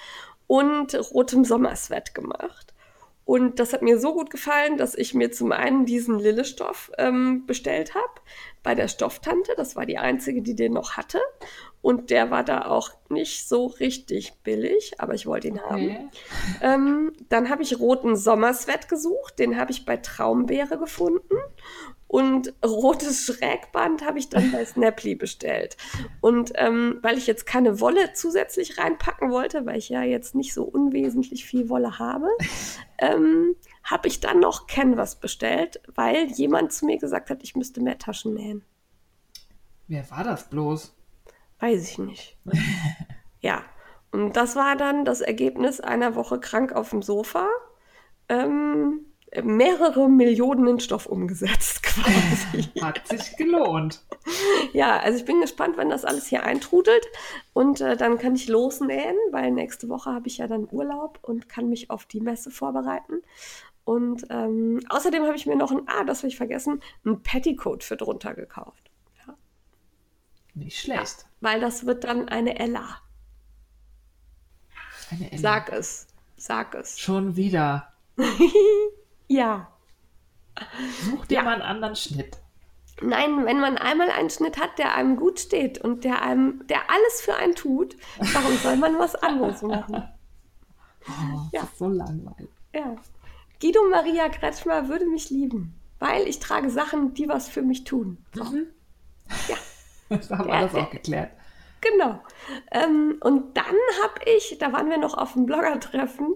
und 0.45 0.93
rotem 1.13 1.45
Sommersweat 1.45 2.13
gemacht. 2.13 2.73
Und 3.23 3.59
das 3.59 3.71
hat 3.71 3.81
mir 3.81 3.97
so 3.97 4.13
gut 4.13 4.29
gefallen, 4.29 4.75
dass 4.75 4.93
ich 4.93 5.13
mir 5.13 5.31
zum 5.31 5.53
einen 5.53 5.85
diesen 5.85 6.19
Lillestoff 6.19 6.91
ähm, 6.97 7.45
bestellt 7.45 7.95
habe 7.95 8.21
bei 8.61 8.75
der 8.75 8.89
Stofftante. 8.89 9.53
Das 9.55 9.77
war 9.77 9.85
die 9.85 9.99
einzige, 9.99 10.41
die 10.41 10.53
den 10.53 10.73
noch 10.73 10.97
hatte. 10.97 11.21
Und 11.81 12.09
der 12.09 12.29
war 12.29 12.43
da 12.43 12.65
auch 12.65 12.91
nicht 13.07 13.47
so 13.47 13.67
richtig 13.67 14.33
billig, 14.43 14.99
aber 14.99 15.13
ich 15.13 15.27
wollte 15.27 15.47
ihn 15.47 15.59
okay. 15.59 15.69
haben. 15.69 16.11
Ähm, 16.61 17.13
dann 17.29 17.49
habe 17.49 17.63
ich 17.63 17.79
roten 17.79 18.17
Sommersweat 18.17 18.89
gesucht. 18.89 19.39
Den 19.39 19.57
habe 19.57 19.71
ich 19.71 19.85
bei 19.85 19.95
Traumbeere 19.95 20.77
gefunden. 20.77 21.37
Und 22.11 22.53
rotes 22.61 23.23
Schrägband 23.23 24.05
habe 24.05 24.19
ich 24.19 24.27
dann 24.27 24.51
bei 24.51 24.65
Snapply 24.65 25.15
bestellt. 25.15 25.77
Und 26.19 26.51
ähm, 26.55 26.99
weil 27.01 27.17
ich 27.17 27.25
jetzt 27.25 27.45
keine 27.45 27.79
Wolle 27.79 28.11
zusätzlich 28.11 28.77
reinpacken 28.77 29.31
wollte, 29.31 29.65
weil 29.65 29.77
ich 29.77 29.87
ja 29.87 30.03
jetzt 30.03 30.35
nicht 30.35 30.53
so 30.53 30.65
unwesentlich 30.65 31.45
viel 31.45 31.69
Wolle 31.69 31.99
habe, 31.99 32.27
ähm, 32.97 33.55
habe 33.85 34.09
ich 34.09 34.19
dann 34.19 34.41
noch 34.41 34.67
Canvas 34.67 35.21
bestellt, 35.21 35.79
weil 35.95 36.25
jemand 36.25 36.73
zu 36.73 36.85
mir 36.85 36.97
gesagt 36.97 37.29
hat, 37.29 37.43
ich 37.43 37.55
müsste 37.55 37.79
mehr 37.79 37.97
Taschen 37.97 38.33
nähen. 38.33 38.65
Wer 39.87 40.11
war 40.11 40.25
das 40.25 40.49
bloß? 40.49 40.93
Weiß 41.59 41.91
ich 41.91 41.97
nicht. 41.97 42.37
ja, 43.39 43.63
und 44.11 44.35
das 44.35 44.57
war 44.57 44.75
dann 44.75 45.05
das 45.05 45.21
Ergebnis 45.21 45.79
einer 45.79 46.15
Woche 46.15 46.41
krank 46.41 46.73
auf 46.73 46.89
dem 46.89 47.03
Sofa. 47.03 47.47
Ähm, 48.27 49.05
mehrere 49.43 50.09
Millionen 50.09 50.67
in 50.67 50.79
Stoff 50.79 51.05
umgesetzt 51.05 51.80
quasi. 51.95 52.69
Hat 52.81 53.07
sich 53.07 53.35
gelohnt. 53.37 54.03
Ja, 54.73 54.99
also 54.99 55.19
ich 55.19 55.25
bin 55.25 55.41
gespannt, 55.41 55.77
wenn 55.77 55.89
das 55.89 56.05
alles 56.05 56.27
hier 56.27 56.43
eintrudelt 56.43 57.05
und 57.53 57.81
äh, 57.81 57.97
dann 57.97 58.17
kann 58.17 58.35
ich 58.35 58.47
losnähen, 58.47 59.15
weil 59.31 59.51
nächste 59.51 59.89
Woche 59.89 60.11
habe 60.11 60.27
ich 60.27 60.37
ja 60.37 60.47
dann 60.47 60.67
Urlaub 60.71 61.19
und 61.21 61.49
kann 61.49 61.69
mich 61.69 61.89
auf 61.89 62.05
die 62.05 62.21
Messe 62.21 62.51
vorbereiten. 62.51 63.21
Und 63.83 64.25
ähm, 64.29 64.79
außerdem 64.89 65.23
habe 65.23 65.35
ich 65.35 65.45
mir 65.45 65.55
noch 65.55 65.71
ein, 65.71 65.87
ah, 65.87 66.03
das 66.03 66.19
habe 66.19 66.27
ich 66.27 66.37
vergessen, 66.37 66.81
ein 67.05 67.21
Petticoat 67.23 67.83
für 67.83 67.97
drunter 67.97 68.33
gekauft. 68.33 68.91
Ja. 69.25 69.35
Nicht 70.53 70.79
schlecht. 70.79 70.99
Ja, 71.19 71.25
weil 71.41 71.59
das 71.59 71.85
wird 71.85 72.03
dann 72.03 72.29
eine 72.29 72.59
Ella. 72.59 73.01
Eine 75.09 75.31
Ella. 75.31 75.41
Sag 75.41 75.71
es. 75.71 76.07
Sag 76.37 76.75
es. 76.75 76.99
Schon 76.99 77.35
wieder. 77.35 77.91
Ja. 79.31 79.71
Such 81.03 81.25
dir 81.25 81.35
ja. 81.35 81.43
mal 81.43 81.53
einen 81.53 81.61
anderen 81.61 81.95
Schnitt. 81.95 82.37
Nein, 83.01 83.45
wenn 83.45 83.59
man 83.59 83.77
einmal 83.77 84.11
einen 84.11 84.29
Schnitt 84.29 84.59
hat, 84.59 84.77
der 84.77 84.93
einem 84.93 85.15
gut 85.17 85.39
steht 85.39 85.79
und 85.79 86.03
der 86.03 86.21
einem, 86.21 86.65
der 86.67 86.89
alles 86.89 87.21
für 87.21 87.35
einen 87.35 87.55
tut, 87.55 87.95
warum 88.33 88.55
soll 88.57 88.77
man 88.77 88.99
was 88.99 89.15
anderes 89.15 89.61
machen? 89.63 90.03
Oh, 91.07 91.49
ja. 91.51 91.67
so 91.77 91.87
langweilig. 91.87 92.49
Ja. 92.75 92.95
Guido 93.59 93.81
Maria 93.89 94.29
Kretschmer 94.29 94.87
würde 94.87 95.07
mich 95.07 95.31
lieben, 95.31 95.73
weil 95.99 96.27
ich 96.27 96.39
trage 96.39 96.69
Sachen, 96.69 97.13
die 97.15 97.27
was 97.27 97.49
für 97.49 97.63
mich 97.63 97.83
tun. 97.83 98.23
So. 98.33 98.43
Mhm. 98.43 98.67
Ja. 99.47 99.55
Das 100.09 100.29
haben 100.29 100.45
wir 100.45 100.59
das 100.59 100.75
auch 100.75 100.91
geklärt. 100.91 101.31
Genau. 101.81 102.21
Ähm, 102.71 103.17
und 103.21 103.57
dann 103.57 103.75
habe 104.03 104.21
ich, 104.37 104.57
da 104.59 104.71
waren 104.71 104.89
wir 104.89 104.99
noch 104.99 105.17
auf 105.17 105.33
dem 105.33 105.47
Bloggertreffen. 105.47 106.35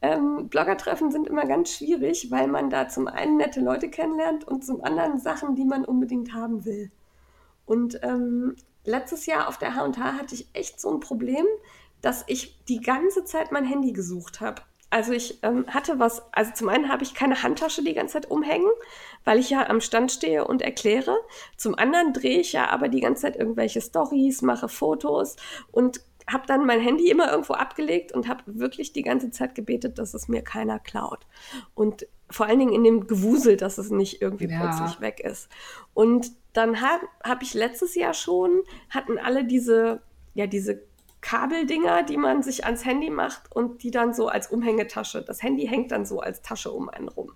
Ähm, 0.00 0.48
Bloggertreffen 0.48 1.10
sind 1.10 1.26
immer 1.26 1.46
ganz 1.46 1.70
schwierig, 1.72 2.30
weil 2.30 2.46
man 2.46 2.70
da 2.70 2.88
zum 2.88 3.08
einen 3.08 3.36
nette 3.36 3.60
Leute 3.60 3.90
kennenlernt 3.90 4.46
und 4.46 4.64
zum 4.64 4.84
anderen 4.84 5.18
Sachen, 5.18 5.56
die 5.56 5.64
man 5.64 5.84
unbedingt 5.84 6.32
haben 6.32 6.64
will. 6.64 6.92
Und 7.66 7.98
ähm, 8.04 8.54
letztes 8.84 9.26
Jahr 9.26 9.48
auf 9.48 9.58
der 9.58 9.74
H&H 9.74 10.14
hatte 10.14 10.34
ich 10.36 10.48
echt 10.52 10.80
so 10.80 10.92
ein 10.92 11.00
Problem, 11.00 11.46
dass 12.00 12.22
ich 12.28 12.62
die 12.66 12.80
ganze 12.80 13.24
Zeit 13.24 13.50
mein 13.50 13.64
Handy 13.64 13.92
gesucht 13.92 14.40
habe. 14.40 14.62
Also 14.90 15.12
ich 15.12 15.42
ähm, 15.42 15.66
hatte 15.68 15.98
was, 15.98 16.22
also 16.32 16.52
zum 16.54 16.68
einen 16.68 16.88
habe 16.88 17.02
ich 17.02 17.14
keine 17.14 17.42
Handtasche 17.42 17.82
die 17.82 17.94
ganze 17.94 18.14
Zeit 18.14 18.30
umhängen, 18.30 18.70
weil 19.24 19.38
ich 19.38 19.50
ja 19.50 19.68
am 19.68 19.80
Stand 19.80 20.12
stehe 20.12 20.46
und 20.46 20.62
erkläre. 20.62 21.16
Zum 21.56 21.74
anderen 21.74 22.12
drehe 22.12 22.38
ich 22.38 22.52
ja 22.52 22.70
aber 22.70 22.88
die 22.88 23.00
ganze 23.00 23.22
Zeit 23.22 23.36
irgendwelche 23.36 23.80
Stories, 23.80 24.42
mache 24.42 24.68
Fotos 24.68 25.36
und 25.72 26.00
habe 26.30 26.46
dann 26.46 26.64
mein 26.64 26.80
Handy 26.80 27.10
immer 27.10 27.30
irgendwo 27.30 27.54
abgelegt 27.54 28.12
und 28.12 28.28
habe 28.28 28.42
wirklich 28.46 28.92
die 28.92 29.02
ganze 29.02 29.30
Zeit 29.30 29.54
gebetet, 29.54 29.98
dass 29.98 30.14
es 30.14 30.28
mir 30.28 30.42
keiner 30.42 30.78
klaut. 30.78 31.26
Und 31.74 32.06
vor 32.30 32.46
allen 32.46 32.58
Dingen 32.58 32.72
in 32.72 32.84
dem 32.84 33.06
Gewusel, 33.06 33.56
dass 33.56 33.78
es 33.78 33.90
nicht 33.90 34.22
irgendwie 34.22 34.48
ja. 34.48 34.60
plötzlich 34.60 35.00
weg 35.00 35.20
ist. 35.20 35.48
Und 35.92 36.32
dann 36.52 36.80
habe 36.80 37.06
hab 37.22 37.42
ich 37.42 37.52
letztes 37.52 37.94
Jahr 37.94 38.14
schon, 38.14 38.62
hatten 38.88 39.18
alle 39.18 39.44
diese, 39.44 40.00
ja, 40.34 40.46
diese 40.46 40.82
Kabeldinger, 41.24 42.02
die 42.02 42.18
man 42.18 42.42
sich 42.42 42.66
ans 42.66 42.84
Handy 42.84 43.08
macht 43.08 43.50
und 43.50 43.82
die 43.82 43.90
dann 43.90 44.12
so 44.12 44.28
als 44.28 44.48
Umhängetasche. 44.48 45.22
Das 45.22 45.42
Handy 45.42 45.66
hängt 45.66 45.90
dann 45.90 46.04
so 46.04 46.20
als 46.20 46.42
Tasche 46.42 46.70
um 46.70 46.90
einen 46.90 47.08
rum. 47.08 47.32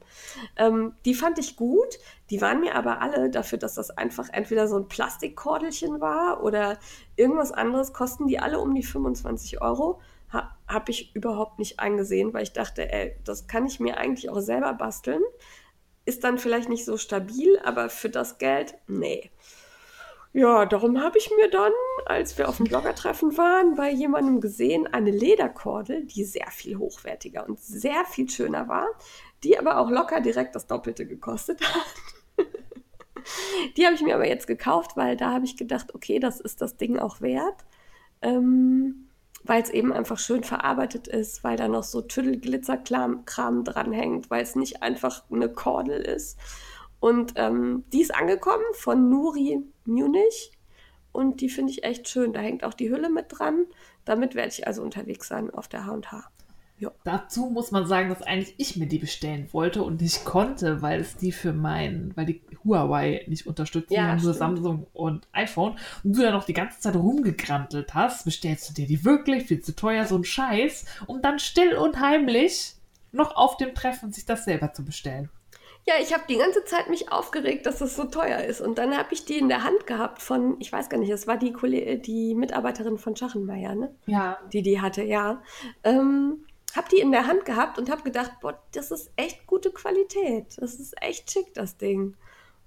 Ähm, 0.56 0.92
die 1.06 1.14
fand 1.14 1.38
ich 1.38 1.56
gut. 1.56 1.98
Die 2.28 2.42
waren 2.42 2.60
mir 2.60 2.74
aber 2.74 3.00
alle 3.00 3.30
dafür, 3.30 3.56
dass 3.56 3.76
das 3.76 3.88
einfach 3.88 4.28
entweder 4.30 4.68
so 4.68 4.76
ein 4.76 4.88
Plastikkordelchen 4.88 6.02
war 6.02 6.42
oder 6.42 6.78
irgendwas 7.16 7.50
anderes, 7.50 7.94
kosten 7.94 8.26
die 8.26 8.38
alle 8.38 8.58
um 8.60 8.74
die 8.74 8.82
25 8.82 9.62
Euro. 9.62 10.02
Ha, 10.34 10.54
Habe 10.68 10.90
ich 10.90 11.16
überhaupt 11.16 11.58
nicht 11.58 11.80
eingesehen, 11.80 12.34
weil 12.34 12.42
ich 12.42 12.52
dachte, 12.52 12.92
ey, 12.92 13.16
das 13.24 13.46
kann 13.46 13.64
ich 13.64 13.80
mir 13.80 13.96
eigentlich 13.96 14.28
auch 14.28 14.40
selber 14.40 14.74
basteln. 14.74 15.22
Ist 16.04 16.24
dann 16.24 16.36
vielleicht 16.36 16.68
nicht 16.68 16.84
so 16.84 16.98
stabil, 16.98 17.58
aber 17.64 17.88
für 17.88 18.10
das 18.10 18.36
Geld, 18.36 18.74
nee. 18.86 19.30
Ja, 20.38 20.66
darum 20.66 21.02
habe 21.02 21.18
ich 21.18 21.32
mir 21.34 21.50
dann, 21.50 21.72
als 22.06 22.38
wir 22.38 22.48
auf 22.48 22.58
dem 22.58 22.66
Bloggertreffen 22.66 23.36
waren, 23.36 23.74
bei 23.74 23.90
jemandem 23.90 24.40
gesehen, 24.40 24.86
eine 24.86 25.10
Lederkordel, 25.10 26.04
die 26.04 26.22
sehr 26.22 26.46
viel 26.52 26.78
hochwertiger 26.78 27.44
und 27.44 27.58
sehr 27.58 28.04
viel 28.04 28.30
schöner 28.30 28.68
war, 28.68 28.86
die 29.42 29.58
aber 29.58 29.78
auch 29.78 29.90
locker 29.90 30.20
direkt 30.20 30.54
das 30.54 30.68
Doppelte 30.68 31.06
gekostet 31.06 31.60
hat. 31.60 32.46
die 33.76 33.84
habe 33.84 33.96
ich 33.96 34.00
mir 34.00 34.14
aber 34.14 34.28
jetzt 34.28 34.46
gekauft, 34.46 34.96
weil 34.96 35.16
da 35.16 35.32
habe 35.32 35.44
ich 35.44 35.56
gedacht, 35.56 35.92
okay, 35.92 36.20
das 36.20 36.38
ist 36.38 36.60
das 36.60 36.76
Ding 36.76 37.00
auch 37.00 37.20
wert. 37.20 37.64
Ähm, 38.22 39.08
weil 39.42 39.60
es 39.60 39.70
eben 39.70 39.92
einfach 39.92 40.20
schön 40.20 40.44
verarbeitet 40.44 41.08
ist, 41.08 41.42
weil 41.42 41.56
da 41.56 41.66
noch 41.66 41.82
so 41.82 42.00
Tüdelglitzerkram 42.00 43.24
dranhängt, 43.64 44.30
weil 44.30 44.44
es 44.44 44.54
nicht 44.54 44.84
einfach 44.84 45.24
eine 45.32 45.48
Kordel 45.48 46.00
ist. 46.00 46.38
Und 47.00 47.34
ähm, 47.36 47.84
die 47.92 48.00
ist 48.00 48.14
angekommen 48.14 48.64
von 48.74 49.08
Nuri 49.08 49.62
Munich. 49.84 50.52
Und 51.12 51.40
die 51.40 51.48
finde 51.48 51.72
ich 51.72 51.84
echt 51.84 52.08
schön. 52.08 52.32
Da 52.32 52.40
hängt 52.40 52.64
auch 52.64 52.74
die 52.74 52.90
Hülle 52.90 53.10
mit 53.10 53.26
dran. 53.28 53.66
Damit 54.04 54.34
werde 54.34 54.52
ich 54.52 54.66
also 54.66 54.82
unterwegs 54.82 55.28
sein 55.28 55.50
auf 55.50 55.68
der 55.68 55.86
H&H. 55.86 56.30
Ja. 56.80 56.92
Dazu 57.02 57.46
muss 57.46 57.72
man 57.72 57.86
sagen, 57.86 58.08
dass 58.08 58.22
eigentlich 58.22 58.54
ich 58.56 58.76
mir 58.76 58.86
die 58.86 58.98
bestellen 58.98 59.48
wollte 59.52 59.82
und 59.82 60.00
nicht 60.00 60.24
konnte, 60.24 60.80
weil 60.80 61.00
es 61.00 61.16
die 61.16 61.32
für 61.32 61.52
mein, 61.52 62.12
weil 62.14 62.26
die 62.26 62.40
Huawei 62.64 63.24
nicht 63.26 63.48
unterstützen, 63.48 63.94
ja, 63.94 64.14
nur 64.14 64.32
Samsung 64.32 64.86
und 64.92 65.26
iPhone. 65.32 65.76
Und 66.04 66.16
du 66.16 66.22
ja 66.22 66.30
noch 66.30 66.44
die 66.44 66.52
ganze 66.52 66.78
Zeit 66.78 66.94
rumgegrantelt 66.94 67.94
hast, 67.94 68.24
bestellst 68.24 68.70
du 68.70 68.74
dir 68.74 68.86
die 68.86 69.04
wirklich 69.04 69.46
viel 69.46 69.60
zu 69.60 69.74
teuer, 69.74 70.04
so 70.04 70.16
ein 70.16 70.24
Scheiß, 70.24 70.84
um 71.06 71.20
dann 71.20 71.40
still 71.40 71.74
und 71.76 71.98
heimlich 72.00 72.74
noch 73.10 73.34
auf 73.34 73.56
dem 73.56 73.74
Treffen 73.74 74.12
sich 74.12 74.24
das 74.24 74.44
selber 74.44 74.72
zu 74.72 74.84
bestellen. 74.84 75.30
Ja, 75.88 75.94
ich 76.02 76.12
habe 76.12 76.24
die 76.28 76.36
ganze 76.36 76.66
Zeit 76.66 76.90
mich 76.90 77.10
aufgeregt, 77.10 77.64
dass 77.64 77.80
es 77.80 77.96
so 77.96 78.04
teuer 78.04 78.40
ist. 78.40 78.60
Und 78.60 78.76
dann 78.76 78.94
habe 78.94 79.14
ich 79.14 79.24
die 79.24 79.38
in 79.38 79.48
der 79.48 79.64
Hand 79.64 79.86
gehabt 79.86 80.20
von, 80.20 80.60
ich 80.60 80.70
weiß 80.70 80.90
gar 80.90 80.98
nicht, 80.98 81.08
es 81.08 81.26
war 81.26 81.38
die, 81.38 81.50
Kolleg 81.50 82.02
die 82.02 82.34
Mitarbeiterin 82.34 82.98
von 82.98 83.16
Schachenmeier, 83.16 83.74
ne? 83.74 83.94
Ja. 84.04 84.36
Die 84.52 84.60
die 84.60 84.82
hatte, 84.82 85.02
ja. 85.02 85.40
Ähm, 85.84 86.44
habe 86.76 86.90
die 86.90 87.00
in 87.00 87.10
der 87.10 87.26
Hand 87.26 87.46
gehabt 87.46 87.78
und 87.78 87.88
habe 87.90 88.02
gedacht, 88.02 88.32
boah, 88.42 88.62
das 88.72 88.90
ist 88.90 89.10
echt 89.16 89.46
gute 89.46 89.70
Qualität. 89.70 90.58
Das 90.58 90.74
ist 90.74 90.94
echt 91.00 91.30
schick, 91.30 91.54
das 91.54 91.78
Ding. 91.78 92.18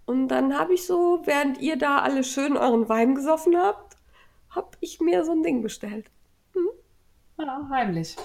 Und 0.08 0.30
dann 0.30 0.58
habe 0.58 0.74
ich 0.74 0.88
so, 0.88 1.22
während 1.26 1.62
ihr 1.62 1.78
da 1.78 2.00
alle 2.00 2.24
schön 2.24 2.58
euren 2.58 2.90
Wein 2.90 3.14
gesoffen 3.14 3.56
habt, 3.56 3.98
habe 4.50 4.72
ich 4.80 5.00
mir 5.00 5.24
so 5.26 5.34
ein 5.34 5.44
Ding 5.44 5.62
bestellt. 5.62 6.10
Hm? 6.56 6.70
Ja, 7.38 7.68
heimlich. 7.70 8.16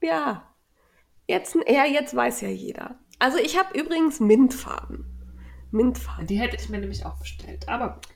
Ja. 0.00 0.54
Jetzt, 1.26 1.56
ja, 1.66 1.84
jetzt 1.84 2.14
weiß 2.14 2.42
ja 2.42 2.48
jeder. 2.48 2.96
Also 3.20 3.38
ich 3.38 3.56
habe 3.58 3.78
übrigens 3.78 4.18
Mintfarben. 4.18 5.04
Mintfarben. 5.70 6.26
Die 6.26 6.40
hätte 6.40 6.56
ich 6.56 6.68
mir 6.68 6.78
nämlich 6.78 7.06
auch 7.06 7.18
bestellt, 7.18 7.68
aber 7.68 7.90
gut. 7.90 8.08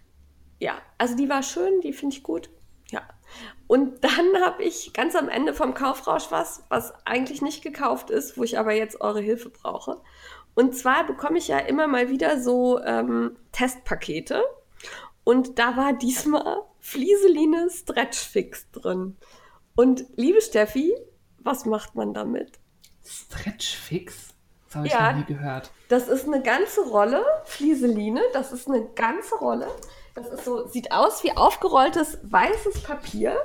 Ja, 0.58 0.78
also 0.98 1.14
die 1.14 1.28
war 1.28 1.42
schön, 1.42 1.80
die 1.82 1.92
finde 1.92 2.16
ich 2.16 2.22
gut. 2.22 2.50
Ja. 2.90 3.02
Und 3.66 4.02
dann 4.02 4.42
habe 4.42 4.62
ich 4.64 4.92
ganz 4.92 5.14
am 5.14 5.28
Ende 5.28 5.52
vom 5.52 5.74
Kaufrausch 5.74 6.30
was, 6.30 6.64
was 6.70 6.94
eigentlich 7.06 7.42
nicht 7.42 7.62
gekauft 7.62 8.10
ist, 8.10 8.38
wo 8.38 8.44
ich 8.44 8.58
aber 8.58 8.72
jetzt 8.72 9.00
eure 9.00 9.20
Hilfe 9.20 9.50
brauche. 9.50 10.00
Und 10.54 10.74
zwar 10.74 11.06
bekomme 11.06 11.38
ich 11.38 11.48
ja 11.48 11.58
immer 11.58 11.86
mal 11.86 12.08
wieder 12.08 12.40
so 12.40 12.80
ähm, 12.80 13.36
Testpakete. 13.52 14.42
Und 15.22 15.58
da 15.58 15.76
war 15.76 15.92
diesmal 15.92 16.62
Flieseline 16.80 17.68
Stretchfix 17.68 18.70
drin. 18.70 19.16
Und 19.74 20.06
liebe 20.16 20.40
Steffi, 20.40 20.94
was 21.38 21.66
macht 21.66 21.94
man 21.94 22.14
damit? 22.14 22.58
Stretchfix? 23.04 24.33
Das 24.74 24.78
habe 24.78 24.86
ich 24.88 24.92
ja, 24.92 25.12
noch 25.12 25.18
nie 25.18 25.34
gehört. 25.34 25.70
Das 25.88 26.08
ist 26.08 26.26
eine 26.26 26.42
ganze 26.42 26.80
Rolle 26.88 27.24
Flieseline. 27.44 28.20
Das 28.32 28.52
ist 28.52 28.68
eine 28.68 28.84
ganze 28.84 29.36
Rolle. 29.36 29.68
Das 30.14 30.26
ist 30.26 30.44
so, 30.44 30.66
sieht 30.66 30.90
aus 30.90 31.22
wie 31.22 31.36
aufgerolltes 31.36 32.18
weißes 32.22 32.82
Papier. 32.82 33.36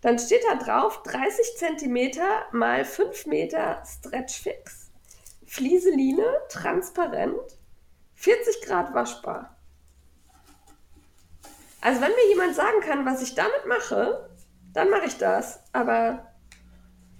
Dann 0.00 0.18
steht 0.18 0.42
da 0.48 0.54
drauf 0.56 1.02
30 1.02 1.56
cm 1.56 2.12
mal 2.52 2.84
5 2.84 3.26
Meter 3.26 3.82
Stretch 3.84 4.42
Fix. 4.42 4.90
Flieseline, 5.46 6.24
transparent, 6.48 7.34
40 8.14 8.62
Grad 8.62 8.94
waschbar. 8.94 9.56
Also 11.80 12.00
wenn 12.00 12.12
mir 12.12 12.28
jemand 12.28 12.54
sagen 12.54 12.80
kann, 12.80 13.04
was 13.04 13.22
ich 13.22 13.34
damit 13.34 13.66
mache, 13.66 14.30
dann 14.72 14.88
mache 14.90 15.06
ich 15.06 15.18
das. 15.18 15.60
Aber 15.72 16.33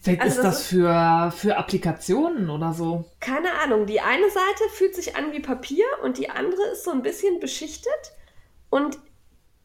Vielleicht 0.04 0.20
Also 0.22 0.36
ist 0.40 0.44
das 0.44 0.54
das 0.58 0.66
für, 0.66 1.32
für 1.36 1.56
Applikationen 1.56 2.50
oder 2.50 2.72
so. 2.74 3.04
keine 3.20 3.52
Ahnung. 3.62 3.86
Die 3.86 4.00
eine 4.00 4.28
Seite 4.30 4.64
fühlt 4.72 4.94
sich 4.94 5.16
an 5.16 5.32
wie 5.32 5.40
Papier 5.40 5.84
und 6.02 6.18
die 6.18 6.28
andere 6.30 6.62
ist 6.72 6.84
so 6.84 6.90
ein 6.90 7.02
bisschen 7.02 7.40
beschichtet 7.40 8.12
und 8.70 8.98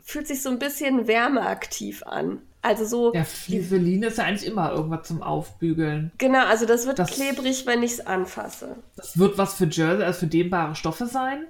fühlt 0.02 0.28
sich 0.28 0.42
so 0.42 0.50
ein 0.50 0.58
bisschen 0.60 1.08
wärmeaktiv 1.08 2.04
an. 2.04 2.42
Also 2.62 2.84
so, 2.86 3.14
Ja, 3.14 3.24
Flieseline 3.24 4.08
ist 4.08 4.18
ja 4.18 4.26
eigentlich 4.26 4.50
immer 4.50 4.72
irgendwas 4.72 5.08
zum 5.08 5.22
Aufbügeln. 5.22 6.12
genau, 6.18 6.46
also 6.46 6.66
das 6.66 6.86
wird 6.88 7.00
Das- 7.00 7.12
klebrig, 7.12 7.66
wenn 7.66 7.84
ich 7.84 7.94
es 7.94 8.06
anfasse. 8.08 8.76
Das 8.96 9.18
wird 9.18 9.38
was 9.38 9.54
für 9.56 9.66
Jersey, 9.66 10.04
also 10.04 10.20
für 10.22 10.28
dehnbare 10.28 10.76
Stoffe 10.76 11.06
sein. 11.06 11.46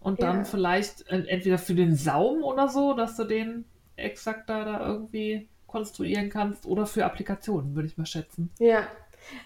Und 0.00 0.20
dann 0.20 0.38
Ja. 0.38 0.44
vielleicht 0.44 1.06
entweder 1.08 1.58
für 1.58 1.74
den 1.74 1.94
Saum 1.96 2.42
oder 2.42 2.68
so, 2.68 2.92
dass 2.94 3.16
du 3.16 3.24
den 3.24 3.64
exakt 3.96 4.50
da 4.50 4.84
irgendwie 4.86 5.48
konstruieren 5.72 6.30
kannst 6.30 6.66
oder 6.66 6.86
für 6.86 7.04
Applikationen, 7.04 7.74
würde 7.74 7.88
ich 7.88 7.98
mal 7.98 8.06
schätzen. 8.06 8.52
Ja. 8.58 8.86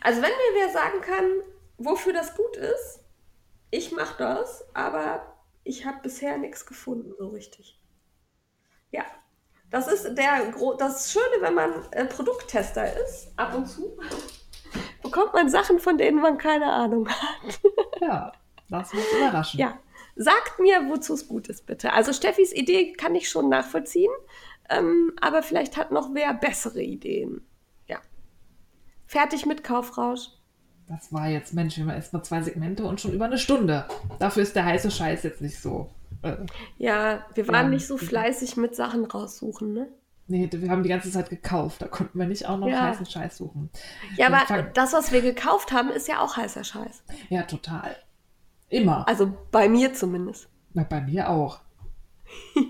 Also 0.02 0.20
wenn 0.20 0.30
mir 0.30 0.60
wer 0.60 0.70
sagen 0.70 1.00
kann, 1.00 1.24
wofür 1.78 2.12
das 2.12 2.36
gut 2.36 2.56
ist, 2.56 3.00
ich 3.70 3.92
mache 3.92 4.18
das, 4.18 4.64
aber 4.74 5.34
ich 5.64 5.86
habe 5.86 5.98
bisher 6.02 6.36
nichts 6.36 6.66
gefunden 6.66 7.12
so 7.18 7.28
richtig. 7.28 7.80
Ja. 8.90 9.04
Das 9.70 9.88
ist 9.88 10.14
der 10.16 10.52
das 10.78 11.12
Schöne, 11.12 11.40
wenn 11.40 11.54
man 11.54 11.70
äh, 11.90 12.04
Produkttester 12.04 12.86
ist, 13.02 13.32
ab 13.36 13.54
und 13.54 13.66
zu 13.66 13.98
bekommt 15.06 15.34
man 15.34 15.48
Sachen, 15.48 15.78
von 15.78 15.98
denen 15.98 16.20
man 16.20 16.38
keine 16.38 16.66
Ahnung 16.66 17.08
hat. 17.08 17.60
Ja, 18.00 18.30
das 18.68 18.92
muss 18.92 19.04
überraschen. 19.16 19.58
Ja. 19.58 19.78
Sagt 20.16 20.60
mir, 20.60 20.86
wozu 20.88 21.14
es 21.14 21.26
gut 21.26 21.48
ist, 21.48 21.66
bitte. 21.66 21.94
Also 21.94 22.12
Steffis 22.12 22.52
Idee 22.52 22.92
kann 22.92 23.14
ich 23.14 23.28
schon 23.30 23.48
nachvollziehen, 23.48 24.12
ähm, 24.70 25.12
aber 25.20 25.42
vielleicht 25.42 25.76
hat 25.76 25.90
noch 25.92 26.10
wer 26.14 26.32
bessere 26.34 26.82
Ideen. 26.82 27.42
Ja. 27.86 27.98
Fertig 29.06 29.46
mit 29.46 29.62
Kaufrausch. 29.64 30.28
Das 30.88 31.12
war 31.12 31.28
jetzt, 31.28 31.52
Mensch, 31.52 31.76
wir 31.76 31.84
haben 31.84 31.90
erst 31.90 32.12
mal 32.12 32.22
zwei 32.22 32.42
Segmente 32.42 32.84
und 32.84 33.00
schon 33.00 33.12
über 33.12 33.24
eine 33.24 33.38
Stunde. 33.38 33.86
Dafür 34.20 34.42
ist 34.44 34.54
der 34.54 34.64
heiße 34.64 34.90
Scheiß 34.90 35.24
jetzt 35.24 35.40
nicht 35.40 35.58
so. 35.60 35.90
Äh, 36.22 36.36
Ja, 36.78 37.26
wir 37.34 37.48
waren 37.48 37.66
Ja. 37.66 37.70
nicht 37.70 37.86
so 37.86 37.96
fleißig 37.96 38.56
mit 38.56 38.74
Sachen 38.76 39.04
raussuchen, 39.04 39.72
ne? 39.72 39.88
nee, 40.28 40.48
wir 40.52 40.70
haben 40.70 40.82
die 40.82 40.88
ganze 40.88 41.10
Zeit 41.10 41.30
gekauft. 41.30 41.82
Da 41.82 41.86
konnten 41.88 42.18
wir 42.18 42.26
nicht 42.26 42.46
auch 42.48 42.56
noch 42.58 42.68
Ja. 42.68 42.82
heißen 42.82 43.06
Scheiß 43.06 43.36
suchen. 43.36 43.70
Ja, 44.16 44.26
aber 44.28 44.62
das, 44.62 44.92
was 44.92 45.12
wir 45.12 45.22
gekauft 45.22 45.72
haben, 45.72 45.90
ist 45.90 46.08
ja 46.08 46.20
auch 46.20 46.36
heißer 46.36 46.64
Scheiß. 46.64 47.02
Ja, 47.30 47.42
total. 47.42 47.96
Immer. 48.68 49.06
Also 49.08 49.32
bei 49.52 49.68
mir 49.68 49.92
zumindest. 49.94 50.48
Na, 50.72 50.82
bei 50.84 51.00
mir 51.00 51.30
auch. 51.30 51.60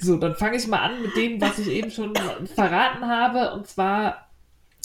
so, 0.00 0.16
dann 0.16 0.34
fange 0.34 0.56
ich 0.56 0.66
mal 0.66 0.80
an 0.80 1.02
mit 1.02 1.16
dem, 1.16 1.40
was 1.40 1.58
ich 1.58 1.68
eben 1.68 1.90
schon 1.90 2.14
verraten 2.54 3.06
habe. 3.06 3.52
Und 3.54 3.66
zwar, 3.66 4.28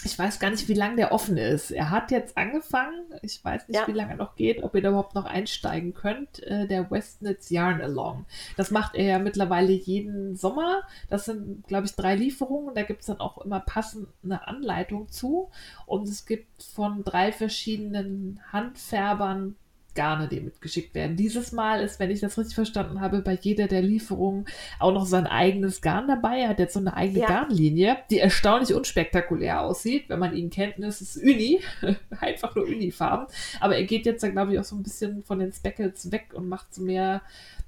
ich 0.03 0.17
weiß 0.17 0.39
gar 0.39 0.49
nicht, 0.49 0.67
wie 0.67 0.73
lange 0.73 0.95
der 0.95 1.11
offen 1.11 1.37
ist. 1.37 1.69
Er 1.71 1.91
hat 1.91 2.09
jetzt 2.09 2.35
angefangen. 2.37 3.03
Ich 3.21 3.43
weiß 3.45 3.67
nicht, 3.67 3.79
Ja. 3.79 3.87
wie 3.87 3.91
lange 3.91 4.11
er 4.11 4.17
noch 4.17 4.35
geht, 4.35 4.63
ob 4.63 4.73
ihr 4.73 4.81
da 4.81 4.89
überhaupt 4.89 5.13
noch 5.13 5.25
einsteigen 5.25 5.93
könnt. 5.93 6.41
Äh, 6.43 6.67
der 6.67 6.89
Westnitz 6.89 7.49
Yarn 7.51 7.81
Along. 7.81 8.25
Das 8.57 8.71
macht 8.71 8.95
er 8.95 9.05
ja 9.05 9.19
mittlerweile 9.19 9.71
jeden 9.71 10.35
Sommer. 10.35 10.81
Das 11.09 11.25
sind, 11.25 11.67
glaube 11.67 11.85
ich, 11.85 11.93
drei 11.95 12.15
Lieferungen. 12.15 12.73
Da 12.73 12.81
gibt 12.83 13.01
es 13.01 13.07
dann 13.07 13.19
auch 13.19 13.37
immer 13.45 13.59
passend 13.59 14.07
eine 14.23 14.47
Anleitung 14.47 15.09
zu. 15.09 15.49
Und 15.85 16.07
es 16.07 16.25
gibt 16.25 16.63
von 16.63 17.03
drei 17.03 17.31
verschiedenen 17.31 18.39
Handfärbern 18.51 19.55
Garne, 19.95 20.27
die 20.27 20.39
mitgeschickt 20.39 20.95
werden. 20.95 21.17
Dieses 21.17 21.51
Mal 21.51 21.81
ist, 21.81 21.99
wenn 21.99 22.09
ich 22.11 22.19
das 22.21 22.37
richtig 22.37 22.55
verstanden 22.55 23.01
habe, 23.01 23.21
bei 23.21 23.33
jeder 23.41 23.67
der 23.67 23.81
Lieferungen 23.81 24.45
auch 24.79 24.93
noch 24.93 25.05
sein 25.05 25.27
eigenes 25.27 25.81
Garn 25.81 26.07
dabei. 26.07 26.39
Er 26.39 26.49
hat 26.49 26.59
jetzt 26.59 26.73
so 26.73 26.79
eine 26.79 26.95
eigene 26.95 27.19
Ja. 27.19 27.27
Garnlinie, 27.27 27.97
die 28.09 28.19
erstaunlich 28.19 28.73
unspektakulär 28.73 29.61
aussieht. 29.61 30.05
Wenn 30.09 30.19
man 30.19 30.35
ihn 30.35 30.49
kennt, 30.49 30.79
ne, 30.79 30.87
es 30.87 31.01
ist 31.01 31.17
Uni, 31.17 31.59
einfach 32.19 32.55
nur 32.55 32.65
Unifarben. 32.65 33.27
Aber 33.59 33.75
er 33.75 33.83
geht 33.83 34.05
jetzt, 34.05 34.21
glaube 34.31 34.53
ich, 34.53 34.59
auch 34.59 34.63
so 34.63 34.75
ein 34.75 34.83
bisschen 34.83 35.23
von 35.23 35.39
den 35.39 35.51
Speckles 35.51 36.11
weg 36.11 36.29
und 36.33 36.47
macht 36.47 36.73
so 36.73 36.81
mehr 36.81 37.21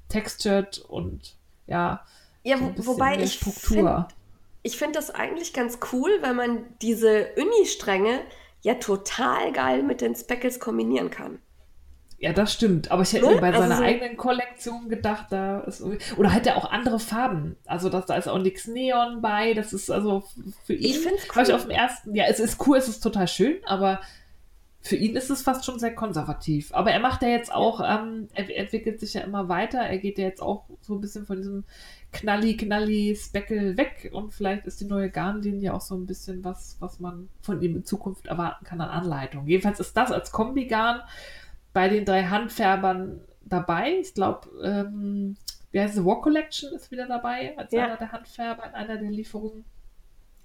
Textured 0.10 0.80
und 0.90 1.36
ja, 1.68 2.06
Ja, 2.44 2.58
so 2.58 2.66
ein 2.66 2.86
wobei 2.86 3.16
mehr 3.18 3.26
ich 3.26 3.34
Struktur. 3.34 3.76
finde 3.78 4.06
ich 4.66 4.78
find 4.78 4.96
das 4.96 5.10
eigentlich 5.12 5.52
ganz 5.54 5.80
cool, 5.92 6.10
wenn 6.22 6.36
man 6.38 6.60
diese 6.82 7.28
Uni-Stränge 7.36 8.22
ja 8.62 8.76
total 8.76 9.52
geil 9.52 9.84
mit 9.84 10.00
den 10.00 10.16
Speckles 10.16 10.60
kombinieren 10.62 11.10
kann. 11.10 11.40
Ja, 12.24 12.32
das 12.32 12.54
stimmt. 12.54 12.90
Aber 12.90 13.02
ich 13.02 13.12
hätte 13.12 13.26
Ne? 13.28 13.36
mir 13.36 13.42
bei 13.42 13.48
Also 13.48 13.60
seiner 13.60 13.78
so- 13.78 13.84
eigenen 13.84 14.16
Kollektion 14.16 14.88
gedacht, 14.88 15.26
da 15.30 15.60
ist 15.62 15.82
irgendwie, 15.82 16.00
oder 16.16 16.34
hat 16.34 16.48
er 16.48 16.56
auch 16.56 16.72
andere 16.72 16.98
Farben. 17.00 17.58
Also 17.66 17.90
das, 17.90 18.06
da 18.06 18.16
ist 18.16 18.28
auch 18.30 18.40
nichts 18.40 18.66
Neon 18.68 19.22
bei. 19.22 19.54
Das 19.54 19.74
ist 19.74 19.90
also 19.92 20.24
für 20.66 20.74
ihn. 20.74 20.86
Ich 20.86 21.06
hab 21.06 21.14
ich 21.14 21.50
cool. 21.50 21.56
auf 21.56 21.64
dem 21.64 21.72
ersten. 21.72 22.16
Ja, 22.16 22.24
es 22.30 22.40
ist 22.40 22.66
cool, 22.66 22.78
es 22.78 22.88
ist 22.88 23.02
total 23.02 23.28
schön, 23.28 23.58
aber 23.66 24.00
für 24.80 24.96
ihn 24.96 25.16
ist 25.18 25.30
es 25.30 25.42
fast 25.42 25.66
schon 25.66 25.80
sehr 25.80 25.94
konservativ. 25.96 26.74
Aber 26.74 26.92
er 26.92 27.00
macht 27.00 27.22
ja 27.24 27.28
jetzt 27.30 27.54
auch, 27.54 27.82
ähm, 27.82 28.30
er 28.34 28.56
entwickelt 28.58 29.00
sich 29.02 29.14
ja 29.16 29.22
immer 29.22 29.50
weiter. 29.50 29.80
Er 29.80 29.98
geht 29.98 30.18
ja 30.18 30.24
jetzt 30.26 30.42
auch 30.42 30.64
so 30.82 30.96
ein 30.96 31.02
bisschen 31.02 31.26
von 31.26 31.38
diesem 31.38 31.64
knalli, 32.14 32.56
knalli 32.56 33.18
Speckel 33.20 33.76
weg 33.76 34.12
und 34.14 34.32
vielleicht 34.34 34.66
ist 34.66 34.80
die 34.80 34.86
neue 34.86 35.10
Garnlinie 35.10 35.74
auch 35.74 35.82
so 35.82 35.96
ein 35.96 36.06
bisschen 36.06 36.44
was, 36.46 36.78
was 36.80 37.00
man 37.02 37.28
von 37.42 37.62
ihm 37.62 37.76
in 37.76 37.84
Zukunft 37.86 38.28
erwarten 38.28 38.64
kann 38.66 38.80
an 38.82 38.90
Anleitung. 38.90 39.46
Jedenfalls 39.48 39.80
ist 39.82 39.98
das 39.98 40.12
als 40.12 40.32
Kombigarn 40.32 41.02
bei 41.74 41.90
den 41.90 42.06
drei 42.06 42.24
Handfärbern 42.26 43.22
dabei. 43.42 43.98
Ich 44.00 44.14
glaube, 44.14 44.48
ähm, 44.64 45.36
wie 45.72 45.80
heißt 45.82 45.98
es, 45.98 46.06
War 46.06 46.22
Collection 46.22 46.72
ist 46.74 46.92
wieder 46.92 47.08
dabei 47.08 47.58
als 47.58 47.72
Ja. 47.72 47.86
einer 47.86 47.98
der 47.98 48.12
Handfärber 48.12 48.66
in 48.68 48.74
einer 48.74 48.98
der 48.98 49.10
Lieferungen. 49.12 49.66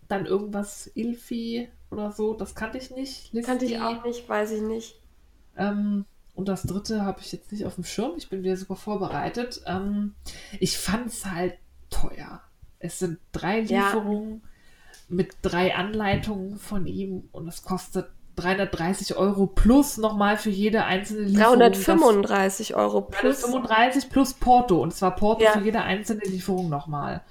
Dann 0.09 0.24
irgendwas 0.24 0.91
Ilfi 0.95 1.68
oder 1.91 2.12
so, 2.12 2.35
das 2.35 2.55
kannte 2.55 2.79
ich 2.79 2.91
nicht. 2.91 3.33
Kannte 3.45 3.66
ich 3.66 3.72
Listi. 3.72 3.85
auch 3.85 4.05
nicht, 4.05 4.29
weiß 4.29 4.53
ich 4.53 4.62
nicht. 4.62 5.01
Ähm, 5.57 6.07
und 6.35 6.49
das 6.49 6.62
dritte 6.62 7.05
habe 7.05 7.20
ich 7.20 7.33
jetzt 7.33 7.53
nicht 7.53 7.66
auf 7.66 7.74
dem 7.74 7.85
Schirm. 7.85 8.12
Ich 8.16 8.31
bin 8.31 8.43
wieder 8.43 8.57
super 8.57 8.76
vorbereitet. 8.76 9.61
Ähm, 9.66 10.14
ich 10.61 10.79
fand 10.79 11.09
es 11.09 11.26
halt 11.26 11.59
teuer. 11.91 12.41
Es 12.79 12.99
sind 13.01 13.18
drei 13.33 13.61
Ja. 13.61 13.87
Lieferungen 13.87 14.43
mit 15.11 15.35
drei 15.43 15.74
Anleitungen 15.74 16.59
von 16.59 16.87
ihm 16.87 17.29
und 17.33 17.49
es 17.49 17.62
kostet 17.62 18.09
330 18.39 19.16
Euro 19.16 19.47
plus 19.47 19.97
nochmal 19.99 20.36
für 20.36 20.51
jede 20.51 20.84
einzelne 20.84 21.22
Lieferung. 21.22 21.59
das- 21.61 21.84
335 21.84 22.74
Euro 22.74 23.03
plus. 23.03 23.41
335 23.43 24.11
plus 24.11 24.34
Porto. 24.34 24.80
Und 24.82 24.95
zwar 24.95 25.14
Porto 25.16 25.43
Ja. 25.45 25.53
für 25.53 25.61
jede 25.61 25.82
einzelne 25.82 26.22
Lieferung 26.24 26.68
nochmal. 26.68 27.22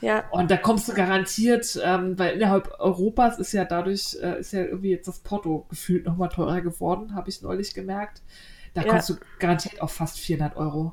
Ja, 0.00 0.24
Und 0.30 0.50
da 0.50 0.56
kommst 0.56 0.88
du 0.88 0.94
garantiert, 0.94 1.76
ähm, 1.82 2.16
weil 2.18 2.36
innerhalb 2.36 2.72
Europas 2.78 3.38
ist 3.40 3.50
ja 3.52 3.64
dadurch, 3.64 4.16
äh, 4.22 4.38
ist 4.38 4.52
ja 4.52 4.60
irgendwie 4.62 4.90
jetzt 4.90 5.08
das 5.08 5.18
Porto 5.18 5.66
gefühlt 5.68 6.06
nochmal 6.06 6.28
teurer 6.28 6.60
geworden, 6.60 7.16
habe 7.16 7.28
ich 7.30 7.42
neulich 7.42 7.74
gemerkt. 7.74 8.22
Da 8.74 8.82
Ja. 8.82 8.88
kommst 8.90 9.08
du 9.08 9.14
garantiert 9.40 9.80
auf 9.82 9.90
fast 9.92 10.20
400 10.20 10.56
Euro, 10.56 10.92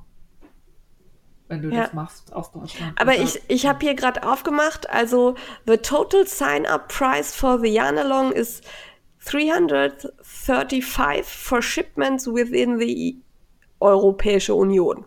wenn 1.48 1.62
du 1.62 1.70
Ja. 1.70 1.84
das 1.84 1.94
machst 1.94 2.34
aus 2.34 2.52
Deutschland. 2.52 3.00
aber 3.00 3.12
Also, 3.12 3.24
ich, 3.38 3.44
ich 3.48 3.68
habe 3.68 3.78
hier 3.86 3.94
gerade 3.94 4.24
aufgemacht, 4.28 4.90
also 4.90 5.36
the 5.68 5.78
total 5.78 6.26
sign-up 6.26 6.88
price 6.88 7.36
for 7.36 7.60
the 7.60 7.68
Yarnalong 7.68 8.32
is 8.32 8.62
335 9.26 11.26
for 11.26 11.62
shipments 11.62 12.28
within 12.28 12.80
the 12.80 13.18
Europäische 13.80 14.56
Union. 14.56 15.06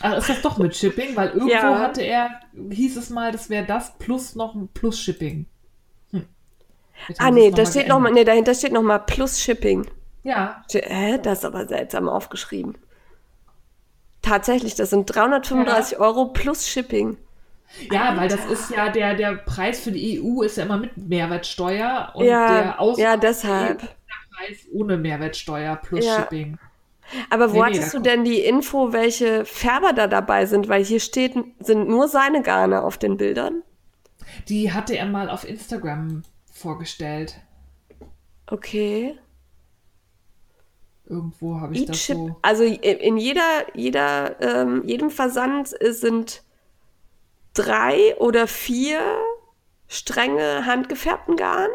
Also 0.00 0.18
ist 0.18 0.28
das 0.28 0.42
doch 0.42 0.58
mit 0.58 0.76
Shipping, 0.76 1.16
weil 1.16 1.28
irgendwo 1.28 1.48
Ja. 1.50 1.78
hatte 1.78 2.02
er, 2.02 2.28
hieß 2.70 2.96
es 2.98 3.08
mal, 3.10 3.32
das 3.32 3.48
wäre 3.48 3.64
das 3.64 3.96
plus 3.98 4.34
noch 4.34 4.54
Plus 4.74 5.00
Shipping. 5.00 5.46
Hm. 6.10 6.26
Ah 7.18 7.30
nee, 7.30 7.50
da 7.50 7.64
steht 7.64 7.88
noch 7.88 7.98
mal, 7.98 8.08
geändert. 8.08 8.14
nee, 8.14 8.24
dahinter 8.24 8.54
steht 8.54 8.72
noch 8.72 8.82
mal 8.82 8.98
plus 8.98 9.40
Shipping. 9.40 9.86
Ja, 10.22 10.64
Hä, 10.72 11.18
das 11.22 11.38
ist 11.38 11.44
aber 11.44 11.66
seltsam 11.66 12.08
aufgeschrieben. 12.08 12.76
Tatsächlich, 14.22 14.74
das 14.74 14.90
sind 14.90 15.06
335 15.06 15.98
Euro 16.00 16.26
plus 16.26 16.66
Shipping. 16.66 17.16
Ja, 17.90 18.16
weil 18.16 18.28
das 18.28 18.44
ist 18.46 18.70
ja 18.70 18.88
der, 18.88 19.14
der 19.14 19.34
Preis 19.36 19.80
für 19.80 19.92
die 19.92 20.20
EU 20.20 20.42
ist 20.42 20.56
ja 20.56 20.64
immer 20.64 20.78
mit 20.78 20.96
Mehrwertsteuer 20.96 22.12
und 22.14 22.24
Ja, 22.26 22.62
der 22.62 22.80
Aus 22.80 22.98
ja, 22.98 23.16
deshalb. 23.16 23.80
Preis 24.30 24.66
ohne 24.72 24.96
Mehrwertsteuer 24.96 25.76
plus 25.76 26.04
Ja. 26.04 26.16
Shipping. 26.20 26.58
Aber 27.30 27.52
wo 27.52 27.62
Nee, 27.62 27.70
nee, 27.70 27.76
hattest 27.78 27.94
da 27.94 27.98
du 27.98 28.02
denn 28.02 28.24
die 28.24 28.40
Info, 28.40 28.92
welche 28.92 29.44
Färber 29.44 29.92
da 29.92 30.06
dabei 30.06 30.46
sind? 30.46 30.68
Weil 30.68 30.84
hier 30.84 31.00
steht, 31.00 31.34
sind 31.60 31.88
nur 31.88 32.08
seine 32.08 32.42
Garne 32.42 32.82
auf 32.82 32.98
den 32.98 33.16
Bildern. 33.16 33.62
Die 34.48 34.72
hatte 34.72 34.96
er 34.96 35.06
mal 35.06 35.30
auf 35.30 35.48
Instagram 35.48 36.22
vorgestellt. 36.52 37.36
Okay. 38.48 39.16
Irgendwo 41.08 41.60
habe 41.60 41.74
ich 41.74 41.86
das 41.86 42.04
so. 42.04 42.36
also 42.42 42.64
in 42.64 42.74
in 42.80 43.16
jeder, 43.16 43.64
jeder, 43.74 44.40
ähm, 44.40 44.82
jedem 44.84 45.10
Versand 45.10 45.72
sind 45.80 46.42
drei 47.56 48.16
oder 48.18 48.46
vier 48.46 49.00
Stränge 49.88 50.66
handgefärbten 50.66 51.36
Garn 51.36 51.70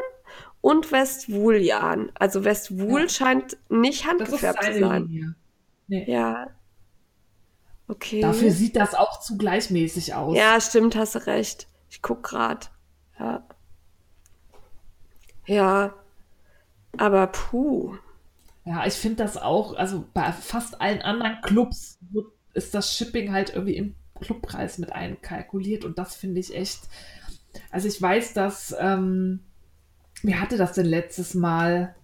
und 0.62 0.92
Westwulian. 0.92 2.12
Also 2.16 2.44
Westwul 2.44 3.02
Ja. 3.04 3.10
scheint 3.10 3.58
nicht 3.70 4.06
handgefärbt 4.08 4.64
zu 4.64 4.80
sein. 4.80 5.36
Nee. 5.88 6.06
Ja. 6.10 6.48
Okay. 7.88 8.22
Dafür 8.22 8.52
sieht 8.52 8.76
das 8.76 8.96
auch 8.96 9.20
zu 9.20 9.38
gleichmäßig 9.38 10.14
aus. 10.14 10.38
Ja, 10.38 10.62
stimmt, 10.62 10.96
hast 10.96 11.16
du 11.16 11.26
recht. 11.26 11.68
Ich 11.90 12.02
guck 12.02 12.24
grad. 12.24 12.72
Ja. 13.20 13.44
Ja. 15.46 15.94
Aber 16.98 17.28
puh. 17.28 17.96
Ja, 18.66 18.86
ich 18.86 18.94
finde 18.94 19.24
das 19.24 19.38
auch, 19.38 19.76
also 19.76 20.06
bei 20.14 20.32
fast 20.32 20.80
allen 20.80 21.02
anderen 21.02 21.42
Clubs 21.42 21.98
ist 22.54 22.74
das 22.74 22.96
Shipping 22.96 23.32
halt 23.34 23.50
irgendwie 23.54 23.76
im 23.76 23.96
Clubpreis 24.22 24.78
mit 24.78 24.94
einkalkuliert 24.94 25.84
und 25.84 25.98
das 25.98 26.16
finde 26.16 26.40
ich 26.40 26.56
echt. 26.56 26.82
Also 27.70 27.88
ich 27.88 28.02
weiß, 28.02 28.34
dass, 28.34 28.74
ähm, 28.80 29.42
wer 30.24 30.40
hatte 30.40 30.58
das 30.58 30.74
denn 30.74 30.86
letztes 30.86 31.34
Mal? 31.34 31.96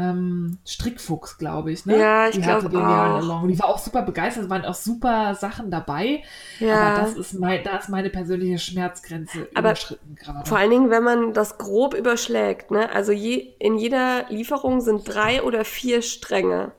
Ähm, 0.00 0.58
Strickfuchs, 0.64 1.38
glaube 1.38 1.72
ich, 1.72 1.84
ne? 1.84 1.98
Ja, 1.98 2.28
ich 2.28 2.36
Die 2.36 2.40
glaub 2.40 2.62
hatte 2.62 2.68
den 2.68 2.78
Yarn 2.78 3.28
auch. 3.28 3.46
Die 3.48 3.58
war 3.58 3.68
auch 3.68 3.78
super 3.78 4.02
begeistert, 4.02 4.44
es 4.44 4.50
waren 4.50 4.64
auch 4.64 4.74
super 4.76 5.34
Sachen 5.34 5.72
dabei. 5.72 6.22
Ja. 6.60 6.80
Aber 6.80 7.00
das 7.00 7.14
ist 7.14 7.32
mein, 7.34 7.64
da 7.64 7.78
ist 7.78 7.88
meine 7.88 8.08
persönliche 8.08 8.58
Schmerzgrenze 8.58 9.48
Aber 9.54 9.70
überschritten 9.70 10.14
gerade. 10.14 10.48
Vor 10.48 10.56
allen 10.56 10.70
Dingen, 10.70 10.90
wenn 10.90 11.02
man 11.02 11.32
das 11.32 11.58
grob 11.58 11.94
überschlägt, 11.94 12.70
ne? 12.70 12.92
Also 12.92 13.10
je, 13.10 13.54
in 13.58 13.76
jeder 13.76 14.26
Lieferung 14.28 14.80
sind 14.80 15.02
drei 15.08 15.42
oder 15.42 15.64
vier 15.64 16.00
Stränge. 16.02 16.70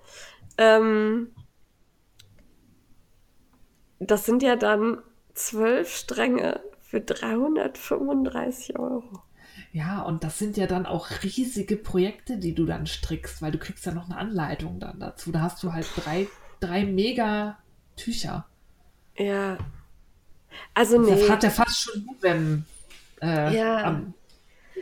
Ähm, 0.57 1.31
das 3.99 4.25
sind 4.25 4.43
ja 4.43 4.55
dann 4.55 4.97
zwölf 5.33 5.93
Stränge 5.95 6.61
für 6.81 7.01
335 7.01 8.77
Euro. 8.79 9.03
Ja, 9.71 10.01
und 10.01 10.23
das 10.23 10.39
sind 10.39 10.57
ja 10.57 10.65
dann 10.67 10.85
auch 10.85 11.07
riesige 11.23 11.75
Projekte, 11.75 12.37
die 12.37 12.55
du 12.55 12.65
dann 12.65 12.87
strickst, 12.87 13.41
weil 13.41 13.51
du 13.51 13.57
kriegst 13.59 13.85
ja 13.85 13.91
noch 13.91 14.05
eine 14.09 14.17
Anleitung 14.17 14.79
dann 14.79 14.99
dazu. 14.99 15.31
Da 15.31 15.41
hast 15.41 15.61
du 15.63 15.73
halt 15.73 15.85
drei, 15.95 16.27
drei 16.59 16.85
mega 16.85 17.57
Tücher. 17.95 18.45
Ja. 19.15 19.57
Also 20.73 20.97
Das 21.05 21.21
nee. 21.21 21.29
hat 21.29 21.43
ja 21.43 21.49
fast 21.51 21.81
schon 21.81 22.01
Juwem. 22.05 22.65
Äh, 23.21 23.55
Ja. 23.55 23.83
am- 23.83 24.13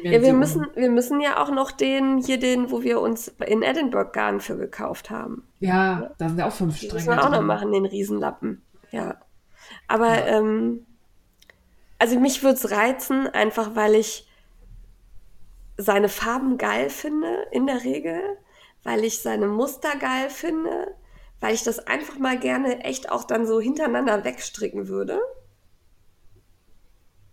Ja, 0.03 0.21
wir 0.21 0.33
müssen, 0.33 0.67
wir 0.75 0.91
müssen 0.91 1.19
ja 1.21 1.41
auch 1.43 1.49
noch 1.49 1.71
den, 1.71 2.19
hier 2.23 2.39
den, 2.39 2.69
wo 2.69 2.83
wir 2.83 3.01
uns 3.01 3.29
in 3.47 3.63
Edinburgh 3.63 4.11
Garn 4.11 4.39
für 4.39 4.55
gekauft 4.55 5.09
haben. 5.09 5.43
Ja, 5.59 6.11
da 6.19 6.29
sind 6.29 6.37
ja 6.37 6.45
auch 6.47 6.51
fünf 6.53 6.79
Den 6.79 6.89
Stränge. 6.89 6.93
müssen 6.93 7.09
wir 7.19 7.25
auch 7.25 7.31
noch 7.31 7.41
machen, 7.41 7.71
den 7.71 7.85
Riesenlappen. 7.85 8.61
Ja. 8.91 9.19
Aber, 9.87 10.17
Ja. 10.19 10.37
ähm, 10.39 10.85
also 11.99 12.19
mich 12.19 12.43
würde 12.43 12.55
es 12.57 12.71
reizen, 12.71 13.27
einfach 13.27 13.75
weil 13.75 13.95
ich 13.95 14.27
seine 15.77 16.09
Farben 16.09 16.57
geil 16.57 16.89
finde, 16.89 17.47
in 17.51 17.67
der 17.67 17.83
Regel, 17.83 18.21
weil 18.83 19.03
ich 19.03 19.19
seine 19.21 19.47
Muster 19.47 19.95
geil 19.97 20.29
finde, 20.29 20.95
weil 21.39 21.53
ich 21.53 21.63
das 21.63 21.79
einfach 21.79 22.17
mal 22.17 22.39
gerne 22.39 22.83
echt 22.83 23.11
auch 23.11 23.23
dann 23.23 23.45
so 23.45 23.59
hintereinander 23.61 24.23
wegstricken 24.23 24.87
würde. 24.87 25.19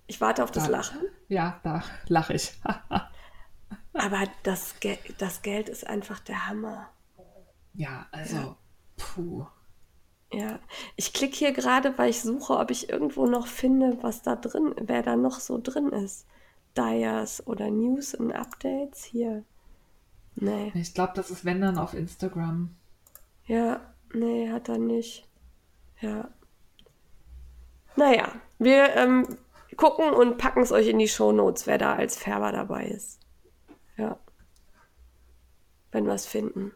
Ich 0.07 0.21
warte 0.21 0.45
auf 0.45 0.51
das 0.51 0.65
Da- 0.65 0.71
Lachen. 0.71 1.01
Ja, 1.29 1.61
da 1.63 1.83
lache 2.09 2.35
ich. 2.35 2.53
Aber 3.95 4.25
das, 4.43 4.79
Ge 4.81 4.99
das 5.19 5.43
Geld 5.43 5.69
ist 5.69 5.87
einfach 5.87 6.21
der 6.21 6.47
Hammer. 6.49 6.91
ja, 7.75 8.07
also, 8.13 8.57
puh. 8.97 9.47
Ja, 10.39 10.59
ich 10.97 11.13
klicke 11.13 11.37
hier 11.37 11.53
gerade, 11.53 11.97
weil 11.99 12.11
ich 12.11 12.21
suche, 12.23 12.59
ob 12.59 12.71
ich 12.71 12.89
irgendwo 12.91 13.27
noch 13.27 13.47
finde, 13.47 13.99
was 14.03 14.23
da 14.23 14.37
drin, 14.37 14.75
wer 14.81 15.03
da 15.03 15.17
noch 15.17 15.41
so 15.41 15.61
drin 15.63 15.89
ist. 15.91 16.27
Dyers 16.77 17.47
oder 17.47 17.71
News 17.71 18.15
und 18.15 18.33
Updates 18.33 19.05
hier. 19.05 19.45
Nee, 20.35 20.73
Ich 20.75 20.95
glaube, 20.95 21.13
das 21.15 21.31
ist 21.31 21.45
wenn 21.45 21.61
dann 21.61 21.79
auf 21.79 21.95
Instagram. 21.95 22.75
ja, 23.47 23.81
nee, 24.13 24.51
hat 24.51 24.69
er 24.69 24.79
nicht. 24.79 25.29
Ja. 26.01 26.29
Naja, 27.97 28.33
wir 28.59 28.97
ähm, 28.97 29.27
gucken 29.77 30.11
und 30.11 30.39
packen 30.39 30.63
es 30.63 30.73
euch 30.73 30.89
in 30.89 30.99
die 30.99 31.07
Shownotes, 31.09 31.67
wer 31.69 31.79
da 31.79 31.95
als 31.95 32.17
Färber 32.17 32.51
dabei 32.51 32.87
ist. 32.87 33.21
Ja. 33.97 34.19
Wenn 35.93 36.07
wir 36.07 36.15
es 36.15 36.27
finden. 36.27 36.73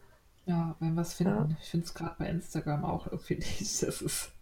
Ja, 0.48 0.74
wenn 0.80 0.94
wir 0.94 1.02
es 1.02 1.12
finden. 1.12 1.50
Ja. 1.50 1.56
Ich 1.62 1.68
finde 1.68 1.84
es 1.84 1.92
gerade 1.92 2.16
bei 2.18 2.26
Instagram 2.26 2.84
auch 2.84 3.06
irgendwie 3.06 3.36
nicht. 3.36 3.82
Das 3.82 4.02
ist. 4.02 4.32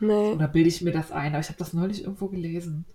Nee. 0.00 0.32
Oder 0.32 0.48
bilde 0.48 0.70
ich 0.70 0.80
mir 0.80 0.92
das 0.92 1.12
ein? 1.12 1.32
Aber 1.32 1.40
ich 1.40 1.48
habe 1.48 1.58
das 1.58 1.74
neulich 1.74 2.04
irgendwo 2.04 2.28
gelesen. 2.28 2.86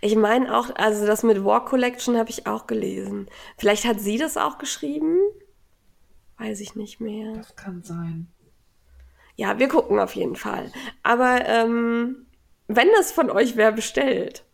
Ich 0.00 0.16
meine 0.16 0.56
auch, 0.56 0.74
also 0.76 1.04
das 1.06 1.22
mit 1.22 1.44
War 1.44 1.66
Collection 1.66 2.16
habe 2.16 2.30
ich 2.30 2.46
auch 2.46 2.66
gelesen. 2.66 3.28
Vielleicht 3.58 3.84
hat 3.84 4.00
sie 4.00 4.16
das 4.16 4.38
auch 4.38 4.56
geschrieben? 4.56 5.18
Weiß 6.38 6.60
ich 6.60 6.74
nicht 6.74 7.00
mehr. 7.00 7.34
Das 7.34 7.54
kann 7.54 7.82
sein. 7.82 8.28
Ja, 9.34 9.58
wir 9.58 9.68
gucken 9.68 9.98
auf 9.98 10.16
jeden 10.16 10.36
Fall. 10.36 10.72
Aber 11.02 11.46
ähm, 11.46 12.24
wenn 12.66 12.88
das 12.96 13.12
von 13.12 13.28
euch 13.28 13.56
wer 13.56 13.72
bestellt, 13.72 14.46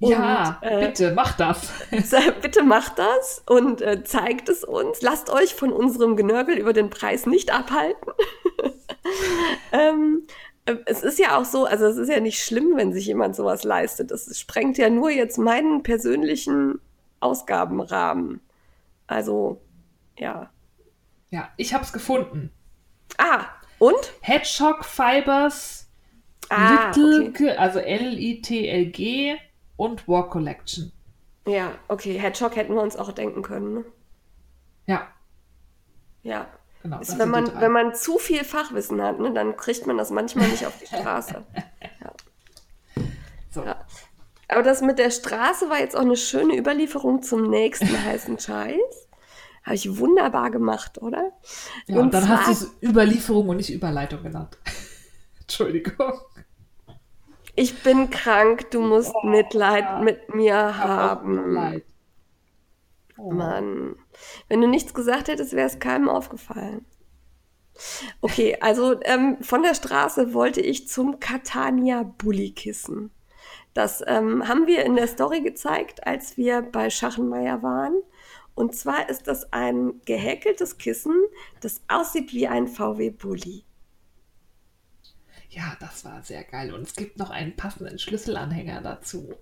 ja, 0.00 0.58
Und, 0.60 0.68
äh, 0.68 0.86
bitte, 0.86 1.12
mach 1.12 1.36
das. 1.36 1.72
bitte 2.42 2.62
macht 2.62 2.98
das 2.98 3.42
und 3.46 3.80
äh, 3.80 4.04
zeigt 4.04 4.48
es 4.48 4.64
uns. 4.64 5.02
Lasst 5.02 5.30
euch 5.30 5.54
von 5.54 5.72
unserem 5.72 6.16
Genörgel 6.16 6.56
über 6.58 6.72
den 6.72 6.90
Preis 6.90 7.26
nicht 7.26 7.52
abhalten. 7.52 8.12
ähm, 9.72 10.26
äh, 10.66 10.76
es 10.86 11.02
ist 11.02 11.18
ja 11.18 11.38
auch 11.38 11.44
so, 11.44 11.64
also 11.64 11.86
es 11.86 11.96
ist 11.96 12.08
ja 12.08 12.20
nicht 12.20 12.42
schlimm, 12.42 12.76
wenn 12.76 12.92
sich 12.92 13.06
jemand 13.06 13.36
sowas 13.36 13.64
leistet. 13.64 14.10
Das 14.10 14.38
sprengt 14.38 14.78
ja 14.78 14.90
nur 14.90 15.10
jetzt 15.10 15.38
meinen 15.38 15.82
persönlichen 15.82 16.80
Ausgabenrahmen. 17.20 18.40
Also, 19.06 19.60
ja. 20.18 20.50
Ja, 21.30 21.48
ich 21.56 21.74
habe 21.74 21.84
es 21.84 21.92
gefunden. 21.92 22.50
Ah, 23.18 23.46
und? 23.78 24.12
Hedgehog 24.20 24.84
Fibers 24.84 25.84
Ah, 26.50 26.88
Little, 26.94 27.28
okay. 27.28 27.50
Also 27.50 27.78
L-I-T-L-G 27.78 29.36
und 29.76 30.06
War 30.08 30.28
Collection. 30.30 30.92
Ja, 31.46 31.72
okay. 31.88 32.18
Hedgehog 32.18 32.56
hätten 32.56 32.74
wir 32.74 32.82
uns 32.82 32.96
auch 32.96 33.12
denken 33.12 33.42
können. 33.42 33.74
Ne? 33.74 33.84
Ja, 34.86 35.08
Ja. 36.22 36.46
genau. 36.82 37.00
Ist, 37.00 37.18
wenn, 37.18 37.28
man, 37.30 37.60
wenn 37.60 37.72
man 37.72 37.94
zu 37.94 38.18
viel 38.18 38.44
Fachwissen 38.44 39.00
hat, 39.02 39.18
ne, 39.20 39.32
dann 39.32 39.56
kriegt 39.56 39.86
man 39.86 39.98
das 39.98 40.10
manchmal 40.10 40.48
nicht 40.48 40.66
auf 40.66 40.78
die 40.78 40.86
Straße. 40.94 41.42
so. 43.50 43.62
Ja. 43.62 43.76
Aber 44.48 44.62
das 44.62 44.82
mit 44.82 44.98
der 44.98 45.10
Straße 45.10 45.68
war 45.70 45.78
jetzt 45.78 45.96
auch 45.96 46.02
eine 46.02 46.16
schöne 46.16 46.56
Überlieferung 46.56 47.22
zum 47.22 47.48
nächsten 47.50 47.88
heißen 48.04 48.38
Scheiß. 48.38 48.78
Habe 49.64 49.74
ich 49.76 49.98
wunderbar 49.98 50.50
gemacht, 50.50 51.00
oder? 51.00 51.32
Ja, 51.86 51.96
und, 51.96 52.02
und 52.02 52.14
dann 52.14 52.28
hast 52.28 52.48
du 52.48 52.52
zwar- 52.54 52.74
es 52.82 52.82
Überlieferung 52.90 53.48
und 53.48 53.56
nicht 53.56 53.70
Überleitung 53.72 54.22
genannt. 54.22 54.58
Entschuldigung. 55.40 56.12
Ich 57.56 57.82
bin 57.82 58.10
krank, 58.10 58.70
du 58.70 58.80
musst 58.80 59.14
Mitleid 59.22 59.84
ja. 59.84 59.98
mit 60.00 60.34
mir 60.34 60.76
haben. 60.76 61.82
Oh. 63.16 63.30
Mann. 63.30 63.96
Wenn 64.48 64.60
du 64.60 64.66
nichts 64.66 64.92
gesagt 64.92 65.28
hättest, 65.28 65.52
wäre 65.52 65.68
es 65.68 65.78
keinem 65.78 66.08
aufgefallen. 66.08 66.84
Okay, 68.20 68.56
also 68.60 69.00
ähm, 69.02 69.38
von 69.40 69.62
der 69.62 69.74
Straße 69.74 70.34
wollte 70.34 70.60
ich 70.60 70.88
zum 70.88 71.20
Catania 71.20 72.02
Bulli-Kissen. 72.02 73.10
Das 73.72 74.02
ähm, 74.06 74.46
haben 74.48 74.66
wir 74.66 74.84
in 74.84 74.94
der 74.94 75.08
Story 75.08 75.40
gezeigt, 75.40 76.06
als 76.06 76.36
wir 76.36 76.62
bei 76.62 76.90
Schachenmeier 76.90 77.62
waren. 77.62 78.02
Und 78.54 78.76
zwar 78.76 79.08
ist 79.08 79.26
das 79.26 79.52
ein 79.52 80.00
gehäkeltes 80.04 80.78
Kissen, 80.78 81.16
das 81.60 81.82
aussieht 81.88 82.32
wie 82.32 82.46
ein 82.46 82.68
VW 82.68 83.10
Bulli. 83.10 83.64
Ja, 85.54 85.76
das 85.78 86.04
war 86.04 86.22
sehr 86.22 86.42
geil. 86.42 86.74
Und 86.74 86.82
es 86.82 86.94
gibt 86.94 87.16
noch 87.18 87.30
einen 87.30 87.54
passenden 87.54 87.98
Schlüsselanhänger 87.98 88.80
dazu. 88.80 89.34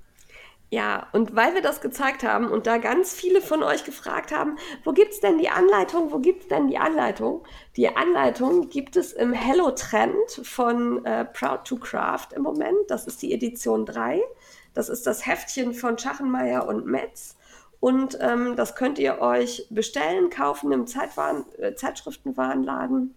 Ja, 0.68 1.06
und 1.12 1.34
weil 1.36 1.54
wir 1.54 1.62
das 1.62 1.80
gezeigt 1.80 2.22
haben 2.22 2.48
und 2.48 2.66
da 2.66 2.78
ganz 2.78 3.14
viele 3.14 3.40
von 3.42 3.62
euch 3.62 3.84
gefragt 3.84 4.32
haben, 4.32 4.56
wo 4.84 4.92
gibt's 4.92 5.20
denn 5.20 5.38
die 5.38 5.48
Anleitung? 5.48 6.12
Wo 6.12 6.18
gibt's 6.18 6.48
denn 6.48 6.68
die 6.68 6.78
Anleitung? 6.78 7.44
Die 7.76 7.94
Anleitung 7.94 8.68
gibt 8.68 8.96
es 8.96 9.12
im 9.12 9.32
Hello 9.32 9.70
Trend 9.70 10.30
von 10.42 11.04
äh, 11.04 11.24
Proud 11.26 11.66
to 11.66 11.76
Craft 11.76 12.28
im 12.34 12.42
Moment. 12.42 12.78
Das 12.88 13.06
ist 13.06 13.20
die 13.22 13.32
Edition 13.32 13.84
3. 13.86 14.22
Das 14.74 14.88
ist 14.88 15.06
das 15.06 15.26
Heftchen 15.26 15.74
von 15.74 15.98
Schachenmeier 15.98 16.66
und 16.66 16.86
Metz. 16.86 17.36
Und 17.80 18.16
ähm, 18.20 18.54
das 18.56 18.74
könnt 18.74 18.98
ihr 18.98 19.20
euch 19.20 19.66
bestellen, 19.70 20.30
kaufen 20.30 20.72
im 20.72 20.86
Zeitwaren, 20.86 21.44
äh, 21.58 21.74
Zeitschriftenwarenladen. 21.74 23.14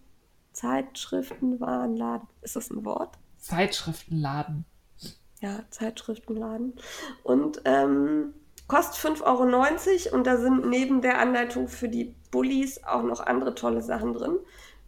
Zeitschriftenwarenladen. 0.56 2.27
Ist 2.41 2.56
das 2.56 2.69
ein 2.69 2.86
Wort? 2.86 3.18
Zeitschriftenladen. 3.40 4.65
ja, 5.41 5.60
Zeitschriftenladen. 5.69 6.73
Und 7.23 7.61
ähm, 7.65 8.34
kostet 8.68 9.18
5,90 9.19 10.07
Euro 10.07 10.15
und 10.15 10.26
da 10.26 10.38
sind 10.38 10.68
neben 10.69 11.02
der 11.02 11.19
Anleitung 11.19 11.68
für 11.68 11.90
die 11.90 12.15
Bullies 12.32 12.84
auch 12.84 13.03
noch 13.03 13.19
andere 13.19 13.53
tolle 13.53 13.82
Sachen 13.82 14.14
drin. 14.14 14.38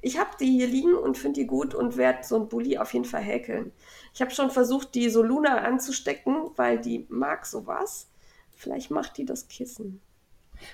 Ich 0.01 0.17
habe 0.17 0.31
die 0.39 0.51
hier 0.51 0.67
liegen 0.67 0.95
und 0.95 1.17
finde 1.17 1.41
die 1.41 1.47
gut 1.47 1.75
und 1.75 1.97
werde 1.97 2.23
so 2.23 2.37
ein 2.37 2.47
Bulli 2.47 2.77
auf 2.77 2.93
jeden 2.93 3.05
Fall 3.05 3.21
häkeln. 3.21 3.71
Ich 4.13 4.21
habe 4.21 4.31
schon 4.31 4.51
versucht, 4.51 4.95
die 4.95 5.09
Soluna 5.09 5.57
anzustecken, 5.57 6.51
weil 6.55 6.79
die 6.79 7.05
mag 7.09 7.45
sowas. 7.45 8.07
Vielleicht 8.55 8.89
macht 8.89 9.17
die 9.17 9.25
das 9.25 9.47
Kissen. 9.47 10.01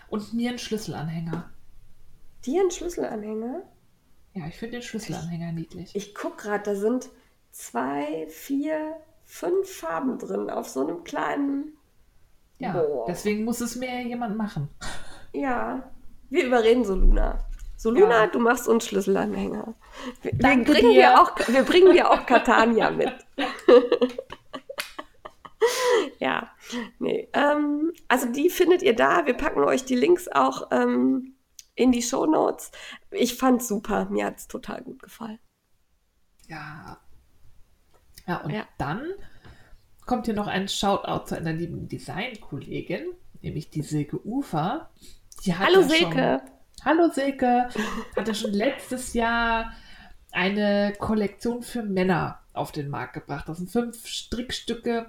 Und 0.09 0.33
mir 0.33 0.49
einen 0.49 0.59
Schlüsselanhänger. 0.59 1.49
Dir 2.45 2.61
einen 2.61 2.71
Schlüsselanhänger? 2.71 3.63
Ja, 4.33 4.47
ich 4.47 4.55
finde 4.55 4.77
den 4.77 4.81
Schlüsselanhänger 4.81 5.51
niedlich. 5.51 5.95
Ich 5.95 6.15
guck 6.15 6.37
gerade, 6.39 6.63
da 6.63 6.75
sind 6.75 7.09
zwei, 7.51 8.25
vier, 8.29 8.95
fünf 9.25 9.69
Farben 9.71 10.17
drin 10.17 10.49
auf 10.49 10.67
so 10.67 10.81
einem 10.87 11.03
kleinen. 11.03 11.77
Ja, 12.59 12.73
Boah. 12.73 13.05
deswegen 13.07 13.43
muss 13.45 13.61
es 13.61 13.75
mir 13.75 14.01
jemand 14.01 14.37
machen. 14.37 14.69
Ja, 15.35 15.89
wir 16.29 16.45
überreden 16.45 16.85
so 16.85 16.93
Luna. 16.93 17.43
So 17.75 17.89
Luna, 17.89 18.25
Ja. 18.25 18.27
du 18.27 18.37
machst 18.37 18.67
uns 18.67 18.85
Schlüsselanhänger. 18.85 19.73
Wir, 20.21 20.31
wir, 20.31 20.37
Danke 20.37 20.71
bringen 20.73 20.91
dir. 20.91 21.01
dir 21.01 21.19
auch, 21.19 21.35
wir 21.47 21.63
bringen 21.63 21.91
dir 21.91 22.11
auch 22.11 22.23
Catania 22.27 22.91
mit. 22.91 23.11
ja, 26.19 26.51
nee. 26.99 27.27
Ähm, 27.33 27.93
also 28.07 28.27
die 28.31 28.51
findet 28.51 28.83
ihr 28.83 28.95
da. 28.95 29.25
Wir 29.25 29.33
packen 29.33 29.63
euch 29.63 29.85
die 29.85 29.95
Links 29.95 30.27
auch 30.27 30.67
ähm, 30.71 31.32
in 31.75 31.91
die 31.91 32.01
Show 32.01 32.25
Notes. 32.25 32.71
Ich 33.11 33.35
fand's 33.35 33.67
super. 33.67 34.05
Mir 34.09 34.25
hat's 34.25 34.47
total 34.47 34.81
gut 34.83 35.01
gefallen. 35.01 35.39
Ja. 36.47 36.99
Ja, 38.27 38.37
und 38.37 38.51
Ja. 38.51 38.65
dann 38.77 39.01
kommt 40.05 40.25
hier 40.25 40.35
noch 40.35 40.47
ein 40.47 40.67
Shoutout 40.67 41.25
zu 41.27 41.35
einer 41.37 41.53
lieben 41.53 41.87
Designkollegin, 41.87 43.05
nämlich 43.41 43.69
die 43.69 43.81
Silke 43.81 44.25
Ufer. 44.25 44.89
Die 45.45 45.53
hat 45.55 45.67
Hallo 45.67 45.81
ja 45.81 45.87
Silke. 45.89 46.41
Schon, 46.41 46.85
Hallo 46.85 47.09
Silke. 47.09 47.69
Hat 48.15 48.27
ja 48.27 48.33
schon 48.33 48.51
letztes 48.53 49.13
Jahr 49.13 49.73
eine 50.31 50.93
Kollektion 50.99 51.61
für 51.63 51.83
Männer 51.83 52.39
auf 52.53 52.71
den 52.71 52.89
Markt 52.89 53.13
gebracht. 53.13 53.47
Das 53.47 53.57
sind 53.57 53.69
fünf 53.71 54.05
Strickstücke, 54.07 55.07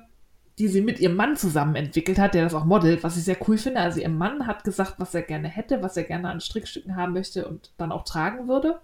die 0.58 0.68
sie 0.68 0.80
mit 0.80 1.00
ihrem 1.00 1.16
Mann 1.16 1.36
zusammen 1.36 1.74
entwickelt 1.74 2.18
hat, 2.18 2.34
der 2.34 2.44
das 2.44 2.54
auch 2.54 2.64
modelt, 2.64 3.02
was 3.02 3.16
ich 3.16 3.24
sehr 3.24 3.36
cool 3.48 3.58
finde. 3.58 3.80
Also 3.80 4.00
ihr 4.00 4.08
Mann 4.08 4.46
hat 4.46 4.62
gesagt, 4.64 4.94
was 4.98 5.14
er 5.14 5.22
gerne 5.22 5.48
hätte, 5.48 5.82
was 5.82 5.96
er 5.96 6.04
gerne 6.04 6.30
an 6.30 6.40
Strickstücken 6.40 6.96
haben 6.96 7.12
möchte 7.12 7.48
und 7.48 7.72
dann 7.76 7.90
auch 7.90 8.04
tragen 8.04 8.46
würde. 8.46 8.80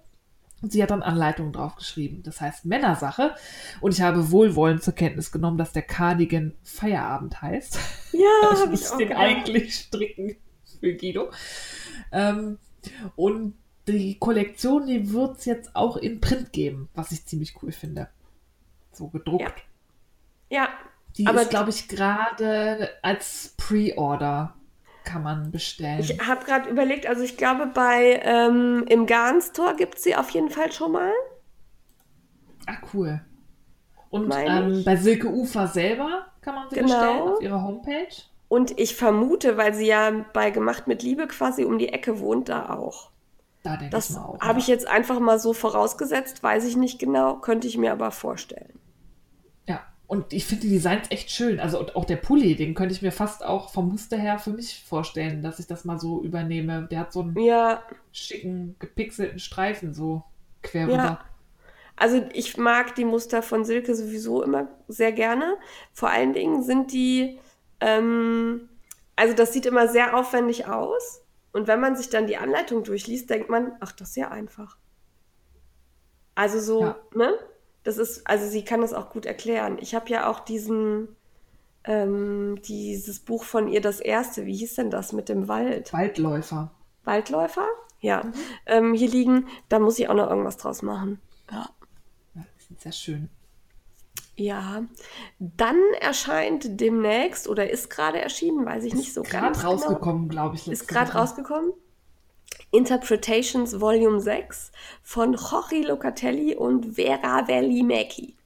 Und 0.62 0.72
sie 0.72 0.82
hat 0.82 0.90
dann 0.90 1.02
Anleitungen 1.02 1.52
drauf 1.52 1.76
geschrieben. 1.76 2.22
Das 2.22 2.40
heißt 2.40 2.66
Männersache. 2.66 3.34
Und 3.80 3.94
ich 3.94 4.02
habe 4.02 4.30
wohlwollend 4.30 4.82
zur 4.82 4.94
Kenntnis 4.94 5.32
genommen, 5.32 5.56
dass 5.56 5.72
der 5.72 5.82
Cardigan 5.82 6.54
Feierabend 6.62 7.40
heißt. 7.40 7.78
Ja, 8.12 8.52
ich 8.64 8.70
muss 8.70 8.90
den 8.90 9.08
gedacht. 9.08 9.18
eigentlich 9.18 9.74
stricken 9.74 10.36
für 10.80 10.94
Guido. 10.94 11.30
Ähm, 12.12 12.58
und 13.16 13.54
die 13.88 14.18
Kollektion, 14.18 14.86
die 14.86 15.12
wird 15.12 15.38
es 15.38 15.44
jetzt 15.46 15.74
auch 15.74 15.96
in 15.96 16.20
Print 16.20 16.52
geben, 16.52 16.88
was 16.94 17.12
ich 17.12 17.24
ziemlich 17.24 17.54
cool 17.62 17.72
finde. 17.72 18.08
So 18.92 19.08
gedruckt. 19.08 19.64
Ja, 20.50 20.68
Die 21.16 21.26
Aber 21.26 21.44
glaube 21.44 21.70
ich, 21.70 21.88
gerade 21.88 22.90
als 23.02 23.54
Pre-Order 23.56 24.54
kann 25.04 25.22
man 25.22 25.50
bestellen. 25.50 26.00
ich 26.00 26.20
habe 26.26 26.44
gerade 26.44 26.68
überlegt, 26.68 27.06
also 27.06 27.22
ich 27.22 27.36
glaube, 27.36 27.66
bei 27.66 28.20
ähm, 28.22 28.84
im 28.88 29.06
Garn 29.06 29.40
Store 29.40 29.74
gibt 29.74 29.96
es 29.96 30.04
sie 30.04 30.14
auf 30.16 30.30
jeden 30.30 30.50
Fall 30.50 30.70
schon 30.72 30.92
mal. 30.92 31.12
ah, 32.66 32.76
cool. 32.94 33.20
Und 34.10 34.32
ähm, 34.34 34.72
ich. 34.72 34.84
bei 34.84 34.96
Silke 34.96 35.28
Ufer 35.28 35.66
selber 35.68 36.26
kann 36.40 36.54
man 36.54 36.68
sie 36.68 36.76
Genau. 36.76 36.88
bestellen 36.88 37.20
auf 37.22 37.40
ihrer 37.42 37.62
Homepage. 37.62 38.08
Und 38.48 38.78
ich 38.80 38.96
vermute, 38.96 39.56
weil 39.56 39.74
sie 39.74 39.86
ja 39.86 40.10
bei 40.32 40.50
Gemacht 40.50 40.88
mit 40.88 41.02
Liebe 41.04 41.28
quasi 41.28 41.64
um 41.64 41.78
die 41.78 41.90
Ecke 41.90 42.18
wohnt, 42.18 42.48
da 42.48 42.70
auch. 42.70 43.10
Da 43.62 43.70
denke 43.72 43.84
ich 43.84 43.90
Das 43.90 44.10
mal 44.10 44.24
auch. 44.24 44.40
habe 44.40 44.54
ja. 44.54 44.58
ich 44.58 44.66
jetzt 44.66 44.88
einfach 44.88 45.20
mal 45.20 45.38
so 45.38 45.52
vorausgesetzt, 45.52 46.42
weiß 46.42 46.64
ich 46.64 46.76
nicht 46.76 46.98
genau, 46.98 47.36
könnte 47.36 47.68
ich 47.68 47.78
mir 47.78 47.92
aber 47.92 48.10
vorstellen. 48.10 48.79
Und 50.10 50.32
ich 50.32 50.44
finde 50.46 50.62
die 50.64 50.70
Designs 50.70 51.08
echt 51.10 51.30
schön. 51.30 51.60
Also 51.60 51.78
und 51.80 51.94
auch 51.96 52.04
der 52.04 52.16
Pulli, 52.16 52.56
den 52.56 52.74
könnte 52.74 52.94
ich 52.94 53.02
mir 53.02 53.12
fast 53.12 53.44
auch 53.44 53.70
vom 53.70 53.88
Muster 53.90 54.16
her 54.18 54.38
für 54.40 54.50
mich 54.50 54.82
vorstellen, 54.84 55.42
dass 55.42 55.60
ich 55.60 55.66
das 55.68 55.84
mal 55.84 56.00
so 56.00 56.22
übernehme. 56.24 56.88
Der 56.90 57.00
hat 57.00 57.12
so 57.12 57.22
einen 57.22 57.44
Ja, 57.46 57.82
schicken, 58.12 58.76
gepixelten 58.80 59.38
Streifen 59.40 59.94
so 59.94 60.24
quer 60.62 60.90
Ja. 60.90 60.92
rüber. 60.92 61.20
also 61.96 62.26
ich 62.34 62.56
mag 62.58 62.94
die 62.96 63.04
Muster 63.04 63.42
von 63.42 63.64
Silke 63.64 63.94
sowieso 63.94 64.42
immer 64.42 64.68
sehr 64.88 65.12
gerne. 65.12 65.58
Vor 65.92 66.10
allen 66.10 66.32
Dingen 66.34 66.62
sind 66.64 66.92
die, 66.92 67.40
ähm, 67.80 68.68
also 69.16 69.34
das 69.34 69.52
sieht 69.52 69.66
immer 69.66 69.88
sehr 69.88 70.16
aufwendig 70.16 70.66
aus. 70.68 71.22
Und 71.52 71.68
wenn 71.68 71.80
man 71.80 71.96
sich 71.96 72.10
dann 72.10 72.26
die 72.28 72.36
Anleitung 72.38 72.84
durchliest, 72.84 73.30
denkt 73.30 73.50
man, 73.50 73.72
ach, 73.80 73.92
das 73.92 74.10
ist 74.10 74.16
ja 74.16 74.30
einfach. 74.30 74.78
Also 76.34 76.60
so, 76.60 76.80
Ja. 76.84 76.96
ne? 77.14 77.38
Das 77.82 77.96
ist, 77.98 78.26
also 78.26 78.46
sie 78.46 78.64
kann 78.64 78.82
das 78.82 78.92
auch 78.92 79.10
gut 79.10 79.26
erklären. 79.26 79.78
Ich 79.80 79.94
habe 79.94 80.10
ja 80.10 80.30
auch 80.30 80.40
diesen, 80.40 81.08
ähm, 81.84 82.60
dieses 82.62 83.20
Buch 83.20 83.44
von 83.44 83.68
ihr, 83.68 83.80
das 83.80 84.00
erste, 84.00 84.44
wie 84.46 84.56
hieß 84.56 84.74
denn 84.74 84.90
das 84.90 85.12
mit 85.12 85.28
dem 85.28 85.48
Wald? 85.48 85.92
Waldläufer. 85.92 86.70
Waldläufer? 87.04 87.66
Ja. 88.00 88.22
Ähm, 88.66 88.94
hier 88.94 89.08
liegen, 89.08 89.46
da 89.68 89.78
muss 89.78 89.98
ich 89.98 90.08
auch 90.08 90.14
noch 90.14 90.28
irgendwas 90.28 90.56
draus 90.56 90.82
machen. 90.82 91.20
Ja. 91.50 91.68
Ja, 92.34 92.44
sehr 92.78 92.92
schön. 92.92 93.28
Ja. 94.36 94.84
Dann 95.38 95.78
erscheint 96.00 96.80
demnächst 96.80 97.48
oder 97.48 97.68
ist 97.68 97.90
gerade 97.90 98.20
erschienen, 98.20 98.64
weiß 98.64 98.84
ich 98.84 98.94
nicht 98.94 99.12
so 99.12 99.22
Gerade 99.22 99.46
ganz 99.46 99.58
genau. 99.60 99.72
rausgekommen, 99.72 100.28
glaube 100.28 100.56
ich. 100.56 100.66
Ist 100.68 100.88
gerade 100.88 101.12
rausgekommen. 101.12 101.72
Interpretations 102.72 103.80
Volume 103.80 104.20
6 104.20 104.72
von 105.02 105.34
Jorge 105.34 105.82
Locatelli 105.86 106.54
und 106.54 106.94
Vera 106.94 107.44
Verlimecki. 107.44 108.36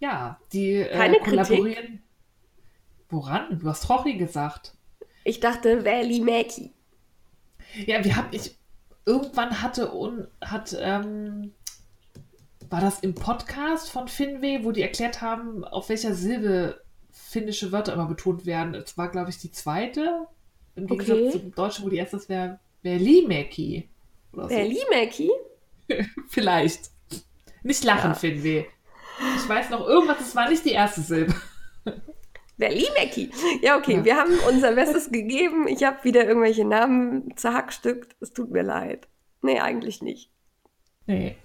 Ja, 0.00 0.38
die 0.52 0.74
äh, 0.74 0.96
Keine 0.96 1.18
kollaborieren. 1.18 2.02
Woran? 3.10 3.58
Du 3.58 3.68
hast 3.68 3.88
Rochi 3.88 4.16
gesagt. 4.16 4.74
Ich 5.24 5.40
dachte 5.40 5.82
Verlimecki. 5.82 6.72
Ja, 7.86 8.04
wir 8.04 8.16
haben 8.16 8.28
ich 8.30 8.56
irgendwann 9.04 9.60
hatte 9.62 9.90
und 9.90 10.28
hat 10.40 10.76
ähm, 10.78 11.52
war 12.70 12.80
das 12.80 13.00
im 13.00 13.14
Podcast 13.14 13.90
von 13.90 14.08
Finweh, 14.08 14.64
wo 14.64 14.72
die 14.72 14.82
erklärt 14.82 15.22
haben, 15.22 15.64
auf 15.64 15.88
welcher 15.88 16.14
Silbe 16.14 16.82
finnische 17.10 17.72
Wörter 17.72 17.94
immer 17.94 18.06
betont 18.06 18.46
werden. 18.46 18.74
Es 18.74 18.98
war, 18.98 19.10
glaube 19.10 19.30
ich, 19.30 19.38
die 19.38 19.50
zweite. 19.50 20.26
Im 20.78 20.86
Gegensatz 20.86 21.18
Okay. 21.18 21.30
zum 21.30 21.54
Deutschen, 21.54 21.84
wo 21.84 21.88
die 21.90 21.96
erste 21.96 22.16
das 22.16 22.28
wäre 22.28 22.58
Verlimeki. 22.82 23.88
Oder 24.32 24.48
so. 24.48 24.54
Vielleicht. 26.28 26.90
Nicht 27.62 27.84
lachen, 27.84 28.10
Ja. 28.10 28.14
Finweh. 28.14 28.64
Ich 29.36 29.48
weiß 29.48 29.70
noch 29.70 29.86
irgendwas, 29.86 30.20
es 30.20 30.36
war 30.36 30.48
nicht 30.48 30.64
die 30.64 30.70
erste 30.72 31.00
Silbe. 31.00 31.34
Verlimecki. 32.58 33.30
Ja, 33.62 33.76
okay, 33.78 33.96
Ja. 33.96 34.04
wir 34.04 34.16
haben 34.16 34.32
unser 34.48 34.72
Bestes 34.72 35.10
gegeben. 35.12 35.66
Ich 35.68 35.84
habe 35.84 36.02
wieder 36.04 36.26
irgendwelche 36.26 36.64
Namen 36.64 37.36
zerhackstückt. 37.36 38.16
Es 38.20 38.32
tut 38.32 38.50
mir 38.50 38.62
leid. 38.62 39.08
Nee, 39.42 39.60
eigentlich 39.60 40.02
nicht. 40.02 40.30
Nee. 41.06 41.36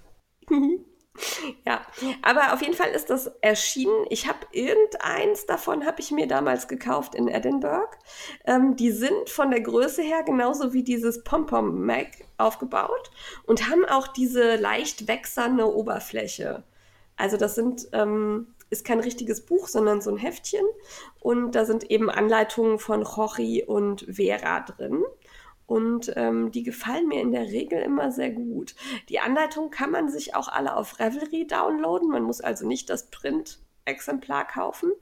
Ja, 1.66 1.82
aber 2.22 2.52
auf 2.52 2.62
jeden 2.62 2.74
Fall 2.74 2.90
ist 2.90 3.10
das 3.10 3.26
erschienen. 3.40 4.06
Ich 4.10 4.26
habe 4.28 4.38
irgendeins 4.52 5.46
davon 5.46 5.86
habe 5.86 6.00
ich 6.00 6.10
mir 6.10 6.26
damals 6.26 6.68
gekauft 6.68 7.14
in 7.14 7.28
Edinburgh. 7.28 7.96
Ähm, 8.44 8.76
die 8.76 8.90
sind 8.90 9.30
von 9.30 9.50
der 9.50 9.60
Größe 9.60 10.02
her 10.02 10.22
genauso 10.24 10.72
wie 10.72 10.82
dieses 10.82 11.22
Pom-Pom 11.24 11.84
Mac 11.84 12.08
aufgebaut 12.38 13.10
und 13.44 13.68
haben 13.70 13.84
auch 13.84 14.08
diese 14.08 14.56
leicht 14.56 15.06
wächserne 15.08 15.66
Oberfläche. 15.66 16.64
Also 17.16 17.36
das 17.36 17.54
sind 17.54 17.88
ähm, 17.92 18.48
ist 18.70 18.84
kein 18.84 19.00
richtiges 19.00 19.46
Buch, 19.46 19.68
sondern 19.68 20.00
so 20.00 20.10
ein 20.10 20.16
Heftchen 20.16 20.64
und 21.20 21.52
da 21.52 21.64
sind 21.64 21.90
eben 21.90 22.10
Anleitungen 22.10 22.78
von 22.78 23.02
Jorge 23.02 23.64
und 23.66 24.06
Vera 24.10 24.60
drin. 24.60 25.04
Und 25.66 26.12
ähm, 26.16 26.50
die 26.50 26.62
gefallen 26.62 27.08
mir 27.08 27.22
in 27.22 27.32
der 27.32 27.46
Regel 27.46 27.80
immer 27.80 28.12
sehr 28.12 28.30
gut. 28.30 28.74
Die 29.08 29.20
Anleitung 29.20 29.70
kann 29.70 29.90
man 29.90 30.10
sich 30.10 30.34
auch 30.34 30.48
alle 30.48 30.76
auf 30.76 30.98
Revelry 31.00 31.46
downloaden. 31.46 32.10
Man 32.10 32.22
muss 32.22 32.42
also 32.42 32.66
nicht 32.66 32.90
das 32.90 33.10
Print-Exemplar 33.10 34.46
kaufen. 34.46 34.92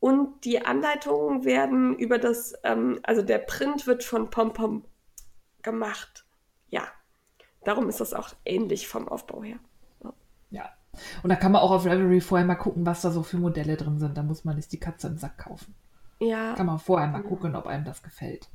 Und 0.00 0.44
die 0.44 0.64
Anleitungen 0.64 1.44
werden 1.44 1.96
über 1.96 2.18
das, 2.18 2.54
ähm, 2.64 2.98
also 3.02 3.22
der 3.22 3.38
Print 3.38 3.86
wird 3.86 4.02
von 4.02 4.30
PomPom 4.30 4.84
gemacht. 5.62 6.24
Ja, 6.68 6.84
darum 7.64 7.88
ist 7.88 8.00
das 8.00 8.14
auch 8.14 8.30
ähnlich 8.44 8.88
vom 8.88 9.08
Aufbau 9.08 9.42
her. 9.42 9.58
Ja. 10.48 10.70
Und 11.22 11.30
da 11.30 11.36
kann 11.36 11.52
man 11.52 11.60
auch 11.60 11.70
auf 11.70 11.84
Revelry 11.84 12.20
vorher 12.20 12.46
mal 12.46 12.56
gucken, 12.56 12.84
was 12.84 13.02
da 13.02 13.10
so 13.10 13.22
für 13.22 13.36
Modelle 13.36 13.76
drin 13.76 13.98
sind. 13.98 14.16
Da 14.16 14.22
muss 14.22 14.44
man 14.44 14.56
nicht 14.56 14.72
die 14.72 14.80
Katze 14.80 15.06
im 15.06 15.18
Sack 15.18 15.38
kaufen. 15.38 15.74
Ja, 16.18 16.54
Kann 16.54 16.66
man 16.66 16.78
vorher 16.78 17.08
mal 17.08 17.22
gucken, 17.22 17.54
ob 17.54 17.66
einem 17.66 17.84
das 17.84 18.02
gefällt. 18.02 18.48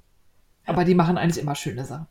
Aber 0.65 0.83
die 0.83 0.95
machen 0.95 1.17
eigentlich 1.17 1.41
immer 1.41 1.55
schöne 1.55 1.85
Sachen. 1.85 2.07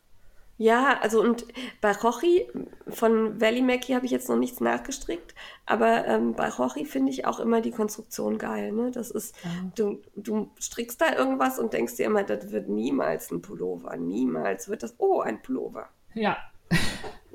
Ja, 0.57 0.99
also 1.01 1.21
und 1.21 1.45
bei 1.81 1.91
Rochi 1.91 2.47
von 2.87 3.41
Valley 3.41 3.61
Mackie 3.61 3.93
habe 3.93 4.05
ich 4.05 4.11
jetzt 4.11 4.29
noch 4.29 4.37
nichts 4.37 4.61
nachgestrickt, 4.61 5.35
aber 5.65 6.07
ähm, 6.07 6.33
bei 6.33 6.47
Rochi 6.47 6.85
finde 6.85 7.11
ich 7.11 7.25
auch 7.25 7.41
immer 7.41 7.59
die 7.59 7.71
Konstruktion 7.71 8.37
geil. 8.37 8.71
Ne? 8.71 8.91
Das 8.91 9.11
ist, 9.11 9.35
Ja. 9.43 9.49
du, 9.75 10.01
du 10.15 10.49
strickst 10.57 11.01
da 11.01 11.13
irgendwas 11.13 11.59
und 11.59 11.73
denkst 11.73 11.97
dir 11.97 12.05
immer, 12.05 12.23
das 12.23 12.51
wird 12.51 12.69
niemals 12.69 13.31
ein 13.31 13.41
Pullover, 13.41 13.97
niemals 13.97 14.69
wird 14.69 14.83
das, 14.83 14.95
oh, 14.97 15.19
ein 15.19 15.41
Pullover. 15.41 15.89
Ja. 16.13 16.37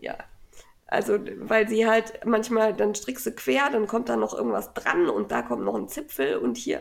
Ja. 0.02 0.16
Also, 0.86 1.18
weil 1.40 1.68
sie 1.68 1.86
halt 1.86 2.24
manchmal, 2.24 2.72
dann 2.72 2.94
strickst 2.94 3.26
du 3.26 3.32
quer, 3.32 3.68
dann 3.70 3.86
kommt 3.86 4.08
da 4.08 4.16
noch 4.16 4.32
irgendwas 4.32 4.72
dran 4.72 5.10
und 5.10 5.30
da 5.30 5.42
kommt 5.42 5.62
noch 5.62 5.74
ein 5.74 5.88
Zipfel 5.88 6.38
und 6.38 6.56
hier, 6.56 6.80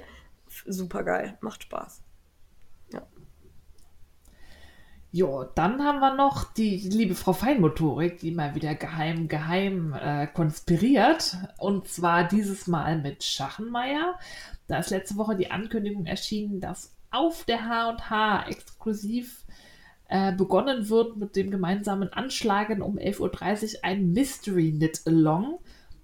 super 0.66 1.04
geil, 1.04 1.38
macht 1.42 1.64
Spaß. 1.64 2.02
Ja. 2.94 3.02
Jo, 5.12 5.44
dann 5.56 5.84
haben 5.84 6.00
wir 6.02 6.14
noch 6.14 6.54
die 6.54 6.78
liebe 6.78 7.16
Frau 7.16 7.34
Feinmotorik, 7.34 8.20
die 8.20 8.30
mal 8.30 8.54
wieder 8.54 8.76
geheim, 8.76 9.28
geheim 9.28 9.96
äh, 10.00 10.28
konspiriert. 10.28 11.36
Und 11.58 11.88
zwar 11.88 12.28
dieses 12.28 12.68
Mal 12.68 13.00
mit 13.00 13.24
Schachenmeier. 13.24 14.20
Da 14.68 14.78
ist 14.78 14.92
letzte 14.92 15.18
Woche 15.18 15.36
die 15.36 15.50
Ankündigung 15.50 16.06
erschienen, 16.06 16.62
dass 16.62 16.96
auf 17.10 17.44
der 17.46 17.68
H&H 17.68 18.50
exklusiv 18.50 19.46
äh, 20.10 20.32
begonnen 20.32 20.90
wird 20.90 21.18
mit 21.18 21.36
dem 21.36 21.50
gemeinsamen 21.50 22.14
Anschlagen 22.14 22.84
um 22.84 23.00
11.30 23.00 23.78
Uhr 23.78 23.80
ein 23.84 24.12
Mystery 24.14 24.74
Knit 24.74 25.02
Along 25.08 25.58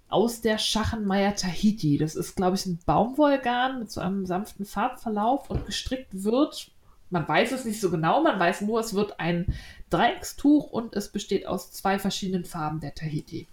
aus 0.10 0.42
der 0.42 0.58
Schachenmeier 0.58 1.36
Tahiti. 1.36 2.00
Das 2.00 2.16
ist, 2.16 2.36
glaube 2.36 2.56
ich, 2.56 2.66
ein 2.66 2.80
Baumwollgarn 2.88 3.78
mit 3.78 3.92
so 3.92 4.02
einem 4.02 4.26
sanften 4.26 4.66
Farbverlauf 4.66 5.52
und 5.52 5.68
gestrickt 5.68 6.24
wird 6.24 6.72
man 7.16 7.28
weiß 7.28 7.54
es 7.54 7.64
nicht 7.64 7.80
so 7.80 7.90
genau, 7.90 8.22
man 8.22 8.38
weiß 8.38 8.62
nur, 8.62 8.82
es 8.82 8.94
wird 8.94 9.22
ein 9.22 9.56
Dreieckstuch 9.90 10.70
und 10.70 10.96
es 10.98 11.08
besteht 11.08 11.48
aus 11.48 11.72
zwei 11.72 11.98
verschiedenen 11.98 12.44
Farben 12.44 12.82
der 12.82 12.94
Tahiti. 12.94 13.48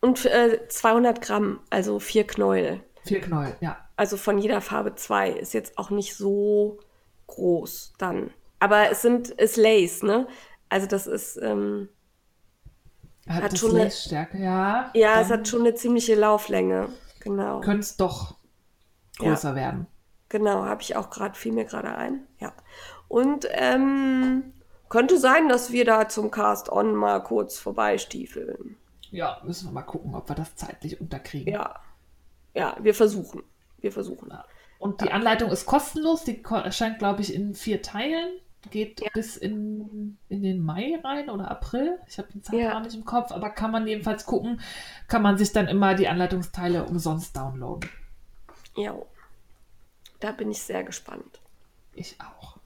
Und 0.00 0.24
äh, 0.26 0.60
200 0.68 1.20
Gramm, 1.20 1.58
also 1.70 1.98
vier 1.98 2.24
Knäuel. 2.24 2.80
Vier 3.02 3.20
Knäuel, 3.20 3.56
ja. 3.60 3.78
Also 3.96 4.16
von 4.16 4.38
jeder 4.38 4.60
Farbe 4.60 4.94
zwei. 4.94 5.30
Ist 5.30 5.54
jetzt 5.54 5.76
auch 5.76 5.90
nicht 5.90 6.14
so 6.14 6.78
groß 7.26 7.94
dann. 7.98 8.30
Aber 8.60 8.90
es 8.90 9.02
sind, 9.02 9.30
ist 9.30 9.56
Lace, 9.56 10.04
ne? 10.04 10.28
Also 10.68 10.86
das 10.86 11.08
ist, 11.08 11.36
ähm, 11.42 11.88
hat, 13.26 13.42
hat 13.42 13.58
schon 13.58 13.74
eine 13.74 13.90
Stärke, 13.90 14.38
ja. 14.38 14.90
Ja, 14.94 15.20
es 15.20 15.30
hat 15.30 15.48
schon 15.48 15.60
eine 15.60 15.74
ziemliche 15.74 16.14
Lauflänge, 16.14 16.90
genau. 17.20 17.60
Könnte 17.60 17.80
es 17.80 17.96
doch 17.96 18.36
größer 19.18 19.50
ja. 19.50 19.54
werden. 19.56 19.86
Genau, 20.28 20.64
habe 20.64 20.82
ich 20.82 20.96
auch 20.96 21.10
gerade, 21.10 21.38
fiel 21.38 21.52
mir 21.52 21.64
gerade 21.64 21.94
ein. 21.94 22.26
Ja. 22.40 22.52
Und 23.08 23.46
ähm, 23.50 24.52
könnte 24.88 25.18
sein, 25.18 25.48
dass 25.48 25.72
wir 25.72 25.84
da 25.84 26.08
zum 26.08 26.30
Cast-On 26.30 26.94
mal 26.94 27.22
kurz 27.22 27.58
vorbeistiefeln. 27.58 28.76
Ja, 29.10 29.40
müssen 29.44 29.68
wir 29.68 29.72
mal 29.72 29.82
gucken, 29.82 30.14
ob 30.14 30.28
wir 30.28 30.34
das 30.34 30.56
zeitlich 30.56 31.00
unterkriegen. 31.00 31.52
Ja. 31.52 31.80
Ja, 32.54 32.76
wir 32.80 32.94
versuchen. 32.94 33.42
Wir 33.78 33.92
versuchen. 33.92 34.30
Ja. 34.30 34.44
Und 34.78 35.00
die 35.00 35.12
Anleitung 35.12 35.50
ist 35.50 35.66
kostenlos. 35.66 36.24
Die 36.24 36.42
erscheint, 36.44 36.98
glaube 36.98 37.22
ich, 37.22 37.32
in 37.34 37.54
vier 37.54 37.82
Teilen. 37.82 38.38
Geht 38.70 39.00
ja. 39.00 39.08
bis 39.12 39.36
in, 39.36 40.16
in 40.28 40.42
den 40.42 40.64
Mai 40.64 40.98
rein 41.04 41.28
oder 41.28 41.50
April. 41.50 41.98
Ich 42.08 42.18
habe 42.18 42.32
den 42.32 42.42
Zeitraum 42.42 42.60
ja. 42.60 42.80
nicht 42.80 42.94
im 42.94 43.04
Kopf, 43.04 43.30
aber 43.30 43.50
kann 43.50 43.70
man 43.70 43.86
jedenfalls 43.86 44.24
gucken. 44.24 44.60
Kann 45.06 45.22
man 45.22 45.36
sich 45.36 45.52
dann 45.52 45.68
immer 45.68 45.94
die 45.94 46.08
Anleitungsteile 46.08 46.84
umsonst 46.84 47.36
downloaden. 47.36 47.90
Ja. 48.76 48.94
Da 50.24 50.32
bin 50.32 50.50
ich 50.50 50.62
sehr 50.62 50.82
gespannt. 50.84 51.42
Ich 51.92 52.16
auch. 52.18 52.56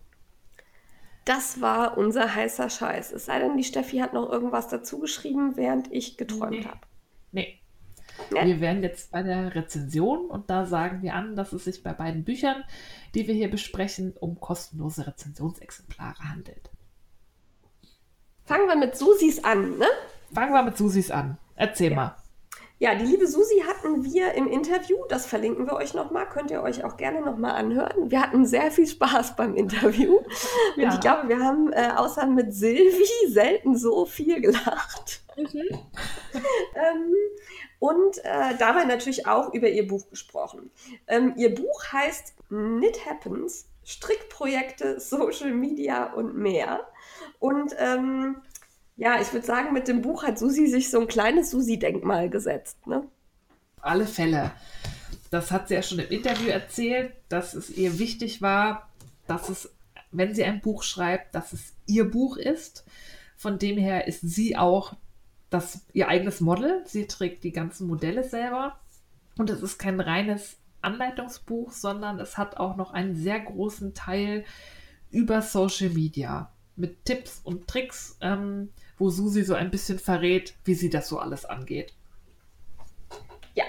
Das 1.24 1.60
war 1.60 1.98
unser 1.98 2.36
heißer 2.36 2.70
Scheiß. 2.70 3.10
Es 3.10 3.26
sei 3.26 3.40
denn, 3.40 3.56
die 3.56 3.64
Steffi 3.64 3.98
hat 3.98 4.12
noch 4.12 4.30
irgendwas 4.30 4.68
dazu 4.68 5.00
geschrieben, 5.00 5.56
während 5.56 5.92
ich 5.92 6.16
geträumt 6.16 6.60
nee. 6.60 6.64
habe. 6.64 6.78
Nee. 7.32 7.60
Ja. 8.32 8.46
Wir 8.46 8.60
wären 8.60 8.84
jetzt 8.84 9.10
bei 9.10 9.24
der 9.24 9.56
Rezension 9.56 10.26
und 10.26 10.50
da 10.50 10.66
sagen 10.66 11.02
wir 11.02 11.16
an, 11.16 11.34
dass 11.34 11.52
es 11.52 11.64
sich 11.64 11.82
bei 11.82 11.92
beiden 11.92 12.22
Büchern, 12.22 12.62
die 13.16 13.26
wir 13.26 13.34
hier 13.34 13.50
besprechen, 13.50 14.14
um 14.20 14.38
kostenlose 14.38 15.08
Rezensionsexemplare 15.08 16.30
handelt. 16.30 16.70
Fangen 18.44 18.68
wir 18.68 18.76
mit 18.76 18.96
Susis 18.96 19.42
an, 19.42 19.78
ne? 19.78 19.88
Fangen 20.32 20.52
wir 20.52 20.62
mit 20.62 20.76
Susis 20.76 21.10
an. 21.10 21.38
Erzähl 21.56 21.90
ja. 21.90 21.96
mal. 21.96 22.16
Ja, 22.80 22.94
die 22.94 23.04
liebe 23.04 23.26
Susi 23.26 23.64
hatten 23.66 24.04
wir 24.04 24.34
im 24.34 24.46
Interview, 24.46 24.96
das 25.08 25.26
verlinken 25.26 25.66
wir 25.66 25.74
euch 25.74 25.94
nochmal, 25.94 26.28
könnt 26.28 26.52
ihr 26.52 26.62
euch 26.62 26.84
auch 26.84 26.96
gerne 26.96 27.22
nochmal 27.22 27.56
anhören. 27.56 28.10
Wir 28.10 28.22
hatten 28.22 28.46
sehr 28.46 28.70
viel 28.70 28.86
Spaß 28.86 29.34
beim 29.34 29.56
Interview. 29.56 30.20
Ja. 30.76 30.84
Und 30.84 30.94
ich 30.94 31.00
glaube, 31.00 31.28
wir 31.28 31.40
haben 31.40 31.72
äh, 31.72 31.90
außer 31.96 32.26
mit 32.26 32.54
Silvi 32.54 33.28
selten 33.28 33.76
so 33.76 34.06
viel 34.06 34.40
gelacht. 34.40 35.22
Mhm. 35.36 35.44
ähm, 36.74 37.14
und 37.80 38.18
äh, 38.18 38.56
dabei 38.58 38.84
natürlich 38.84 39.26
auch 39.26 39.52
über 39.52 39.68
ihr 39.68 39.86
Buch 39.86 40.08
gesprochen. 40.08 40.70
Ähm, 41.08 41.34
ihr 41.36 41.54
Buch 41.54 41.84
heißt 41.92 42.34
Knit 42.48 43.06
Happens, 43.06 43.68
Strickprojekte, 43.84 45.00
Social 45.00 45.50
Media 45.50 46.12
und 46.12 46.36
mehr. 46.36 46.86
Und 47.40 47.74
ähm, 47.78 48.42
ja, 48.98 49.20
ich 49.20 49.32
würde 49.32 49.46
sagen, 49.46 49.72
mit 49.72 49.86
dem 49.86 50.02
Buch 50.02 50.24
hat 50.24 50.38
Susi 50.40 50.66
sich 50.66 50.90
so 50.90 51.00
ein 51.00 51.06
kleines 51.06 51.52
Susi-Denkmal 51.52 52.28
gesetzt. 52.28 52.84
Ne? 52.86 53.04
Alle 53.80 54.06
Fälle. 54.06 54.50
Das 55.30 55.52
hat 55.52 55.68
sie 55.68 55.74
ja 55.74 55.82
schon 55.82 56.00
im 56.00 56.08
Interview 56.10 56.48
erzählt, 56.48 57.12
dass 57.28 57.54
es 57.54 57.70
ihr 57.70 58.00
wichtig 58.00 58.42
war, 58.42 58.88
dass 59.28 59.48
es, 59.48 59.70
wenn 60.10 60.34
sie 60.34 60.42
ein 60.42 60.60
Buch 60.60 60.82
schreibt, 60.82 61.34
dass 61.36 61.52
es 61.52 61.74
ihr 61.86 62.10
Buch 62.10 62.36
ist. 62.36 62.84
Von 63.36 63.60
dem 63.60 63.78
her 63.78 64.08
ist 64.08 64.22
sie 64.22 64.56
auch 64.56 64.96
das, 65.48 65.86
ihr 65.92 66.08
eigenes 66.08 66.40
Model. 66.40 66.82
Sie 66.84 67.06
trägt 67.06 67.44
die 67.44 67.52
ganzen 67.52 67.86
Modelle 67.86 68.24
selber. 68.24 68.80
Und 69.36 69.48
es 69.48 69.62
ist 69.62 69.78
kein 69.78 70.00
reines 70.00 70.56
Anleitungsbuch, 70.82 71.70
sondern 71.70 72.18
es 72.18 72.36
hat 72.36 72.56
auch 72.56 72.74
noch 72.74 72.92
einen 72.92 73.14
sehr 73.14 73.38
großen 73.38 73.94
Teil 73.94 74.44
über 75.12 75.40
Social 75.40 75.90
Media 75.90 76.52
mit 76.74 77.04
Tipps 77.04 77.40
und 77.44 77.68
Tricks. 77.68 78.16
Ähm, 78.20 78.70
wo 78.98 79.10
Susi 79.10 79.42
so 79.42 79.54
ein 79.54 79.70
bisschen 79.70 79.98
verrät, 79.98 80.54
wie 80.64 80.74
sie 80.74 80.90
das 80.90 81.08
so 81.08 81.18
alles 81.18 81.44
angeht. 81.44 81.94
Ja, 83.54 83.64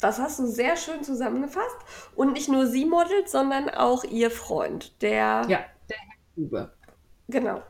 das 0.00 0.18
hast 0.18 0.38
du 0.38 0.46
sehr 0.46 0.76
schön 0.76 1.04
zusammengefasst. 1.04 1.76
Und 2.14 2.32
nicht 2.32 2.48
nur 2.48 2.66
sie 2.66 2.84
modelt, 2.84 3.28
sondern 3.28 3.68
auch 3.70 4.04
ihr 4.04 4.30
Freund, 4.30 5.00
der. 5.02 5.44
Ja, 5.48 5.64
der 5.88 5.98
Henk 5.98 6.20
Uwe. 6.36 6.72
Genau. 7.28 7.62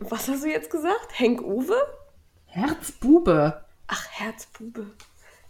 Was 0.00 0.28
hast 0.28 0.44
du 0.44 0.50
jetzt 0.50 0.70
gesagt? 0.70 1.18
Henk 1.18 1.40
Uwe? 1.40 1.76
Herzbube. 2.46 3.64
Ach, 3.86 4.06
Herzbube. 4.10 4.86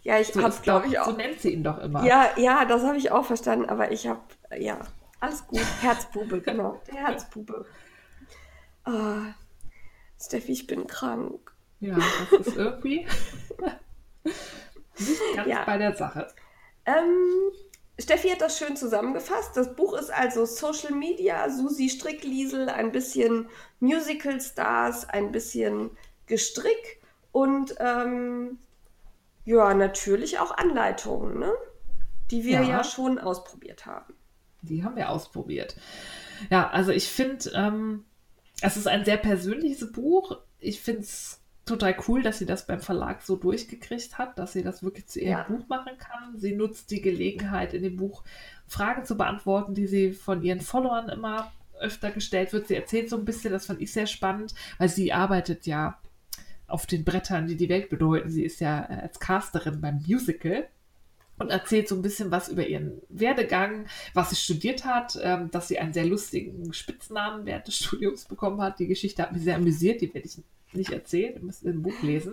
Ja, 0.03 0.19
ich 0.19 0.29
so 0.29 0.43
habe, 0.43 0.55
glaube 0.63 0.89
ich, 0.89 0.99
auch. 0.99 1.07
So 1.07 1.13
nennt 1.13 1.41
sie 1.41 1.53
ihn 1.53 1.65
doch 1.65 1.79
immer. 1.79 2.05
Ja, 2.05 2.31
ja, 2.37 2.65
das 2.65 2.83
habe 2.83 2.97
ich 2.97 3.11
auch 3.11 3.25
verstanden, 3.25 3.69
aber 3.69 3.93
ich 3.93 4.07
habe, 4.07 4.21
ja, 4.57 4.79
alles 5.21 5.47
gut. 5.47 5.63
Herzbube, 5.81 6.41
genau. 6.45 6.81
Der 6.89 7.07
Herzbube. 7.07 7.67
Oh, 8.85 8.91
Steffi, 10.23 10.53
ich 10.53 10.67
bin 10.67 10.87
krank. 10.87 11.53
Ja, 11.81 11.99
das 12.31 12.47
ist 12.47 12.57
irgendwie 12.57 13.07
nicht 14.25 15.21
ganz 15.35 15.49
ja. 15.49 15.65
bei 15.65 15.79
der 15.79 15.97
Sache. 15.97 16.29
Ähm, 16.87 17.53
Steffi 17.99 18.29
hat 18.29 18.41
das 18.41 18.59
schön 18.59 18.77
zusammengefasst. 18.77 19.57
Das 19.57 19.75
Buch 19.75 19.95
ist 19.95 20.13
also 20.13 20.45
Social 20.45 20.93
Media, 20.93 21.51
Susi 21.51 21.89
Strickliesel, 21.89 22.69
ein 22.69 22.93
bisschen 22.93 23.49
Musical 23.81 24.41
Stars, 24.41 25.09
ein 25.09 25.33
bisschen 25.33 25.91
Gestrick 26.27 27.01
und 27.33 27.75
ähm, 27.81 28.59
ja, 29.45 29.75
natürlich 29.75 30.39
auch 30.39 30.57
Anleitungen, 30.57 31.39
ne? 31.39 31.53
die 32.31 32.45
wir 32.45 32.63
ja. 32.63 32.63
ja. 32.63 32.85
schon 32.85 33.19
ausprobiert 33.19 33.87
haben. 33.87 34.15
Die 34.63 34.85
haben 34.85 34.97
wir 34.97 35.11
ausprobiert. 35.11 35.77
Ja, 36.51 36.71
also 36.71 36.93
ich 36.93 37.09
finde, 37.09 37.51
ähm, 37.55 38.05
es 38.63 38.77
ist 38.77 38.87
ein 38.87 39.05
sehr 39.05 39.17
persönliches 39.17 39.93
Buch. 39.93 40.39
Ich 40.59 40.81
finde 40.81 41.03
es 41.03 41.41
total 41.65 41.97
cool, 42.09 42.23
dass 42.23 42.39
sie 42.39 42.47
das 42.47 42.67
beim 42.67 42.81
Verlag 42.81 43.23
so 43.23 43.37
durchgekriegt 43.37 44.19
hat, 44.19 44.39
dass 44.39 44.53
sie 44.53 44.63
das 44.63 44.83
wirklich 44.83 45.07
zu 45.09 45.21
ihrem 45.21 45.31
ja. 45.31 45.43
Buch 45.45 45.69
machen 45.69 45.99
kann. 45.99 46.39
Sie 46.39 46.55
nutzt 46.55 46.91
die 46.91 47.01
Gelegenheit, 47.01 47.75
in 47.75 47.83
dem 47.83 47.97
Buch 47.97 48.25
Fragen 48.67 49.05
zu 49.05 49.17
beantworten, 49.17 49.75
die 49.75 49.87
sie 49.87 50.13
von 50.13 50.43
ihren 50.43 50.61
Followern 50.61 51.09
immer 51.09 51.53
öfter 51.79 52.11
gestellt 52.11 52.53
wird. 52.53 52.69
Sie 52.69 52.77
erzählt 52.77 53.11
so 53.11 53.17
ein 53.17 53.25
bisschen, 53.25 53.53
das 53.53 53.67
fand 53.67 53.81
ich 53.81 53.93
sehr 53.93 54.07
spannend, 54.07 54.55
weil 54.79 54.89
sie 54.89 55.13
arbeitet 55.13 55.67
ja 55.67 55.99
auf 56.67 56.87
den 56.87 57.05
Brettern, 57.05 57.47
die 57.47 57.57
die 57.57 57.69
Welt 57.69 57.91
bedeuten. 57.91 58.31
Sie 58.31 58.45
ist 58.45 58.61
ja 58.61 58.85
äh, 58.89 59.03
als 59.03 59.21
Casterin 59.21 59.81
beim 59.81 60.03
Musical 60.07 60.69
und 61.43 61.51
erzählt 61.51 61.89
so 61.89 61.97
ein 61.97 62.03
bisschen 62.03 62.31
was 62.31 62.49
über 62.49 62.67
ihren 62.67 63.03
Werdegang, 63.09 63.87
was 64.15 64.31
sie 64.31 64.37
studiert 64.37 64.85
hat, 64.85 65.19
ähm, 65.23 65.51
dass 65.51 65.69
sie 65.69 65.79
einen 65.79 65.93
sehr 65.93 66.07
lustigen 66.07 66.73
Spitznamen 66.73 67.45
während 67.45 67.67
des 67.67 67.77
Studiums 67.85 68.25
bekommen 68.25 68.61
hat. 68.63 68.79
Die 68.79 68.87
Geschichte 68.87 69.23
hat 69.23 69.33
mich 69.33 69.43
sehr 69.43 69.57
amüsiert, 69.57 70.01
die 70.01 70.13
werde 70.15 70.27
ich 70.27 70.39
nicht 70.75 70.91
erzählen, 70.91 71.35
ihr 71.35 71.43
müsst 71.43 71.65
ein 71.65 71.83
Buch 71.83 72.01
lesen. 72.03 72.33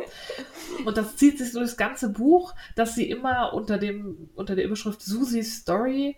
Und 0.85 0.97
das 0.97 1.17
zieht 1.17 1.37
sich 1.37 1.51
durch 1.51 1.65
das 1.65 1.77
ganze 1.77 2.09
Buch, 2.09 2.55
dass 2.75 2.95
sie 2.95 3.09
immer 3.09 3.53
unter, 3.53 3.77
dem, 3.77 4.29
unter 4.35 4.55
der 4.55 4.63
Überschrift 4.63 5.01
Susis 5.01 5.57
Story 5.57 6.15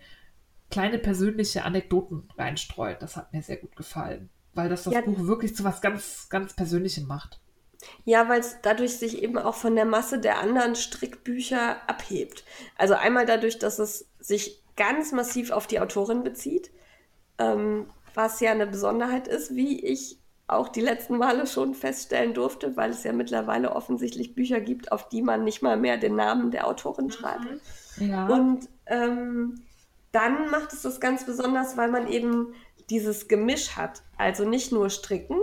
kleine 0.70 0.98
persönliche 0.98 1.64
Anekdoten 1.64 2.28
reinstreut. 2.38 3.02
Das 3.02 3.16
hat 3.16 3.32
mir 3.32 3.42
sehr 3.42 3.56
gut 3.56 3.76
gefallen, 3.76 4.30
weil 4.54 4.68
das 4.68 4.84
das 4.84 4.94
ja. 4.94 5.00
Buch 5.00 5.26
wirklich 5.26 5.56
zu 5.56 5.64
was 5.64 5.80
ganz, 5.80 6.28
ganz 6.28 6.54
Persönlichem 6.54 7.06
macht. 7.06 7.41
Ja, 8.04 8.28
weil 8.28 8.40
es 8.40 8.58
dadurch 8.62 8.98
sich 8.98 9.22
eben 9.22 9.38
auch 9.38 9.54
von 9.54 9.74
der 9.74 9.84
Masse 9.84 10.18
der 10.18 10.38
anderen 10.38 10.74
Strickbücher 10.74 11.76
abhebt. 11.88 12.44
Also 12.76 12.94
einmal 12.94 13.26
dadurch, 13.26 13.58
dass 13.58 13.78
es 13.78 14.06
sich 14.18 14.62
ganz 14.76 15.12
massiv 15.12 15.50
auf 15.50 15.66
die 15.66 15.80
Autorin 15.80 16.22
bezieht, 16.22 16.70
ähm, 17.38 17.86
was 18.14 18.40
ja 18.40 18.50
eine 18.50 18.66
Besonderheit 18.66 19.28
ist, 19.28 19.54
wie 19.54 19.80
ich 19.84 20.18
auch 20.46 20.68
die 20.68 20.80
letzten 20.80 21.16
Male 21.16 21.46
schon 21.46 21.74
feststellen 21.74 22.34
durfte, 22.34 22.76
weil 22.76 22.90
es 22.90 23.04
ja 23.04 23.12
mittlerweile 23.12 23.74
offensichtlich 23.74 24.34
Bücher 24.34 24.60
gibt, 24.60 24.92
auf 24.92 25.08
die 25.08 25.22
man 25.22 25.44
nicht 25.44 25.62
mal 25.62 25.76
mehr 25.76 25.96
den 25.96 26.14
Namen 26.14 26.50
der 26.50 26.66
Autorin 26.66 27.06
mhm. 27.06 27.10
schreibt. 27.10 27.46
Ja. 27.98 28.26
Und 28.26 28.68
ähm, 28.86 29.62
dann 30.12 30.50
macht 30.50 30.72
es 30.72 30.82
das 30.82 31.00
ganz 31.00 31.24
besonders, 31.24 31.76
weil 31.76 31.90
man 31.90 32.06
eben 32.06 32.54
dieses 32.90 33.28
Gemisch 33.28 33.76
hat. 33.76 34.02
Also 34.18 34.44
nicht 34.44 34.72
nur 34.72 34.90
Stricken 34.90 35.38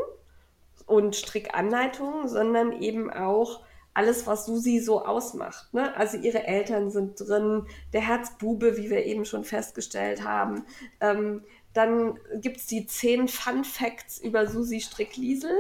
und 0.90 1.16
Strickanleitungen, 1.16 2.28
sondern 2.28 2.82
eben 2.82 3.12
auch 3.12 3.62
alles, 3.94 4.28
was 4.28 4.46
Susi 4.46 4.80
so 4.80 5.06
ausmacht. 5.06 5.74
Ne? 5.74 5.96
Also 5.96 6.18
ihre 6.18 6.46
Eltern 6.46 6.90
sind 6.90 7.20
drin, 7.20 7.66
der 7.94 8.02
Herzbube, 8.02 8.78
wie 8.78 8.90
wir 8.90 9.06
eben 9.06 9.26
schon 9.26 9.44
festgestellt 9.44 10.24
haben. 10.24 10.66
Ähm, 11.02 11.44
dann 11.74 12.18
gibt 12.36 12.58
es 12.58 12.68
die 12.68 12.88
zehn 12.88 13.28
Fun 13.28 13.64
Facts 13.64 14.20
über 14.20 14.48
Susi 14.48 14.80
Strickliesel. 14.80 15.56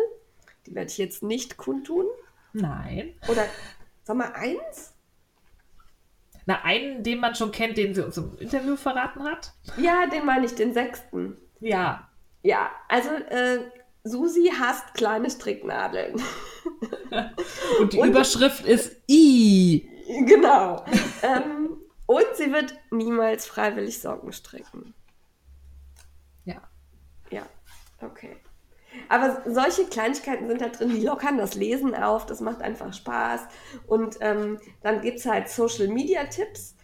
Die 0.65 0.76
werde 0.76 0.89
ich 0.89 0.97
jetzt 0.97 1.23
nicht 1.23 1.57
kundtun. 1.57 2.06
Nein. 2.53 3.14
Oder 3.27 3.45
sag 4.03 4.18
mal 4.18 4.31
eins? 4.34 4.93
Na, 6.45 6.64
einen, 6.64 7.03
den 7.03 7.19
man 7.19 7.35
schon 7.35 7.51
kennt, 7.51 7.77
den 7.77 7.93
sie 7.93 8.03
uns 8.03 8.18
im 8.18 8.38
Interview 8.38 8.76
verraten 8.76 9.23
hat. 9.23 9.53
Ja, 9.77 10.07
den 10.07 10.26
meine 10.26 10.45
ich, 10.45 10.56
den 10.56 10.73
sechsten. 10.73 11.38
Ja. 11.60 12.10
Ja, 12.41 12.72
also 12.88 13.10
äh, 13.10 13.60
Susi 14.03 14.51
hasst 14.57 14.93
kleine 14.93 15.30
Stricknadeln. 15.30 16.21
Und 17.80 17.93
die 17.93 17.99
und, 17.99 18.09
Überschrift 18.09 18.65
ist 18.65 18.95
I. 19.09 19.89
Genau. 20.26 20.84
ähm, 21.21 21.77
und 22.07 22.26
sie 22.35 22.51
wird 22.51 22.73
niemals 22.89 23.45
freiwillig 23.45 24.01
Socken 24.01 24.34
stricken. 24.34 24.95
Ja. 26.45 26.61
Ja, 27.30 27.45
okay. 28.01 28.38
Aber 29.07 29.43
solche 29.45 29.85
Kleinigkeiten 29.85 30.47
sind 30.47 30.61
da 30.61 30.69
drin, 30.69 30.89
die 30.89 31.05
lockern 31.05 31.38
das 31.38 31.53
Lesen 31.53 31.93
auf, 31.93 32.26
das 32.26 32.41
macht 32.41 32.61
einfach 32.61 32.93
Spaß. 32.93 33.41
Und 33.85 34.17
ähm, 34.21 34.59
dann 34.81 35.01
gibt 35.01 35.19
es 35.19 35.26
halt 35.27 35.49
Social 35.49 35.88
Media 35.88 36.23
Tipps. 36.26 36.76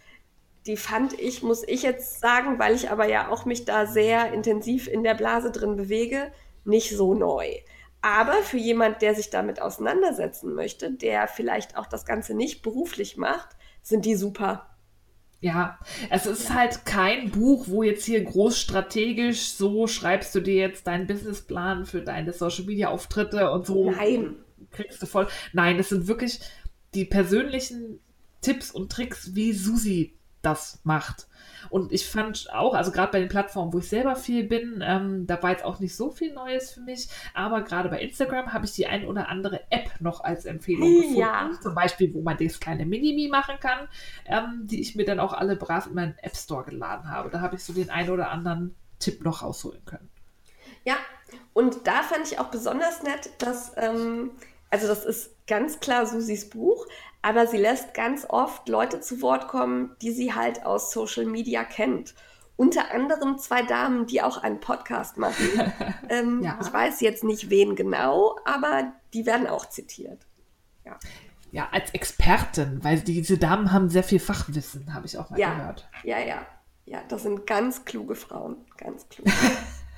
Die 0.67 0.77
fand 0.77 1.19
ich, 1.19 1.41
muss 1.41 1.63
ich 1.67 1.81
jetzt 1.81 2.19
sagen, 2.19 2.59
weil 2.59 2.75
ich 2.75 2.91
aber 2.91 3.07
ja 3.07 3.29
auch 3.29 3.45
mich 3.45 3.65
da 3.65 3.87
sehr 3.87 4.31
intensiv 4.33 4.87
in 4.87 5.03
der 5.03 5.15
Blase 5.15 5.51
drin 5.51 5.75
bewege, 5.75 6.31
nicht 6.65 6.95
so 6.95 7.13
neu. 7.13 7.47
Aber 8.01 8.43
für 8.43 8.57
jemand, 8.57 9.01
der 9.01 9.15
sich 9.15 9.31
damit 9.31 9.61
auseinandersetzen 9.61 10.53
möchte, 10.53 10.91
der 10.91 11.27
vielleicht 11.27 11.75
auch 11.77 11.87
das 11.87 12.05
Ganze 12.05 12.35
nicht 12.35 12.61
beruflich 12.61 13.17
macht, 13.17 13.49
sind 13.81 14.05
die 14.05 14.15
super. 14.15 14.69
Ja, 15.41 15.79
es 16.09 16.25
ist 16.25 16.49
ja. 16.49 16.55
halt 16.55 16.85
kein 16.85 17.31
Buch, 17.31 17.65
wo 17.67 17.83
jetzt 17.83 18.05
hier 18.05 18.23
groß 18.23 18.59
strategisch 18.59 19.49
so 19.51 19.85
schreibst 19.87 20.33
du 20.33 20.39
dir 20.39 20.55
jetzt 20.55 20.87
deinen 20.87 21.07
Businessplan 21.07 21.85
für 21.85 22.01
deine 22.01 22.33
Social 22.33 22.65
Media 22.65 22.89
Auftritte 22.89 23.51
und 23.51 23.65
so. 23.65 23.91
Nein. 23.91 24.35
Kriegst 24.71 25.01
du 25.01 25.05
voll. 25.05 25.27
Nein, 25.53 25.77
es 25.77 25.89
sind 25.89 26.07
wirklich 26.07 26.39
die 26.93 27.05
persönlichen 27.05 27.99
Tipps 28.41 28.71
und 28.71 28.91
Tricks, 28.91 29.35
wie 29.35 29.53
Susi 29.53 30.14
das 30.45 30.79
macht. 30.83 31.27
Und 31.69 31.91
ich 31.91 32.07
fand 32.07 32.53
auch, 32.53 32.73
also 32.73 32.91
gerade 32.91 33.11
bei 33.11 33.19
den 33.19 33.29
Plattformen, 33.29 33.73
wo 33.73 33.79
ich 33.79 33.89
selber 33.89 34.15
viel 34.15 34.43
bin, 34.43 34.83
ähm, 34.85 35.25
da 35.25 35.41
war 35.41 35.51
jetzt 35.51 35.65
auch 35.65 35.79
nicht 35.79 35.95
so 35.95 36.11
viel 36.11 36.33
Neues 36.33 36.71
für 36.71 36.81
mich, 36.81 37.09
aber 37.33 37.61
gerade 37.63 37.89
bei 37.89 37.99
Instagram 37.99 38.53
habe 38.53 38.65
ich 38.65 38.73
die 38.73 38.87
ein 38.87 39.05
oder 39.05 39.29
andere 39.29 39.61
App 39.71 39.89
noch 39.99 40.23
als 40.23 40.45
Empfehlung 40.45 40.95
gefunden. 40.95 41.19
Ja. 41.19 41.49
Zum 41.61 41.73
Beispiel, 41.73 42.13
wo 42.13 42.21
man 42.21 42.37
das 42.37 42.59
kleine 42.59 42.85
Minimi 42.85 43.27
machen 43.29 43.55
kann, 43.59 43.87
ähm, 44.25 44.67
die 44.67 44.81
ich 44.81 44.95
mir 44.95 45.05
dann 45.05 45.19
auch 45.19 45.33
alle 45.33 45.55
brav 45.55 45.87
in 45.87 45.95
meinen 45.95 46.17
App 46.19 46.35
Store 46.35 46.63
geladen 46.63 47.09
habe. 47.09 47.29
Da 47.29 47.41
habe 47.41 47.55
ich 47.55 47.63
so 47.63 47.73
den 47.73 47.89
ein 47.89 48.09
oder 48.09 48.29
anderen 48.29 48.75
Tipp 48.99 49.23
noch 49.23 49.41
rausholen 49.41 49.83
können. 49.85 50.09
Ja, 50.83 50.97
und 51.53 51.87
da 51.87 52.03
fand 52.03 52.31
ich 52.31 52.39
auch 52.39 52.51
besonders 52.51 53.01
nett, 53.03 53.31
dass, 53.39 53.73
ähm, 53.77 54.31
also 54.69 54.87
das 54.87 55.03
ist 55.03 55.47
ganz 55.47 55.79
klar 55.79 56.05
Susis 56.05 56.49
Buch, 56.49 56.85
aber 57.25 57.47
sie 57.47 57.57
lässt 57.57 57.95
ganz 57.95 58.23
oft 58.29 58.69
Leute 58.69 59.01
zu 59.01 59.19
Wort 59.23 59.47
kommen, 59.47 59.95
die 59.99 60.11
sie 60.11 60.35
halt 60.35 60.63
aus 60.63 60.91
Social 60.91 61.25
Media 61.25 61.63
kennt. 61.63 62.13
Unter 62.55 62.91
anderem 62.93 63.39
zwei 63.39 63.63
Damen, 63.63 64.05
die 64.05 64.21
auch 64.21 64.37
einen 64.37 64.59
Podcast 64.59 65.17
machen. 65.17 65.73
ähm, 66.09 66.43
ja. 66.43 66.59
Ich 66.61 66.71
weiß 66.71 67.01
jetzt 67.01 67.23
nicht, 67.23 67.49
wen 67.49 67.75
genau, 67.75 68.37
aber 68.45 68.93
die 69.15 69.25
werden 69.25 69.47
auch 69.47 69.67
zitiert. 69.67 70.27
Ja. 70.85 70.99
Ja, 71.51 71.67
als 71.71 71.89
Expertin, 71.95 72.83
weil 72.83 72.99
diese 72.99 73.39
Damen 73.39 73.71
haben 73.71 73.89
sehr 73.89 74.03
viel 74.03 74.19
Fachwissen, 74.19 74.93
habe 74.93 75.07
ich 75.07 75.17
auch 75.17 75.31
mal 75.31 75.39
ja, 75.39 75.51
gehört. 75.55 75.89
Ja, 76.03 76.19
ja, 76.19 76.45
ja, 76.85 77.01
das 77.07 77.23
sind 77.23 77.47
ganz 77.47 77.85
kluge 77.85 78.13
Frauen, 78.13 78.57
ganz 78.77 79.09
kluge. 79.09 79.31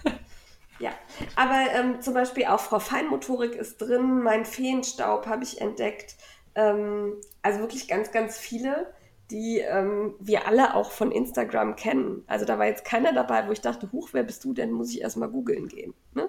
ja, 0.79 0.91
aber 1.35 1.73
ähm, 1.73 1.99
zum 1.99 2.13
Beispiel 2.13 2.45
auch 2.45 2.61
Frau 2.61 2.79
Feinmotorik 2.79 3.53
ist 3.53 3.79
drin, 3.79 4.23
mein 4.23 4.45
Feenstaub 4.45 5.25
habe 5.25 5.43
ich 5.43 5.59
entdeckt. 5.59 6.15
Ähm, 6.57 7.13
also 7.43 7.59
wirklich 7.59 7.87
ganz, 7.87 8.11
ganz 8.11 8.37
viele, 8.37 8.87
die 9.29 9.59
ähm, 9.59 10.15
wir 10.19 10.47
alle 10.47 10.73
auch 10.73 10.91
von 10.91 11.11
Instagram 11.11 11.75
kennen. 11.75 12.23
Also 12.25 12.45
da 12.45 12.57
war 12.57 12.65
jetzt 12.65 12.83
keiner 12.83 13.13
dabei, 13.13 13.47
wo 13.47 13.51
ich 13.51 13.61
dachte, 13.61 13.91
huch, 13.91 14.09
wer 14.13 14.23
bist 14.23 14.43
du 14.43 14.53
denn? 14.53 14.71
Muss 14.71 14.89
ich 14.89 15.01
erstmal 15.01 15.29
googeln 15.29 15.67
gehen. 15.67 15.93
Ne? 16.15 16.27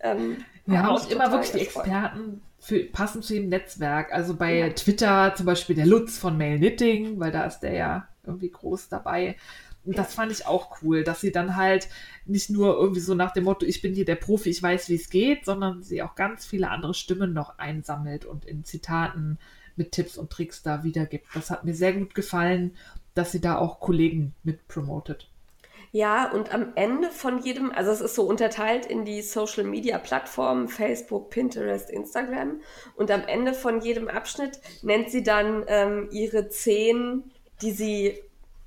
Ähm, 0.00 0.44
ja, 0.66 0.90
und 0.90 1.10
immer 1.10 1.32
wirklich 1.32 1.52
die 1.52 1.60
Experten 1.60 2.42
für, 2.58 2.84
passend 2.84 3.24
zu 3.24 3.32
dem 3.32 3.48
Netzwerk. 3.48 4.12
Also 4.12 4.34
bei 4.34 4.58
ja. 4.58 4.68
Twitter 4.70 5.34
zum 5.34 5.46
Beispiel 5.46 5.74
der 5.74 5.86
Lutz 5.86 6.18
von 6.18 6.36
Mail 6.36 6.58
Knitting, 6.58 7.18
weil 7.18 7.32
da 7.32 7.44
ist 7.44 7.60
der 7.60 7.72
ja 7.72 8.08
irgendwie 8.24 8.50
groß 8.50 8.90
dabei. 8.90 9.36
Und 9.84 9.98
das 9.98 10.14
fand 10.14 10.30
ich 10.30 10.46
auch 10.46 10.82
cool, 10.82 11.02
dass 11.02 11.20
sie 11.20 11.32
dann 11.32 11.56
halt 11.56 11.88
nicht 12.24 12.50
nur 12.50 12.76
irgendwie 12.76 13.00
so 13.00 13.14
nach 13.14 13.32
dem 13.32 13.44
Motto, 13.44 13.66
ich 13.66 13.82
bin 13.82 13.94
hier 13.94 14.04
der 14.04 14.14
Profi, 14.14 14.50
ich 14.50 14.62
weiß, 14.62 14.88
wie 14.88 14.94
es 14.94 15.10
geht, 15.10 15.44
sondern 15.44 15.82
sie 15.82 16.02
auch 16.02 16.14
ganz 16.14 16.46
viele 16.46 16.70
andere 16.70 16.94
Stimmen 16.94 17.32
noch 17.32 17.58
einsammelt 17.58 18.24
und 18.24 18.44
in 18.44 18.64
Zitaten 18.64 19.38
mit 19.76 19.92
Tipps 19.92 20.16
und 20.16 20.30
Tricks 20.30 20.62
da 20.62 20.84
wiedergibt. 20.84 21.26
Das 21.34 21.50
hat 21.50 21.64
mir 21.64 21.74
sehr 21.74 21.92
gut 21.92 22.14
gefallen, 22.14 22.76
dass 23.14 23.32
sie 23.32 23.40
da 23.40 23.58
auch 23.58 23.80
Kollegen 23.80 24.34
mit 24.42 24.68
promotet. 24.68 25.28
Ja, 25.94 26.32
und 26.32 26.54
am 26.54 26.72
Ende 26.74 27.10
von 27.10 27.42
jedem, 27.42 27.70
also 27.70 27.90
es 27.90 28.00
ist 28.00 28.14
so 28.14 28.22
unterteilt 28.22 28.86
in 28.86 29.04
die 29.04 29.20
Social 29.20 29.64
Media 29.64 29.98
Plattformen, 29.98 30.68
Facebook, 30.68 31.28
Pinterest, 31.28 31.90
Instagram. 31.90 32.62
Und 32.96 33.10
am 33.10 33.24
Ende 33.24 33.52
von 33.52 33.82
jedem 33.82 34.08
Abschnitt 34.08 34.58
nennt 34.80 35.10
sie 35.10 35.22
dann 35.22 35.64
ähm, 35.66 36.08
ihre 36.10 36.48
zehn, 36.48 37.24
die 37.60 37.72
sie, 37.72 38.18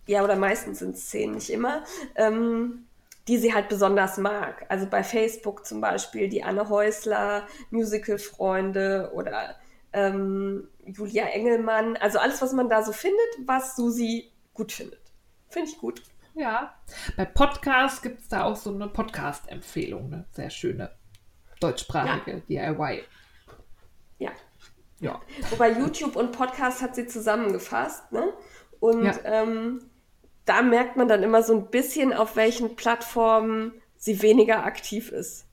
ja, 0.05 0.23
oder 0.23 0.35
meistens 0.35 0.79
sind 0.79 0.95
es 0.95 1.09
zehn, 1.09 1.31
nicht 1.31 1.49
immer, 1.49 1.83
ähm, 2.15 2.85
die 3.27 3.39
sie 3.39 3.55
halt 3.55 3.69
besonders 3.69 4.19
mag. 4.19 4.67
Also 4.69 4.85
bei 4.85 5.03
Facebook 5.03 5.65
zum 5.65 5.81
Beispiel 5.81 6.29
die 6.29 6.43
Anne 6.43 6.69
Häusler, 6.69 7.47
Musical-Freunde 7.71 9.11
oder 9.15 9.55
ähm, 9.93 10.67
Julia 10.85 11.25
Engelmann, 11.25 11.97
also 11.97 12.19
alles, 12.19 12.41
was 12.41 12.53
man 12.53 12.69
da 12.69 12.83
so 12.83 12.91
findet, 12.91 13.19
was 13.45 13.75
Susi 13.75 14.31
gut 14.53 14.71
findet. 14.71 15.01
Finde 15.49 15.69
ich 15.69 15.77
gut. 15.77 16.01
Ja, 16.35 16.75
bei 17.15 17.25
Podcasts 17.25 18.01
gibt 18.01 18.19
es 18.19 18.27
da 18.27 18.43
auch 18.43 18.57
so 18.57 18.73
eine 18.73 18.87
Podcast-Empfehlung, 18.87 20.07
eine 20.07 20.25
sehr 20.31 20.49
schöne 20.49 20.91
deutschsprachige 21.61 22.43
ja. 22.47 22.73
DIY. 22.73 23.03
Ja. 24.19 24.31
Ja. 24.99 25.21
Wobei 25.49 25.71
YouTube 25.71 26.15
und 26.15 26.31
Podcast 26.31 26.81
hat 26.81 26.95
sie 26.95 27.07
zusammengefasst, 27.07 28.11
ne? 28.11 28.33
Und 28.79 29.05
ja. 29.05 29.17
ähm, 29.23 29.89
da 30.45 30.61
merkt 30.61 30.97
man 30.97 31.07
dann 31.07 31.23
immer 31.23 31.41
so 31.41 31.53
ein 31.53 31.69
bisschen, 31.69 32.13
auf 32.13 32.35
welchen 32.35 32.75
Plattformen 32.75 33.73
sie 33.97 34.21
weniger 34.21 34.63
aktiv 34.65 35.11
ist. 35.11 35.47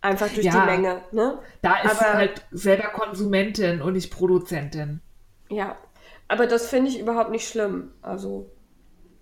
Einfach 0.00 0.28
durch 0.28 0.46
ja, 0.46 0.52
die 0.52 0.66
Menge. 0.66 1.02
Ne? 1.10 1.40
Da 1.60 1.80
ist 1.80 2.00
aber, 2.00 2.14
halt 2.14 2.46
selber 2.52 2.88
Konsumentin 2.88 3.82
und 3.82 3.94
nicht 3.94 4.12
Produzentin. 4.12 5.00
Ja, 5.50 5.76
aber 6.28 6.46
das 6.46 6.68
finde 6.68 6.90
ich 6.90 7.00
überhaupt 7.00 7.30
nicht 7.30 7.48
schlimm. 7.48 7.92
Also, 8.02 8.50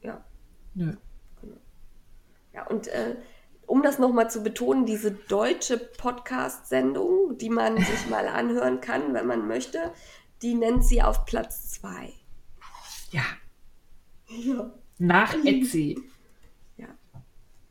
ja. 0.02 0.22
Nö. 0.74 0.92
Ja, 2.52 2.66
und 2.66 2.88
äh, 2.88 3.16
um 3.66 3.82
das 3.82 3.98
nochmal 3.98 4.30
zu 4.30 4.42
betonen, 4.42 4.86
diese 4.86 5.10
deutsche 5.10 5.78
Podcast-Sendung, 5.78 7.38
die 7.38 7.50
man 7.50 7.76
sich 7.78 8.08
mal 8.08 8.28
anhören 8.28 8.80
kann, 8.80 9.14
wenn 9.14 9.26
man 9.26 9.46
möchte, 9.46 9.92
die 10.42 10.54
nennt 10.54 10.84
sie 10.84 11.02
auf 11.02 11.24
Platz 11.24 11.70
2. 11.70 12.12
Ja. 13.10 13.22
Ja. 14.28 14.70
Nach 14.98 15.34
Etsy. 15.44 15.98
Ja. 16.76 16.88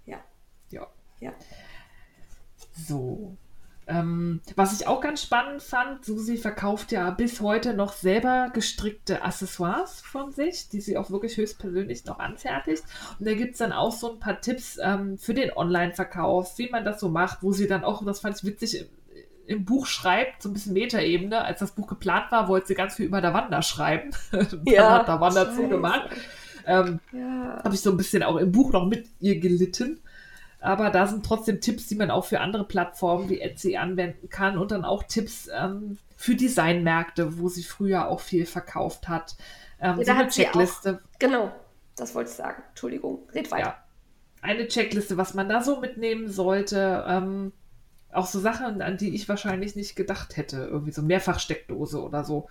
Ja. 0.06 0.23
Ja. 0.69 0.88
Ja. 1.19 1.34
So. 2.76 3.38
Ähm, 3.88 4.41
was 4.56 4.80
ich 4.80 4.88
auch 4.88 4.99
ganz 4.99 5.22
spannend 5.22 5.61
fand, 5.61 6.03
Susi 6.03 6.38
verkauft 6.38 6.91
ja 6.91 7.11
bis 7.11 7.39
heute 7.39 7.76
noch 7.76 7.93
selber 7.93 8.49
gestrickte 8.52 9.22
Accessoires 9.22 10.02
von 10.02 10.31
sich, 10.31 10.69
die 10.69 10.81
sie 10.81 10.97
auch 10.97 11.11
wirklich 11.11 11.38
höchstpersönlich 11.38 12.03
noch 12.06 12.18
anfertigt. 12.18 12.84
Und 13.19 13.27
da 13.27 13.35
gibt 13.35 13.53
es 13.53 13.60
dann 13.60 13.72
auch 13.72 13.91
so 13.91 14.14
ein 14.14 14.19
paar 14.19 14.41
Tipps 14.41 14.80
ähm, 14.81 15.19
für 15.19 15.35
den 15.35 15.56
Online-Verkauf, 15.56 16.57
wie 16.57 16.69
man 16.69 16.84
das 16.84 16.99
so 16.99 17.10
macht, 17.10 17.43
wo 17.43 17.52
sie 17.52 17.68
dann 17.68 17.84
auch, 17.84 18.03
das 18.03 18.22
fand 18.22 18.38
ich 18.38 18.43
witzig, 18.43 18.81
im, 18.81 18.88
im 19.45 19.65
Buch 19.65 19.85
schreibt, 19.85 20.41
so 20.41 20.49
ein 20.49 20.53
bisschen 20.53 20.73
Metaebene. 20.73 21.45
Als 21.45 21.60
das 21.60 21.72
Buch 21.72 21.85
geplant 21.85 22.31
war, 22.31 22.47
wollte 22.47 22.68
sie 22.68 22.76
ganz 22.76 22.95
viel 22.95 23.06
über 23.06 23.22
Davanda 23.22 23.61
schreiben. 23.61 24.10
Ja, 24.65 24.99
hat 24.99 25.07
Davanda 25.07 25.53
zugemacht. 25.53 26.10
Ähm, 26.65 26.99
ja. 27.11 27.61
Habe 27.64 27.76
ich 27.76 27.81
so 27.81 27.91
ein 27.91 27.97
bisschen 27.97 28.23
auch 28.23 28.38
im 28.38 28.52
Buch 28.52 28.72
noch 28.72 28.88
mit 28.88 29.07
ihr 29.19 29.39
gelitten. 29.39 29.99
Aber 30.65 30.89
da 30.89 31.05
sind 31.05 31.23
trotzdem 31.23 31.61
Tipps, 31.61 31.85
die 31.85 31.95
man 31.95 32.09
auch 32.09 32.25
für 32.25 32.39
andere 32.39 32.63
Plattformen 32.63 33.29
wie 33.29 33.39
Etsy 33.39 33.77
anwenden 33.77 34.29
kann 34.29 34.57
und 34.57 34.71
dann 34.71 34.83
auch 34.83 35.03
Tipps 35.03 35.47
ähm, 35.55 35.99
für 36.15 36.35
Designmärkte, 36.35 37.37
wo 37.37 37.49
sie 37.49 37.61
früher 37.61 38.07
auch 38.07 38.19
viel 38.19 38.47
verkauft 38.47 39.07
hat. 39.07 39.35
Ähm, 39.79 39.99
ja, 39.99 40.05
so 40.05 40.11
eine 40.11 40.27
Checkliste. 40.27 40.95
Auch, 40.95 41.19
genau. 41.19 41.51
das 41.95 42.15
wollte 42.15 42.31
ich 42.31 42.35
sagen. 42.35 42.63
Entschuldigung, 42.69 43.29
red 43.35 43.51
weiter. 43.51 43.67
Ja. 43.67 43.83
Eine 44.41 44.67
Checkliste, 44.67 45.17
was 45.17 45.35
man 45.35 45.49
da 45.49 45.61
so 45.61 45.79
mitnehmen 45.79 46.29
sollte. 46.29 47.05
Ähm, 47.07 47.51
auch 48.11 48.25
so 48.25 48.39
Sachen, 48.39 48.81
an 48.81 48.97
die 48.97 49.13
ich 49.13 49.29
wahrscheinlich 49.29 49.75
nicht 49.75 49.95
gedacht 49.95 50.35
hätte. 50.35 50.57
Irgendwie 50.57 50.91
so 50.91 51.03
Mehrfachsteckdose 51.03 52.01
oder 52.01 52.23
so. 52.23 52.49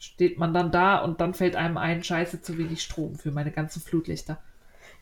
Steht 0.00 0.40
man 0.40 0.52
dann 0.52 0.72
da 0.72 0.98
und 0.98 1.20
dann 1.20 1.32
fällt 1.32 1.54
einem 1.54 1.76
ein, 1.76 2.02
scheiße, 2.02 2.42
zu 2.42 2.58
wenig 2.58 2.82
Strom 2.82 3.14
für 3.14 3.30
meine 3.30 3.52
ganzen 3.52 3.80
Flutlichter. 3.80 4.40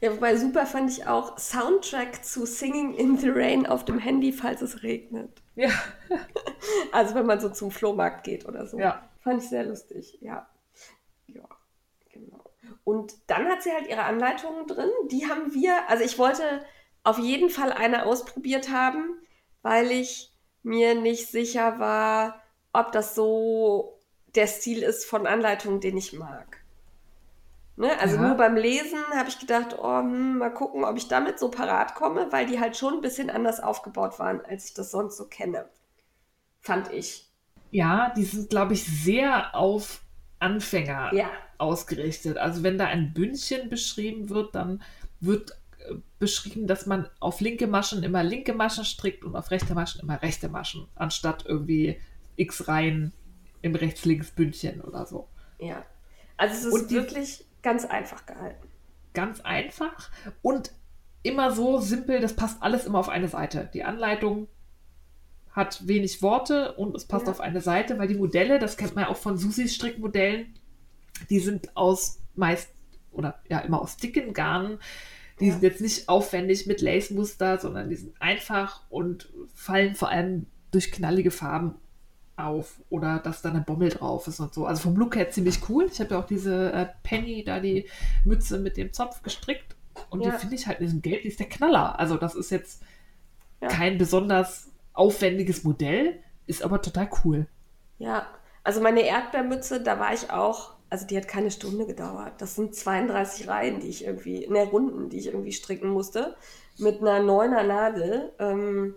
Ja, 0.03 0.13
wobei 0.13 0.35
super 0.35 0.67
fand 0.67 0.91
ich 0.91 1.07
auch 1.07 1.39
Soundtrack 1.39 2.25
zu 2.25 2.45
Singing 2.45 2.93
in 2.93 3.17
the 3.19 3.29
Rain 3.29 3.67
auf 3.67 3.85
dem 3.85 4.01
Handy, 4.01 4.33
falls 4.33 4.61
es 4.61 4.83
regnet. 4.83 5.41
Ja. 5.55 5.71
also 6.93 7.15
wenn 7.15 7.25
man 7.25 7.39
so 7.39 7.49
zum 7.51 7.71
Flohmarkt 7.71 8.25
geht 8.25 8.45
oder 8.45 8.67
so. 8.67 8.81
Ja. 8.81 9.09
Fand 9.21 9.45
ich 9.45 9.49
sehr 9.49 9.63
lustig, 9.65 10.19
ja. 10.21 10.49
Ja, 11.29 11.49
genau. 12.11 12.43
Und 12.83 13.15
dann 13.29 13.47
hat 13.47 13.63
sie 13.63 13.71
halt 13.71 13.87
ihre 13.87 14.03
Anleitungen 14.03 14.67
drin. 14.67 14.91
Die 15.13 15.29
haben 15.29 15.55
wir, 15.55 15.89
also 15.89 16.03
ich 16.03 16.19
wollte 16.19 16.65
auf 17.05 17.21
jeden 17.21 17.49
Fall 17.49 17.73
eine 17.73 18.05
ausprobiert 18.05 18.71
haben, 18.71 19.21
weil 19.63 19.93
ich 19.93 20.33
mir 20.65 20.97
nicht 20.97 21.29
sicher 21.29 21.79
war, 21.79 22.43
ob 22.73 22.91
das 22.91 23.15
so 23.15 24.01
der 24.35 24.49
Stil 24.49 24.83
ist 24.83 25.05
von 25.05 25.29
Anleitungen, 25.29 25.81
den 25.81 25.97
ich 25.97 26.13
mag. 26.13 26.52
Ne? 27.77 27.99
Also 28.01 28.17
ja. 28.17 28.23
nur 28.23 28.37
beim 28.37 28.57
Lesen 28.57 29.01
habe 29.15 29.29
ich 29.29 29.39
gedacht, 29.39 29.77
oh, 29.79 29.99
hm, 29.99 30.39
mal 30.39 30.53
gucken, 30.53 30.85
ob 30.85 30.97
ich 30.97 31.09
damit 31.09 31.39
so 31.39 31.51
parat 31.51 31.95
komme, 31.95 32.31
weil 32.31 32.47
die 32.47 32.61
halt 32.61 32.77
schon 32.77 32.95
ein 32.95 33.01
bisschen 33.01 33.31
anders 33.31 33.61
aufgebaut 33.61 34.19
waren, 34.19 34.45
als 34.45 34.67
ich 34.67 34.75
das 34.75 34.91
sonst 34.91 35.17
so 35.17 35.27
kenne. 35.27 35.67
Fand 36.61 36.93
ich. 36.93 37.31
Ja, 37.71 38.13
die 38.15 38.25
sind, 38.25 38.51
glaube 38.51 38.75
ich, 38.75 38.85
sehr 38.85 39.55
auf 39.55 40.03
Anfänger 40.39 41.15
ja. 41.15 41.31
ausgerichtet. 41.57 42.37
Also 42.37 42.63
wenn 42.63 42.77
da 42.77 42.87
ein 42.87 43.15
Bündchen 43.15 43.71
beschrieben 43.71 44.29
wird, 44.29 44.55
dann 44.55 44.83
wird 45.21 45.53
äh, 45.79 45.95
beschrieben, 46.19 46.67
dass 46.67 46.85
man 46.85 47.09
auf 47.21 47.41
linke 47.41 47.67
Maschen 47.67 48.03
immer 48.03 48.23
linke 48.23 48.53
Maschen 48.53 48.85
strickt 48.85 49.25
und 49.25 49.35
auf 49.35 49.51
rechte 49.51 49.75
Maschen 49.75 50.03
immer 50.03 50.21
rechte 50.21 50.51
Maschen, 50.51 50.89
anstatt 50.95 51.47
irgendwie 51.47 51.99
x 52.37 52.69
Reihen 52.69 53.13
im 53.63 53.75
Rechts-Links-Bündchen 53.75 54.83
oder 54.83 55.07
so. 55.07 55.29
Ja. 55.59 55.85
Also 56.37 56.69
es 56.69 56.83
ist 56.83 56.91
wirklich 56.91 57.45
Ganz 57.63 57.85
einfach 57.85 58.27
gehalten. 58.27 58.69
Ganz 59.15 59.41
einfach 59.41 60.11
und 60.41 60.73
immer 61.23 61.53
so 61.53 61.79
simpel, 61.79 62.21
das 62.21 62.35
passt 62.35 62.63
alles 62.63 62.87
immer 62.87 62.99
auf 62.99 63.09
eine 63.09 63.29
Seite. 63.29 63.71
Die 63.73 63.85
Anleitung 63.85 64.49
hat 65.51 65.87
wenig 65.87 66.23
Worte 66.23 66.73
und 66.73 66.97
es 66.97 67.05
passt 67.05 67.27
ja. 67.27 67.33
auf 67.33 67.41
eine 67.41 67.61
Seite, 67.61 67.99
weil 67.99 68.09
die 68.09 68.15
Modelle, 68.15 68.59
das 68.59 68.77
kennt 68.77 68.95
man 68.95 69.05
ja 69.05 69.11
auch 69.11 69.17
von 69.17 69.37
Susis 69.37 69.75
Strickmodellen, 69.75 70.59
die 71.31 71.41
sind 71.41 71.77
aus 71.77 72.21
meist 72.35 72.71
oder 73.13 73.41
ja 73.49 73.59
immer 73.61 73.81
aus 73.81 73.97
dicken 73.97 74.33
Garnen. 74.33 74.79
Die 75.41 75.47
ja. 75.47 75.53
sind 75.53 75.63
jetzt 75.63 75.81
nicht 75.81 76.09
aufwendig 76.09 76.67
mit 76.67 76.81
Lace-Muster, 76.81 77.59
sondern 77.59 77.91
die 77.91 77.97
sind 77.97 78.21
einfach 78.21 78.83
und 78.89 79.33
fallen 79.55 79.95
vor 79.95 80.09
allem 80.09 80.47
durch 80.71 80.91
knallige 80.91 81.31
Farben 81.31 81.75
auf 82.37 82.81
oder 82.89 83.19
dass 83.19 83.43
da 83.43 83.51
eine 83.51 83.61
Bommel 83.61 83.91
drauf 83.91 84.27
ist 84.27 84.41
und 84.41 84.55
so. 84.55 84.67
Also 84.67 84.83
vom 84.83 84.97
Look 84.97 85.17
her 85.17 85.31
ziemlich 85.31 85.69
cool. 85.69 85.89
Ich 85.91 86.01
habe 86.01 86.15
ja 86.15 86.21
auch 86.21 86.27
diese 86.27 86.73
äh, 86.73 86.87
Penny, 87.03 87.45
da 87.45 87.61
die 87.61 87.89
Mütze 88.25 88.59
mit 88.59 88.77
dem 88.77 88.93
Zopf 88.93 89.23
gestrickt 89.23 89.77
und 90.11 90.21
ja. 90.23 90.31
die 90.31 90.39
finde 90.39 90.55
ich 90.55 90.67
halt 90.67 90.81
in 90.81 90.87
diesem 90.87 91.03
Gelb, 91.03 91.23
die 91.23 91.29
ist 91.29 91.41
der 91.41 91.49
Knaller. 91.49 91.99
Also 91.99 92.17
das 92.17 92.35
ist 92.35 92.51
jetzt 92.51 92.83
ja. 93.61 93.69
kein 93.69 93.99
besonders 93.99 94.71
aufwendiges 94.93 95.65
Modell, 95.65 96.21
ist 96.47 96.63
aber 96.63 96.83
total 96.83 97.09
cool. 97.25 97.47
Ja, 97.99 98.27
also 98.65 98.81
meine 98.81 99.03
Erdbeermütze, 99.03 99.83
da 99.83 99.99
war 99.99 100.13
ich 100.13 100.31
auch, 100.31 100.75
also 100.91 101.07
die 101.07 101.17
hat 101.17 101.29
keine 101.29 101.51
Stunde 101.51 101.87
gedauert. 101.87 102.35
Das 102.39 102.55
sind 102.55 102.75
32 102.75 103.49
Reihen, 103.49 103.81
die 103.81 103.89
ich 103.89 104.05
irgendwie, 104.05 104.45
in 104.45 104.55
der 104.55 104.67
Runden, 104.67 105.09
die 105.09 105.19
ich 105.19 105.27
irgendwie 105.27 105.53
stricken 105.53 105.89
musste, 105.89 106.37
mit 106.79 107.01
einer 107.01 107.23
neuner 107.23 107.63
Nadel. 107.63 108.33
Ähm, 108.39 108.95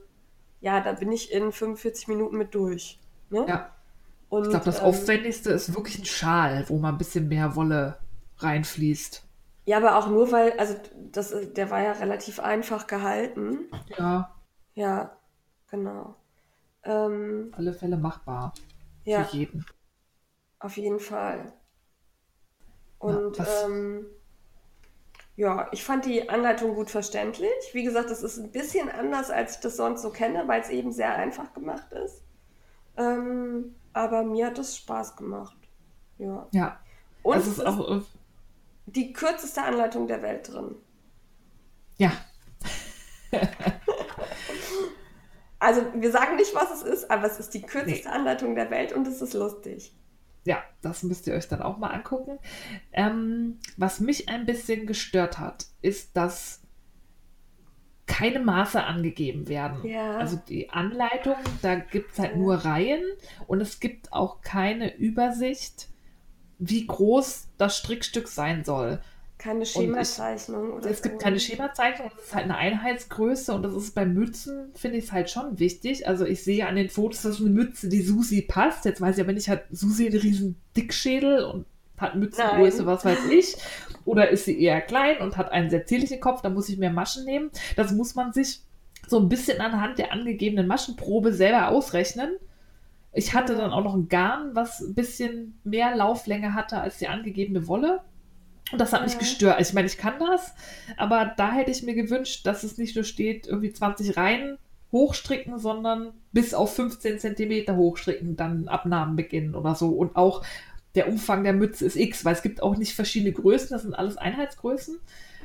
ja, 0.62 0.82
da 0.82 0.94
bin 0.94 1.12
ich 1.12 1.32
in 1.32 1.52
45 1.52 2.08
Minuten 2.08 2.38
mit 2.38 2.56
durch. 2.56 3.00
Ne? 3.30 3.46
Ja. 3.48 3.72
Und, 4.30 4.44
ich 4.44 4.50
glaube, 4.50 4.66
das 4.66 4.80
ähm, 4.80 4.86
Aufwendigste 4.86 5.52
ist 5.52 5.74
wirklich 5.76 6.00
ein 6.00 6.06
Schal, 6.06 6.66
wo 6.68 6.78
mal 6.78 6.90
ein 6.90 6.98
bisschen 6.98 7.28
mehr 7.28 7.56
Wolle 7.56 7.98
reinfließt. 8.38 9.24
Ja, 9.66 9.78
aber 9.78 9.98
auch 9.98 10.08
nur, 10.08 10.32
weil, 10.32 10.54
also 10.60 10.76
das, 11.12 11.34
der 11.54 11.72
war 11.72 11.82
ja 11.82 11.94
relativ 11.94 12.40
einfach 12.40 12.88
gehalten. 12.88 13.70
Ja. 13.98 14.32
Ja, 14.76 15.18
genau. 15.70 16.16
Ähm, 16.84 17.52
Alle 17.56 17.74
Fälle 17.74 17.98
machbar. 17.98 18.54
Ja. 19.06 19.24
Für 19.24 19.38
jeden. 19.38 19.66
Auf 20.60 20.78
jeden 20.78 21.00
Fall. 21.00 21.54
Und 23.00 23.38
ja, 23.38 23.46
ähm, 23.66 24.06
ja, 25.36 25.70
ich 25.72 25.84
fand 25.84 26.06
die 26.06 26.30
Anleitung 26.30 26.76
gut 26.76 26.90
verständlich. 26.90 27.52
Wie 27.74 27.84
gesagt, 27.84 28.10
das 28.10 28.24
ist 28.24 28.38
ein 28.38 28.52
bisschen 28.52 28.90
anders, 28.90 29.30
als 29.30 29.56
ich 29.56 29.62
das 29.62 29.78
sonst 29.78 30.02
so 30.02 30.10
kenne, 30.10 30.48
weil 30.48 30.62
es 30.62 30.70
eben 30.70 30.92
sehr 30.92 31.14
einfach 31.16 31.54
gemacht 31.54 31.92
ist. 31.92 32.25
Ähm, 32.98 33.76
aber 33.94 34.24
mir 34.24 34.48
hat 34.48 34.60
es 34.60 34.78
Spaß 34.78 35.16
gemacht. 35.16 35.58
Ja. 36.18 36.48
Ja. 36.52 36.80
Und 37.24 37.38
es 37.38 37.48
ist 37.48 37.66
auch 37.66 38.04
die 38.86 39.14
kürzeste 39.14 39.64
Anleitung 39.64 40.08
der 40.08 40.22
Welt 40.22 40.52
drin. 40.52 40.76
Ja. 41.98 42.12
also 45.60 45.82
wir 45.94 46.12
sagen 46.12 46.36
nicht, 46.36 46.54
was 46.54 46.72
es 46.72 46.84
ist, 46.84 47.10
aber 47.10 47.26
es 47.26 47.40
ist 47.40 47.54
die 47.54 47.62
kürzeste 47.62 48.08
nee. 48.08 48.14
Anleitung 48.14 48.56
der 48.56 48.70
Welt 48.70 48.94
und 48.94 49.08
es 49.08 49.22
ist 49.22 49.34
lustig. 49.34 49.96
Ja, 50.46 50.64
das 50.82 51.02
müsst 51.02 51.26
ihr 51.26 51.34
euch 51.34 51.48
dann 51.48 51.62
auch 51.64 51.78
mal 51.78 51.90
angucken. 51.90 52.38
Ähm, 52.94 53.60
was 53.78 54.00
mich 54.00 54.30
ein 54.30 54.46
bisschen 54.46 54.86
gestört 54.86 55.40
hat, 55.40 55.66
ist, 55.82 56.16
dass 56.16 56.62
keine 58.08 58.40
Maße 58.40 58.84
angegeben 58.84 59.48
werden. 59.48 59.86
Ja. 59.86 60.18
Also 60.18 60.40
die 60.48 60.70
Anleitung, 60.70 61.36
da 61.62 61.76
gibt 61.76 62.14
es 62.14 62.20
halt 62.20 62.32
ja. 62.32 62.38
nur 62.38 62.56
Reihen 62.56 63.04
und 63.48 63.62
es 63.62 63.80
gibt 63.80 64.14
auch 64.14 64.42
keine 64.42 64.96
Übersicht, 64.96 65.90
wie 66.60 66.86
groß 66.86 67.48
das 67.58 67.78
Strickstück 67.78 68.28
sein 68.28 68.64
soll. 68.64 69.00
Keine 69.38 69.66
Schemazeichnung. 69.66 70.74
oder 70.74 70.90
es 70.90 70.98
so. 71.00 71.04
gibt 71.04 71.22
keine 71.22 71.40
Schemazeichnung, 71.40 72.10
es 72.18 72.26
ist 72.26 72.36
halt 72.36 72.46
eine 72.46 72.58
Einheitsgröße 72.58 73.54
und 73.54 73.64
das 73.64 73.74
ist 73.74 73.94
bei 73.94 74.06
Mützen, 74.06 74.72
finde 74.76 74.98
ich 74.98 75.06
es 75.06 75.12
halt 75.12 75.30
schon 75.30 75.60
wichtig. 75.60 76.08
Also 76.08 76.26
ich 76.26 76.44
sehe 76.44 76.66
an 76.68 76.76
den 76.76 76.90
Fotos, 76.90 77.24
dass 77.24 77.42
eine 77.42 77.50
Mütze, 77.50 77.90
die 77.90 78.02
Susi 78.02 78.42
passt. 78.42 78.86
Jetzt 78.86 79.02
weiß 79.02 79.18
ich 79.18 79.24
aber 79.24 79.34
nicht, 79.34 79.50
hat 79.50 79.66
Susi 79.72 80.08
einen 80.08 80.20
riesen 80.20 80.56
Dickschädel 80.78 81.44
und 81.44 81.66
hat 81.98 82.16
Mützengröße, 82.16 82.78
Nein. 82.78 82.86
was 82.88 83.06
weiß 83.06 83.26
ich. 83.32 83.58
Oder 84.06 84.30
ist 84.30 84.46
sie 84.46 84.60
eher 84.62 84.82
klein 84.82 85.18
und 85.18 85.36
hat 85.36 85.52
einen 85.52 85.70
sehr 85.70 85.86
zierlichen 85.86 86.20
Kopf, 86.20 86.42
da 86.42 86.50
muss 86.50 86.70
ich 86.70 86.78
mehr 86.78 86.92
Maschen 86.92 87.26
nehmen. 87.26 87.50
Das 87.76 87.92
muss 87.92 88.16
man 88.16 88.32
sich 88.32 88.62
so 89.08 89.20
ein 89.20 89.30
bisschen 89.30 89.60
anhand 89.62 89.98
der 89.98 90.14
angegebenen 90.14 90.68
Maschenprobe 90.68 91.34
selber 91.34 91.70
ausrechnen. 91.70 92.38
Ich 93.14 93.34
hatte 93.34 93.56
dann 93.56 93.72
auch 93.72 93.84
noch 93.84 93.96
ein 93.96 94.10
Garn, 94.10 94.52
was 94.54 94.82
ein 94.82 94.94
bisschen 94.94 95.58
mehr 95.64 95.96
Lauflänge 95.96 96.54
hatte 96.54 96.80
als 96.80 96.98
die 96.98 97.08
angegebene 97.08 97.68
Wolle. 97.68 98.02
Und 98.72 98.82
das 98.82 98.94
hat 98.94 99.04
mich 99.04 99.18
gestört. 99.18 99.62
Ich 99.62 99.74
meine, 99.74 99.88
ich 99.88 99.98
kann 99.98 100.16
das, 100.20 100.54
aber 100.98 101.34
da 101.38 101.52
hätte 101.52 101.72
ich 101.72 101.84
mir 101.84 101.94
gewünscht, 101.94 102.46
dass 102.46 102.64
es 102.64 102.78
nicht 102.78 102.96
nur 102.96 103.06
steht, 103.06 103.48
irgendwie 103.48 103.72
20 103.72 104.18
Reihen 104.18 104.58
hochstricken, 104.92 105.60
sondern 105.60 106.14
bis 106.32 106.54
auf 106.54 106.76
15 106.76 107.20
Zentimeter 107.20 107.76
hochstricken, 107.76 108.36
dann 108.36 108.68
Abnahmen 108.68 109.16
beginnen 109.16 109.56
oder 109.56 109.76
so. 109.76 109.90
Und 109.90 110.16
auch 110.16 110.44
der 110.96 111.08
Umfang 111.08 111.44
der 111.44 111.54
Mütze 111.54 111.86
ist 111.86 111.96
X, 111.96 112.26
weil 112.26 112.34
es 112.34 112.42
gibt 112.42 112.64
auch 112.64 112.78
nicht 112.78 112.96
verschiedene 112.96 113.34
Größen, 113.34 113.70
das 113.70 113.84
sind 113.84 113.94
alles 113.94 114.18
Einheitsgrößen. 114.18 115.00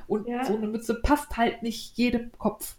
Und 0.07 0.27
ja. 0.27 0.45
so 0.45 0.57
eine 0.57 0.67
Mütze 0.67 0.95
passt 0.95 1.37
halt 1.37 1.63
nicht 1.63 1.97
jedem 1.97 2.33
Kopf. 2.39 2.77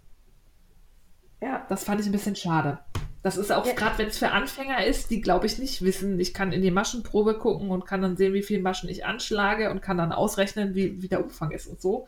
Ja. 1.41 1.65
Das 1.69 1.83
fand 1.83 2.01
ich 2.01 2.07
ein 2.07 2.11
bisschen 2.11 2.35
schade. 2.35 2.79
Das 3.23 3.37
ist 3.37 3.51
auch 3.51 3.65
ja. 3.65 3.73
gerade, 3.73 3.99
wenn 3.99 4.07
es 4.07 4.17
für 4.17 4.31
Anfänger 4.31 4.83
ist, 4.85 5.11
die 5.11 5.21
glaube 5.21 5.45
ich 5.45 5.59
nicht 5.59 5.83
wissen. 5.83 6.19
Ich 6.19 6.33
kann 6.33 6.51
in 6.51 6.61
die 6.61 6.71
Maschenprobe 6.71 7.37
gucken 7.37 7.69
und 7.69 7.85
kann 7.85 8.01
dann 8.01 8.17
sehen, 8.17 8.33
wie 8.33 8.41
viele 8.41 8.61
Maschen 8.61 8.89
ich 8.89 9.05
anschlage 9.05 9.69
und 9.69 9.81
kann 9.81 9.97
dann 9.97 10.11
ausrechnen, 10.11 10.73
wie, 10.73 11.01
wie 11.01 11.07
der 11.07 11.23
Umfang 11.23 11.51
ist 11.51 11.67
und 11.67 11.79
so. 11.79 12.07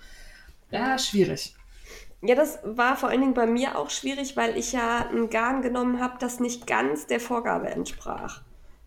Ja, 0.71 0.97
schwierig. 0.97 1.55
Ja, 2.21 2.35
das 2.35 2.59
war 2.63 2.95
vor 2.95 3.09
allen 3.09 3.21
Dingen 3.21 3.33
bei 3.33 3.45
mir 3.45 3.77
auch 3.77 3.89
schwierig, 3.89 4.35
weil 4.37 4.57
ich 4.57 4.71
ja 4.71 5.09
ein 5.09 5.29
Garn 5.29 5.61
genommen 5.61 5.99
habe, 5.99 6.15
das 6.19 6.39
nicht 6.39 6.65
ganz 6.65 7.05
der 7.05 7.19
Vorgabe 7.19 7.69
entsprach 7.69 8.41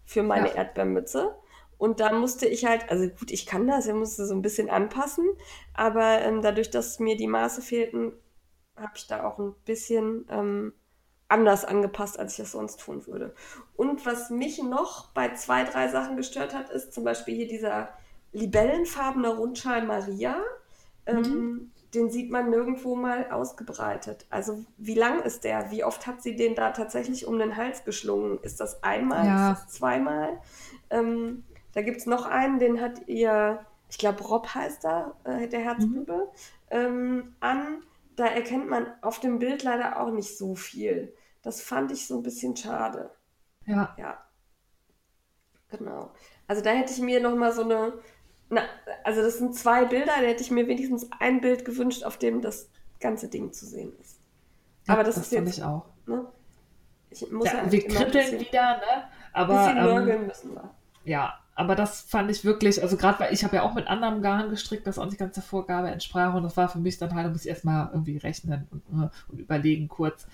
für 0.04 0.22
meine 0.22 0.48
ja. 0.48 0.54
Erdbeermütze. 0.54 1.34
Und 1.78 2.00
da 2.00 2.12
musste 2.12 2.46
ich 2.46 2.64
halt, 2.64 2.90
also 2.90 3.08
gut, 3.08 3.30
ich 3.30 3.46
kann 3.46 3.66
das, 3.66 3.86
ich 3.86 3.94
musste 3.94 4.26
so 4.26 4.34
ein 4.34 4.42
bisschen 4.42 4.70
anpassen, 4.70 5.26
aber 5.74 6.20
ähm, 6.22 6.42
dadurch, 6.42 6.70
dass 6.70 6.98
mir 6.98 7.16
die 7.16 7.26
Maße 7.26 7.60
fehlten, 7.60 8.12
habe 8.76 8.92
ich 8.94 9.06
da 9.06 9.24
auch 9.24 9.38
ein 9.38 9.54
bisschen 9.64 10.26
ähm, 10.30 10.72
anders 11.28 11.64
angepasst, 11.64 12.18
als 12.18 12.32
ich 12.32 12.38
das 12.38 12.52
sonst 12.52 12.80
tun 12.80 13.06
würde. 13.06 13.34
Und 13.74 14.06
was 14.06 14.30
mich 14.30 14.62
noch 14.62 15.08
bei 15.10 15.34
zwei, 15.34 15.64
drei 15.64 15.88
Sachen 15.88 16.16
gestört 16.16 16.54
hat, 16.54 16.70
ist 16.70 16.92
zum 16.92 17.04
Beispiel 17.04 17.34
hier 17.34 17.48
dieser 17.48 17.90
libellenfarbene 18.32 19.36
Rundschal 19.36 19.84
Maria. 19.84 20.36
Ähm, 21.06 21.20
mhm. 21.20 21.72
Den 21.94 22.10
sieht 22.10 22.30
man 22.30 22.50
nirgendwo 22.50 22.94
mal 22.94 23.30
ausgebreitet. 23.30 24.26
Also 24.28 24.64
wie 24.76 24.94
lang 24.94 25.22
ist 25.22 25.44
der? 25.44 25.70
Wie 25.70 25.84
oft 25.84 26.06
hat 26.06 26.22
sie 26.22 26.36
den 26.36 26.54
da 26.54 26.72
tatsächlich 26.72 27.26
um 27.26 27.38
den 27.38 27.56
Hals 27.56 27.84
geschlungen? 27.84 28.38
Ist 28.42 28.60
das 28.60 28.82
einmal? 28.82 29.26
Ja. 29.26 29.52
Ist 29.52 29.60
das 29.60 29.68
zweimal? 29.74 30.40
Ähm, 30.90 31.44
da 31.76 31.82
gibt 31.82 31.98
es 31.98 32.06
noch 32.06 32.24
einen, 32.24 32.58
den 32.58 32.80
hat 32.80 33.06
ihr, 33.06 33.60
ich 33.90 33.98
glaube 33.98 34.24
Rob 34.24 34.48
heißt 34.48 34.82
da, 34.82 35.14
äh, 35.24 35.46
der 35.46 35.60
Herzbube, 35.60 36.14
mhm. 36.14 36.30
ähm, 36.70 37.36
an. 37.40 37.82
Da 38.16 38.24
erkennt 38.28 38.70
man 38.70 38.86
auf 39.02 39.20
dem 39.20 39.38
Bild 39.38 39.62
leider 39.62 40.00
auch 40.00 40.10
nicht 40.10 40.38
so 40.38 40.54
viel. 40.54 41.14
Das 41.42 41.60
fand 41.60 41.92
ich 41.92 42.06
so 42.06 42.16
ein 42.16 42.22
bisschen 42.22 42.56
schade. 42.56 43.10
Ja. 43.66 43.94
Ja. 43.98 44.24
Genau. 45.68 46.12
Also 46.46 46.62
da 46.62 46.70
hätte 46.70 46.94
ich 46.94 47.00
mir 47.00 47.20
noch 47.20 47.36
mal 47.36 47.52
so 47.52 47.64
eine, 47.64 47.92
na, 48.48 48.62
also 49.04 49.20
das 49.20 49.36
sind 49.36 49.54
zwei 49.54 49.84
Bilder, 49.84 50.14
da 50.18 50.26
hätte 50.26 50.42
ich 50.42 50.50
mir 50.50 50.66
wenigstens 50.68 51.06
ein 51.20 51.42
Bild 51.42 51.66
gewünscht, 51.66 52.04
auf 52.04 52.16
dem 52.16 52.40
das 52.40 52.70
ganze 53.00 53.28
Ding 53.28 53.52
zu 53.52 53.66
sehen 53.66 53.92
ist. 54.00 54.18
Ja, 54.88 54.94
Aber 54.94 55.04
das, 55.04 55.16
das 55.16 55.26
ist 55.26 55.32
jetzt 55.32 55.58
ich 55.58 55.62
auch. 55.62 55.84
Ne? 56.06 56.26
Ich 57.10 57.30
muss 57.30 57.52
ja, 57.52 57.70
wir 57.70 57.86
kribbeln 57.86 58.40
wieder, 58.40 58.78
ne? 58.78 59.10
Aber 59.34 59.74
ähm, 59.76 60.26
müssen 60.26 60.54
wir. 60.54 60.70
Ja, 61.04 61.38
aber 61.56 61.74
das 61.74 62.02
fand 62.02 62.30
ich 62.30 62.44
wirklich, 62.44 62.82
also 62.82 62.98
gerade 62.98 63.18
weil 63.18 63.32
ich 63.32 63.42
habe 63.42 63.56
ja 63.56 63.62
auch 63.62 63.74
mit 63.74 63.86
anderem 63.88 64.20
Garn 64.20 64.50
gestrickt, 64.50 64.86
das 64.86 64.98
auch 64.98 65.06
nicht 65.06 65.18
ganz 65.18 65.34
der 65.34 65.42
Vorgabe 65.42 65.90
entsprach 65.90 66.34
und 66.34 66.42
das 66.42 66.56
war 66.56 66.68
für 66.68 66.78
mich 66.78 66.98
dann 66.98 67.14
halt, 67.14 67.26
da 67.26 67.30
muss 67.30 67.44
ich 67.44 67.48
erstmal 67.48 67.88
irgendwie 67.92 68.18
rechnen 68.18 68.68
und, 68.70 68.82
äh, 68.90 69.08
und 69.28 69.38
überlegen 69.38 69.88
kurz. 69.88 70.26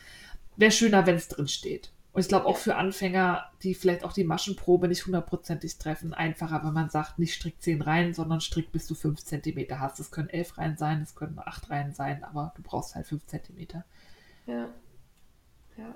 Wäre 0.57 0.73
schöner, 0.73 1.07
wenn 1.07 1.15
es 1.15 1.29
drin 1.29 1.47
steht. 1.47 1.93
Und 2.13 2.21
ich 2.21 2.29
glaube 2.29 2.47
auch 2.47 2.59
für 2.59 2.75
Anfänger, 2.75 3.47
die 3.63 3.75
vielleicht 3.75 4.05
auch 4.05 4.13
die 4.13 4.25
Maschenprobe 4.25 4.89
nicht 4.89 5.07
hundertprozentig 5.07 5.79
treffen, 5.79 6.13
einfacher, 6.13 6.63
wenn 6.65 6.75
man 6.75 6.91
sagt, 6.91 7.21
nicht 7.21 7.35
strick 7.35 7.63
10 7.63 7.81
Reihen, 7.81 8.15
sondern 8.15 8.41
strick 8.41 8.73
bis 8.73 8.89
du 8.89 8.95
5 8.95 9.23
cm 9.25 9.79
hast. 9.79 10.01
Es 10.01 10.11
können 10.11 10.29
11 10.29 10.59
Reihen 10.59 10.77
sein, 10.77 11.03
es 11.03 11.15
können 11.15 11.39
8 11.39 11.71
Reihen 11.71 11.93
sein, 11.95 12.25
aber 12.25 12.53
du 12.57 12.63
brauchst 12.63 12.97
halt 12.97 13.07
5 13.07 13.25
cm. 13.27 13.83
Ja. 14.47 14.69
Ja. 15.79 15.95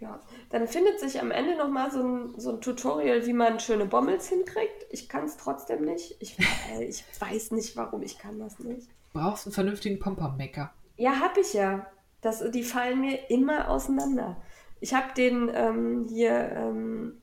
Ja, 0.00 0.20
dann 0.50 0.68
findet 0.68 1.00
sich 1.00 1.20
am 1.20 1.32
Ende 1.32 1.56
nochmal 1.56 1.90
so 1.90 2.00
ein, 2.02 2.38
so 2.38 2.52
ein 2.52 2.60
Tutorial, 2.60 3.26
wie 3.26 3.32
man 3.32 3.58
schöne 3.58 3.84
Bommels 3.84 4.28
hinkriegt. 4.28 4.86
Ich 4.90 5.08
kann 5.08 5.24
es 5.24 5.36
trotzdem 5.36 5.84
nicht. 5.84 6.16
Ich, 6.20 6.38
äh, 6.72 6.84
ich 6.84 7.04
weiß 7.18 7.50
nicht, 7.50 7.76
warum 7.76 8.02
ich 8.02 8.16
kann 8.16 8.38
das 8.38 8.60
nicht. 8.60 8.88
Brauchst 9.12 9.46
einen 9.46 9.54
vernünftigen 9.54 9.98
Pompom-Maker. 9.98 10.72
Ja, 10.96 11.18
hab 11.20 11.36
ich 11.36 11.52
ja. 11.52 11.86
Das, 12.20 12.48
die 12.50 12.62
fallen 12.62 13.00
mir 13.00 13.28
immer 13.30 13.68
auseinander. 13.68 14.36
Ich 14.80 14.94
habe 14.94 15.12
den 15.14 15.50
ähm, 15.52 16.06
hier, 16.08 16.52
ähm, 16.52 17.20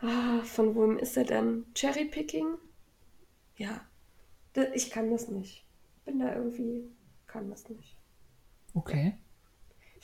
ah, 0.00 0.40
von 0.44 0.76
wem 0.76 0.98
ist 0.98 1.16
er 1.16 1.24
denn? 1.24 1.66
Cherry 1.74 2.04
Picking? 2.04 2.54
Ja, 3.56 3.80
ich 4.72 4.90
kann 4.90 5.10
das 5.10 5.28
nicht. 5.28 5.64
Bin 6.04 6.20
da 6.20 6.34
irgendwie, 6.34 6.88
kann 7.26 7.50
das 7.50 7.68
nicht. 7.68 7.96
Okay. 8.74 9.16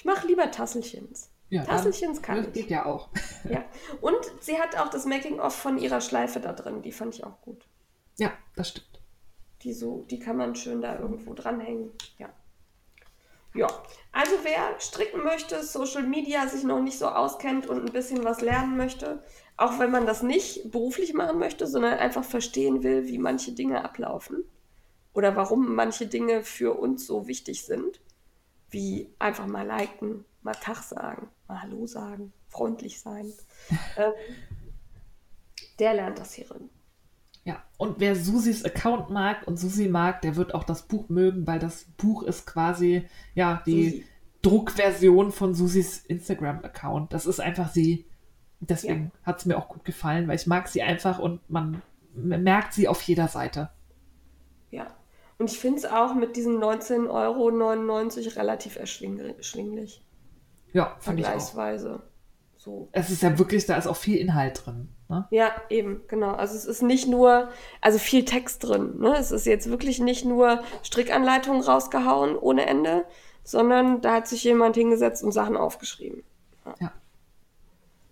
Ich 0.00 0.06
mache 0.06 0.26
lieber 0.26 0.50
Tasselchens. 0.50 1.30
Ja, 1.50 1.62
Tasselchens 1.62 2.22
kann 2.22 2.42
das 2.42 2.54
geht 2.54 2.70
ja 2.70 2.86
auch. 2.86 3.10
ja. 3.44 3.62
Und 4.00 4.16
sie 4.40 4.58
hat 4.58 4.74
auch 4.78 4.88
das 4.88 5.04
Making-of 5.04 5.54
von 5.54 5.76
ihrer 5.76 6.00
Schleife 6.00 6.40
da 6.40 6.54
drin. 6.54 6.80
Die 6.80 6.90
fand 6.90 7.16
ich 7.16 7.22
auch 7.22 7.38
gut. 7.42 7.68
Ja, 8.16 8.32
das 8.56 8.70
stimmt. 8.70 9.02
Die 9.60 9.74
so, 9.74 10.06
die 10.08 10.18
kann 10.18 10.38
man 10.38 10.54
schön 10.54 10.80
da 10.80 10.98
irgendwo 10.98 11.34
dranhängen. 11.34 11.90
Ja. 12.16 12.30
Ja, 13.52 13.66
also 14.10 14.32
wer 14.42 14.80
stricken 14.80 15.22
möchte, 15.22 15.62
Social 15.62 16.04
Media 16.04 16.48
sich 16.48 16.64
noch 16.64 16.80
nicht 16.80 16.98
so 16.98 17.06
auskennt 17.06 17.66
und 17.66 17.84
ein 17.84 17.92
bisschen 17.92 18.24
was 18.24 18.40
lernen 18.40 18.78
möchte, 18.78 19.22
auch 19.58 19.78
wenn 19.78 19.90
man 19.90 20.06
das 20.06 20.22
nicht 20.22 20.70
beruflich 20.70 21.12
machen 21.12 21.38
möchte, 21.38 21.66
sondern 21.66 21.98
einfach 21.98 22.24
verstehen 22.24 22.82
will, 22.82 23.06
wie 23.06 23.18
manche 23.18 23.52
Dinge 23.52 23.84
ablaufen 23.84 24.44
oder 25.12 25.36
warum 25.36 25.74
manche 25.74 26.06
Dinge 26.06 26.42
für 26.42 26.78
uns 26.78 27.06
so 27.06 27.26
wichtig 27.26 27.66
sind, 27.66 28.00
wie 28.70 29.12
einfach 29.18 29.46
mal 29.46 29.66
liken, 29.66 30.24
mal 30.42 30.54
Tag 30.54 30.82
sagen, 30.82 31.28
mal 31.48 31.62
Hallo 31.62 31.86
sagen, 31.86 32.32
freundlich 32.48 33.00
sein, 33.00 33.32
ähm, 33.96 34.12
der 35.78 35.94
lernt 35.94 36.18
das 36.18 36.34
hierin. 36.34 36.70
Ja, 37.44 37.62
und 37.78 38.00
wer 38.00 38.16
Susis 38.16 38.64
Account 38.64 39.10
mag 39.10 39.46
und 39.46 39.56
Susi 39.56 39.88
mag, 39.88 40.20
der 40.20 40.36
wird 40.36 40.54
auch 40.54 40.64
das 40.64 40.82
Buch 40.82 41.08
mögen, 41.08 41.46
weil 41.46 41.58
das 41.58 41.84
Buch 41.96 42.22
ist 42.22 42.46
quasi, 42.46 43.08
ja, 43.34 43.62
die 43.66 43.90
Susi. 43.90 44.04
Druckversion 44.42 45.32
von 45.32 45.54
Susis 45.54 45.98
Instagram-Account. 45.98 47.12
Das 47.12 47.26
ist 47.26 47.40
einfach 47.40 47.70
sie. 47.70 48.06
Deswegen 48.60 49.04
ja. 49.04 49.26
hat 49.26 49.38
es 49.38 49.46
mir 49.46 49.56
auch 49.56 49.68
gut 49.68 49.84
gefallen, 49.84 50.28
weil 50.28 50.36
ich 50.36 50.46
mag 50.46 50.68
sie 50.68 50.82
einfach 50.82 51.18
und 51.18 51.40
man 51.48 51.82
merkt 52.14 52.74
sie 52.74 52.88
auf 52.88 53.00
jeder 53.02 53.28
Seite. 53.28 53.70
Ja, 54.70 54.86
und 55.40 55.50
ich 55.50 55.58
finde 55.58 55.78
es 55.78 55.86
auch 55.86 56.14
mit 56.14 56.36
diesen 56.36 56.62
19,99 56.62 57.08
Euro 57.08 57.48
relativ 58.38 58.76
erschwinglich. 58.76 60.04
Ja, 60.74 60.96
vergleichsweise. 60.98 62.02
So. 62.58 62.90
Es 62.92 63.08
ist 63.08 63.22
ja 63.22 63.38
wirklich, 63.38 63.64
da 63.64 63.76
ist 63.76 63.86
auch 63.86 63.96
viel 63.96 64.18
Inhalt 64.18 64.66
drin. 64.66 64.90
Ne? 65.08 65.26
Ja, 65.30 65.50
eben, 65.70 66.02
genau. 66.08 66.32
Also 66.34 66.54
es 66.54 66.66
ist 66.66 66.82
nicht 66.82 67.08
nur, 67.08 67.48
also 67.80 67.98
viel 67.98 68.26
Text 68.26 68.64
drin. 68.64 68.98
Ne? 68.98 69.16
Es 69.16 69.30
ist 69.30 69.46
jetzt 69.46 69.70
wirklich 69.70 69.98
nicht 69.98 70.26
nur 70.26 70.62
Strickanleitungen 70.82 71.62
rausgehauen 71.62 72.36
ohne 72.36 72.66
Ende, 72.66 73.06
sondern 73.42 74.02
da 74.02 74.16
hat 74.16 74.28
sich 74.28 74.44
jemand 74.44 74.76
hingesetzt 74.76 75.24
und 75.24 75.32
Sachen 75.32 75.56
aufgeschrieben. 75.56 76.22
Ja. 76.66 76.74
ja. 76.80 76.92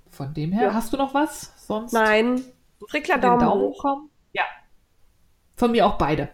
Von 0.08 0.32
dem 0.32 0.50
her, 0.52 0.68
ja. 0.68 0.72
hast 0.72 0.94
du 0.94 0.96
noch 0.96 1.12
was 1.12 1.52
sonst? 1.66 1.92
Nein. 1.92 2.42
Frickler 2.88 3.18
Daumen, 3.18 3.40
Daumen 3.40 3.74
kommen? 3.74 4.08
Ja. 4.32 4.44
Von 5.56 5.72
mir 5.72 5.84
auch 5.84 5.98
beide. 5.98 6.30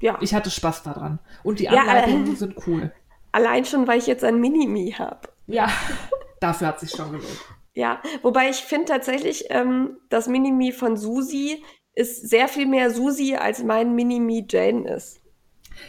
Ja. 0.00 0.18
Ich 0.20 0.34
hatte 0.34 0.50
Spaß 0.50 0.82
daran. 0.82 1.18
Und 1.42 1.58
die 1.58 1.68
Anleitungen 1.68 2.26
ja, 2.26 2.32
äh, 2.32 2.36
sind 2.36 2.56
cool. 2.66 2.92
Allein 3.32 3.64
schon, 3.64 3.86
weil 3.86 3.98
ich 3.98 4.06
jetzt 4.06 4.24
ein 4.24 4.40
Minimi 4.40 4.94
habe. 4.98 5.28
Ja. 5.46 5.68
Dafür 6.40 6.68
hat 6.68 6.80
sich 6.80 6.90
schon 6.90 7.10
gelohnt. 7.12 7.44
Ja, 7.74 8.02
wobei 8.22 8.50
ich 8.50 8.56
finde 8.56 8.86
tatsächlich, 8.86 9.46
ähm, 9.50 9.98
das 10.08 10.26
Minimi 10.26 10.72
von 10.72 10.96
Susi 10.96 11.62
ist 11.94 12.28
sehr 12.28 12.48
viel 12.48 12.66
mehr 12.66 12.90
Susi, 12.90 13.36
als 13.36 13.62
mein 13.62 13.94
Minimi 13.94 14.46
Jane 14.48 14.88
ist. 14.88 15.20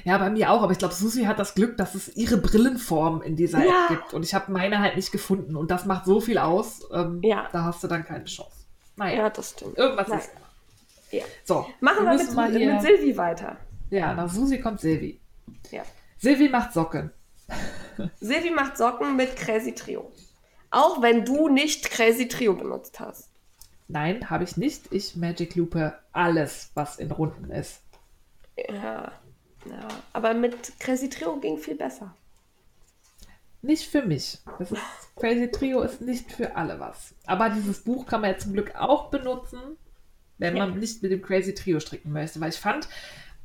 Ja, 0.04 0.18
bei 0.18 0.30
mir 0.30 0.52
auch, 0.52 0.62
aber 0.62 0.72
ich 0.72 0.78
glaube, 0.78 0.94
Susi 0.94 1.24
hat 1.24 1.40
das 1.40 1.56
Glück, 1.56 1.78
dass 1.78 1.96
es 1.96 2.16
ihre 2.16 2.38
Brillenform 2.38 3.22
in 3.22 3.36
dieser 3.36 3.64
ja. 3.64 3.86
App 3.86 3.90
gibt. 3.90 4.14
Und 4.14 4.24
ich 4.24 4.34
habe 4.34 4.52
meine 4.52 4.80
halt 4.80 4.96
nicht 4.96 5.12
gefunden. 5.12 5.56
Und 5.56 5.72
das 5.72 5.86
macht 5.86 6.06
so 6.06 6.20
viel 6.20 6.38
aus, 6.38 6.88
ähm, 6.94 7.22
ja. 7.24 7.48
da 7.52 7.64
hast 7.64 7.84
du 7.84 7.88
dann 7.88 8.06
keine 8.06 8.26
Chance. 8.26 8.66
Naja, 8.96 9.18
ja, 9.18 9.30
das 9.30 9.52
stimmt. 9.52 9.78
Irgendwas 9.78 10.08
Nein. 10.10 10.20
ist 10.20 10.30
Ja. 11.12 11.24
So, 11.44 11.66
Machen 11.80 12.06
wir, 12.06 12.20
wir 12.20 12.50
mit, 12.50 12.74
mit 12.74 12.82
Silvi 12.82 13.18
weiter. 13.18 13.58
Ja, 13.90 14.14
nach 14.14 14.30
Susi 14.30 14.60
kommt 14.60 14.80
Silvi. 14.82 15.20
Ja. 15.72 15.84
Silvi 16.18 16.50
macht 16.50 16.74
Socken. 16.74 17.12
Silvi 18.20 18.52
macht 18.52 18.78
Socken 18.78 19.16
mit 19.16 19.36
Crazy 19.36 19.74
Trio. 19.74 20.12
Auch 20.72 21.02
wenn 21.02 21.26
du 21.26 21.50
nicht 21.50 21.90
Crazy 21.90 22.28
Trio 22.28 22.54
benutzt 22.54 23.00
hast. 23.00 23.30
Nein, 23.88 24.30
habe 24.30 24.44
ich 24.44 24.56
nicht. 24.56 24.92
Ich 24.92 25.16
Magic 25.16 25.56
Loope 25.56 25.98
alles, 26.12 26.70
was 26.76 26.98
in 26.98 27.10
Runden 27.12 27.50
ist. 27.50 27.82
Ja, 28.56 29.12
ja. 29.66 29.88
Aber 30.14 30.34
mit 30.34 30.80
Crazy 30.80 31.10
Trio 31.10 31.38
ging 31.38 31.58
viel 31.58 31.76
besser. 31.76 32.14
Nicht 33.62 33.90
für 33.90 34.04
mich. 34.04 34.38
Ist, 34.60 34.74
Crazy 35.16 35.50
Trio 35.52 35.82
ist 35.82 36.02
nicht 36.02 36.32
für 36.32 36.56
alle 36.56 36.80
was. 36.80 37.14
Aber 37.26 37.50
dieses 37.50 37.84
Buch 37.84 38.06
kann 38.06 38.22
man 38.22 38.32
ja 38.32 38.38
zum 38.38 38.54
Glück 38.54 38.76
auch 38.76 39.10
benutzen, 39.10 39.60
wenn 40.38 40.58
man 40.58 40.80
nicht 40.80 41.02
mit 41.02 41.12
dem 41.12 41.22
Crazy 41.22 41.54
Trio 41.56 41.80
stricken 41.80 42.12
möchte. 42.12 42.40
Weil 42.40 42.50
ich 42.50 42.60
fand, 42.60 42.88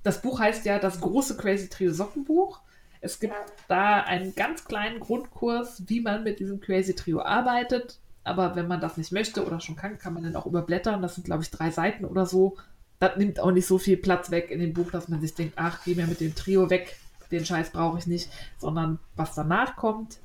das 0.04 0.22
Buch 0.22 0.38
heißt 0.38 0.64
ja 0.66 0.78
das 0.78 1.00
große 1.00 1.36
Crazy 1.36 1.68
Trio 1.68 1.92
Sockenbuch. 1.92 2.60
Es 3.00 3.18
gibt 3.18 3.34
ja. 3.34 3.46
da 3.68 4.00
einen 4.02 4.34
ganz 4.34 4.64
kleinen 4.64 5.00
Grundkurs, 5.00 5.82
wie 5.88 6.00
man 6.00 6.22
mit 6.22 6.38
diesem 6.38 6.60
Crazy 6.60 6.94
Trio 6.94 7.20
arbeitet. 7.20 7.98
Aber 8.22 8.54
wenn 8.54 8.68
man 8.68 8.80
das 8.80 8.96
nicht 8.96 9.12
möchte 9.12 9.44
oder 9.44 9.60
schon 9.60 9.76
kann, 9.76 9.98
kann 9.98 10.14
man 10.14 10.22
dann 10.22 10.36
auch 10.36 10.46
überblättern. 10.46 11.02
Das 11.02 11.14
sind, 11.14 11.24
glaube 11.24 11.42
ich, 11.42 11.50
drei 11.50 11.70
Seiten 11.70 12.04
oder 12.04 12.26
so. 12.26 12.56
Das 12.98 13.16
nimmt 13.16 13.40
auch 13.40 13.50
nicht 13.50 13.66
so 13.66 13.78
viel 13.78 13.96
Platz 13.96 14.30
weg 14.30 14.50
in 14.50 14.60
dem 14.60 14.72
Buch, 14.72 14.90
dass 14.90 15.08
man 15.08 15.20
sich 15.20 15.34
denkt, 15.34 15.54
ach, 15.56 15.80
geh 15.84 15.94
mir 15.94 16.06
mit 16.06 16.20
dem 16.20 16.34
Trio 16.34 16.70
weg, 16.70 16.96
den 17.30 17.44
Scheiß 17.44 17.70
brauche 17.70 17.98
ich 17.98 18.06
nicht. 18.06 18.30
Sondern 18.58 18.98
was 19.16 19.34
danach 19.34 19.76
kommt, 19.76 20.18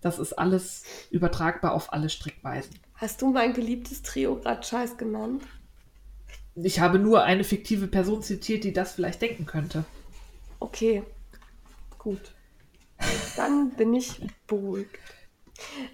das 0.00 0.18
ist 0.18 0.34
alles 0.34 0.84
übertragbar 1.10 1.72
auf 1.72 1.92
alle 1.92 2.10
Strickweisen. 2.10 2.78
Hast 2.94 3.22
du 3.22 3.32
mein 3.32 3.54
geliebtes 3.54 4.02
Trio 4.02 4.36
gerade 4.36 4.62
Scheiß 4.62 4.96
genannt? 4.98 5.42
Ich 6.56 6.80
habe 6.80 6.98
nur 6.98 7.24
eine 7.24 7.44
fiktive 7.44 7.88
Person 7.88 8.22
zitiert, 8.22 8.64
die 8.64 8.72
das 8.72 8.92
vielleicht 8.92 9.22
denken 9.22 9.44
könnte. 9.46 9.84
Okay, 10.60 11.02
Gut. 12.04 12.34
Dann 13.34 13.70
bin 13.70 13.94
ich 13.94 14.20
beruhigt. 14.46 14.98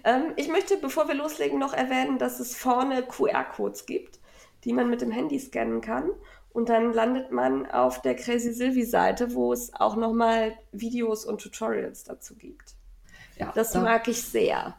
Ähm, 0.03 0.33
ich 0.35 0.49
möchte, 0.49 0.75
bevor 0.75 1.07
wir 1.07 1.15
loslegen, 1.15 1.57
noch 1.57 1.73
erwähnen, 1.73 2.17
dass 2.17 2.41
es 2.41 2.53
vorne 2.53 3.03
QR-Codes 3.03 3.85
gibt, 3.85 4.19
die 4.65 4.73
man 4.73 4.89
mit 4.89 4.99
dem 4.99 5.11
Handy 5.11 5.39
scannen 5.39 5.79
kann. 5.79 6.09
Und 6.51 6.67
dann 6.67 6.91
landet 6.91 7.31
man 7.31 7.65
auf 7.65 8.01
der 8.01 8.15
Crazy 8.15 8.51
Sylvie 8.51 8.83
Seite, 8.83 9.33
wo 9.33 9.53
es 9.53 9.73
auch 9.73 9.95
nochmal 9.95 10.57
Videos 10.73 11.23
und 11.23 11.39
Tutorials 11.41 12.03
dazu 12.03 12.35
gibt. 12.35 12.75
Ja, 13.37 13.53
das 13.55 13.71
da, 13.71 13.81
mag 13.81 14.09
ich 14.09 14.21
sehr. 14.21 14.75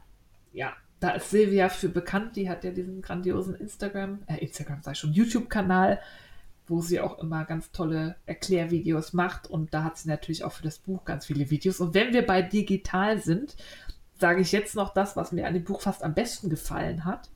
Ja, 0.52 0.76
da 1.02 1.10
ist 1.10 1.30
Silvia 1.30 1.68
für 1.68 1.88
bekannt. 1.88 2.36
Die 2.36 2.48
hat 2.48 2.64
ja 2.64 2.70
diesen 2.70 3.02
grandiosen 3.02 3.54
Instagram, 3.54 4.20
äh, 4.26 4.38
Instagram 4.38 4.82
sei 4.82 4.94
schon, 4.94 5.12
YouTube-Kanal 5.12 6.00
wo 6.66 6.80
sie 6.80 7.00
auch 7.00 7.18
immer 7.18 7.44
ganz 7.44 7.70
tolle 7.72 8.16
Erklärvideos 8.26 9.12
macht. 9.12 9.46
Und 9.48 9.74
da 9.74 9.84
hat 9.84 9.98
sie 9.98 10.08
natürlich 10.08 10.44
auch 10.44 10.52
für 10.52 10.62
das 10.62 10.78
Buch 10.78 11.04
ganz 11.04 11.26
viele 11.26 11.50
Videos. 11.50 11.80
Und 11.80 11.94
wenn 11.94 12.12
wir 12.12 12.26
bei 12.26 12.42
digital 12.42 13.20
sind, 13.20 13.56
sage 14.18 14.40
ich 14.40 14.52
jetzt 14.52 14.74
noch 14.74 14.94
das, 14.94 15.16
was 15.16 15.32
mir 15.32 15.46
an 15.46 15.54
dem 15.54 15.64
Buch 15.64 15.80
fast 15.80 16.02
am 16.02 16.14
besten 16.14 16.48
gefallen 16.48 17.04
hat. 17.04 17.30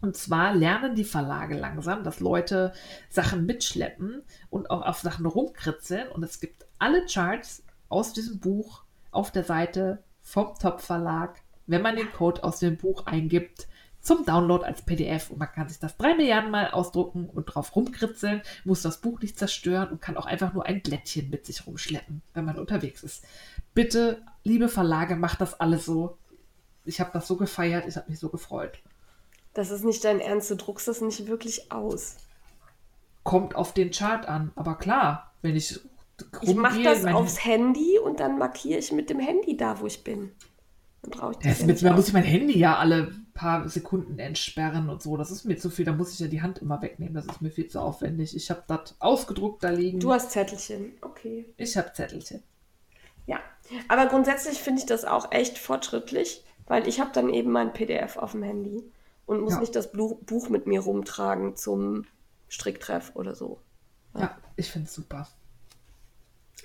Und 0.00 0.16
zwar 0.16 0.54
lernen 0.54 0.94
die 0.94 1.04
Verlage 1.04 1.56
langsam, 1.56 2.04
dass 2.04 2.20
Leute 2.20 2.72
Sachen 3.08 3.46
mitschleppen 3.46 4.22
und 4.50 4.70
auch 4.70 4.82
auf 4.82 5.00
Sachen 5.00 5.26
rumkritzeln. 5.26 6.08
Und 6.08 6.22
es 6.22 6.40
gibt 6.40 6.66
alle 6.78 7.06
Charts 7.06 7.62
aus 7.88 8.12
diesem 8.12 8.40
Buch 8.40 8.84
auf 9.10 9.30
der 9.30 9.44
Seite 9.44 10.02
vom 10.22 10.54
Top-Verlag, 10.58 11.40
wenn 11.66 11.82
man 11.82 11.96
den 11.96 12.12
Code 12.12 12.44
aus 12.44 12.58
dem 12.58 12.76
Buch 12.76 13.06
eingibt, 13.06 13.66
zum 14.06 14.24
Download 14.24 14.64
als 14.64 14.82
PDF. 14.82 15.30
Und 15.30 15.38
man 15.38 15.50
kann 15.50 15.68
sich 15.68 15.78
das 15.78 15.96
drei 15.96 16.14
Milliarden 16.14 16.50
Mal 16.50 16.70
ausdrucken 16.70 17.28
und 17.28 17.46
drauf 17.46 17.74
rumkritzeln, 17.74 18.42
muss 18.64 18.82
das 18.82 19.00
Buch 19.00 19.20
nicht 19.20 19.38
zerstören 19.38 19.90
und 19.90 20.00
kann 20.00 20.16
auch 20.16 20.26
einfach 20.26 20.54
nur 20.54 20.64
ein 20.64 20.80
Blättchen 20.80 21.28
mit 21.28 21.44
sich 21.44 21.66
rumschleppen, 21.66 22.22
wenn 22.32 22.44
man 22.44 22.58
unterwegs 22.58 23.02
ist. 23.02 23.24
Bitte, 23.74 24.22
liebe 24.44 24.68
Verlage, 24.68 25.16
macht 25.16 25.40
das 25.40 25.58
alles 25.58 25.84
so. 25.84 26.16
Ich 26.84 27.00
habe 27.00 27.10
das 27.12 27.26
so 27.26 27.36
gefeiert, 27.36 27.84
ich 27.88 27.96
habe 27.96 28.08
mich 28.08 28.20
so 28.20 28.28
gefreut. 28.28 28.78
Das 29.54 29.70
ist 29.70 29.84
nicht 29.84 30.04
dein 30.04 30.20
Ernst, 30.20 30.50
du 30.50 30.54
druckst 30.54 30.86
das 30.86 31.00
nicht 31.00 31.26
wirklich 31.26 31.72
aus. 31.72 32.16
Kommt 33.24 33.56
auf 33.56 33.74
den 33.74 33.90
Chart 33.90 34.28
an, 34.28 34.52
aber 34.54 34.76
klar, 34.76 35.32
wenn 35.42 35.56
ich 35.56 35.80
ich 36.40 36.54
mache 36.54 36.82
das 36.82 37.04
aufs 37.04 37.44
Handy 37.44 37.98
und 37.98 38.20
dann 38.20 38.38
markiere 38.38 38.78
ich 38.78 38.92
mit 38.92 39.10
dem 39.10 39.18
Handy 39.18 39.56
da, 39.56 39.80
wo 39.80 39.86
ich 39.86 40.02
bin. 40.02 40.32
Dann 41.02 41.10
brauche 41.10 41.32
ich 41.32 41.38
das. 41.38 41.60
Ja 41.60 41.66
mit, 41.66 41.82
muss 41.96 42.08
ich 42.08 42.14
mein 42.14 42.24
Handy 42.24 42.58
ja 42.58 42.76
alle 42.76 43.12
paar 43.34 43.68
Sekunden 43.68 44.18
entsperren 44.18 44.88
und 44.88 45.02
so. 45.02 45.16
Das 45.16 45.30
ist 45.30 45.44
mir 45.44 45.56
zu 45.56 45.70
viel. 45.70 45.84
Da 45.84 45.92
muss 45.92 46.12
ich 46.12 46.18
ja 46.18 46.26
die 46.26 46.42
Hand 46.42 46.58
immer 46.58 46.82
wegnehmen. 46.82 47.14
Das 47.14 47.26
ist 47.26 47.42
mir 47.42 47.50
viel 47.50 47.68
zu 47.68 47.80
aufwendig. 47.80 48.34
Ich 48.34 48.50
habe 48.50 48.64
das 48.66 48.96
ausgedruckt 48.98 49.62
da 49.62 49.70
liegen. 49.70 50.00
Du 50.00 50.12
hast 50.12 50.32
Zettelchen, 50.32 50.92
okay. 51.02 51.46
Ich 51.56 51.76
habe 51.76 51.92
Zettelchen. 51.92 52.42
Ja, 53.26 53.40
aber 53.88 54.06
grundsätzlich 54.06 54.58
finde 54.58 54.80
ich 54.80 54.86
das 54.86 55.04
auch 55.04 55.32
echt 55.32 55.58
fortschrittlich, 55.58 56.44
weil 56.66 56.86
ich 56.88 57.00
habe 57.00 57.10
dann 57.12 57.28
eben 57.28 57.50
mein 57.50 57.72
PDF 57.72 58.16
auf 58.16 58.32
dem 58.32 58.42
Handy 58.42 58.84
und 59.26 59.40
muss 59.40 59.54
ja. 59.54 59.60
nicht 59.60 59.74
das 59.74 59.92
Buch 59.92 60.48
mit 60.48 60.66
mir 60.66 60.80
rumtragen 60.80 61.56
zum 61.56 62.04
Stricktreff 62.48 63.12
oder 63.14 63.34
so. 63.34 63.60
Ja, 64.14 64.20
ja 64.20 64.38
ich 64.56 64.70
finde 64.70 64.86
es 64.86 64.94
super. 64.94 65.28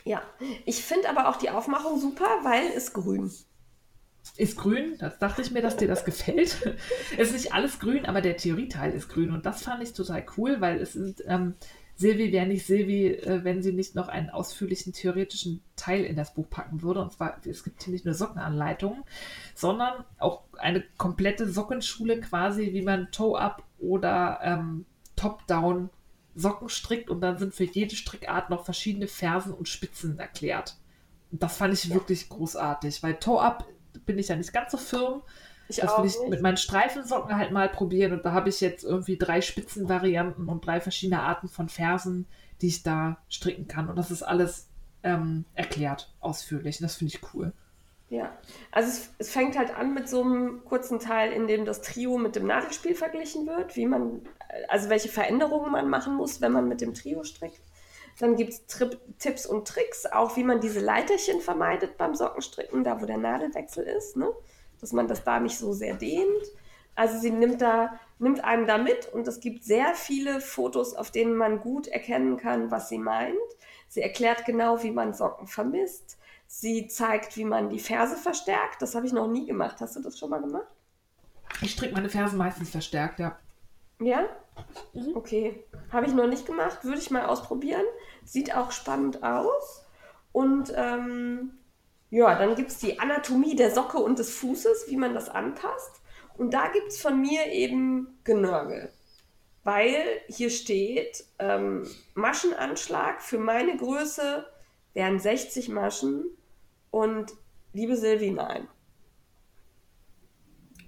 Ja, 0.04 0.22
ich 0.66 0.84
finde 0.84 1.10
aber 1.10 1.30
auch 1.30 1.36
die 1.36 1.50
Aufmachung 1.50 2.00
super, 2.00 2.26
weil 2.44 2.68
es 2.76 2.94
grün. 2.94 3.26
Ist 3.26 3.48
grün, 4.56 4.96
das 5.00 5.20
dachte 5.20 5.42
ich 5.42 5.52
mir, 5.52 5.62
dass 5.62 5.78
dir 5.78 5.88
das 5.88 6.06
gefällt. 6.06 6.76
es 7.18 7.30
ist 7.30 7.34
nicht 7.34 7.54
alles 7.54 7.80
grün, 7.80 8.06
aber 8.06 8.22
der 8.22 8.38
Theorieteil 8.38 8.94
ist 8.94 9.10
grün 9.10 9.32
und 9.32 9.46
das 9.46 9.64
fand 9.64 9.84
ich 9.84 9.94
total 9.94 10.26
cool, 10.38 10.62
weil 10.62 10.80
es 10.80 10.94
sind 10.94 11.24
ähm, 11.28 11.56
Silvi 12.02 12.32
wäre 12.32 12.48
nicht 12.48 12.66
Silvi, 12.66 13.10
äh, 13.10 13.44
wenn 13.44 13.62
sie 13.62 13.72
nicht 13.72 13.94
noch 13.94 14.08
einen 14.08 14.32
ausführlichen 14.32 14.92
theoretischen 14.92 15.62
Teil 15.76 16.04
in 16.04 16.16
das 16.16 16.34
Buch 16.34 16.50
packen 16.50 16.82
würde. 16.82 17.00
Und 17.00 17.14
zwar, 17.14 17.40
es 17.46 17.64
gibt 17.64 17.84
hier 17.84 17.94
nicht 17.94 18.06
nur 18.06 18.16
Sockenanleitungen, 18.16 19.04
sondern 19.54 20.04
auch 20.18 20.42
eine 20.58 20.84
komplette 20.98 21.48
Sockenschule 21.48 22.20
quasi, 22.20 22.74
wie 22.74 22.82
man 22.82 23.12
Toe-Up 23.12 23.64
oder 23.78 24.40
ähm, 24.44 24.86
Top-Down 25.16 25.90
Socken 26.34 26.70
strickt. 26.70 27.12
Und 27.12 27.22
dann 27.22 27.38
sind 27.38 27.54
für 27.54 27.66
jede 27.66 27.96
Strickart 27.96 28.50
noch 28.50 28.66
verschiedene 28.66 29.08
Fersen 29.08 29.54
und 29.54 29.70
Spitzen 29.70 30.18
erklärt. 30.18 30.78
Und 31.32 31.44
das 31.44 31.58
fand 31.58 31.74
ich 31.74 31.86
ja. 31.86 31.94
wirklich 31.94 32.30
großartig, 32.30 33.04
weil 33.04 33.16
Toe-Up 33.16 33.68
bin 34.06 34.20
ich 34.20 34.28
ja 34.30 34.36
nicht 34.36 34.54
ganz 34.54 34.72
so 34.72 34.78
firm. 34.78 35.22
Ich 35.68 35.78
das 35.78 35.98
will 35.98 36.06
ich 36.06 36.20
nicht. 36.20 36.30
mit 36.30 36.42
meinen 36.42 36.58
Streifensocken 36.58 37.38
halt 37.38 37.52
mal 37.52 37.70
probieren. 37.70 38.14
Und 38.14 38.26
da 38.26 38.34
habe 38.34 38.50
ich 38.50 38.60
jetzt 38.60 38.84
irgendwie 38.84 39.18
drei 39.18 39.42
Spitzenvarianten 39.42 40.50
und 40.50 40.66
drei 40.66 40.82
verschiedene 40.82 41.22
Arten 41.22 41.48
von 41.48 41.70
Fersen, 41.70 42.28
die 42.62 42.68
ich 42.68 42.84
da 42.84 43.18
stricken 43.30 43.68
kann. 43.68 43.90
Und 43.90 43.96
das 43.96 44.12
ist 44.12 44.24
alles 44.24 44.68
ähm, 45.04 45.46
erklärt, 45.56 46.14
ausführlich. 46.20 46.80
Und 46.80 46.84
das 46.84 46.96
finde 46.96 47.14
ich 47.16 47.34
cool. 47.34 47.54
Ja, 48.10 48.38
also 48.74 48.90
es, 48.90 49.14
es, 49.20 49.32
fängt 49.32 49.58
halt 49.58 49.74
an 49.74 49.94
mit 49.94 50.10
so 50.10 50.22
einem 50.22 50.66
kurzen 50.66 51.00
Teil, 51.00 51.32
in 51.32 51.48
dem 51.48 51.64
das 51.64 51.82
Trio 51.82 52.18
mit 52.18 52.36
dem 52.36 52.46
Nadelspiel 52.46 52.94
verglichen 52.94 53.48
wird, 53.48 53.78
wie 53.78 53.86
man, 53.86 54.22
also 54.68 54.90
welche 54.90 55.08
Veränderungen 55.08 55.72
man 55.72 55.90
machen 55.90 56.16
muss, 56.16 56.42
wenn 56.42 56.52
man 56.52 56.68
mit 56.68 56.82
dem 56.82 56.94
Trio 56.94 57.24
strickt. 57.24 57.62
Dann 58.22 58.36
gibt 58.36 58.54
es 58.54 58.66
Tipps 59.20 59.46
und 59.46 59.68
Tricks, 59.68 60.06
auch 60.06 60.38
wie 60.38 60.44
man 60.44 60.62
diese 60.62 60.80
Leiterchen 60.80 61.42
vermeidet 61.42 61.98
beim 61.98 62.16
Sockenstricken, 62.16 62.84
da 62.84 63.02
wo 63.02 63.06
der 63.06 63.18
Nadelwechsel 63.18 63.84
ist. 63.84 64.16
Ne? 64.16 64.32
dass 64.82 64.92
man 64.92 65.08
das 65.08 65.24
da 65.24 65.40
nicht 65.40 65.58
so 65.58 65.72
sehr 65.72 65.94
dehnt. 65.94 66.44
Also 66.96 67.18
sie 67.20 67.32
nimmt 67.32 67.62
da, 67.62 68.00
nimmt 68.20 68.44
einem 68.44 68.68
da 68.68 68.78
mit 68.78 69.08
und 69.14 69.28
es 69.28 69.40
gibt 69.40 69.64
sehr 69.64 69.94
viele 69.96 70.42
Fotos, 70.42 70.94
auf 70.94 71.12
denen 71.12 71.36
man 71.36 71.62
gut 71.62 71.88
erkennen 71.88 72.36
kann, 72.36 72.70
was 72.70 72.90
sie 72.90 72.98
meint. 72.98 73.38
Sie 73.88 74.02
erklärt 74.02 74.46
genau, 74.46 74.84
wie 74.84 74.92
man 74.92 75.14
Socken 75.14 75.48
vermisst. 75.48 76.18
Sie 76.48 76.88
zeigt, 76.88 77.38
wie 77.38 77.46
man 77.46 77.70
die 77.70 77.80
Ferse 77.80 78.18
verstärkt. 78.18 78.82
Das 78.82 78.94
habe 78.96 79.06
ich 79.06 79.14
noch 79.14 79.28
nie 79.28 79.46
gemacht. 79.46 79.78
Hast 79.80 79.96
du 79.96 80.02
das 80.02 80.20
schon 80.20 80.32
mal 80.32 80.42
gemacht? 80.42 80.68
Ich 81.62 81.72
stricke 81.72 81.94
meine 81.94 82.10
Fersen 82.10 82.38
meistens 82.38 82.72
verstärkt, 82.72 83.20
ja. 83.20 83.38
Ja? 84.00 84.28
Mhm. 84.94 85.16
Okay. 85.16 85.64
Habe 85.92 86.08
ich 86.08 86.14
noch 86.14 86.28
nicht 86.28 86.46
gemacht. 86.46 86.84
Würde 86.84 87.00
ich 87.00 87.12
mal 87.12 87.26
ausprobieren. 87.26 87.86
Sieht 88.24 88.56
auch 88.56 88.72
spannend 88.72 89.24
aus. 89.24 89.86
Und 90.32 90.72
ähm, 90.76 91.54
ja, 92.10 92.38
dann 92.38 92.56
gibt 92.56 92.72
es 92.72 92.80
die 92.80 93.00
Anatomie 93.00 93.56
der 93.56 93.72
Socke 93.72 93.98
und 93.98 94.20
des 94.20 94.32
Fußes, 94.36 94.86
wie 94.88 94.98
man 94.98 95.14
das 95.14 95.30
anpasst. 95.30 96.02
Und 96.38 96.54
da 96.54 96.68
gibt 96.70 96.88
es 96.90 97.02
von 97.02 97.22
mir 97.22 97.48
eben 97.48 98.20
Genörgel. 98.24 98.92
Weil 99.64 100.04
hier 100.28 100.50
steht, 100.50 101.24
ähm, 101.40 101.88
Maschenanschlag 102.16 103.22
für 103.22 103.38
meine 103.38 103.78
Größe 103.78 104.46
wären 104.94 105.20
60 105.20 105.70
Maschen. 105.70 106.26
Und 106.90 107.32
liebe 107.74 107.96
Silvi, 107.96 108.32
nein. 108.32 108.68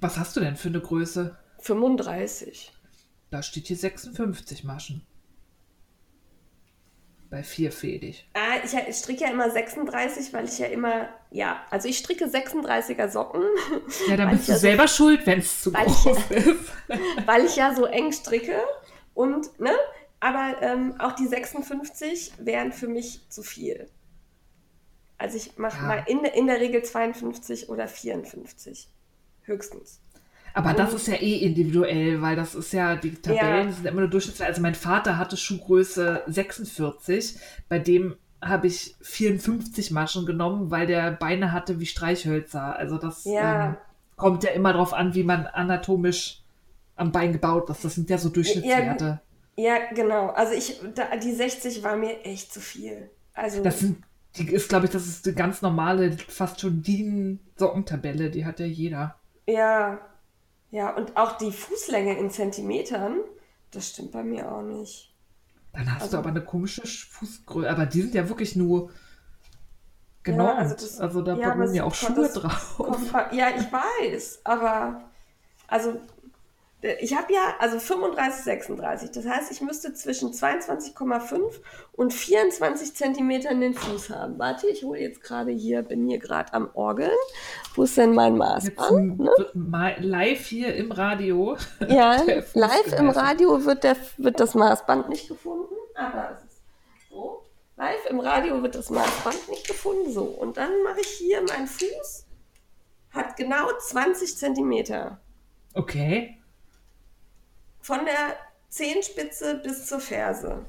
Was 0.01 0.17
hast 0.17 0.35
du 0.35 0.39
denn 0.39 0.55
für 0.55 0.69
eine 0.69 0.81
Größe? 0.81 1.37
35. 1.59 2.73
Da 3.29 3.41
steht 3.41 3.67
hier 3.67 3.77
56 3.77 4.63
Maschen 4.63 5.05
bei 7.33 7.41
vierfädig? 7.41 8.29
Ah, 8.33 8.63
ich, 8.63 8.75
ich, 8.75 8.95
stricke 8.95 9.23
ja 9.23 9.31
immer 9.31 9.49
36, 9.49 10.33
weil 10.33 10.45
ich 10.45 10.59
ja 10.59 10.67
immer, 10.67 11.09
ja, 11.31 11.65
also 11.71 11.87
ich 11.87 11.97
stricke 11.97 12.25
36er 12.25 13.09
Socken. 13.09 13.41
Ja, 14.07 14.17
dann 14.17 14.29
bist 14.29 14.47
du 14.47 14.55
selber 14.55 14.87
so, 14.87 14.97
schuld, 14.97 15.25
wenn 15.25 15.39
es 15.39 15.63
zu 15.63 15.71
groß 15.71 16.05
ich, 16.05 16.37
ist. 16.37 16.71
weil 17.25 17.45
ich 17.45 17.55
ja 17.55 17.73
so 17.73 17.85
eng 17.85 18.11
stricke 18.11 18.61
und, 19.15 19.59
ne, 19.59 19.71
aber 20.19 20.61
ähm, 20.61 20.93
auch 20.99 21.13
die 21.13 21.25
56 21.25 22.33
wären 22.37 22.71
für 22.71 22.87
mich 22.87 23.27
zu 23.29 23.41
viel. 23.41 23.89
Also 25.17 25.37
ich 25.37 25.57
mache 25.57 25.77
ja. 25.77 25.87
mal 25.87 26.03
in, 26.05 26.19
in 26.25 26.45
der 26.45 26.59
Regel 26.59 26.83
52 26.83 27.67
oder 27.67 27.87
54. 27.87 28.89
Höchstens. 29.41 30.02
Aber 30.53 30.73
das 30.73 30.93
ist 30.93 31.07
ja 31.07 31.15
eh 31.15 31.37
individuell, 31.37 32.21
weil 32.21 32.35
das 32.35 32.53
ist 32.53 32.73
ja, 32.73 32.95
die 32.95 33.15
Tabellen 33.15 33.67
ja. 33.67 33.71
sind 33.71 33.85
immer 33.85 34.01
nur 34.01 34.09
durchschnittlich. 34.09 34.47
Also 34.47 34.61
mein 34.61 34.75
Vater 34.75 35.17
hatte 35.17 35.35
Schuhgröße 35.35 36.23
46, 36.27 37.37
bei 37.69 37.79
dem 37.79 38.15
habe 38.39 38.67
ich 38.67 38.95
54 39.01 39.91
Maschen 39.91 40.25
genommen, 40.25 40.69
weil 40.69 40.85
der 40.85 41.11
Beine 41.11 41.51
hatte 41.51 41.79
wie 41.79 41.85
Streichhölzer. 41.85 42.75
Also 42.75 42.97
das 42.97 43.25
ja. 43.25 43.67
ähm, 43.67 43.77
kommt 44.15 44.43
ja 44.43 44.51
immer 44.51 44.73
darauf 44.73 44.93
an, 44.93 45.15
wie 45.15 45.23
man 45.23 45.47
anatomisch 45.47 46.43
am 46.95 47.11
Bein 47.11 47.33
gebaut 47.33 47.69
ist. 47.69 47.83
Das 47.83 47.95
sind 47.95 48.09
ja 48.09 48.17
so 48.17 48.29
Durchschnittswerte. 48.29 49.21
Ja, 49.55 49.63
ja 49.63 49.93
genau. 49.93 50.27
Also 50.29 50.53
ich, 50.53 50.79
da, 50.93 51.15
die 51.15 51.31
60 51.31 51.83
war 51.83 51.95
mir 51.95 52.23
echt 52.25 52.53
zu 52.53 52.59
viel. 52.59 53.09
Also 53.33 53.63
das 53.63 53.79
sind, 53.79 54.03
die 54.35 54.51
ist, 54.51 54.69
glaube 54.69 54.85
ich, 54.85 54.91
das 54.91 55.07
ist 55.07 55.25
eine 55.25 55.35
ganz 55.35 55.61
normale, 55.61 56.11
fast 56.11 56.61
schon 56.61 56.83
DIN-Sockentabelle, 56.83 58.29
die 58.29 58.45
hat 58.45 58.59
ja 58.59 58.65
jeder. 58.65 59.15
Ja, 59.47 59.99
ja, 60.73 60.89
und 60.89 61.15
auch 61.15 61.37
die 61.37 61.51
Fußlänge 61.51 62.17
in 62.17 62.31
Zentimetern, 62.31 63.19
das 63.69 63.89
stimmt 63.89 64.11
bei 64.11 64.23
mir 64.23 64.51
auch 64.51 64.63
nicht. 64.63 65.13
Dann 65.71 65.93
hast 65.93 66.01
also, 66.01 66.13
du 66.13 66.17
aber 66.17 66.29
eine 66.29 66.43
komische 66.43 66.81
Fußgröße. 66.81 67.69
Aber 67.69 67.85
die 67.85 68.01
sind 68.01 68.15
ja 68.15 68.27
wirklich 68.27 68.55
nur 68.55 68.89
genau. 70.23 70.45
Ja, 70.45 70.55
also, 70.55 70.73
das, 70.73 70.99
also, 70.99 71.21
da 71.21 71.35
ja, 71.35 71.63
ja 71.65 71.83
auch 71.83 71.93
Schuhe 71.93 72.27
drauf. 72.27 72.79
ja, 73.33 73.49
ich 73.55 73.71
weiß, 73.71 74.41
aber 74.45 75.03
also 75.67 76.01
ich 76.99 77.15
habe 77.15 77.31
ja, 77.31 77.55
also 77.59 77.79
35, 77.79 78.43
36. 78.43 79.11
Das 79.11 79.25
heißt, 79.25 79.51
ich 79.51 79.61
müsste 79.61 79.93
zwischen 79.93 80.33
22,5 80.33 81.61
und 81.93 82.13
24 82.13 82.93
Zentimetern 82.93 83.61
den 83.61 83.73
Fuß 83.73 84.09
haben. 84.09 84.37
Warte, 84.37 84.67
ich 84.67 84.83
hole 84.83 84.99
jetzt 84.99 85.21
gerade 85.21 85.51
hier, 85.51 85.81
bin 85.83 86.07
hier 86.09 86.19
gerade 86.19 86.53
am 86.53 86.69
Orgeln. 86.73 87.11
Wo 87.75 87.83
ist 87.83 87.97
denn 87.97 88.13
mein 88.13 88.35
Maßband? 88.35 89.17
Ne? 89.19 89.31
Live 89.99 90.45
hier 90.47 90.75
im 90.75 90.91
Radio. 90.91 91.57
Ja, 91.87 92.21
live 92.53 92.93
im 92.97 93.09
Radio 93.09 93.63
wird, 93.65 93.83
der, 93.83 93.95
wird 94.17 94.39
das 94.39 94.53
Maßband 94.55 95.09
nicht 95.09 95.27
gefunden. 95.27 95.75
Aber 95.95 96.31
es 96.33 96.43
ist 96.43 96.61
so. 97.09 97.43
Live 97.77 98.05
im 98.09 98.19
Radio 98.19 98.61
wird 98.61 98.75
das 98.75 98.89
Maßband 98.89 99.49
nicht 99.49 99.67
gefunden. 99.67 100.11
So, 100.11 100.23
und 100.23 100.57
dann 100.57 100.71
mache 100.83 100.99
ich 101.01 101.07
hier 101.07 101.41
meinen 101.43 101.67
Fuß. 101.67 102.25
Hat 103.11 103.37
genau 103.37 103.67
20 103.79 104.37
Zentimeter. 104.37 105.21
Okay. 105.73 106.42
Von 107.83 108.05
der 108.05 108.37
Zehenspitze 108.69 109.55
bis 109.55 109.85
zur 109.85 109.99
Ferse. 109.99 110.65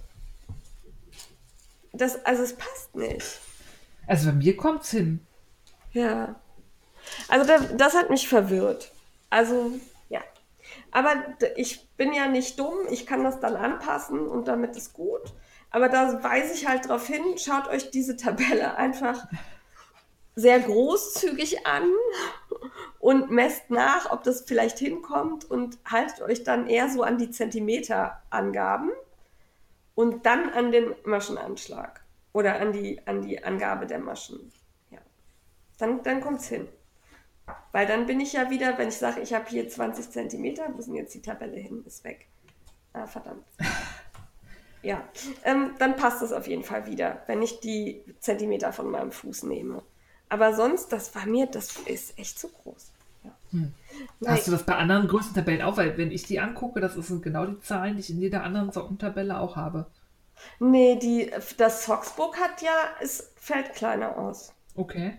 Das, 1.93 2.23
also 2.27 2.43
es 2.43 2.55
passt 2.55 2.95
nicht. 2.97 3.41
Also 4.09 4.31
bei 4.31 4.35
mir 4.35 4.57
kommt 4.57 4.83
es 4.83 4.91
hin. 4.91 5.25
Ja. 5.93 6.35
Also 7.29 7.47
das, 7.47 7.77
das 7.77 7.95
hat 7.95 8.11
mich 8.11 8.29
verwirrt. 8.29 8.91
Also, 9.31 9.71
ja. 10.09 10.23
Aber 10.91 11.15
ich 11.57 11.89
bin 11.97 12.13
ja 12.13 12.27
nicht 12.27 12.59
dumm, 12.59 12.79
ich 12.91 13.07
kann 13.07 13.23
das 13.23 13.39
dann 13.39 13.55
anpassen 13.55 14.27
und 14.27 14.49
damit 14.49 14.77
ist 14.77 14.93
gut. 14.93 15.33
Aber 15.71 15.89
da 15.89 16.21
weise 16.25 16.53
ich 16.53 16.67
halt 16.67 16.87
darauf 16.87 17.07
hin, 17.07 17.23
schaut 17.39 17.69
euch 17.69 17.93
diese 17.93 18.17
Tabelle 18.17 18.77
einfach 18.77 19.25
sehr 20.35 20.59
großzügig 20.59 21.65
an 21.65 21.89
und 23.05 23.31
messt 23.31 23.69
nach, 23.69 24.11
ob 24.11 24.23
das 24.23 24.45
vielleicht 24.47 24.79
hinkommt 24.79 25.45
und 25.45 25.77
haltet 25.85 26.23
euch 26.23 26.43
dann 26.43 26.67
eher 26.67 26.89
so 26.89 27.03
an 27.03 27.19
die 27.19 27.31
Zentimeterangaben 27.31 28.93
und 29.95 30.25
dann 30.25 30.49
an 30.49 30.73
den 30.73 30.95
Maschenanschlag 31.05 32.03
oder 32.33 32.59
an 32.59 32.73
die, 32.73 33.07
an 33.07 33.21
die 33.21 33.45
Angabe 33.45 33.87
der 33.87 33.99
Maschen. 33.99 34.51
Ja. 34.91 35.01
Dann, 35.77 36.03
dann 36.03 36.23
kommt 36.23 36.41
es 36.41 36.49
hin. 36.49 36.67
Weil 37.73 37.87
dann 37.87 38.07
bin 38.07 38.21
ich 38.21 38.33
ja 38.33 38.49
wieder, 38.49 38.79
wenn 38.79 38.89
ich 38.89 38.97
sage, 38.97 39.21
ich 39.21 39.35
habe 39.35 39.51
hier 39.51 39.69
20 39.69 40.11
Zentimeter, 40.11 40.73
wo 40.75 40.81
sind 40.81 40.95
jetzt 40.95 41.13
die 41.13 41.21
Tabelle 41.21 41.59
hin? 41.59 41.85
Ist 41.87 42.05
weg. 42.05 42.27
Ah, 42.95 43.07
verdammt. 43.07 43.45
Ja, 44.83 45.03
ähm, 45.45 45.71
dann 45.79 45.97
passt 45.97 46.21
es 46.21 46.31
auf 46.31 46.47
jeden 46.47 46.63
Fall 46.63 46.85
wieder, 46.85 47.23
wenn 47.27 47.41
ich 47.41 47.61
die 47.61 48.05
Zentimeter 48.21 48.71
von 48.71 48.91
meinem 48.91 49.13
Fuß 49.13 49.45
nehme. 49.45 49.83
Aber 50.29 50.55
sonst, 50.55 50.89
das 50.89 51.15
war 51.15 51.25
mir, 51.25 51.47
das 51.47 51.79
ist 51.87 52.19
echt 52.19 52.39
zu 52.39 52.51
groß. 52.51 52.93
Hm. 53.51 53.73
Hast 54.27 54.47
du 54.47 54.53
das 54.53 54.65
bei 54.65 54.77
anderen 54.77 55.09
Größentabellen 55.09 55.63
auch? 55.63 55.77
Weil 55.77 55.97
wenn 55.97 56.11
ich 56.11 56.25
die 56.25 56.41
angucke, 56.41 56.81
das 56.81 56.95
sind 56.95 57.23
genau 57.23 57.47
die 57.47 57.61
Zahlen, 57.61 57.95
die 57.95 58.01
ich 58.01 58.11
in 58.11 58.21
jeder 58.21 58.43
anderen 58.43 58.73
Sockentabelle 58.73 59.39
auch 59.39 59.57
habe. 59.57 59.87
Nee, 60.59 60.97
die, 60.97 61.31
das 61.57 61.85
Socksbook 61.85 62.37
hat 62.39 62.63
ja, 62.63 62.75
es 63.01 63.33
fällt 63.37 63.75
kleiner 63.75 64.19
aus. 64.19 64.53
Okay. 64.75 65.19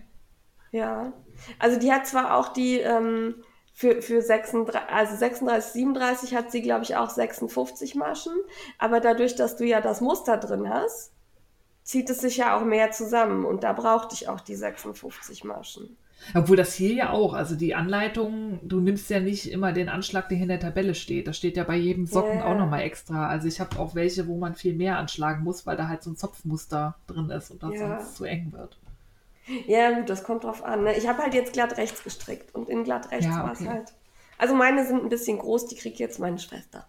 Ja. 0.72 1.12
Also 1.58 1.78
die 1.78 1.92
hat 1.92 2.06
zwar 2.06 2.36
auch 2.36 2.48
die, 2.48 2.78
ähm, 2.78 3.36
für, 3.76 4.00
für 4.00 4.22
36, 4.22 4.80
also 4.90 5.16
36, 5.16 5.72
37 5.72 6.34
hat 6.34 6.50
sie, 6.50 6.62
glaube 6.62 6.84
ich, 6.84 6.96
auch 6.96 7.10
56 7.10 7.94
Maschen. 7.94 8.32
Aber 8.78 9.00
dadurch, 9.00 9.36
dass 9.36 9.56
du 9.56 9.64
ja 9.64 9.82
das 9.82 10.00
Muster 10.00 10.38
drin 10.38 10.70
hast, 10.70 11.12
zieht 11.82 12.08
es 12.08 12.20
sich 12.20 12.38
ja 12.38 12.56
auch 12.56 12.64
mehr 12.64 12.90
zusammen. 12.90 13.44
Und 13.44 13.64
da 13.64 13.74
brauchte 13.74 14.14
ich 14.14 14.28
auch 14.28 14.40
die 14.40 14.56
56 14.56 15.44
Maschen. 15.44 15.96
Obwohl 16.34 16.56
das 16.56 16.74
hier 16.74 16.92
ja 16.94 17.10
auch, 17.10 17.34
also 17.34 17.54
die 17.54 17.74
Anleitung, 17.74 18.58
du 18.62 18.80
nimmst 18.80 19.08
ja 19.10 19.20
nicht 19.20 19.50
immer 19.50 19.72
den 19.72 19.88
Anschlag, 19.88 20.28
der 20.28 20.36
hier 20.36 20.44
in 20.44 20.48
der 20.48 20.60
Tabelle 20.60 20.94
steht. 20.94 21.28
Das 21.28 21.36
steht 21.36 21.56
ja 21.56 21.64
bei 21.64 21.76
jedem 21.76 22.06
Socken 22.06 22.38
yeah. 22.38 22.46
auch 22.46 22.58
nochmal 22.58 22.82
extra. 22.82 23.28
Also 23.28 23.46
ich 23.46 23.60
habe 23.60 23.78
auch 23.78 23.94
welche, 23.94 24.26
wo 24.26 24.36
man 24.36 24.54
viel 24.54 24.74
mehr 24.74 24.98
anschlagen 24.98 25.44
muss, 25.44 25.66
weil 25.66 25.76
da 25.76 25.88
halt 25.88 26.02
so 26.02 26.10
ein 26.10 26.16
Zopfmuster 26.16 26.96
drin 27.06 27.30
ist 27.30 27.50
und 27.50 27.62
das 27.62 27.74
ja. 27.74 27.98
sonst 27.98 28.16
zu 28.16 28.24
eng 28.24 28.52
wird. 28.52 28.78
Ja, 29.66 29.92
gut, 29.92 30.10
das 30.10 30.24
kommt 30.24 30.44
drauf 30.44 30.64
an. 30.64 30.84
Ne? 30.84 30.96
Ich 30.96 31.06
habe 31.06 31.22
halt 31.22 31.34
jetzt 31.34 31.52
glatt 31.52 31.76
rechts 31.76 32.02
gestrickt 32.02 32.54
und 32.54 32.68
in 32.68 32.82
glatt 32.82 33.12
rechts 33.12 33.26
ja, 33.26 33.32
okay. 33.32 33.44
war 33.44 33.52
es 33.52 33.68
halt. 33.68 33.92
Also 34.38 34.54
meine 34.54 34.84
sind 34.84 35.02
ein 35.02 35.08
bisschen 35.08 35.38
groß, 35.38 35.68
die 35.68 35.76
kriegt 35.76 35.98
jetzt 35.98 36.18
meine 36.18 36.38
Schwester. 36.38 36.86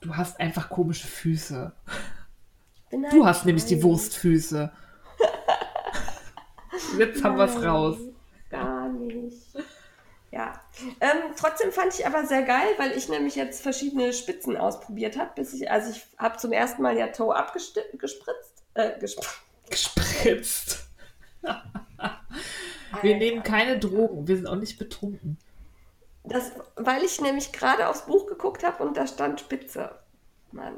Du 0.00 0.16
hast 0.16 0.38
einfach 0.38 0.68
komische 0.68 1.08
Füße. 1.08 1.72
Halt 2.92 3.12
du 3.12 3.26
hast 3.26 3.44
nämlich 3.44 3.64
die 3.64 3.82
Wurstfüße. 3.82 4.70
jetzt 6.98 7.24
haben 7.24 7.36
wir 7.36 7.44
es 7.44 7.62
raus. 7.62 7.98
Nicht. 9.06 9.42
Ja. 10.30 10.60
Ähm, 11.00 11.32
trotzdem 11.36 11.72
fand 11.72 11.94
ich 11.94 12.06
aber 12.06 12.26
sehr 12.26 12.42
geil, 12.42 12.68
weil 12.78 12.92
ich 12.92 13.08
nämlich 13.08 13.36
jetzt 13.36 13.62
verschiedene 13.62 14.12
Spitzen 14.12 14.56
ausprobiert 14.56 15.16
habe, 15.16 15.30
bis 15.34 15.54
ich, 15.54 15.70
also 15.70 15.90
ich 15.90 16.04
habe 16.18 16.36
zum 16.36 16.52
ersten 16.52 16.82
Mal 16.82 16.96
ja 16.96 17.08
Toe 17.08 17.34
abgespritzt. 17.34 18.64
Äh, 18.74 18.98
gespr 18.98 19.26
gespritzt. 19.70 20.88
wir 23.02 23.16
nehmen 23.16 23.42
keine 23.42 23.78
Drogen, 23.78 24.28
wir 24.28 24.36
sind 24.36 24.46
auch 24.46 24.56
nicht 24.56 24.78
betrunken. 24.78 25.38
Das, 26.24 26.52
weil 26.74 27.02
ich 27.04 27.20
nämlich 27.20 27.52
gerade 27.52 27.88
aufs 27.88 28.06
Buch 28.06 28.26
geguckt 28.26 28.64
habe 28.64 28.82
und 28.82 28.96
da 28.96 29.06
stand 29.06 29.40
Spitze. 29.40 29.98
Mann. 30.52 30.74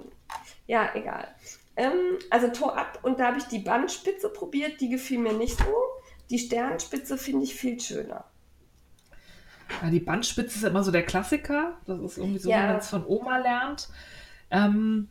Ja, 0.66 0.90
egal. 0.94 1.26
Ähm, 1.76 2.18
also 2.30 2.48
Tor 2.48 2.76
ab 2.76 2.98
und 3.02 3.18
da 3.18 3.28
habe 3.28 3.38
ich 3.38 3.44
die 3.44 3.60
Bandspitze 3.60 4.28
probiert, 4.28 4.80
die 4.80 4.88
gefiel 4.88 5.18
mir 5.18 5.32
nicht 5.32 5.58
so. 5.58 5.74
Die 6.30 6.38
Sternspitze 6.38 7.16
finde 7.16 7.44
ich 7.44 7.54
viel 7.54 7.80
schöner. 7.80 8.24
Ja, 9.82 9.90
die 9.90 10.00
Bandspitze 10.00 10.58
ist 10.58 10.64
immer 10.64 10.82
so 10.82 10.90
der 10.90 11.04
Klassiker. 11.04 11.78
Das 11.86 12.00
ist 12.00 12.18
irgendwie 12.18 12.38
so, 12.38 12.50
ja. 12.50 12.62
wie 12.62 12.66
man 12.68 12.76
es 12.76 12.88
von 12.88 13.06
Oma 13.06 13.38
lernt. 13.38 13.88
Ähm, 14.50 15.08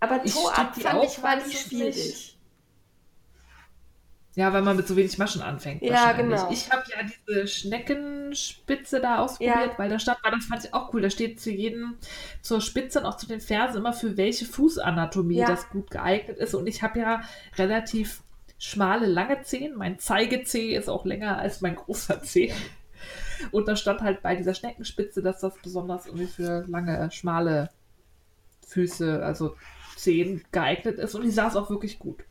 Aber 0.00 0.22
Tor 0.24 0.58
ab 0.58 0.76
fand 0.76 1.04
ich 1.04 1.22
war 1.22 1.36
nicht 1.36 1.58
schwierig. 1.58 2.34
Ja, 4.36 4.52
weil 4.52 4.62
man 4.62 4.76
mit 4.76 4.88
so 4.88 4.96
wenig 4.96 5.16
Maschen 5.16 5.42
anfängt. 5.42 5.82
Ja, 5.82 6.10
genau. 6.10 6.50
Ich 6.50 6.70
habe 6.72 6.82
ja 6.88 7.04
diese 7.04 7.46
Schneckenspitze 7.46 9.00
da 9.00 9.18
ausprobiert, 9.18 9.72
ja. 9.72 9.78
weil 9.78 9.88
da 9.88 10.00
stand, 10.00 10.18
weil 10.24 10.32
das 10.32 10.46
fand 10.46 10.64
ich 10.64 10.74
auch 10.74 10.92
cool. 10.92 11.02
Da 11.02 11.10
steht 11.10 11.40
zu 11.40 11.52
jedem, 11.52 11.96
zur 12.42 12.60
Spitze 12.60 12.98
und 12.98 13.06
auch 13.06 13.16
zu 13.16 13.28
den 13.28 13.40
Fersen 13.40 13.78
immer 13.78 13.92
für 13.92 14.16
welche 14.16 14.44
Fußanatomie 14.44 15.36
ja. 15.36 15.46
das 15.46 15.68
gut 15.68 15.88
geeignet 15.92 16.38
ist. 16.38 16.54
Und 16.54 16.66
ich 16.66 16.82
habe 16.82 16.98
ja 16.98 17.22
relativ 17.56 18.24
schmale, 18.58 19.06
lange 19.06 19.42
Zehen. 19.42 19.76
Mein 19.76 19.98
Zeigezeh 19.98 20.74
ist 20.74 20.88
auch 20.88 21.04
länger 21.04 21.38
als 21.38 21.60
mein 21.60 21.76
großer 21.76 22.22
Zeh. 22.22 22.52
Und 23.50 23.68
da 23.68 23.76
stand 23.76 24.00
halt 24.00 24.22
bei 24.22 24.36
dieser 24.36 24.54
Schneckenspitze, 24.54 25.22
dass 25.22 25.40
das 25.40 25.54
besonders 25.62 26.06
irgendwie 26.06 26.26
für 26.26 26.64
lange, 26.66 27.10
schmale 27.10 27.70
Füße, 28.66 29.22
also 29.24 29.56
Zehen 29.96 30.42
geeignet 30.52 30.98
ist. 30.98 31.14
Und 31.14 31.22
die 31.22 31.30
saß 31.30 31.56
auch 31.56 31.70
wirklich 31.70 31.98
gut. 31.98 32.24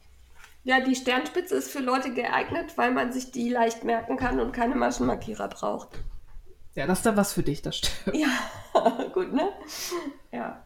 Ja, 0.64 0.80
die 0.80 0.96
Sternspitze 0.96 1.56
ist 1.56 1.70
für 1.70 1.80
Leute 1.80 2.14
geeignet, 2.14 2.78
weil 2.78 2.92
man 2.92 3.12
sich 3.12 3.32
die 3.32 3.50
leicht 3.50 3.84
merken 3.84 4.16
kann 4.16 4.40
und 4.40 4.54
keine 4.54 4.76
Maschenmarkierer 4.76 5.50
braucht. 5.50 5.90
Ja, 6.76 6.88
das 6.88 7.00
ist 7.00 7.06
dann 7.06 7.18
was 7.18 7.34
für 7.34 7.44
dich, 7.44 7.62
das 7.62 7.78
stimmt. 7.78 8.18
Ja, 8.18 9.10
gut, 9.14 9.34
ne? 9.34 9.50
Ja. 10.32 10.64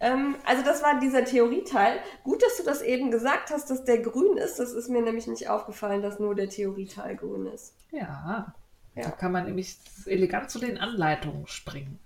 Ähm, 0.00 0.36
also 0.44 0.62
das 0.62 0.82
war 0.82 1.00
dieser 1.00 1.24
Theorieteil. 1.24 1.98
Gut, 2.24 2.42
dass 2.42 2.56
du 2.56 2.64
das 2.64 2.82
eben 2.82 3.10
gesagt 3.10 3.50
hast, 3.50 3.70
dass 3.70 3.84
der 3.84 3.98
grün 3.98 4.36
ist. 4.36 4.58
Das 4.58 4.72
ist 4.72 4.88
mir 4.88 5.02
nämlich 5.02 5.26
nicht 5.26 5.48
aufgefallen, 5.48 6.02
dass 6.02 6.18
nur 6.18 6.34
der 6.34 6.48
Theorieteil 6.48 7.16
grün 7.16 7.46
ist. 7.46 7.74
Ja. 7.90 8.54
ja. 8.94 9.02
Da 9.02 9.10
kann 9.10 9.32
man 9.32 9.46
nämlich 9.46 9.78
elegant 10.06 10.50
zu 10.50 10.58
den 10.58 10.78
Anleitungen 10.78 11.46
springen. 11.46 11.98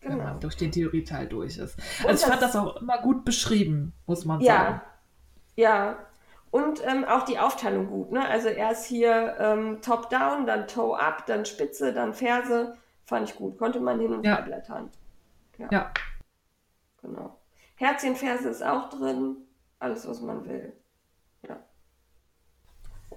Genau. 0.00 0.16
Wenn 0.16 0.24
man 0.24 0.40
durch 0.40 0.56
den 0.56 0.72
Theorieteil 0.72 1.26
durch 1.26 1.58
ist. 1.58 1.76
Also 2.04 2.24
ich 2.24 2.30
fand 2.30 2.42
das 2.42 2.56
auch 2.56 2.80
immer 2.80 2.98
gut 3.02 3.24
beschrieben, 3.24 3.92
muss 4.06 4.24
man 4.24 4.40
ja. 4.40 4.54
sagen. 4.54 4.80
Ja, 5.56 5.98
und 6.50 6.82
ähm, 6.84 7.04
auch 7.04 7.24
die 7.24 7.38
Aufteilung 7.38 7.86
gut. 7.86 8.10
Ne? 8.10 8.26
Also 8.26 8.48
erst 8.48 8.86
hier 8.86 9.36
ähm, 9.38 9.80
Top-Down, 9.82 10.46
dann 10.46 10.66
Toe-Up, 10.66 11.26
dann 11.26 11.44
Spitze, 11.44 11.92
dann 11.92 12.12
Ferse. 12.12 12.76
Fand 13.04 13.28
ich 13.28 13.36
gut. 13.36 13.58
Konnte 13.58 13.80
man 13.80 14.00
hin 14.00 14.12
und 14.12 14.26
her 14.26 14.42
blättern. 14.42 14.90
Ja. 15.58 15.68
ja. 15.70 15.90
Genau. 17.02 17.38
Herzchenferse 17.76 18.48
ist 18.48 18.62
auch 18.62 18.90
drin. 18.90 19.36
Alles, 19.78 20.06
was 20.06 20.20
man 20.20 20.44
will. 20.46 20.72
Ja. 21.48 21.58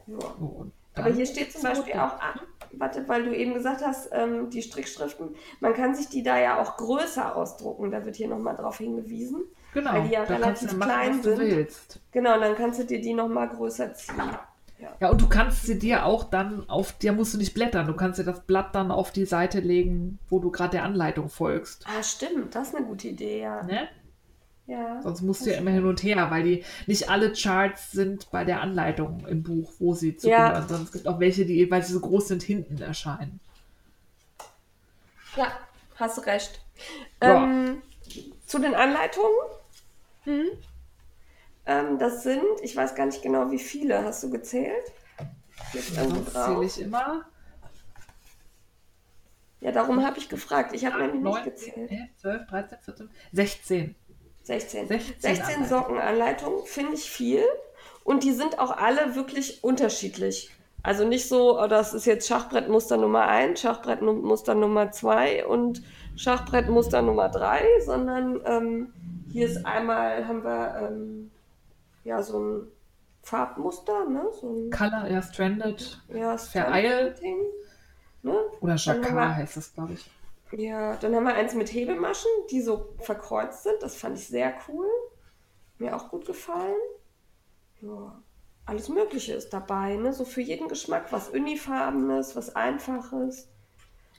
ja. 0.07 0.17
Oh, 0.39 0.65
Aber 0.95 1.09
hier 1.09 1.25
steht 1.25 1.51
zum 1.51 1.63
Beispiel 1.63 1.93
auch, 1.95 2.19
ah, 2.19 2.35
warte, 2.71 3.07
weil 3.07 3.25
du 3.25 3.35
eben 3.35 3.53
gesagt 3.53 3.85
hast, 3.85 4.09
ähm, 4.13 4.49
die 4.49 4.61
Strickschriften, 4.61 5.35
man 5.59 5.73
kann 5.73 5.95
sich 5.95 6.07
die 6.07 6.23
da 6.23 6.39
ja 6.39 6.61
auch 6.61 6.77
größer 6.77 7.35
ausdrucken. 7.35 7.91
Da 7.91 8.05
wird 8.05 8.15
hier 8.15 8.29
nochmal 8.29 8.55
drauf 8.55 8.77
hingewiesen. 8.77 9.43
Genau, 9.73 9.93
weil 9.93 10.03
die 10.03 10.13
ja 10.13 10.23
relativ 10.23 10.73
machen, 10.73 10.89
klein 10.89 11.23
sind. 11.23 11.39
Willst. 11.39 11.99
Genau, 12.11 12.39
dann 12.39 12.55
kannst 12.55 12.79
du 12.79 12.85
dir 12.85 13.01
die 13.01 13.13
nochmal 13.13 13.49
größer 13.49 13.93
ziehen. 13.93 14.37
Ja. 14.83 14.89
ja, 14.99 15.09
und 15.11 15.21
du 15.21 15.29
kannst 15.29 15.63
sie 15.63 15.79
dir 15.79 16.05
auch 16.05 16.25
dann 16.25 16.69
auf, 16.69 16.91
dir 16.97 17.13
musst 17.13 17.33
du 17.33 17.37
nicht 17.37 17.53
blättern, 17.53 17.87
du 17.87 17.95
kannst 17.95 18.19
dir 18.19 18.25
das 18.25 18.41
Blatt 18.41 18.75
dann 18.75 18.91
auf 18.91 19.11
die 19.11 19.25
Seite 19.25 19.61
legen, 19.61 20.19
wo 20.29 20.39
du 20.39 20.51
gerade 20.51 20.71
der 20.71 20.83
Anleitung 20.83 21.29
folgst. 21.29 21.85
Ah, 21.87 22.03
stimmt, 22.03 22.53
das 22.53 22.69
ist 22.69 22.75
eine 22.75 22.85
gute 22.85 23.07
Idee, 23.07 23.41
ja. 23.41 23.63
Ne? 23.63 23.87
Ja. 24.67 25.01
Sonst 25.01 25.21
musst 25.21 25.45
du 25.45 25.51
ja 25.51 25.57
immer 25.57 25.71
hin 25.71 25.85
und 25.85 26.03
her, 26.03 26.29
weil 26.31 26.43
die 26.43 26.63
nicht 26.85 27.09
alle 27.09 27.31
Charts 27.31 27.91
sind 27.91 28.29
bei 28.31 28.43
der 28.43 28.59
Anleitung 28.59 29.25
im 29.25 29.41
Buch, 29.41 29.71
wo 29.79 29.93
sie 29.93 30.17
zu 30.17 30.29
ja. 30.29 30.49
gehören, 30.49 30.67
sondern 30.67 30.85
es 30.85 30.91
gibt 30.91 31.07
auch 31.07 31.19
welche, 31.19 31.45
die, 31.45 31.71
weil 31.71 31.83
sie 31.83 31.93
so 31.93 32.01
groß 32.01 32.27
sind, 32.27 32.43
hinten 32.43 32.81
erscheinen. 32.81 33.39
Ja, 35.37 35.47
hast 35.95 36.17
du 36.17 36.21
recht. 36.21 36.59
Ja. 37.21 37.43
Ähm, 37.43 37.81
zu 38.45 38.59
den 38.59 38.75
Anleitungen 38.75 39.29
hm? 40.23 40.47
Ähm, 41.65 41.97
das 41.97 42.23
sind, 42.23 42.43
ich 42.61 42.75
weiß 42.75 42.95
gar 42.95 43.05
nicht 43.05 43.21
genau, 43.21 43.51
wie 43.51 43.59
viele. 43.59 44.03
Hast 44.03 44.23
du 44.23 44.29
gezählt? 44.29 44.91
Ja, 45.73 46.05
das 46.05 46.45
zähle 46.45 46.65
ich 46.65 46.81
immer. 46.81 47.25
Ja, 49.61 49.71
darum 49.71 50.05
habe 50.05 50.17
ich 50.17 50.27
gefragt. 50.27 50.73
Ich 50.73 50.85
habe 50.85 50.99
nämlich 50.99 51.21
9, 51.21 51.33
nicht 51.33 51.43
gezählt. 51.45 51.89
11, 51.89 52.09
12, 52.17 52.47
13, 52.47 52.77
14, 52.79 53.09
16. 53.31 53.95
16. 54.43 54.87
16, 54.89 55.21
16 55.21 55.65
Sockenanleitungen 55.65 56.65
finde 56.65 56.95
ich 56.95 57.09
viel. 57.09 57.43
Und 58.03 58.23
die 58.23 58.33
sind 58.33 58.59
auch 58.59 58.71
alle 58.71 59.15
wirklich 59.15 59.63
unterschiedlich. 59.63 60.51
Also 60.83 61.07
nicht 61.07 61.29
so, 61.29 61.61
oh, 61.61 61.67
das 61.67 61.93
ist 61.93 62.05
jetzt 62.05 62.27
Schachbrettmuster 62.27 62.97
Nummer 62.97 63.25
1, 63.27 63.61
Schachbrettmuster 63.61 64.53
Nummer 64.53 64.91
2 64.91 65.45
und 65.45 65.81
Schachbrettmuster 66.17 67.01
Nummer 67.01 67.29
3, 67.29 67.63
sondern 67.85 68.41
ähm, 68.45 68.93
hier 69.31 69.47
ist 69.47 69.65
einmal, 69.65 70.27
haben 70.27 70.43
wir 70.43 70.89
ähm, 70.91 71.31
ja 72.03 72.21
so 72.21 72.39
ein 72.39 72.71
Farbmuster, 73.21 74.05
ne? 74.09 74.25
So 74.39 74.49
ein, 74.49 74.69
Color, 74.69 75.09
ja, 75.09 75.21
Stranded, 75.21 76.01
ja, 76.09 76.37
Vereil. 76.37 77.15
Ne? 78.21 78.37
Oder 78.61 78.75
Jacquard 78.75 79.35
heißt 79.35 79.57
das, 79.57 79.73
glaube 79.73 79.93
ich. 79.93 80.09
Ja, 80.57 80.95
dann 80.97 81.15
haben 81.15 81.23
wir 81.25 81.33
eins 81.33 81.55
mit 81.55 81.73
Hebelmaschen, 81.73 82.29
die 82.51 82.61
so 82.61 82.93
verkreuzt 82.99 83.63
sind. 83.63 83.81
Das 83.81 83.95
fand 83.95 84.17
ich 84.17 84.27
sehr 84.27 84.53
cool. 84.67 84.87
Mir 85.77 85.95
auch 85.95 86.09
gut 86.09 86.25
gefallen. 86.25 86.75
Ja, 87.81 88.21
alles 88.65 88.87
Mögliche 88.87 89.33
ist 89.33 89.49
dabei, 89.49 89.95
ne? 89.95 90.13
So 90.13 90.25
für 90.25 90.41
jeden 90.41 90.67
Geschmack, 90.67 91.11
was 91.11 91.29
Unifarbenes, 91.29 92.35
was 92.35 92.55
Einfaches. 92.55 93.49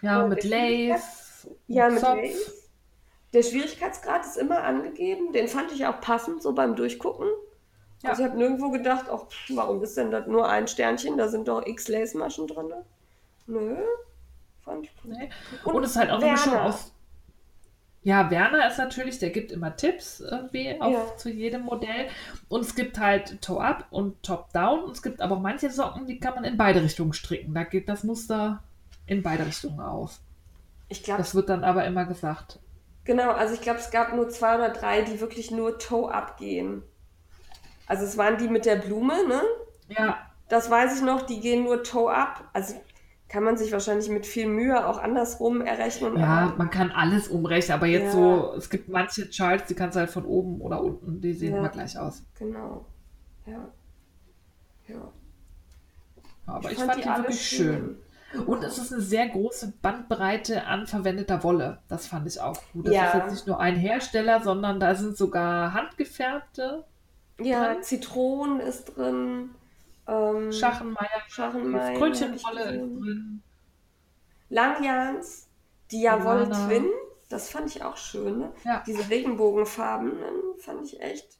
Ja, 0.02 0.24
Und 0.24 0.30
mit 0.30 0.44
Lace. 0.44 1.48
Ja, 1.66 1.88
mit 1.88 2.00
Zopf. 2.00 2.16
Lace. 2.16 2.70
Der 3.32 3.42
Schwierigkeitsgrad 3.42 4.24
ist 4.24 4.36
immer 4.36 4.62
angegeben. 4.64 5.32
Den 5.32 5.48
fand 5.48 5.72
ich 5.72 5.86
auch 5.86 6.00
passend, 6.00 6.42
so 6.42 6.52
beim 6.52 6.76
Durchgucken. 6.76 7.28
Ja. 8.04 8.10
Also 8.10 8.22
ich 8.22 8.28
habe 8.28 8.38
nirgendwo 8.38 8.70
gedacht, 8.70 9.06
ach, 9.10 9.24
warum 9.50 9.82
ist 9.82 9.96
denn 9.96 10.10
das 10.10 10.26
nur 10.26 10.48
ein 10.48 10.68
Sternchen? 10.68 11.16
Da 11.18 11.28
sind 11.28 11.48
doch 11.48 11.64
x 11.66 11.88
Lace-Maschen 11.88 12.46
drin. 12.46 12.72
Nö. 13.46 13.76
Fand 14.64 14.84
ich 14.84 14.92
cool. 15.04 15.12
Nee. 15.18 15.30
Und, 15.64 15.84
es 15.84 15.90
ist 15.90 15.96
halt 15.96 16.10
auch 16.10 16.20
eine 16.22 16.32
Mischung 16.32 16.54
aus. 16.56 16.90
Ja, 18.02 18.30
Werner 18.30 18.68
ist 18.68 18.76
natürlich, 18.76 19.18
der 19.18 19.30
gibt 19.30 19.50
immer 19.50 19.76
Tipps 19.76 20.20
irgendwie 20.20 20.78
auf, 20.78 20.92
Ja. 20.92 21.16
zu 21.16 21.30
jedem 21.30 21.62
Modell. 21.62 22.08
Und 22.48 22.60
es 22.60 22.74
gibt 22.74 22.98
halt 22.98 23.40
Toe-Up 23.40 23.86
und 23.90 24.22
Top-Down. 24.22 24.84
Und 24.84 24.90
es 24.92 25.02
gibt 25.02 25.22
aber 25.22 25.36
auch 25.36 25.40
manche 25.40 25.70
Socken, 25.70 26.06
die 26.06 26.18
kann 26.20 26.34
man 26.34 26.44
in 26.44 26.58
beide 26.58 26.82
Richtungen 26.82 27.14
stricken. 27.14 27.54
Da 27.54 27.64
geht 27.64 27.88
das 27.88 28.04
Muster 28.04 28.62
in 29.06 29.22
beide 29.22 29.46
Richtungen 29.46 29.80
auf. 29.80 30.18
Ich 30.90 31.02
glaube, 31.02 31.18
Das 31.22 31.34
wird 31.34 31.48
dann 31.48 31.64
aber 31.64 31.84
immer 31.86 32.04
gesagt. 32.04 32.58
genau, 33.04 33.30
also 33.32 33.54
ich 33.54 33.62
glaube, 33.62 33.78
es 33.78 33.90
gab 33.90 34.14
nur 34.14 34.28
zwei 34.28 34.56
oder 34.56 34.68
drei, 34.70 35.00
die 35.02 35.20
wirklich 35.20 35.50
nur 35.50 35.78
Toe-Up 35.78 36.36
gehen. 36.36 36.82
Also 37.86 38.04
es 38.04 38.16
waren 38.16 38.38
die 38.38 38.48
mit 38.48 38.64
der 38.66 38.76
Blume, 38.76 39.14
ne? 39.28 39.40
Ja, 39.88 40.18
Das 40.48 40.70
weiß 40.70 40.96
ich 40.98 41.02
noch, 41.04 41.22
die 41.22 41.40
gehen 41.40 41.64
nur 41.64 41.82
Toe-Up. 41.82 42.44
Also 42.52 42.74
kann 43.28 43.42
man 43.44 43.56
sich 43.56 43.72
wahrscheinlich 43.72 44.08
mit 44.10 44.26
viel 44.26 44.46
Mühe 44.46 44.86
auch 44.86 44.98
andersrum 44.98 45.60
errechnen. 45.62 46.16
ja, 46.18 46.52
man 46.56 46.70
kann 46.70 46.92
alles 46.92 47.28
umrechnen, 47.28 47.76
aber 47.76 47.86
jetzt 47.86 48.06
Ja. 48.06 48.10
so, 48.12 48.54
es 48.56 48.70
gibt 48.70 48.88
manche 48.88 49.28
Charts, 49.28 49.66
die 49.66 49.74
kannst 49.74 49.96
du 49.96 50.00
halt 50.00 50.10
von 50.10 50.24
oben 50.24 50.60
oder 50.60 50.80
unten, 50.82 51.20
die 51.20 51.32
sehen 51.32 51.52
Ja. 51.52 51.58
immer 51.58 51.68
gleich 51.70 51.98
aus. 51.98 52.22
Genau. 52.38 52.84
Ja. 53.46 53.68
Ja. 54.86 55.10
Aber 56.46 56.70
ich, 56.70 56.78
fand 56.78 56.90
fand, 56.92 57.04
die, 57.04 57.08
alle 57.08 57.22
wirklich 57.24 57.40
schön. 57.40 57.96
Und 58.46 58.62
es 58.64 58.78
ist 58.78 58.92
eine 58.92 59.00
sehr 59.02 59.28
große 59.28 59.72
Bandbreite 59.80 60.66
an 60.66 60.86
verwendeter 60.86 61.42
Wolle. 61.44 61.78
Das 61.88 62.06
fand 62.06 62.26
ich 62.26 62.40
auch 62.40 62.60
gut. 62.72 62.86
Das 62.88 62.94
Ja. 62.94 63.06
ist 63.06 63.14
jetzt 63.14 63.30
nicht 63.32 63.46
nur 63.46 63.60
ein 63.60 63.76
Hersteller, 63.76 64.42
sondern 64.42 64.78
da 64.80 64.94
sind 64.94 65.16
sogar 65.16 65.72
handgefärbte 65.72 66.84
Ja. 67.40 67.80
Zitronen 67.80 68.60
ist 68.60 68.96
drin. 68.96 69.54
Ähm, 70.06 70.52
Schachenmeier, 70.52 71.22
Schachenmeier. 71.28 71.94
Ich 71.94 72.20
ist 72.20 72.44
drin. 72.44 73.42
Langjans, 74.50 75.48
Diavol 75.90 76.40
Lana. 76.40 76.66
Twin, 76.66 76.86
das 77.28 77.48
fand 77.48 77.74
ich 77.74 77.82
auch 77.82 77.96
schön. 77.96 78.38
Ne? 78.38 78.52
Ja. 78.64 78.82
Diese 78.86 79.08
Regenbogenfarbenen 79.08 80.58
fand 80.58 80.84
ich 80.84 81.00
echt. 81.00 81.38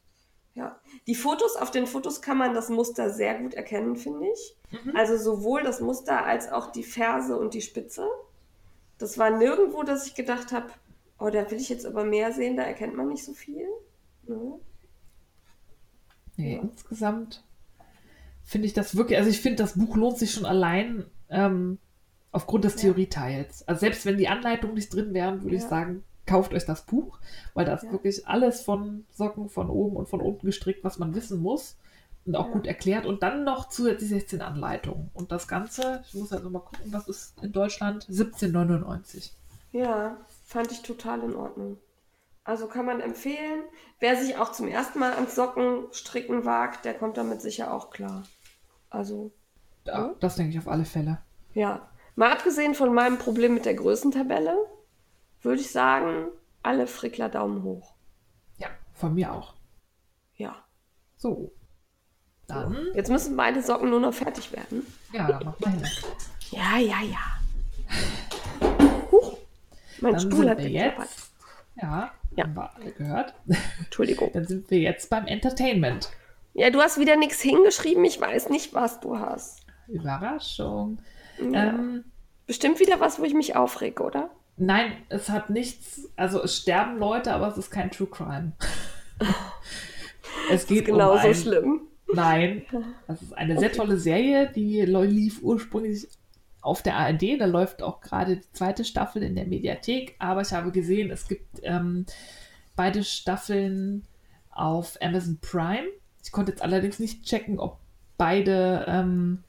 Ja. 0.54 0.78
Die 1.06 1.14
Fotos, 1.14 1.56
auf 1.56 1.70
den 1.70 1.86
Fotos 1.86 2.22
kann 2.22 2.38
man 2.38 2.54
das 2.54 2.68
Muster 2.68 3.10
sehr 3.10 3.38
gut 3.38 3.54
erkennen, 3.54 3.96
finde 3.96 4.28
ich. 4.28 4.56
Mhm. 4.70 4.96
Also 4.96 5.16
sowohl 5.16 5.62
das 5.62 5.80
Muster 5.80 6.24
als 6.24 6.50
auch 6.50 6.70
die 6.70 6.84
Ferse 6.84 7.36
und 7.36 7.54
die 7.54 7.60
Spitze. 7.60 8.08
Das 8.98 9.18
war 9.18 9.30
nirgendwo, 9.30 9.82
dass 9.82 10.06
ich 10.06 10.14
gedacht 10.14 10.52
habe, 10.52 10.68
oh, 11.18 11.28
da 11.28 11.50
will 11.50 11.58
ich 11.58 11.68
jetzt 11.68 11.84
aber 11.84 12.04
mehr 12.04 12.32
sehen, 12.32 12.56
da 12.56 12.62
erkennt 12.62 12.96
man 12.96 13.08
nicht 13.08 13.24
so 13.24 13.32
viel. 13.32 13.66
Ne? 14.26 14.58
Nee, 16.36 16.59
insgesamt 16.62 17.43
finde 18.43 18.66
ich 18.66 18.73
das 18.74 18.97
wirklich, 18.97 19.19
also 19.19 19.31
ich 19.31 19.40
finde, 19.40 19.62
das 19.62 19.74
Buch 19.78 19.97
lohnt 19.97 20.19
sich 20.19 20.32
schon 20.32 20.44
allein 20.44 21.05
ähm, 21.31 21.78
aufgrund 22.32 22.65
des 22.65 22.74
Ja. 22.74 22.81
Theorieteils. 22.82 23.66
Also 23.66 23.81
selbst 23.81 24.05
wenn 24.06 24.19
die 24.19 24.28
Anleitungen 24.28 24.74
nicht 24.74 24.93
drin 24.93 25.15
wären, 25.15 25.43
würde 25.43 25.56
ich 25.56 25.62
Ja. 25.62 25.69
sagen, 25.69 26.05
kauft 26.27 26.52
euch 26.55 26.65
das 26.65 26.85
Buch, 26.86 27.19
weil 27.55 27.65
da 27.65 27.74
ist 27.74 27.85
Ja. 27.85 27.93
wirklich 27.93 28.27
alles 28.27 28.62
von 28.62 29.06
Socken 29.11 29.48
von 29.48 29.70
oben 29.70 29.97
und 29.97 30.09
von 30.09 30.20
unten 30.20 30.47
gestrickt, 30.47 30.82
was 30.85 30.98
man 30.98 31.15
wissen 31.15 31.40
muss 31.40 31.77
und 32.27 32.35
auch 32.36 32.51
gut 32.51 32.66
erklärt 32.66 33.06
und 33.06 33.23
dann 33.23 33.44
noch 33.44 33.69
zusätzlich 33.69 34.09
16 34.09 34.40
Anleitungen. 34.40 35.11
Und 35.15 35.31
das 35.32 35.47
Ganze, 35.48 36.02
ich 36.09 36.15
muss 36.15 36.32
also 36.32 36.48
mal 36.51 36.61
gucken, 36.61 36.93
was 36.93 37.09
ist 37.09 37.35
in 37.43 37.52
Deutschland, 37.52 38.06
17,99. 38.11 39.31
Ja, 39.73 40.16
fand 40.47 40.73
ich 40.73 40.81
total 40.82 41.23
in 41.23 41.35
Ordnung. 41.36 41.78
Also 42.44 42.66
kann 42.68 42.84
man 42.86 43.00
empfehlen. 43.00 43.62
Wer 44.00 44.16
sich 44.16 44.36
auch 44.36 44.52
zum 44.52 44.68
ersten 44.68 44.98
Mal 44.98 45.12
ans 45.14 45.34
Sockenstricken 45.34 46.44
wagt, 46.44 46.84
der 46.84 46.94
kommt 46.94 47.16
damit 47.16 47.40
sicher 47.40 47.72
auch 47.72 47.90
klar. 47.90 48.24
Also, 48.90 49.32
Ja, 49.86 49.98
Ja. 50.08 50.14
das 50.20 50.36
denke 50.36 50.52
ich 50.52 50.58
auf 50.58 50.68
alle 50.68 50.84
Fälle. 50.84 51.18
ja. 51.54 51.88
Mal 52.16 52.30
abgesehen 52.30 52.76
von 52.76 52.94
meinem 52.94 53.18
Problem 53.18 53.54
mit 53.54 53.64
der 53.64 53.74
Größentabelle, 53.74 54.56
würde 55.42 55.60
ich 55.60 55.72
sagen, 55.72 56.28
alle 56.62 56.86
Frickler 56.86 57.28
Daumen 57.28 57.64
hoch. 57.64 57.92
Ja, 58.56 58.68
von 58.92 59.14
mir 59.14 59.32
auch. 59.32 59.54
Ja. 60.36 60.54
So. 61.16 61.50
Dann, 62.46 62.76
Jetzt 62.94 63.10
müssen 63.10 63.36
beide 63.36 63.60
Socken 63.62 63.90
nur 63.90 63.98
noch 63.98 64.14
fertig 64.14 64.52
werden. 64.52 64.86
ja, 65.12 65.26
dann 65.26 65.44
machen 65.44 65.56
wir 65.58 65.70
hin. 65.70 65.84
Ja, 66.52 66.78
ja, 66.78 67.02
ja. 67.02 68.68
Huch, 69.10 69.38
mein 70.00 70.12
Dann 70.12 70.20
Stuhl 70.20 70.48
hat 70.48 70.58
geklappert. 70.58 71.08
Ja, 71.80 72.12
Ja. 72.36 72.44
haben 72.44 72.55
wir 72.55 72.74
alle 72.76 72.92
gehört. 72.92 73.34
Entschuldigung. 73.84 74.30
Dann 74.32 74.46
sind 74.46 74.70
wir 74.70 74.78
jetzt 74.78 75.10
beim 75.10 75.26
Entertainment. 75.26 76.10
Ja, 76.55 76.70
du 76.70 76.80
hast 76.80 76.98
wieder 77.01 77.16
nichts 77.16 77.40
hingeschrieben. 77.40 78.05
Ich 78.05 78.20
weiß 78.20 78.48
nicht, 78.48 78.74
was 78.74 79.01
du 79.01 79.18
hast. 79.18 79.60
Überraschung. 79.88 80.98
Ja. 81.52 81.70
Ähm, 81.70 82.05
Bestimmt 82.46 82.78
wieder 82.78 83.01
was, 83.01 83.18
wo 83.18 83.24
ich 83.24 83.34
mich 83.34 83.56
aufrege, 83.56 84.02
oder? 84.02 84.30
nein, 84.56 84.92
es 85.09 85.30
hat 85.30 85.51
nichts, 85.51 86.09
also 86.14 86.40
es 86.42 86.59
sterben 86.59 86.98
Leute, 86.98 87.32
aber 87.32 87.48
es 87.48 87.56
ist 87.59 87.70
kein 87.72 87.90
True 87.90 88.06
Crime. 88.06 88.52
es 90.51 90.66
geht 90.66 90.80
um 90.88 90.94
Genauso 90.94 91.26
ein, 91.26 91.34
schlimm. 91.34 91.80
Nein, 92.12 92.62
das 93.09 93.22
ist 93.22 93.32
eine 93.36 93.59
sehr 93.59 93.72
tolle 93.72 93.96
Serie, 93.96 94.48
die 94.55 94.82
lief 94.82 95.42
ursprünglich 95.42 96.06
auf 96.65 96.82
der 96.82 96.97
ARD. 96.97 97.39
Da 97.41 97.47
läuft 97.47 97.82
auch 97.82 98.01
gerade 98.01 98.36
die 98.39 98.53
zweite 98.53 98.85
Staffel 98.85 99.23
in 99.23 99.36
der 99.36 99.47
Mediathek. 99.47 100.16
Aber 100.19 100.41
ich 100.41 100.53
habe 100.53 100.73
gesehen, 100.73 101.11
es 101.11 101.28
gibt 101.28 101.61
ähm, 101.62 102.07
beide 102.74 103.05
Staffeln 103.05 104.05
auf 104.51 104.97
Amazon 105.01 105.39
Prime. 105.41 105.86
Ich 106.23 106.32
konnte 106.32 106.53
jetzt 106.53 106.62
allerdings 106.62 106.99
nicht 106.99 107.24
checken, 107.24 107.59
ob 107.59 107.78
beide 108.16 108.85
ähm, 108.89 109.45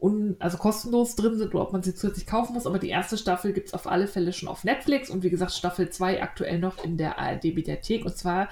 un, 0.00 0.36
also 0.38 0.56
kostenlos 0.56 1.16
drin 1.16 1.36
sind 1.36 1.54
oder 1.54 1.64
ob 1.64 1.72
man 1.72 1.82
sie 1.82 1.94
zusätzlich 1.94 2.26
kaufen 2.26 2.54
muss. 2.54 2.66
Aber 2.66 2.78
die 2.78 2.88
erste 2.88 3.18
Staffel 3.18 3.52
gibt 3.52 3.68
es 3.68 3.74
auf 3.74 3.86
alle 3.86 4.06
Fälle 4.06 4.32
schon 4.32 4.48
auf 4.48 4.64
Netflix 4.64 5.10
und 5.10 5.22
wie 5.22 5.30
gesagt, 5.30 5.52
Staffel 5.52 5.90
2 5.90 6.22
aktuell 6.22 6.58
noch 6.58 6.82
in 6.82 6.96
der 6.96 7.18
ARD-Mediathek. 7.18 8.04
Und 8.06 8.16
zwar 8.16 8.48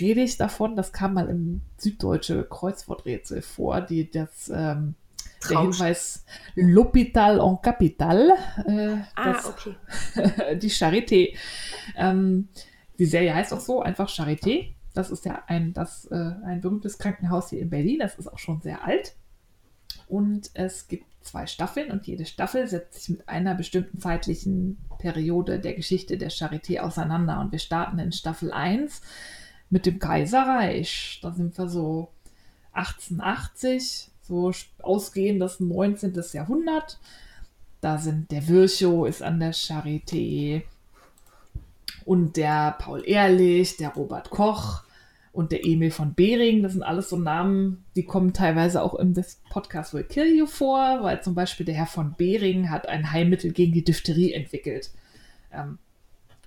rede 0.00 0.22
ich 0.22 0.38
davon, 0.38 0.74
das 0.74 0.92
kam 0.92 1.14
mal 1.14 1.28
im 1.28 1.60
Süddeutsche 1.76 2.44
Kreuzworträtsel 2.44 3.42
vor, 3.42 3.82
die 3.82 4.10
das 4.10 4.50
ähm, 4.54 4.94
der 5.48 5.60
Hinweis 5.60 6.24
L'Hôpital 6.56 7.38
en 7.40 7.60
Capital, 7.62 8.32
äh, 8.66 8.96
Ah, 9.14 9.32
das, 9.32 9.46
okay. 9.46 9.74
die 10.56 10.70
Charité. 10.70 11.36
Ähm, 11.96 12.48
die 12.98 13.06
Serie 13.06 13.34
heißt 13.34 13.52
auch 13.52 13.60
so, 13.60 13.80
einfach 13.80 14.08
Charité. 14.08 14.74
Das 14.94 15.10
ist 15.10 15.24
ja 15.24 15.44
ein, 15.46 15.72
das, 15.72 16.06
äh, 16.06 16.32
ein 16.44 16.60
berühmtes 16.60 16.98
Krankenhaus 16.98 17.50
hier 17.50 17.60
in 17.60 17.70
Berlin. 17.70 18.00
Das 18.00 18.18
ist 18.18 18.26
auch 18.26 18.38
schon 18.38 18.60
sehr 18.60 18.84
alt. 18.84 19.14
Und 20.08 20.50
es 20.54 20.88
gibt 20.88 21.04
zwei 21.20 21.46
Staffeln 21.46 21.90
und 21.90 22.06
jede 22.06 22.24
Staffel 22.24 22.66
setzt 22.66 22.94
sich 22.94 23.08
mit 23.10 23.28
einer 23.28 23.54
bestimmten 23.54 23.98
zeitlichen 23.98 24.78
Periode 24.98 25.60
der 25.60 25.74
Geschichte 25.74 26.16
der 26.16 26.30
Charité 26.30 26.80
auseinander. 26.80 27.38
Und 27.40 27.52
wir 27.52 27.58
starten 27.58 27.98
in 27.98 28.12
Staffel 28.12 28.52
1 28.52 29.02
mit 29.70 29.86
dem 29.86 29.98
Kaiserreich. 29.98 31.20
Da 31.22 31.32
sind 31.32 31.56
wir 31.58 31.68
so 31.68 32.12
1880, 32.72 34.10
so 34.28 34.52
ausgehend 34.82 35.40
das 35.42 35.58
19. 35.58 36.14
Jahrhundert. 36.32 36.98
Da 37.80 37.98
sind 37.98 38.30
der 38.30 38.46
Virchow 38.46 39.08
ist 39.08 39.22
an 39.22 39.40
der 39.40 39.54
Charité 39.54 40.62
und 42.04 42.36
der 42.36 42.76
Paul 42.78 43.02
Ehrlich, 43.06 43.76
der 43.76 43.90
Robert 43.90 44.30
Koch 44.30 44.82
und 45.32 45.52
der 45.52 45.64
Emil 45.64 45.90
von 45.90 46.14
Behring. 46.14 46.62
Das 46.62 46.72
sind 46.72 46.82
alles 46.82 47.08
so 47.08 47.16
Namen, 47.16 47.84
die 47.94 48.04
kommen 48.04 48.32
teilweise 48.32 48.82
auch 48.82 48.94
im 48.94 49.14
Podcast 49.50 49.94
Will 49.94 50.04
Kill 50.04 50.36
You 50.36 50.46
vor, 50.46 51.02
weil 51.02 51.22
zum 51.22 51.34
Beispiel 51.34 51.66
der 51.66 51.76
Herr 51.76 51.86
von 51.86 52.14
Behring 52.16 52.70
hat 52.70 52.88
ein 52.88 53.12
Heilmittel 53.12 53.52
gegen 53.52 53.72
die 53.72 53.84
Diphtherie 53.84 54.32
entwickelt. 54.32 54.90
Ähm, 55.52 55.78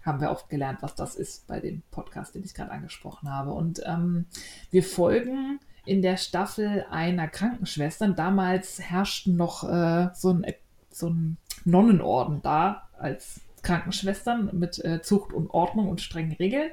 haben 0.04 0.20
wir 0.20 0.32
oft 0.32 0.50
gelernt, 0.50 0.80
was 0.82 0.96
das 0.96 1.16
ist 1.16 1.48
bei 1.48 1.60
dem 1.60 1.84
Podcast, 1.92 2.36
den 2.36 2.44
ich 2.44 2.54
gerade 2.54 2.72
angesprochen 2.72 3.30
habe. 3.30 3.52
Und 3.52 3.82
ähm, 3.86 4.26
wir 4.72 4.84
folgen 4.84 5.60
in 5.92 6.02
der 6.02 6.16
Staffel 6.16 6.86
einer 6.90 7.28
Krankenschwester. 7.28 8.08
Damals 8.08 8.80
herrschten 8.80 9.36
noch 9.36 9.70
äh, 9.70 10.08
so, 10.14 10.30
ein, 10.30 10.46
so 10.90 11.10
ein 11.10 11.36
Nonnenorden 11.66 12.42
da 12.42 12.88
als 12.98 13.42
Krankenschwestern 13.62 14.58
mit 14.58 14.84
äh, 14.86 15.02
Zucht 15.02 15.34
und 15.34 15.50
Ordnung 15.50 15.90
und 15.90 16.00
strengen 16.00 16.32
Regeln. 16.32 16.72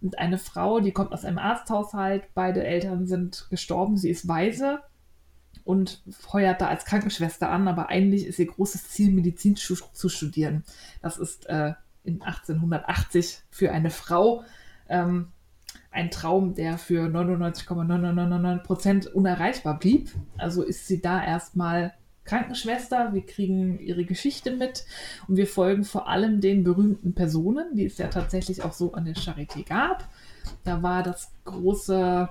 Und 0.00 0.18
eine 0.18 0.38
Frau, 0.38 0.80
die 0.80 0.92
kommt 0.92 1.12
aus 1.12 1.26
einem 1.26 1.36
Arzthaushalt, 1.36 2.24
beide 2.32 2.64
Eltern 2.64 3.06
sind 3.06 3.48
gestorben, 3.50 3.98
sie 3.98 4.08
ist 4.08 4.28
weise 4.28 4.80
und 5.64 6.02
heuert 6.32 6.62
da 6.62 6.68
als 6.68 6.86
Krankenschwester 6.86 7.50
an, 7.50 7.68
aber 7.68 7.90
eigentlich 7.90 8.24
ist 8.24 8.38
ihr 8.38 8.46
großes 8.46 8.88
Ziel, 8.88 9.12
Medizin 9.12 9.56
zu, 9.56 9.74
zu 9.74 10.08
studieren. 10.08 10.64
Das 11.02 11.18
ist 11.18 11.44
äh, 11.50 11.74
in 12.02 12.22
1880 12.22 13.42
für 13.50 13.72
eine 13.72 13.90
Frau 13.90 14.42
ähm, 14.88 15.33
ein 15.94 16.10
Traum, 16.10 16.54
der 16.54 16.76
für 16.76 17.08
99,999 17.08 18.66
Prozent 18.66 19.06
unerreichbar 19.06 19.78
blieb. 19.78 20.10
Also 20.36 20.62
ist 20.62 20.86
sie 20.86 21.00
da 21.00 21.24
erstmal 21.24 21.94
Krankenschwester. 22.24 23.12
Wir 23.12 23.24
kriegen 23.24 23.78
ihre 23.78 24.04
Geschichte 24.04 24.50
mit 24.56 24.84
und 25.28 25.36
wir 25.36 25.46
folgen 25.46 25.84
vor 25.84 26.08
allem 26.08 26.40
den 26.40 26.64
berühmten 26.64 27.14
Personen, 27.14 27.76
die 27.76 27.86
es 27.86 27.98
ja 27.98 28.08
tatsächlich 28.08 28.64
auch 28.64 28.72
so 28.72 28.92
an 28.92 29.04
der 29.04 29.14
Charité 29.14 29.66
gab. 29.66 30.08
Da 30.64 30.82
war 30.82 31.02
das 31.02 31.32
große 31.44 32.28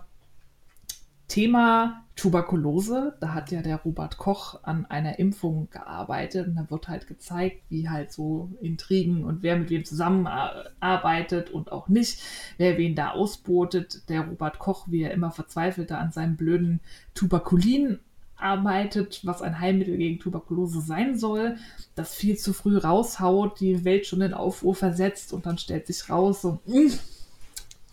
Thema 1.28 2.04
Tuberkulose, 2.16 3.16
da 3.20 3.34
hat 3.34 3.52
ja 3.52 3.62
der 3.62 3.78
Robert 3.78 4.18
Koch 4.18 4.60
an 4.64 4.86
einer 4.86 5.18
Impfung 5.18 5.70
gearbeitet 5.72 6.48
und 6.48 6.56
da 6.56 6.70
wird 6.70 6.88
halt 6.88 7.08
gezeigt, 7.08 7.64
wie 7.70 7.90
halt 7.90 8.12
so 8.12 8.52
Intrigen 8.62 9.24
und 9.24 9.42
wer 9.42 9.58
mit 9.58 9.72
wem 9.72 9.84
zusammenarbeitet 9.84 11.50
und 11.50 11.72
auch 11.72 11.88
nicht, 11.88 12.22
wer 12.58 12.78
wen 12.78 12.94
da 12.96 13.12
ausbotet. 13.12 14.10
Der 14.10 14.22
Robert 14.22 14.60
Koch, 14.60 14.86
wie 14.90 15.02
er 15.02 15.12
immer 15.12 15.32
verzweifelte 15.32 15.98
an 15.98 16.12
seinem 16.12 16.36
blöden 16.36 16.82
Tuberkulin 17.16 18.00
arbeitet, 18.36 19.22
was 19.24 19.42
ein 19.42 19.60
Heilmittel 19.60 19.98
gegen 19.98 20.20
Tuberkulose 20.20 20.82
sein 20.82 21.18
soll, 21.18 21.58
das 21.96 22.14
viel 22.14 22.38
zu 22.38 22.54
früh 22.54 22.78
raushaut, 22.78 23.60
die 23.60 23.86
Welt 23.86 24.06
schon 24.06 24.22
in 24.22 24.34
Aufruhr 24.34 24.76
versetzt 24.76 25.34
und 25.34 25.46
dann 25.46 25.58
stellt 25.58 25.88
sich 25.88 26.10
raus, 26.10 26.42
so, 26.42 26.60
mh, 26.66 26.74
hm, 26.74 27.00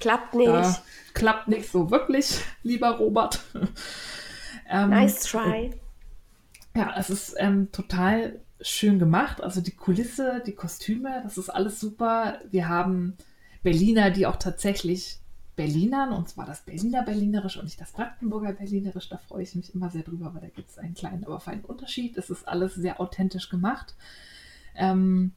klappt 0.01 0.35
nicht 0.35 0.83
klappt 1.15 1.49
nicht 1.49 1.71
so 1.71 1.91
wirklich, 1.91 2.41
lieber 2.63 2.97
Robert. 2.97 3.41
ähm, 4.69 4.91
nice 4.91 5.25
try. 5.25 5.71
Ja, 6.75 6.95
es 6.97 7.11
ist 7.11 7.35
ähm, 7.39 7.71
total 7.73 8.41
schön 8.61 8.99
gemacht. 8.99 9.43
Also 9.43 9.61
die 9.61 9.75
Kulisse, 9.75 10.43
die 10.47 10.55
Kostüme, 10.55 11.21
das 11.25 11.39
ist 11.39 11.51
alles 11.51 11.81
super. 11.81 12.39
Wir 12.51 12.69
haben 12.69 13.17
Berliner, 13.63 14.11
die 14.11 14.27
auch 14.27 14.37
tatsächlich 14.37 15.19
Berlinern, 15.57 16.13
und 16.13 16.29
zwar 16.29 16.47
das 16.47 16.63
Berliner 16.63 17.03
Berlinerisch 17.03 17.57
und 17.59 17.65
nicht 17.65 17.81
das 17.81 17.93
Brandenburger 17.93 18.53
Berlinerisch. 18.53 19.09
Da 19.09 19.19
freue 19.19 19.43
ich 19.43 19.55
mich 19.55 19.75
immer 19.75 19.91
sehr 19.91 20.03
drüber, 20.03 20.33
weil 20.33 20.43
da 20.43 20.49
gibt 20.49 20.71
es 20.71 20.79
einen 20.79 20.95
kleinen, 20.95 21.25
aber 21.25 21.41
feinen 21.41 21.65
Unterschied. 21.65 22.17
Es 22.17 22.31
ist 22.31 22.47
alles 22.47 22.75
sehr 22.75 23.01
authentisch 23.01 23.49
gemacht. 23.49 23.95
Ähm, 24.75 25.33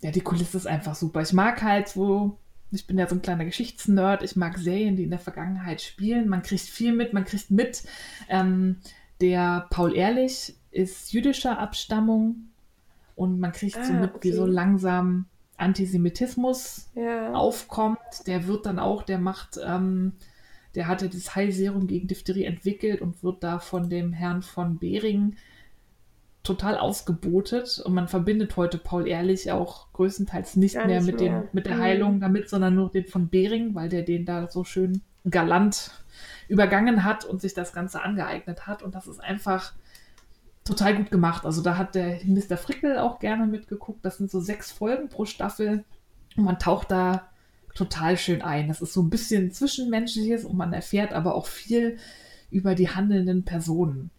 ja, 0.00 0.10
die 0.10 0.20
Kulisse 0.20 0.56
ist 0.56 0.66
einfach 0.66 0.96
super. 0.96 1.22
Ich 1.22 1.32
mag 1.32 1.62
halt, 1.62 1.96
wo 1.96 2.38
ich 2.72 2.86
bin 2.86 2.98
ja 2.98 3.06
so 3.06 3.14
ein 3.14 3.22
kleiner 3.22 3.44
Geschichtsnerd. 3.44 4.22
Ich 4.22 4.36
mag 4.36 4.58
Serien, 4.58 4.96
die 4.96 5.04
in 5.04 5.10
der 5.10 5.18
Vergangenheit 5.18 5.82
spielen. 5.82 6.28
Man 6.28 6.42
kriegt 6.42 6.62
viel 6.62 6.92
mit. 6.92 7.12
Man 7.12 7.24
kriegt 7.24 7.50
mit. 7.50 7.84
Ähm, 8.28 8.76
der 9.20 9.66
Paul 9.70 9.94
Ehrlich 9.94 10.56
ist 10.70 11.12
jüdischer 11.12 11.58
Abstammung 11.58 12.48
und 13.14 13.38
man 13.38 13.52
kriegt 13.52 13.76
ah, 13.76 13.84
so 13.84 13.92
mit, 13.92 14.14
okay. 14.14 14.28
wie 14.28 14.32
so 14.32 14.46
langsam 14.46 15.26
Antisemitismus 15.58 16.90
ja. 16.94 17.32
aufkommt. 17.34 18.26
Der 18.26 18.46
wird 18.46 18.66
dann 18.66 18.78
auch, 18.78 19.02
der 19.02 19.18
macht, 19.18 19.60
ähm, 19.64 20.12
der 20.74 20.88
hatte 20.88 21.08
das 21.08 21.36
Heilserum 21.36 21.86
gegen 21.86 22.08
Diphtherie 22.08 22.44
entwickelt 22.44 23.00
und 23.02 23.22
wird 23.22 23.44
da 23.44 23.58
von 23.58 23.90
dem 23.90 24.12
Herrn 24.12 24.42
von 24.42 24.78
Behring 24.78 25.36
total 26.42 26.76
ausgebotet 26.76 27.80
und 27.84 27.94
man 27.94 28.08
verbindet 28.08 28.56
heute 28.56 28.78
Paul 28.78 29.06
Ehrlich 29.06 29.52
auch 29.52 29.92
größtenteils 29.92 30.56
nicht 30.56 30.74
Gar 30.74 30.86
mehr 30.86 31.00
nicht 31.00 31.06
mit, 31.06 31.20
mehr. 31.20 31.40
Dem, 31.42 31.48
mit 31.52 31.66
der 31.66 31.76
mhm. 31.76 31.80
Heilung 31.80 32.20
damit, 32.20 32.48
sondern 32.48 32.74
nur 32.74 32.90
den 32.90 33.06
von 33.06 33.28
Bering, 33.28 33.74
weil 33.74 33.88
der 33.88 34.02
den 34.02 34.24
da 34.24 34.48
so 34.48 34.64
schön 34.64 35.02
galant 35.24 35.92
übergangen 36.48 37.04
hat 37.04 37.24
und 37.24 37.40
sich 37.40 37.54
das 37.54 37.72
Ganze 37.72 38.02
angeeignet 38.02 38.66
hat. 38.66 38.82
Und 38.82 38.94
das 38.94 39.06
ist 39.06 39.20
einfach 39.20 39.72
total 40.64 40.96
gut 40.96 41.10
gemacht. 41.10 41.44
Also 41.44 41.62
da 41.62 41.76
hat 41.76 41.94
der 41.94 42.20
Mr. 42.24 42.56
Frickel 42.56 42.98
auch 42.98 43.20
gerne 43.20 43.46
mitgeguckt. 43.46 44.04
Das 44.04 44.18
sind 44.18 44.30
so 44.30 44.40
sechs 44.40 44.72
Folgen 44.72 45.08
pro 45.08 45.24
Staffel 45.24 45.84
und 46.36 46.44
man 46.44 46.58
taucht 46.58 46.90
da 46.90 47.28
total 47.74 48.16
schön 48.16 48.42
ein. 48.42 48.68
Das 48.68 48.82
ist 48.82 48.92
so 48.92 49.02
ein 49.02 49.10
bisschen 49.10 49.52
Zwischenmenschliches 49.52 50.44
und 50.44 50.56
man 50.56 50.72
erfährt 50.72 51.12
aber 51.12 51.34
auch 51.34 51.46
viel 51.46 51.98
über 52.50 52.74
die 52.74 52.90
handelnden 52.90 53.44
Personen. 53.44 54.10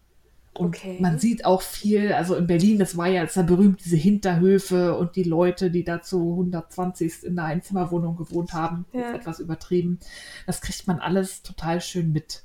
Und 0.56 0.76
okay. 0.76 0.98
man 1.00 1.18
sieht 1.18 1.44
auch 1.44 1.62
viel, 1.62 2.12
also 2.12 2.36
in 2.36 2.46
Berlin, 2.46 2.78
das 2.78 2.96
war 2.96 3.08
ja 3.08 3.22
jetzt 3.22 3.36
ja 3.36 3.42
berühmt, 3.42 3.84
diese 3.84 3.96
Hinterhöfe 3.96 4.96
und 4.96 5.16
die 5.16 5.24
Leute, 5.24 5.70
die 5.70 5.82
da 5.82 6.00
zu 6.00 6.30
120 6.30 7.24
in 7.24 7.38
einer 7.38 7.48
Einzimmerwohnung 7.48 8.16
gewohnt 8.16 8.52
haben, 8.52 8.84
ja. 8.92 9.14
etwas 9.14 9.40
übertrieben. 9.40 9.98
Das 10.46 10.60
kriegt 10.60 10.86
man 10.86 11.00
alles 11.00 11.42
total 11.42 11.80
schön 11.80 12.12
mit. 12.12 12.44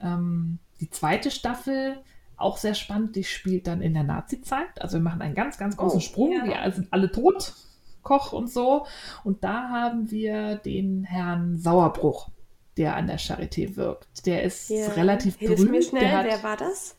Ähm, 0.00 0.58
die 0.80 0.90
zweite 0.90 1.30
Staffel, 1.30 1.98
auch 2.36 2.58
sehr 2.58 2.74
spannend, 2.74 3.14
die 3.14 3.24
spielt 3.24 3.68
dann 3.68 3.80
in 3.80 3.94
der 3.94 4.02
Nazi-Zeit. 4.02 4.82
Also 4.82 4.98
wir 4.98 5.02
machen 5.02 5.22
einen 5.22 5.36
ganz, 5.36 5.56
ganz 5.56 5.76
großen 5.76 5.98
oh, 5.98 6.02
Sprung. 6.02 6.32
Ja. 6.32 6.44
Wir 6.44 6.72
sind 6.72 6.92
alle 6.92 7.12
tot, 7.12 7.54
Koch 8.02 8.32
und 8.32 8.50
so. 8.50 8.86
Und 9.22 9.44
da 9.44 9.68
haben 9.70 10.10
wir 10.10 10.56
den 10.56 11.04
Herrn 11.04 11.58
Sauerbruch, 11.58 12.28
der 12.76 12.96
an 12.96 13.06
der 13.06 13.20
Charité 13.20 13.76
wirkt. 13.76 14.26
Der 14.26 14.42
ist 14.42 14.68
ja. 14.68 14.88
relativ 14.88 15.36
Hilf 15.36 15.54
berühmt. 15.54 15.70
Mir 15.70 15.82
schnell, 15.82 16.10
hat, 16.10 16.26
wer 16.26 16.42
war 16.42 16.56
das? 16.56 16.96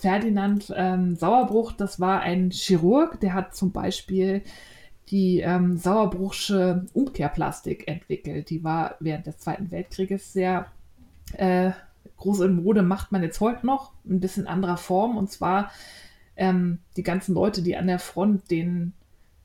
Ferdinand 0.00 0.72
ähm, 0.74 1.16
Sauerbruch, 1.16 1.72
das 1.72 2.00
war 2.00 2.20
ein 2.20 2.50
Chirurg, 2.50 3.20
der 3.20 3.34
hat 3.34 3.54
zum 3.54 3.72
Beispiel 3.72 4.42
die 5.08 5.40
ähm, 5.40 5.76
Sauerbruchsche 5.76 6.86
Umkehrplastik 6.92 7.88
entwickelt. 7.88 8.50
Die 8.50 8.62
war 8.62 8.94
während 9.00 9.26
des 9.26 9.38
Zweiten 9.38 9.70
Weltkrieges 9.70 10.32
sehr 10.32 10.66
äh, 11.36 11.72
groß 12.16 12.40
in 12.40 12.62
Mode, 12.62 12.82
macht 12.82 13.12
man 13.12 13.22
jetzt 13.22 13.40
heute 13.40 13.66
noch, 13.66 13.92
ein 14.08 14.20
bisschen 14.20 14.46
anderer 14.46 14.76
Form. 14.76 15.16
Und 15.16 15.30
zwar 15.30 15.70
ähm, 16.36 16.78
die 16.96 17.02
ganzen 17.02 17.34
Leute, 17.34 17.62
die 17.62 17.76
an 17.76 17.88
der 17.88 17.98
Front 17.98 18.50
denen 18.50 18.94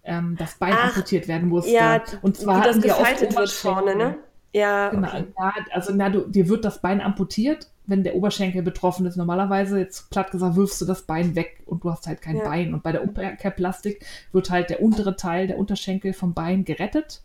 ähm, 0.04 0.36
das 0.38 0.56
Bein 0.56 0.74
Ach, 0.76 0.90
amputiert 0.90 1.28
werden 1.28 1.50
musste. 1.50 1.72
Ja, 1.72 2.04
und 2.22 2.38
zwar 2.38 2.62
wie 2.62 2.68
das 2.68 2.82
gefaltet 2.82 3.36
wird 3.36 3.50
vorne, 3.50 3.96
ne? 3.96 4.18
Ja, 4.54 4.90
genau. 4.90 5.08
Okay. 5.08 5.26
Ja, 5.38 5.54
also 5.72 5.94
na, 5.94 6.10
du, 6.10 6.28
dir 6.30 6.48
wird 6.48 6.64
das 6.64 6.80
Bein 6.80 7.02
amputiert 7.02 7.70
wenn 7.88 8.04
der 8.04 8.16
Oberschenkel 8.16 8.62
betroffen 8.62 9.06
ist. 9.06 9.16
Normalerweise, 9.16 9.80
jetzt 9.80 10.10
platt 10.10 10.32
gesagt, 10.32 10.56
wirfst 10.56 10.82
du 10.82 10.86
das 10.86 11.04
Bein 11.04 11.36
weg 11.36 11.64
und 11.66 11.84
du 11.84 11.92
hast 11.92 12.08
halt 12.08 12.22
kein 12.22 12.38
ja. 12.38 12.44
Bein. 12.44 12.74
Und 12.74 12.84
bei 12.84 12.92
der 12.92 13.04
Umkehrplastik 13.04 14.06
wird 14.32 14.50
halt 14.50 14.70
der 14.70 14.82
untere 14.82 15.16
Teil, 15.16 15.48
der 15.48 15.58
Unterschenkel 15.58 16.14
vom 16.14 16.34
Bein 16.34 16.66
gerettet. 16.66 17.22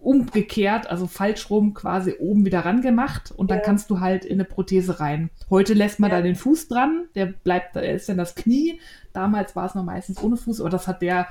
Umgekehrt, 0.00 0.88
also 0.88 1.08
falsch 1.08 1.50
rum, 1.50 1.74
quasi 1.74 2.14
oben 2.20 2.44
wieder 2.44 2.60
ran 2.60 2.82
gemacht 2.82 3.32
und 3.32 3.50
dann 3.50 3.58
ja. 3.58 3.64
kannst 3.64 3.90
du 3.90 3.98
halt 3.98 4.24
in 4.24 4.34
eine 4.34 4.44
Prothese 4.44 5.00
rein. 5.00 5.28
Heute 5.50 5.74
lässt 5.74 5.98
man 5.98 6.10
ja. 6.10 6.18
da 6.18 6.22
den 6.22 6.36
Fuß 6.36 6.68
dran, 6.68 7.06
der 7.16 7.26
bleibt, 7.26 7.74
da 7.74 7.80
ist 7.80 8.08
dann 8.08 8.16
das 8.16 8.36
Knie. 8.36 8.80
Damals 9.12 9.56
war 9.56 9.66
es 9.66 9.74
noch 9.74 9.84
meistens 9.84 10.22
ohne 10.22 10.36
Fuß, 10.36 10.60
aber 10.60 10.70
das 10.70 10.86
hat 10.86 11.02
der 11.02 11.26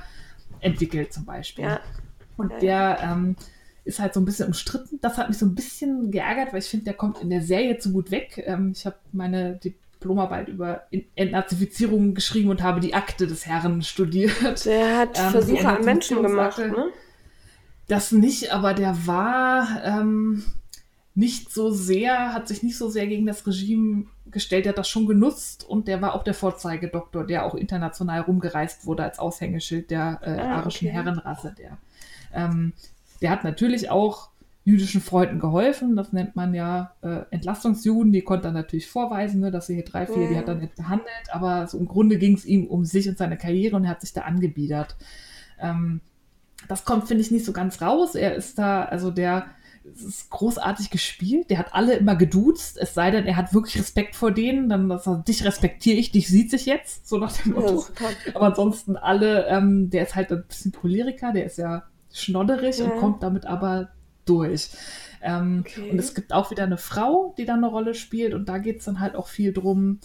entwickelt 0.60 1.14
zum 1.14 1.24
Beispiel. 1.24 1.64
Ja. 1.64 1.80
Und 2.36 2.52
der 2.60 2.98
ähm, 3.02 3.36
ist 3.88 3.98
halt 3.98 4.14
so 4.14 4.20
ein 4.20 4.26
bisschen 4.26 4.46
umstritten. 4.46 4.98
Das 5.00 5.16
hat 5.16 5.28
mich 5.28 5.38
so 5.38 5.46
ein 5.46 5.54
bisschen 5.54 6.10
geärgert, 6.10 6.52
weil 6.52 6.60
ich 6.60 6.68
finde, 6.68 6.84
der 6.84 6.94
kommt 6.94 7.20
in 7.20 7.30
der 7.30 7.42
Serie 7.42 7.78
zu 7.78 7.92
gut 7.92 8.10
weg. 8.10 8.42
Ähm, 8.46 8.72
ich 8.76 8.84
habe 8.84 8.96
meine 9.12 9.56
Diplomarbeit 9.56 10.48
über 10.48 10.82
Entnazifizierung 11.16 12.14
geschrieben 12.14 12.50
und 12.50 12.62
habe 12.62 12.80
die 12.80 12.94
Akte 12.94 13.26
des 13.26 13.46
Herrn 13.46 13.82
studiert. 13.82 14.64
Der 14.66 14.98
hat 14.98 15.18
ähm, 15.18 15.30
Versuche 15.30 15.68
an 15.68 15.84
Menschen 15.84 16.22
gemacht, 16.22 16.58
ne? 16.58 16.90
Das 17.88 18.12
nicht, 18.12 18.52
aber 18.52 18.74
der 18.74 19.06
war 19.06 19.82
ähm, 19.82 20.44
nicht 21.14 21.50
so 21.50 21.70
sehr, 21.70 22.34
hat 22.34 22.46
sich 22.46 22.62
nicht 22.62 22.76
so 22.76 22.90
sehr 22.90 23.06
gegen 23.06 23.24
das 23.24 23.46
Regime 23.46 24.04
gestellt, 24.26 24.66
der 24.66 24.72
hat 24.72 24.78
das 24.78 24.90
schon 24.90 25.06
genutzt 25.06 25.64
und 25.66 25.88
der 25.88 26.02
war 26.02 26.14
auch 26.14 26.22
der 26.22 26.34
Vorzeigedoktor, 26.34 27.24
der 27.24 27.46
auch 27.46 27.54
international 27.54 28.20
rumgereist 28.20 28.84
wurde 28.84 29.04
als 29.04 29.18
Aushängeschild 29.18 29.90
der 29.90 30.20
äh, 30.22 30.38
ah, 30.38 30.56
arischen 30.58 30.88
okay. 30.88 30.94
Herrenrasse. 30.94 31.54
Der 31.56 31.78
ähm, 32.34 32.74
der 33.22 33.30
hat 33.30 33.44
natürlich 33.44 33.90
auch 33.90 34.30
jüdischen 34.68 35.00
Freunden 35.00 35.38
geholfen. 35.38 35.96
Das 35.96 36.12
nennt 36.12 36.36
man 36.36 36.54
ja 36.54 36.94
äh, 37.00 37.20
Entlastungsjuden. 37.30 38.12
Die 38.12 38.22
konnte 38.22 38.48
er 38.48 38.52
natürlich 38.52 38.86
vorweisen, 38.88 39.40
ne, 39.40 39.50
dass 39.50 39.66
sie 39.66 39.74
hier 39.74 39.84
drei, 39.84 40.06
vier, 40.06 40.24
ja. 40.24 40.28
die 40.28 40.36
hat 40.36 40.48
er 40.48 40.56
nicht 40.56 40.76
behandelt. 40.76 41.08
Aber 41.32 41.66
so 41.66 41.78
im 41.78 41.88
Grunde 41.88 42.18
ging 42.18 42.34
es 42.34 42.44
ihm 42.44 42.66
um 42.66 42.84
sich 42.84 43.08
und 43.08 43.16
seine 43.16 43.38
Karriere 43.38 43.76
und 43.76 43.84
er 43.84 43.90
hat 43.90 44.02
sich 44.02 44.12
da 44.12 44.22
angebiedert. 44.22 44.96
Ähm, 45.58 46.02
das 46.68 46.84
kommt, 46.84 47.08
finde 47.08 47.22
ich, 47.22 47.30
nicht 47.30 47.46
so 47.46 47.52
ganz 47.52 47.80
raus. 47.80 48.14
Er 48.14 48.34
ist 48.34 48.58
da, 48.58 48.84
also 48.84 49.10
der 49.10 49.46
ist 49.84 50.28
großartig 50.28 50.90
gespielt. 50.90 51.48
Der 51.48 51.58
hat 51.58 51.72
alle 51.72 51.94
immer 51.94 52.16
geduzt, 52.16 52.76
es 52.78 52.92
sei 52.92 53.10
denn, 53.10 53.24
er 53.24 53.36
hat 53.36 53.54
wirklich 53.54 53.78
Respekt 53.78 54.16
vor 54.16 54.32
denen. 54.32 54.68
Dann 54.68 54.90
dass 54.90 55.06
er, 55.06 55.22
dich 55.26 55.44
respektiere 55.44 55.96
ich, 55.96 56.12
dich 56.12 56.28
sieht 56.28 56.50
sich 56.50 56.66
jetzt, 56.66 57.08
so 57.08 57.16
nach 57.16 57.32
dem 57.32 57.52
Motto. 57.52 57.86
Ja, 58.00 58.34
Aber 58.34 58.46
ansonsten 58.48 58.96
alle, 58.96 59.46
ähm, 59.46 59.88
der 59.88 60.02
ist 60.02 60.14
halt 60.14 60.30
ein 60.30 60.44
bisschen 60.46 60.72
Choleriker, 60.72 61.32
der 61.32 61.46
ist 61.46 61.56
ja 61.56 61.84
schnodderig 62.12 62.78
ja. 62.78 62.86
und 62.86 62.98
kommt 62.98 63.22
damit 63.22 63.46
aber 63.46 63.90
durch. 64.24 64.70
Ähm, 65.22 65.64
okay. 65.66 65.90
Und 65.90 65.98
es 65.98 66.14
gibt 66.14 66.32
auch 66.32 66.50
wieder 66.50 66.64
eine 66.64 66.76
Frau, 66.76 67.34
die 67.38 67.44
da 67.44 67.54
eine 67.54 67.66
Rolle 67.66 67.94
spielt 67.94 68.34
und 68.34 68.48
da 68.48 68.58
geht 68.58 68.78
es 68.78 68.84
dann 68.84 69.00
halt 69.00 69.14
auch 69.16 69.28
viel 69.28 69.52
drum, 69.52 70.00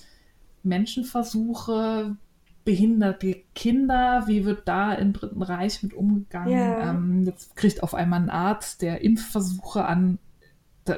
Menschenversuche, 0.64 2.16
behinderte 2.64 3.44
Kinder, 3.54 4.24
wie 4.28 4.46
wird 4.46 4.68
da 4.68 4.94
im 4.94 5.12
Dritten 5.12 5.42
Reich 5.42 5.84
mit 5.84 5.94
umgegangen? 5.94 6.58
Ja. 6.58 6.90
Ähm, 6.90 7.24
jetzt 7.26 7.56
kriegt 7.56 7.84
auf 7.84 7.94
einmal 7.94 8.22
ein 8.22 8.30
Arzt, 8.30 8.82
der 8.82 9.02
Impfversuche 9.02 9.86
an, 9.86 10.20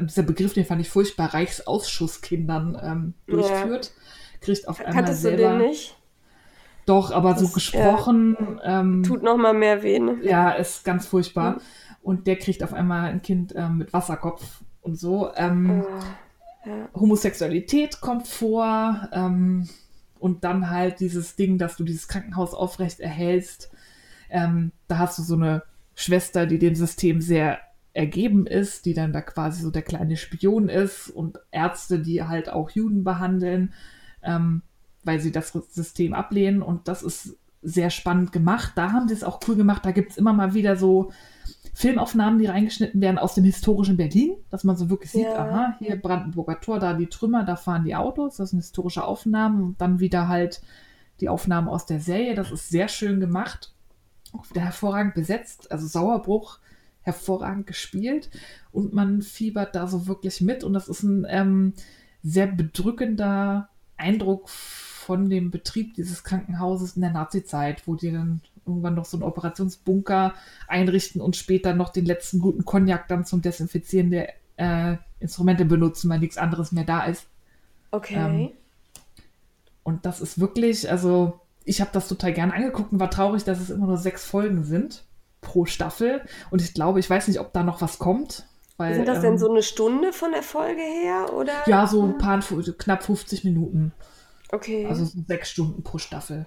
dieser 0.02 0.24
Begriff, 0.24 0.54
den 0.54 0.66
fand 0.66 0.82
ich 0.82 0.90
furchtbar, 0.90 1.34
Reichsausschusskindern 1.34 2.78
ähm, 2.82 3.14
durchführt. 3.28 3.92
Ja 3.96 4.02
kriegt 4.46 4.68
auf 4.68 4.80
einmal 4.80 4.94
Kanntest 4.94 5.24
du 5.24 5.30
selber. 5.30 5.58
den 5.58 5.68
nicht? 5.70 5.98
Doch, 6.86 7.12
aber 7.12 7.36
so 7.36 7.46
Das, 7.46 7.54
gesprochen. 7.54 8.38
Ähm, 8.64 9.04
Tut 9.04 9.24
noch 9.24 9.38
mal 9.38 9.54
mehr 9.54 9.82
weh. 9.84 10.00
Ne? 10.00 10.18
ja, 10.22 10.52
ist 10.52 10.84
ganz 10.86 11.08
furchtbar. 11.08 11.54
Mhm. 11.54 11.62
Und 12.02 12.28
der 12.28 12.36
kriegt 12.38 12.64
auf 12.64 12.74
einmal 12.74 13.10
ein 13.10 13.22
Kind 13.22 13.54
ähm, 13.56 13.78
mit 13.78 13.92
Wasserkopf 13.94 14.62
und 14.82 15.00
so. 15.00 15.32
Ähm, 15.36 15.84
Oh, 15.84 16.70
ja. 16.70 16.90
Homosexualität 16.94 18.02
kommt 18.02 18.28
vor 18.28 19.10
ähm, 19.12 19.68
und 20.20 20.44
dann 20.44 20.70
halt 20.70 21.00
dieses 21.00 21.36
Ding, 21.36 21.58
dass 21.58 21.78
du 21.78 21.84
dieses 21.84 22.08
Krankenhaus 22.08 22.54
aufrecht 22.54 23.00
erhältst. 23.00 23.72
Ähm, 24.30 24.72
da 24.88 24.98
hast 24.98 25.18
du 25.20 25.24
so 25.24 25.36
eine 25.36 25.64
Schwester, 25.94 26.46
die 26.46 26.60
dem 26.60 26.76
System 26.76 27.22
sehr 27.22 27.60
ergeben 27.94 28.46
ist, 28.46 28.86
die 28.86 28.94
dann 28.94 29.14
da 29.14 29.22
quasi 29.22 29.62
so 29.62 29.72
der 29.72 29.82
kleine 29.82 30.18
Spion 30.18 30.68
ist 30.68 31.10
und 31.10 31.40
Ärzte, 31.52 32.00
die 32.00 32.24
halt 32.24 32.50
auch 32.50 32.70
Juden 32.72 33.04
behandeln, 33.04 33.74
ähm, 34.22 34.64
weil 35.06 35.20
sie 35.20 35.32
das 35.32 35.52
System 35.70 36.14
ablehnen 36.14 36.62
und 36.62 36.88
das 36.88 37.04
ist 37.04 37.38
sehr 37.62 37.90
spannend 37.90 38.32
gemacht. 38.32 38.74
Da 38.76 38.92
haben 38.92 39.08
sie 39.08 39.14
es 39.14 39.24
auch 39.24 39.40
cool 39.48 39.56
gemacht. 39.56 39.86
Da 39.86 39.92
gibt 39.92 40.12
es 40.12 40.18
immer 40.18 40.34
mal 40.34 40.54
wieder 40.54 40.76
so 40.76 41.12
Filmaufnahmen, 41.74 42.40
die 42.40 42.46
reingeschnitten 42.46 43.02
werden 43.02 43.18
aus 43.18 43.34
dem 43.34 43.44
historischen 43.44 43.98
Berlin, 43.98 44.36
dass 44.50 44.64
man 44.64 44.78
so 44.78 44.90
wirklich 44.90 45.12
sieht, 45.12 45.24
Ja. 45.24 45.36
aha, 45.36 45.76
hier 45.80 46.02
Brandenburger 46.02 46.60
Tor, 46.62 46.80
da 46.80 46.94
die 46.94 47.08
Trümmer, 47.08 47.44
da 47.44 47.56
fahren 47.56 47.84
die 47.84 47.96
Autos, 47.96 48.38
das 48.38 48.52
sind 48.52 48.60
historische 48.60 49.04
Aufnahmen 49.04 49.62
und 49.62 49.82
dann 49.82 50.00
wieder 50.00 50.28
halt 50.28 50.62
die 51.20 51.28
Aufnahmen 51.28 51.68
aus 51.68 51.86
der 51.86 52.00
Serie. 52.00 52.36
Das 52.36 52.52
ist 52.52 52.70
sehr 52.70 52.88
schön 52.88 53.20
gemacht, 53.20 53.74
auch 54.32 54.50
wieder 54.50 54.62
hervorragend 54.62 55.16
besetzt, 55.16 55.72
also 55.72 55.86
Sauerbruch 55.88 56.60
hervorragend 57.02 57.68
gespielt 57.68 58.30
und 58.72 58.94
man 58.94 59.22
fiebert 59.22 59.76
da 59.76 59.86
so 59.88 60.08
wirklich 60.08 60.42
mit 60.42 60.64
und 60.64 60.74
das 60.74 60.88
ist 60.88 61.04
ein 61.04 61.26
ähm, 61.30 61.74
sehr 62.24 62.48
bedrückender 62.48 63.70
Eindruck 63.98 64.50
von 65.06 65.30
dem 65.30 65.52
Betrieb 65.52 65.94
dieses 65.94 66.24
Krankenhauses 66.24 66.96
in 66.96 67.04
der 67.04 67.12
Nazi-Zeit, 67.12 67.88
wo 67.88 67.96
die 67.96 68.12
dann 68.12 68.42
irgendwann 68.66 68.96
noch 68.96 69.06
so 69.06 69.18
einen 69.18 69.24
Operationsbunker 69.24 70.34
einrichten 70.68 71.22
und 71.22 71.36
später 71.36 71.74
noch 71.74 71.90
den 71.90 72.06
letzten 72.06 72.40
guten 72.40 72.66
Cognac 72.66 73.08
dann 73.08 73.24
zum 73.24 73.42
Desinfizieren 73.42 74.10
der 74.10 74.34
äh, 74.58 74.98
Instrumente 75.20 75.66
benutzen, 75.66 76.10
weil 76.10 76.20
nichts 76.20 76.38
anderes 76.38 76.72
mehr 76.72 76.84
da 76.84 77.06
ist. 77.06 77.28
Okay. 77.92 78.16
Ähm, 78.16 78.50
Und 79.84 80.06
das 80.06 80.20
ist 80.20 80.40
wirklich, 80.40 80.90
also 80.90 81.40
ich 81.64 81.82
habe 81.82 81.92
das 81.94 82.08
total 82.08 82.34
gern 82.34 82.52
angeguckt 82.52 82.92
und 82.92 83.00
war 83.00 83.12
traurig, 83.12 83.44
dass 83.44 83.60
es 83.60 83.70
immer 83.70 83.86
nur 83.86 83.98
sechs 83.98 84.26
Folgen 84.26 84.64
sind 84.64 85.04
pro 85.42 85.66
Staffel. 85.66 86.22
Und 86.50 86.62
ich 86.62 86.74
glaube, 86.74 87.00
ich 87.00 87.10
weiß 87.10 87.28
nicht, 87.28 87.40
ob 87.40 87.54
da 87.54 87.64
noch 87.64 87.82
was 87.82 88.00
kommt. 88.00 88.48
Weil, 88.78 88.96
Sind 88.96 89.08
das 89.08 89.22
denn 89.22 89.34
ähm, 89.34 89.38
so 89.38 89.50
eine 89.50 89.64
Stunde 89.64 90.12
von 90.12 90.32
der 90.32 90.44
Folge 90.44 90.82
her? 90.82 91.34
Oder? 91.34 91.54
Ja, 91.66 91.88
so 91.88 92.04
ein 92.04 92.18
paar, 92.18 92.40
knapp 92.78 93.04
50 93.04 93.44
Minuten. 93.44 93.94
Okay. 94.52 94.86
Also 94.86 95.06
so 95.06 95.20
sechs 95.28 95.50
Stunden 95.52 95.84
pro 95.84 95.98
Staffel. 95.98 96.46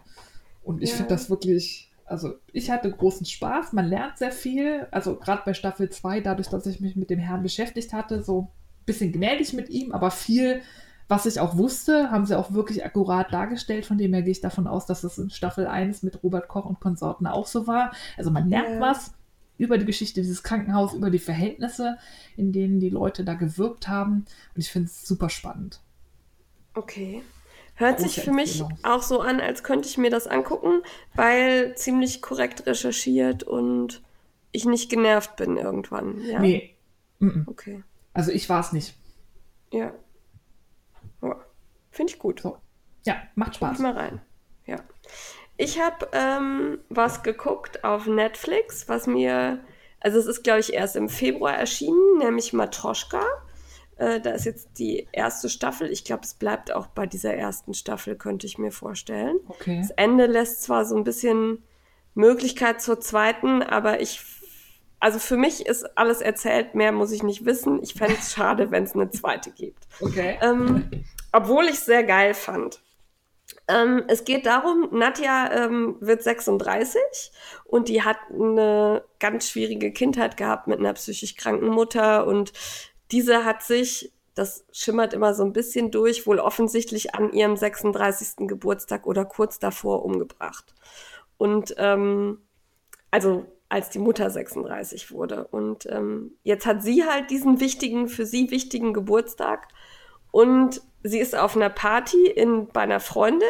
Und 0.62 0.82
ich 0.82 0.90
Ja. 0.90 0.96
finde 0.96 1.10
das 1.14 1.30
wirklich, 1.30 1.90
also 2.04 2.34
ich 2.52 2.70
hatte 2.70 2.90
großen 2.90 3.26
Spaß, 3.26 3.72
man 3.72 3.86
lernt 3.86 4.18
sehr 4.18 4.32
viel. 4.32 4.86
Also 4.90 5.16
gerade 5.16 5.42
bei 5.44 5.54
Staffel 5.54 5.90
2, 5.90 6.20
dadurch, 6.20 6.48
dass 6.48 6.66
ich 6.66 6.80
mich 6.80 6.96
mit 6.96 7.10
dem 7.10 7.18
Herrn 7.18 7.42
beschäftigt 7.42 7.92
hatte, 7.92 8.22
so 8.22 8.42
ein 8.42 8.48
bisschen 8.86 9.12
gnädig 9.12 9.52
mit 9.52 9.68
ihm, 9.68 9.92
aber 9.92 10.10
viel, 10.10 10.62
was 11.08 11.24
ich 11.26 11.40
auch 11.40 11.56
wusste, 11.56 12.10
haben 12.10 12.26
sie 12.26 12.38
auch 12.38 12.52
wirklich 12.52 12.84
akkurat 12.84 13.32
dargestellt. 13.32 13.86
Von 13.86 13.96
dem 13.98 14.12
her 14.12 14.22
gehe 14.22 14.32
ich 14.32 14.42
davon 14.42 14.66
aus, 14.66 14.84
dass 14.86 15.04
es 15.04 15.16
in 15.18 15.30
Staffel 15.30 15.66
1 15.66 16.02
mit 16.02 16.22
Robert 16.22 16.48
Koch 16.48 16.66
und 16.66 16.80
Konsorten 16.80 17.26
auch 17.26 17.46
so 17.46 17.66
war. 17.66 17.92
Also 18.18 18.30
man 18.30 18.48
lernt 18.48 18.74
Ja. 18.74 18.80
was 18.80 19.14
über 19.56 19.78
die 19.78 19.86
Geschichte 19.86 20.20
dieses 20.20 20.42
Krankenhauses, 20.42 20.96
über 20.98 21.10
die 21.10 21.18
Verhältnisse, 21.18 21.96
in 22.36 22.52
denen 22.52 22.78
die 22.78 22.90
Leute 22.90 23.24
da 23.24 23.34
gewirkt 23.34 23.88
haben. 23.88 24.26
Und 24.54 24.60
ich 24.60 24.70
finde 24.70 24.86
es 24.86 25.06
super 25.06 25.30
spannend. 25.30 25.80
Okay. 26.74 27.22
Hört 27.78 28.00
sich 28.00 28.20
für 28.20 28.32
mich 28.32 28.64
auch 28.82 29.02
so 29.02 29.20
an, 29.20 29.40
als 29.40 29.62
könnte 29.62 29.88
ich 29.88 29.98
mir 29.98 30.10
das 30.10 30.26
angucken, 30.26 30.82
weil 31.14 31.76
ziemlich 31.76 32.20
korrekt 32.20 32.66
recherchiert 32.66 33.44
und 33.44 34.02
ich 34.50 34.64
nicht 34.64 34.90
genervt 34.90 35.36
bin 35.36 35.56
irgendwann. 35.56 36.20
Ja? 36.22 36.40
Nee, 36.40 36.74
mhm. 37.20 37.46
Okay. 37.46 37.84
also 38.12 38.32
ich 38.32 38.48
war 38.48 38.60
es 38.60 38.72
nicht. 38.72 38.96
Ja. 39.72 39.92
ja. 41.22 41.36
Finde 41.92 42.12
ich 42.12 42.18
gut. 42.18 42.40
So. 42.40 42.58
Ja, 43.06 43.22
macht 43.36 43.52
Guck 43.52 43.68
Spaß. 43.68 43.78
mal 43.78 43.92
rein. 43.92 44.20
Ja. 44.66 44.80
Ich 45.56 45.80
habe 45.80 46.08
ähm, 46.12 46.78
was 46.88 47.22
geguckt 47.22 47.84
auf 47.84 48.06
Netflix, 48.06 48.88
was 48.88 49.06
mir, 49.06 49.60
also 50.00 50.18
es 50.18 50.26
ist, 50.26 50.42
glaube 50.42 50.60
ich, 50.60 50.72
erst 50.72 50.96
im 50.96 51.08
Februar 51.08 51.54
erschienen, 51.54 52.18
nämlich 52.18 52.52
Matroschka. 52.52 53.22
Äh, 53.98 54.20
da 54.20 54.30
ist 54.30 54.44
jetzt 54.44 54.78
die 54.78 55.08
erste 55.12 55.48
Staffel. 55.48 55.90
Ich 55.90 56.04
glaube, 56.04 56.22
es 56.22 56.34
bleibt 56.34 56.72
auch 56.72 56.86
bei 56.86 57.06
dieser 57.06 57.34
ersten 57.34 57.74
Staffel, 57.74 58.16
könnte 58.16 58.46
ich 58.46 58.56
mir 58.56 58.70
vorstellen. 58.70 59.38
Okay. 59.48 59.78
Das 59.80 59.90
Ende 59.90 60.26
lässt 60.26 60.62
zwar 60.62 60.84
so 60.84 60.96
ein 60.96 61.04
bisschen 61.04 61.64
Möglichkeit 62.14 62.80
zur 62.80 63.00
zweiten, 63.00 63.62
aber 63.62 64.00
ich, 64.00 64.20
also 65.00 65.18
für 65.18 65.36
mich 65.36 65.66
ist 65.66 65.98
alles 65.98 66.20
erzählt, 66.20 66.76
mehr 66.76 66.92
muss 66.92 67.10
ich 67.10 67.24
nicht 67.24 67.44
wissen. 67.44 67.82
Ich 67.82 67.94
fände 67.94 68.16
es 68.18 68.32
schade, 68.34 68.70
wenn 68.70 68.84
es 68.84 68.94
eine 68.94 69.10
zweite 69.10 69.50
gibt. 69.50 69.88
Okay. 70.00 70.38
Ähm, 70.42 70.88
obwohl 71.32 71.64
ich 71.64 71.72
es 71.72 71.84
sehr 71.84 72.04
geil 72.04 72.34
fand. 72.34 72.80
Ähm, 73.66 74.04
es 74.08 74.24
geht 74.24 74.46
darum, 74.46 74.88
Nadja 74.92 75.52
ähm, 75.52 75.96
wird 76.00 76.22
36 76.22 77.00
und 77.64 77.88
die 77.88 78.02
hat 78.02 78.16
eine 78.32 79.02
ganz 79.18 79.48
schwierige 79.48 79.92
Kindheit 79.92 80.36
gehabt 80.36 80.68
mit 80.68 80.78
einer 80.78 80.94
psychisch 80.94 81.36
kranken 81.36 81.68
Mutter 81.68 82.26
und 82.26 82.52
diese 83.10 83.44
hat 83.44 83.62
sich, 83.62 84.12
das 84.34 84.64
schimmert 84.72 85.12
immer 85.14 85.34
so 85.34 85.44
ein 85.44 85.52
bisschen 85.52 85.90
durch, 85.90 86.26
wohl 86.26 86.38
offensichtlich 86.38 87.14
an 87.14 87.32
ihrem 87.32 87.56
36. 87.56 88.46
Geburtstag 88.48 89.06
oder 89.06 89.24
kurz 89.24 89.58
davor 89.58 90.04
umgebracht. 90.04 90.74
Und 91.38 91.74
ähm, 91.78 92.38
also 93.10 93.46
als 93.68 93.90
die 93.90 93.98
Mutter 93.98 94.30
36 94.30 95.10
wurde. 95.10 95.46
Und 95.48 95.86
ähm, 95.86 96.32
jetzt 96.42 96.66
hat 96.66 96.82
sie 96.82 97.04
halt 97.04 97.30
diesen 97.30 97.60
wichtigen, 97.60 98.08
für 98.08 98.24
sie 98.24 98.50
wichtigen 98.50 98.92
Geburtstag 98.92 99.68
und 100.30 100.80
sie 101.02 101.18
ist 101.18 101.36
auf 101.36 101.56
einer 101.56 101.70
Party 101.70 102.26
in, 102.26 102.68
bei 102.68 102.80
einer 102.80 103.00
Freundin, 103.00 103.48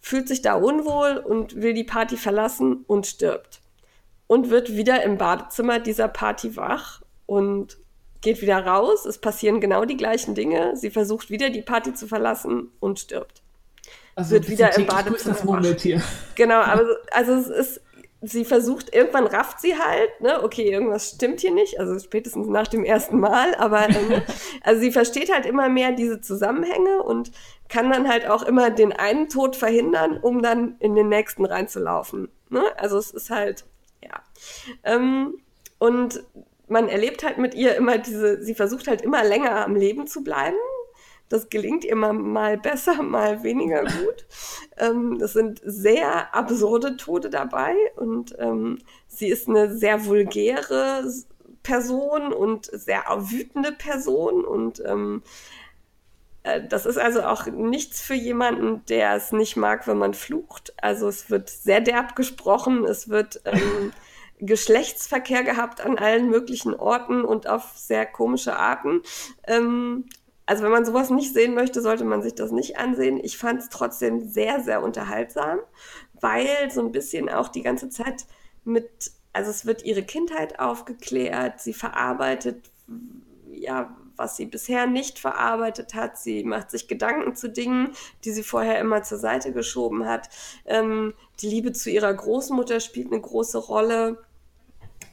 fühlt 0.00 0.28
sich 0.28 0.42
da 0.42 0.54
unwohl 0.54 1.18
und 1.18 1.60
will 1.60 1.74
die 1.74 1.84
Party 1.84 2.16
verlassen 2.16 2.84
und 2.86 3.06
stirbt. 3.06 3.60
Und 4.26 4.50
wird 4.50 4.76
wieder 4.76 5.02
im 5.02 5.18
Badezimmer 5.18 5.80
dieser 5.80 6.06
Party 6.06 6.56
wach 6.56 7.02
und 7.26 7.78
geht 8.20 8.40
wieder 8.42 8.64
raus. 8.66 9.06
Es 9.06 9.18
passieren 9.18 9.60
genau 9.60 9.84
die 9.84 9.96
gleichen 9.96 10.34
Dinge. 10.34 10.76
Sie 10.76 10.90
versucht 10.90 11.30
wieder 11.30 11.50
die 11.50 11.62
Party 11.62 11.94
zu 11.94 12.06
verlassen 12.06 12.70
und 12.80 12.98
stirbt. 12.98 13.42
Also 14.14 14.32
wird 14.32 14.48
wieder 14.48 14.74
im 14.76 14.86
Badezimmer. 14.86 15.34
Genau, 16.34 16.60
aber 16.60 16.84
so- 16.84 16.94
also 17.12 17.32
es 17.32 17.48
ist, 17.48 17.80
sie 18.22 18.44
versucht, 18.44 18.94
irgendwann 18.94 19.26
rafft 19.26 19.60
sie 19.60 19.74
halt, 19.78 20.20
ne, 20.20 20.42
okay, 20.42 20.70
irgendwas 20.70 21.12
stimmt 21.12 21.40
hier 21.40 21.52
nicht, 21.52 21.80
also 21.80 21.98
spätestens 21.98 22.48
nach 22.48 22.66
dem 22.66 22.84
ersten 22.84 23.18
Mal, 23.18 23.54
aber 23.54 23.88
ähm, 23.88 24.20
also 24.62 24.80
sie 24.80 24.92
versteht 24.92 25.32
halt 25.32 25.46
immer 25.46 25.70
mehr 25.70 25.92
diese 25.92 26.20
Zusammenhänge 26.20 27.02
und 27.02 27.32
kann 27.70 27.90
dann 27.90 28.08
halt 28.08 28.26
auch 28.26 28.42
immer 28.42 28.68
den 28.70 28.92
einen 28.92 29.30
Tod 29.30 29.56
verhindern, 29.56 30.18
um 30.20 30.42
dann 30.42 30.76
in 30.80 30.94
den 30.94 31.08
nächsten 31.08 31.46
reinzulaufen. 31.46 32.28
Ne? 32.50 32.62
Also 32.76 32.98
es 32.98 33.10
ist 33.12 33.30
halt, 33.30 33.64
ja. 34.02 34.20
Ähm, 34.84 35.38
und 35.78 36.22
man 36.70 36.88
erlebt 36.88 37.24
halt 37.24 37.38
mit 37.38 37.54
ihr 37.54 37.74
immer 37.76 37.98
diese, 37.98 38.42
sie 38.42 38.54
versucht 38.54 38.88
halt 38.88 39.02
immer 39.02 39.24
länger 39.24 39.64
am 39.64 39.74
Leben 39.74 40.06
zu 40.06 40.22
bleiben. 40.22 40.56
Das 41.28 41.48
gelingt 41.48 41.84
ihr 41.84 41.96
mal, 41.96 42.58
besser, 42.58 43.02
mal 43.02 43.42
weniger 43.42 43.82
gut. 43.82 44.26
ähm, 44.78 45.18
das 45.18 45.32
sind 45.32 45.60
sehr 45.64 46.34
absurde 46.34 46.96
Tode 46.96 47.30
dabei 47.30 47.74
und 47.96 48.34
ähm, 48.38 48.78
sie 49.08 49.28
ist 49.28 49.48
eine 49.48 49.76
sehr 49.76 50.06
vulgäre 50.06 51.04
Person 51.62 52.32
und 52.32 52.66
sehr 52.66 53.04
wütende 53.18 53.72
Person 53.72 54.44
und 54.44 54.82
ähm, 54.84 55.22
äh, 56.42 56.62
das 56.66 56.86
ist 56.86 56.98
also 56.98 57.22
auch 57.22 57.46
nichts 57.46 58.00
für 58.00 58.14
jemanden, 58.14 58.84
der 58.86 59.14
es 59.14 59.32
nicht 59.32 59.56
mag, 59.56 59.86
wenn 59.86 59.98
man 59.98 60.14
flucht. 60.14 60.72
Also 60.80 61.08
es 61.08 61.30
wird 61.30 61.50
sehr 61.50 61.80
derb 61.80 62.16
gesprochen, 62.16 62.84
es 62.84 63.08
wird 63.08 63.40
ähm, 63.44 63.92
Geschlechtsverkehr 64.40 65.44
gehabt 65.44 65.80
an 65.80 65.98
allen 65.98 66.30
möglichen 66.30 66.74
Orten 66.74 67.24
und 67.24 67.48
auf 67.48 67.72
sehr 67.74 68.06
komische 68.06 68.56
Arten. 68.56 69.02
Ähm, 69.46 70.06
also 70.46 70.64
wenn 70.64 70.72
man 70.72 70.84
sowas 70.84 71.10
nicht 71.10 71.32
sehen 71.32 71.54
möchte, 71.54 71.80
sollte 71.80 72.04
man 72.04 72.22
sich 72.22 72.34
das 72.34 72.50
nicht 72.50 72.76
ansehen. 72.76 73.20
Ich 73.22 73.38
fand 73.38 73.60
es 73.60 73.68
trotzdem 73.68 74.28
sehr, 74.28 74.60
sehr 74.60 74.82
unterhaltsam, 74.82 75.60
weil 76.20 76.70
so 76.72 76.80
ein 76.80 76.90
bisschen 76.90 77.28
auch 77.28 77.48
die 77.48 77.62
ganze 77.62 77.88
Zeit 77.88 78.26
mit, 78.64 79.12
also 79.32 79.50
es 79.50 79.64
wird 79.64 79.84
ihre 79.84 80.02
Kindheit 80.02 80.58
aufgeklärt, 80.58 81.60
sie 81.60 81.72
verarbeitet, 81.72 82.70
ja, 83.52 83.96
was 84.16 84.36
sie 84.36 84.46
bisher 84.46 84.86
nicht 84.86 85.18
verarbeitet 85.18 85.94
hat. 85.94 86.18
Sie 86.18 86.44
macht 86.44 86.70
sich 86.70 86.88
Gedanken 86.88 87.34
zu 87.36 87.48
Dingen, 87.48 87.92
die 88.24 88.32
sie 88.32 88.42
vorher 88.42 88.78
immer 88.78 89.02
zur 89.02 89.18
Seite 89.18 89.52
geschoben 89.52 90.06
hat. 90.06 90.28
Ähm, 90.66 91.14
die 91.40 91.48
Liebe 91.48 91.72
zu 91.72 91.90
ihrer 91.90 92.12
Großmutter 92.12 92.80
spielt 92.80 93.12
eine 93.12 93.20
große 93.20 93.58
Rolle, 93.58 94.18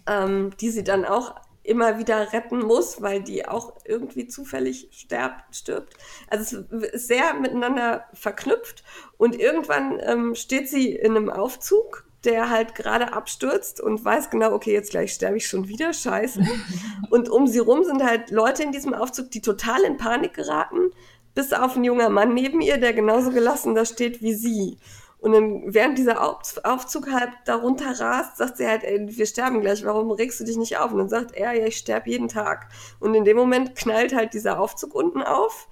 ähm, 0.08 0.52
die 0.60 0.70
sie 0.70 0.84
dann 0.84 1.06
auch 1.06 1.36
immer 1.68 2.00
wieder 2.00 2.32
retten 2.32 2.60
muss, 2.60 3.02
weil 3.02 3.22
die 3.22 3.46
auch 3.46 3.74
irgendwie 3.84 4.28
zufällig 4.28 4.88
sterbt, 4.92 5.54
stirbt. 5.54 5.94
Also 6.30 6.60
es 6.72 6.90
ist 6.94 7.08
sehr 7.08 7.34
miteinander 7.34 8.06
verknüpft 8.14 8.84
und 9.18 9.38
irgendwann 9.38 10.00
ähm, 10.02 10.34
steht 10.34 10.70
sie 10.70 10.94
in 10.94 11.18
einem 11.18 11.30
Aufzug, 11.30 12.06
der 12.24 12.50
halt 12.50 12.74
gerade 12.74 13.12
abstürzt 13.12 13.82
und 13.82 14.04
weiß 14.04 14.30
genau, 14.30 14.54
okay, 14.54 14.74
jetzt 14.74 14.92
gleich 14.92 15.14
sterbe 15.14 15.38
ich 15.38 15.48
schon 15.48 15.68
wieder, 15.68 15.94
scheiße. 15.94 16.42
und 17.10 17.30
um 17.30 17.48
sie 17.48 17.60
rum 17.60 17.84
sind 17.84 18.02
halt 18.04 18.32
Leute 18.32 18.64
in 18.64 18.72
diesem 18.72 18.94
Aufzug, 18.94 19.30
die 19.32 19.42
total 19.42 19.82
in 19.84 19.98
Panik 19.98 20.34
geraten, 20.34 20.92
bis 21.36 21.52
auf 21.54 21.76
ein 21.76 21.84
junger 21.84 22.10
Mann 22.10 22.34
neben 22.34 22.62
ihr, 22.62 22.78
der 22.78 22.94
genauso 22.94 23.32
gelassen 23.32 23.76
da 23.76 23.86
steht 23.86 24.22
wie 24.22 24.34
sie. 24.34 24.78
Und 25.20 25.32
dann, 25.32 25.74
während 25.74 25.98
dieser 25.98 26.22
Aufzug 26.22 27.12
halt 27.12 27.32
darunter 27.46 28.00
rast, 28.00 28.38
sagt 28.38 28.58
sie 28.58 28.68
halt, 28.68 28.84
ey, 28.84 29.08
wir 29.08 29.26
sterben 29.26 29.62
gleich, 29.62 29.84
warum 29.84 30.12
regst 30.12 30.40
du 30.40 30.44
dich 30.44 30.58
nicht 30.58 30.78
auf? 30.78 30.92
Und 30.92 31.00
dann 31.00 31.10
sagt 31.10 31.36
er, 31.36 31.54
ja, 31.54 31.66
ich 31.66 31.78
sterbe 31.78 32.10
jeden 32.10 32.28
Tag. 32.28 32.68
Und 33.00 33.16
in 33.16 33.26
dem 33.26 33.36
Moment 33.36 33.76
knallt 33.76 34.14
halt 34.14 34.34
dieser 34.34 34.60
Aufzug 34.60 34.94
unten 34.94 35.24
auf 35.24 35.68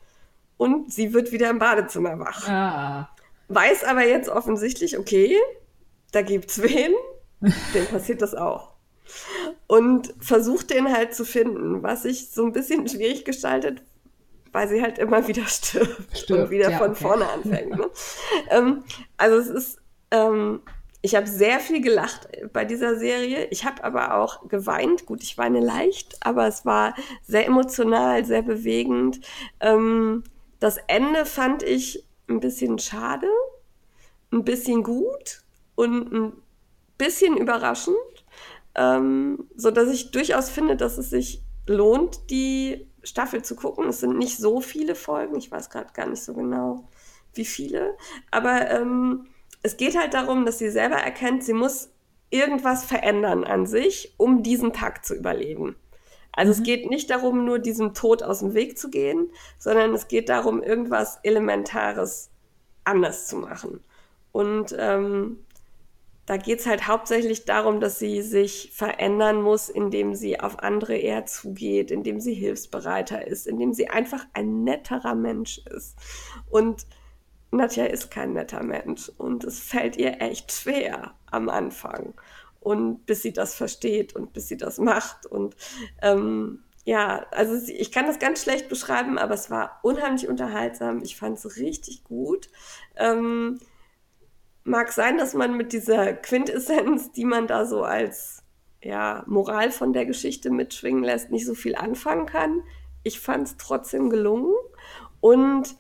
und 0.57 0.91
sie 0.91 1.13
wird 1.13 1.31
wieder 1.31 1.49
im 1.49 1.59
Badezimmer 1.59 2.17
wach. 2.19 2.47
Ah. 2.47 3.09
Weiß 3.47 3.83
aber 3.83 4.07
jetzt 4.07 4.29
offensichtlich, 4.29 4.97
okay, 4.97 5.37
da 6.11 6.23
gibt's 6.23 6.61
wen, 6.61 6.93
dem 7.73 7.85
passiert 7.87 8.23
das 8.23 8.33
auch. 8.33 8.71
Und 9.67 10.13
versucht 10.19 10.71
den 10.71 10.91
halt 10.91 11.13
zu 11.13 11.23
finden, 11.23 11.83
was 11.83 12.03
sich 12.03 12.31
so 12.31 12.43
ein 12.43 12.51
bisschen 12.51 12.87
schwierig 12.87 13.25
gestaltet, 13.25 13.83
weil 14.55 14.69
sie 14.69 14.81
halt 14.81 14.97
immer 14.99 15.27
wieder 15.27 15.45
stirbt, 15.47 16.01
stirbt 16.17 16.43
und 16.43 16.49
wieder 16.49 16.71
ja, 16.71 16.77
von 16.77 16.91
okay. 16.91 17.03
vorne 17.03 17.27
anfängt. 17.27 17.77
Ne? 17.77 17.89
ähm, 18.49 18.83
also 19.17 19.37
es 19.37 19.49
ist, 19.49 19.79
ähm, 20.11 20.61
ich 21.01 21.13
habe 21.13 21.27
sehr 21.27 21.59
viel 21.59 21.81
gelacht 21.81 22.29
bei 22.53 22.63
dieser 22.63 22.97
Serie. 22.97 23.47
Ich 23.51 23.65
habe 23.65 23.83
aber 23.83 24.15
auch 24.15 24.47
geweint. 24.47 25.05
Gut, 25.05 25.23
ich 25.23 25.37
weine 25.37 25.59
leicht, 25.59 26.25
aber 26.25 26.47
es 26.47 26.65
war 26.65 26.95
sehr 27.21 27.45
emotional, 27.45 28.23
sehr 28.23 28.43
bewegend. 28.43 29.19
Ähm, 29.59 30.23
das 30.61 30.77
Ende 30.87 31.25
fand 31.25 31.61
ich 31.61 32.05
ein 32.29 32.39
bisschen 32.39 32.79
schade, 32.79 33.27
ein 34.31 34.45
bisschen 34.45 34.83
gut 34.83 35.41
und 35.75 36.13
ein 36.13 36.33
bisschen 36.97 37.35
überraschend, 37.35 37.97
ähm, 38.75 39.49
so 39.57 39.69
dass 39.69 39.89
ich 39.89 40.11
durchaus 40.11 40.49
finde, 40.49 40.77
dass 40.77 40.97
es 40.97 41.09
sich 41.09 41.43
lohnt, 41.67 42.29
die 42.29 42.87
Staffel 43.05 43.43
zu 43.43 43.55
gucken. 43.55 43.87
Es 43.87 43.99
sind 44.01 44.17
nicht 44.17 44.37
so 44.37 44.59
viele 44.61 44.95
Folgen, 44.95 45.37
ich 45.37 45.51
weiß 45.51 45.69
gerade 45.69 45.93
gar 45.93 46.07
nicht 46.07 46.23
so 46.23 46.33
genau, 46.33 46.87
wie 47.33 47.45
viele. 47.45 47.95
Aber 48.31 48.69
ähm, 48.71 49.27
es 49.63 49.77
geht 49.77 49.97
halt 49.97 50.13
darum, 50.13 50.45
dass 50.45 50.59
sie 50.59 50.69
selber 50.69 50.97
erkennt, 50.97 51.43
sie 51.43 51.53
muss 51.53 51.89
irgendwas 52.29 52.83
verändern 52.83 53.43
an 53.43 53.65
sich, 53.65 54.13
um 54.17 54.43
diesen 54.43 54.73
Tag 54.73 55.05
zu 55.05 55.15
überleben. 55.15 55.75
Also 56.31 56.51
mhm. 56.51 56.59
es 56.59 56.63
geht 56.63 56.89
nicht 56.89 57.09
darum, 57.09 57.45
nur 57.45 57.59
diesem 57.59 57.93
Tod 57.93 58.23
aus 58.23 58.39
dem 58.39 58.53
Weg 58.53 58.77
zu 58.77 58.89
gehen, 58.89 59.31
sondern 59.57 59.93
es 59.93 60.07
geht 60.07 60.29
darum, 60.29 60.61
irgendwas 60.61 61.19
Elementares 61.23 62.29
anders 62.83 63.27
zu 63.27 63.37
machen. 63.37 63.83
Und 64.31 64.75
ähm, 64.77 65.44
da 66.25 66.37
geht 66.37 66.59
es 66.59 66.65
halt 66.65 66.87
hauptsächlich 66.87 67.45
darum, 67.45 67.79
dass 67.79 67.99
sie 67.99 68.21
sich 68.21 68.71
verändern 68.73 69.41
muss, 69.41 69.69
indem 69.69 70.15
sie 70.15 70.39
auf 70.39 70.59
andere 70.59 70.95
eher 70.95 71.25
zugeht, 71.25 71.91
indem 71.91 72.19
sie 72.19 72.33
hilfsbereiter 72.33 73.27
ist, 73.27 73.45
indem 73.45 73.73
sie 73.73 73.89
einfach 73.89 74.25
ein 74.33 74.63
netterer 74.63 75.13
Mensch 75.13 75.59
ist. 75.59 75.95
Und 76.49 76.87
Nadja 77.51 77.85
ist 77.85 78.09
kein 78.09 78.33
netter 78.33 78.63
Mensch 78.63 79.09
und 79.17 79.43
es 79.43 79.59
fällt 79.59 79.97
ihr 79.97 80.21
echt 80.21 80.51
schwer 80.51 81.13
am 81.27 81.47
Anfang. 81.49 82.13
Und 82.59 83.05
bis 83.05 83.21
sie 83.21 83.31
das 83.31 83.53
versteht 83.53 84.15
und 84.15 84.33
bis 84.33 84.47
sie 84.47 84.57
das 84.57 84.79
macht. 84.79 85.27
Und 85.27 85.55
ähm, 86.01 86.63
ja, 86.85 87.27
also 87.31 87.71
ich 87.71 87.91
kann 87.91 88.07
das 88.07 88.17
ganz 88.17 88.41
schlecht 88.41 88.67
beschreiben, 88.67 89.19
aber 89.19 89.35
es 89.35 89.51
war 89.51 89.79
unheimlich 89.83 90.27
unterhaltsam. 90.27 91.03
Ich 91.03 91.17
fand 91.17 91.37
es 91.37 91.57
richtig 91.57 92.03
gut. 92.03 92.49
Ähm, 92.95 93.59
mag 94.65 94.91
sein, 94.91 95.17
dass 95.17 95.33
man 95.33 95.55
mit 95.55 95.71
dieser 95.71 96.13
Quintessenz, 96.13 97.11
die 97.11 97.23
man 97.23 97.47
da 97.47 97.65
so 97.65 97.83
als 97.83 98.43
ja, 98.81 99.23
Moral 99.27 99.71
von 99.71 99.93
der 99.93 100.05
Geschichte 100.05 100.49
mitschwingen 100.49 101.03
lässt, 101.03 101.31
nicht 101.31 101.45
so 101.45 101.55
viel 101.55 101.75
anfangen 101.75 102.25
kann. 102.25 102.61
Ich 103.03 103.19
fand 103.19 103.47
es 103.47 103.57
trotzdem 103.57 104.09
gelungen 104.09 104.53
und 105.21 105.75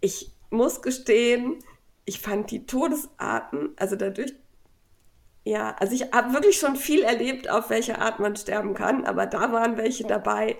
ich 0.00 0.32
muss 0.50 0.80
gestehen, 0.80 1.58
ich 2.04 2.20
fand 2.20 2.50
die 2.50 2.66
Todesarten, 2.66 3.70
also 3.76 3.96
dadurch, 3.96 4.34
ja, 5.44 5.74
also 5.78 5.92
ich 5.92 6.12
habe 6.12 6.32
wirklich 6.32 6.58
schon 6.58 6.76
viel 6.76 7.02
erlebt, 7.02 7.50
auf 7.50 7.68
welche 7.68 7.98
Art 7.98 8.20
man 8.20 8.36
sterben 8.36 8.74
kann, 8.74 9.04
aber 9.04 9.26
da 9.26 9.52
waren 9.52 9.76
welche 9.76 10.04
dabei, 10.04 10.56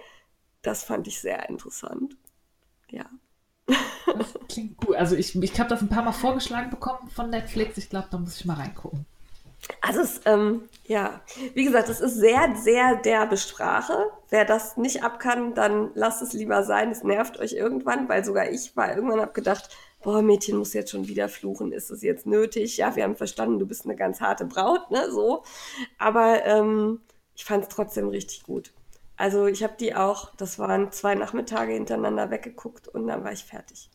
das 0.62 0.82
fand 0.82 1.06
ich 1.06 1.20
sehr 1.20 1.48
interessant. 1.48 2.16
Ja. 2.90 3.06
Das 4.06 4.34
klingt 4.48 4.76
gut. 4.78 4.96
Also 4.96 5.16
ich, 5.16 5.40
ich 5.40 5.60
habe 5.60 5.68
das 5.68 5.82
ein 5.82 5.88
paar 5.88 6.02
Mal 6.02 6.12
vorgeschlagen 6.12 6.70
bekommen 6.70 7.08
von 7.14 7.30
Netflix. 7.30 7.76
Ich 7.78 7.90
glaube, 7.90 8.08
da 8.10 8.18
muss 8.18 8.36
ich 8.36 8.44
mal 8.44 8.54
reingucken. 8.54 9.06
Also 9.80 10.00
es, 10.00 10.20
ähm, 10.24 10.62
ja, 10.86 11.20
wie 11.54 11.64
gesagt, 11.64 11.88
es 11.88 12.00
ist 12.00 12.14
sehr, 12.14 12.54
sehr 12.56 12.96
derbe 12.96 13.36
Sprache. 13.36 14.10
Wer 14.30 14.44
das 14.44 14.76
nicht 14.76 15.02
ab 15.02 15.18
kann, 15.18 15.54
dann 15.54 15.90
lasst 15.94 16.22
es 16.22 16.32
lieber 16.32 16.62
sein. 16.62 16.90
Es 16.90 17.02
nervt 17.02 17.38
euch 17.38 17.52
irgendwann, 17.52 18.08
weil 18.08 18.24
sogar 18.24 18.50
ich 18.50 18.76
war 18.76 18.94
irgendwann 18.94 19.20
habe 19.20 19.32
gedacht, 19.32 19.68
boah, 20.02 20.22
Mädchen 20.22 20.56
muss 20.56 20.74
jetzt 20.74 20.90
schon 20.90 21.08
wieder 21.08 21.28
fluchen. 21.28 21.72
Ist 21.72 21.90
es 21.90 22.02
jetzt 22.02 22.26
nötig? 22.26 22.76
Ja, 22.76 22.94
wir 22.96 23.04
haben 23.04 23.16
verstanden, 23.16 23.58
du 23.58 23.66
bist 23.66 23.84
eine 23.84 23.96
ganz 23.96 24.20
harte 24.20 24.44
Braut, 24.44 24.90
ne, 24.90 25.10
so. 25.10 25.42
Aber 25.98 26.44
ähm, 26.44 27.00
ich 27.34 27.44
fand 27.44 27.64
es 27.64 27.68
trotzdem 27.68 28.08
richtig 28.08 28.44
gut. 28.44 28.72
Also 29.18 29.46
ich 29.46 29.64
habe 29.64 29.74
die 29.78 29.96
auch, 29.96 30.34
das 30.36 30.60
waren 30.60 30.92
zwei 30.92 31.16
Nachmittage 31.16 31.72
hintereinander 31.72 32.30
weggeguckt 32.30 32.86
und 32.86 33.08
dann 33.08 33.24
war 33.24 33.32
ich 33.32 33.44
fertig. 33.44 33.90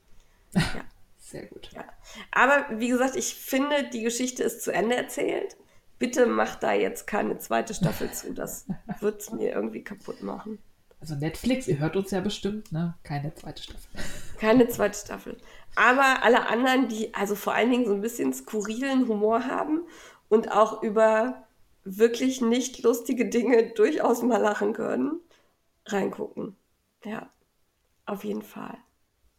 Ja. 0.53 0.61
Sehr 1.17 1.45
gut. 1.45 1.69
Ja. 1.71 1.85
Aber 2.31 2.65
wie 2.79 2.89
gesagt, 2.89 3.15
ich 3.15 3.33
finde, 3.33 3.89
die 3.91 4.03
Geschichte 4.03 4.43
ist 4.43 4.61
zu 4.61 4.71
Ende 4.71 4.97
erzählt. 4.97 5.55
Bitte 5.97 6.25
mach 6.25 6.55
da 6.57 6.73
jetzt 6.73 7.07
keine 7.07 7.39
zweite 7.39 7.73
Staffel 7.73 8.11
zu. 8.11 8.33
Das 8.33 8.67
wird 8.99 9.21
es 9.21 9.31
mir 9.31 9.53
irgendwie 9.53 9.83
kaputt 9.83 10.21
machen. 10.21 10.59
Also 10.99 11.15
Netflix, 11.15 11.67
ihr 11.67 11.79
hört 11.79 11.95
uns 11.95 12.11
ja 12.11 12.19
bestimmt, 12.19 12.73
ne? 12.73 12.95
Keine 13.03 13.33
zweite 13.33 13.63
Staffel. 13.63 13.89
Keine 14.39 14.67
zweite 14.67 14.97
Staffel. 14.97 15.37
Aber 15.75 16.23
alle 16.23 16.47
anderen, 16.47 16.89
die 16.89 17.13
also 17.13 17.35
vor 17.35 17.53
allen 17.53 17.71
Dingen 17.71 17.85
so 17.85 17.93
ein 17.93 18.01
bisschen 18.01 18.33
skurrilen 18.33 19.07
Humor 19.07 19.45
haben 19.45 19.83
und 20.27 20.51
auch 20.51 20.83
über 20.83 21.42
wirklich 21.83 22.41
nicht 22.41 22.83
lustige 22.83 23.29
Dinge 23.29 23.71
durchaus 23.73 24.21
mal 24.21 24.37
lachen 24.37 24.73
können, 24.73 25.19
reingucken. 25.85 26.55
Ja, 27.03 27.29
auf 28.05 28.23
jeden 28.23 28.41
Fall. 28.41 28.77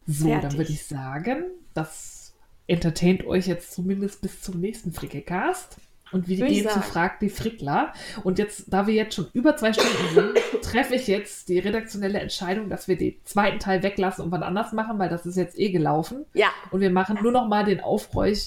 So, 0.05 0.27
Fertig. 0.27 0.49
dann 0.49 0.57
würde 0.57 0.71
ich 0.71 0.85
sagen, 0.85 1.45
das 1.73 2.35
entertaint 2.67 3.25
euch 3.25 3.47
jetzt 3.47 3.71
zumindest 3.73 4.21
bis 4.21 4.41
zum 4.41 4.59
nächsten 4.59 4.91
Frickelcast. 4.91 5.77
Und 6.15 6.29
wir 6.29 6.47
gehen 6.47 6.69
zu 6.69 6.79
Frag 6.79 7.19
die 7.19 7.27
Frickler. 7.27 7.91
Und 8.23 8.39
jetzt, 8.39 8.71
da 8.71 8.87
wir 8.87 8.93
jetzt 8.93 9.15
schon 9.15 9.27
über 9.33 9.57
zwei 9.57 9.73
Stunden 9.73 10.13
sind, 10.13 10.61
treffe 10.61 10.95
ich 10.95 11.07
jetzt 11.07 11.49
die 11.49 11.59
redaktionelle 11.59 12.21
Entscheidung, 12.21 12.69
dass 12.69 12.87
wir 12.87 12.97
den 12.97 13.15
zweiten 13.25 13.59
Teil 13.59 13.83
weglassen 13.83 14.23
und 14.23 14.31
was 14.31 14.41
anders 14.41 14.71
machen, 14.71 14.97
weil 14.97 15.09
das 15.09 15.25
ist 15.25 15.35
jetzt 15.35 15.59
eh 15.59 15.71
gelaufen. 15.71 16.23
Ja. 16.33 16.47
Und 16.71 16.79
wir 16.79 16.89
machen 16.89 17.19
nur 17.21 17.33
noch 17.33 17.49
mal 17.49 17.65
den 17.65 17.81
Aufruf 17.81 18.37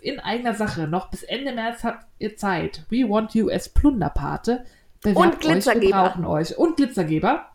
in 0.00 0.20
eigener 0.20 0.54
Sache. 0.54 0.86
Noch 0.86 1.10
bis 1.10 1.24
Ende 1.24 1.52
März 1.52 1.82
habt 1.82 2.06
ihr 2.20 2.36
Zeit. 2.36 2.86
We 2.88 2.98
want 2.98 3.34
you 3.34 3.50
as 3.50 3.68
Plunderpate. 3.68 4.64
Bewerbt 5.02 5.18
und 5.18 5.40
Glitzergeber. 5.40 5.86
Euch, 5.86 5.92
wir 5.92 6.08
brauchen 6.08 6.24
euch. 6.24 6.56
Und 6.56 6.76
Glitzergeber. 6.76 7.46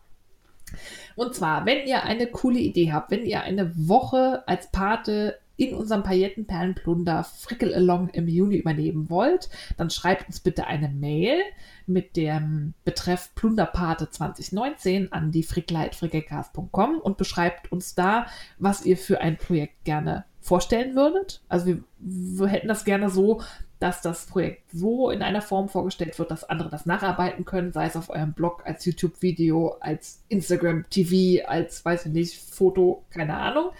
Und 1.16 1.34
zwar, 1.34 1.64
wenn 1.64 1.86
ihr 1.86 2.02
eine 2.02 2.26
coole 2.26 2.58
Idee 2.58 2.92
habt, 2.92 3.10
wenn 3.10 3.24
ihr 3.24 3.40
eine 3.40 3.72
Woche 3.74 4.42
als 4.46 4.70
Pate 4.70 5.38
in 5.56 5.74
unserem 5.74 6.02
Paillettenperlenplunder 6.02 7.24
Frickel 7.24 7.74
Along 7.74 8.08
im 8.08 8.28
Juni 8.28 8.56
übernehmen 8.56 9.08
wollt, 9.08 9.48
dann 9.76 9.90
schreibt 9.90 10.26
uns 10.26 10.40
bitte 10.40 10.66
eine 10.66 10.88
Mail 10.88 11.38
mit 11.86 12.16
dem 12.16 12.74
Betreff 12.84 13.34
Plunderpate 13.34 14.10
2019 14.10 15.12
an 15.12 15.30
die 15.30 15.42
frickleitfrickelcast.com 15.42 16.98
und 16.98 17.16
beschreibt 17.16 17.70
uns 17.70 17.94
da, 17.94 18.26
was 18.58 18.84
ihr 18.84 18.96
für 18.96 19.20
ein 19.20 19.36
Projekt 19.36 19.84
gerne 19.84 20.24
vorstellen 20.40 20.94
würdet. 20.94 21.42
Also 21.48 21.66
wir, 21.66 21.84
wir 21.98 22.46
hätten 22.48 22.68
das 22.68 22.84
gerne 22.84 23.08
so, 23.08 23.40
dass 23.78 24.00
das 24.00 24.26
Projekt 24.26 24.70
so 24.72 25.10
in 25.10 25.22
einer 25.22 25.42
Form 25.42 25.68
vorgestellt 25.68 26.18
wird, 26.18 26.30
dass 26.30 26.44
andere 26.44 26.70
das 26.70 26.86
nacharbeiten 26.86 27.44
können, 27.44 27.72
sei 27.72 27.86
es 27.86 27.96
auf 27.96 28.08
eurem 28.08 28.32
Blog, 28.32 28.62
als 28.64 28.84
YouTube-Video, 28.84 29.76
als 29.80 30.22
Instagram-TV, 30.28 31.46
als, 31.46 31.84
weiß 31.84 32.06
ich 32.06 32.12
nicht, 32.12 32.40
Foto, 32.40 33.04
keine 33.10 33.36
Ahnung. 33.36 33.72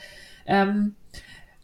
Ähm, 0.47 0.95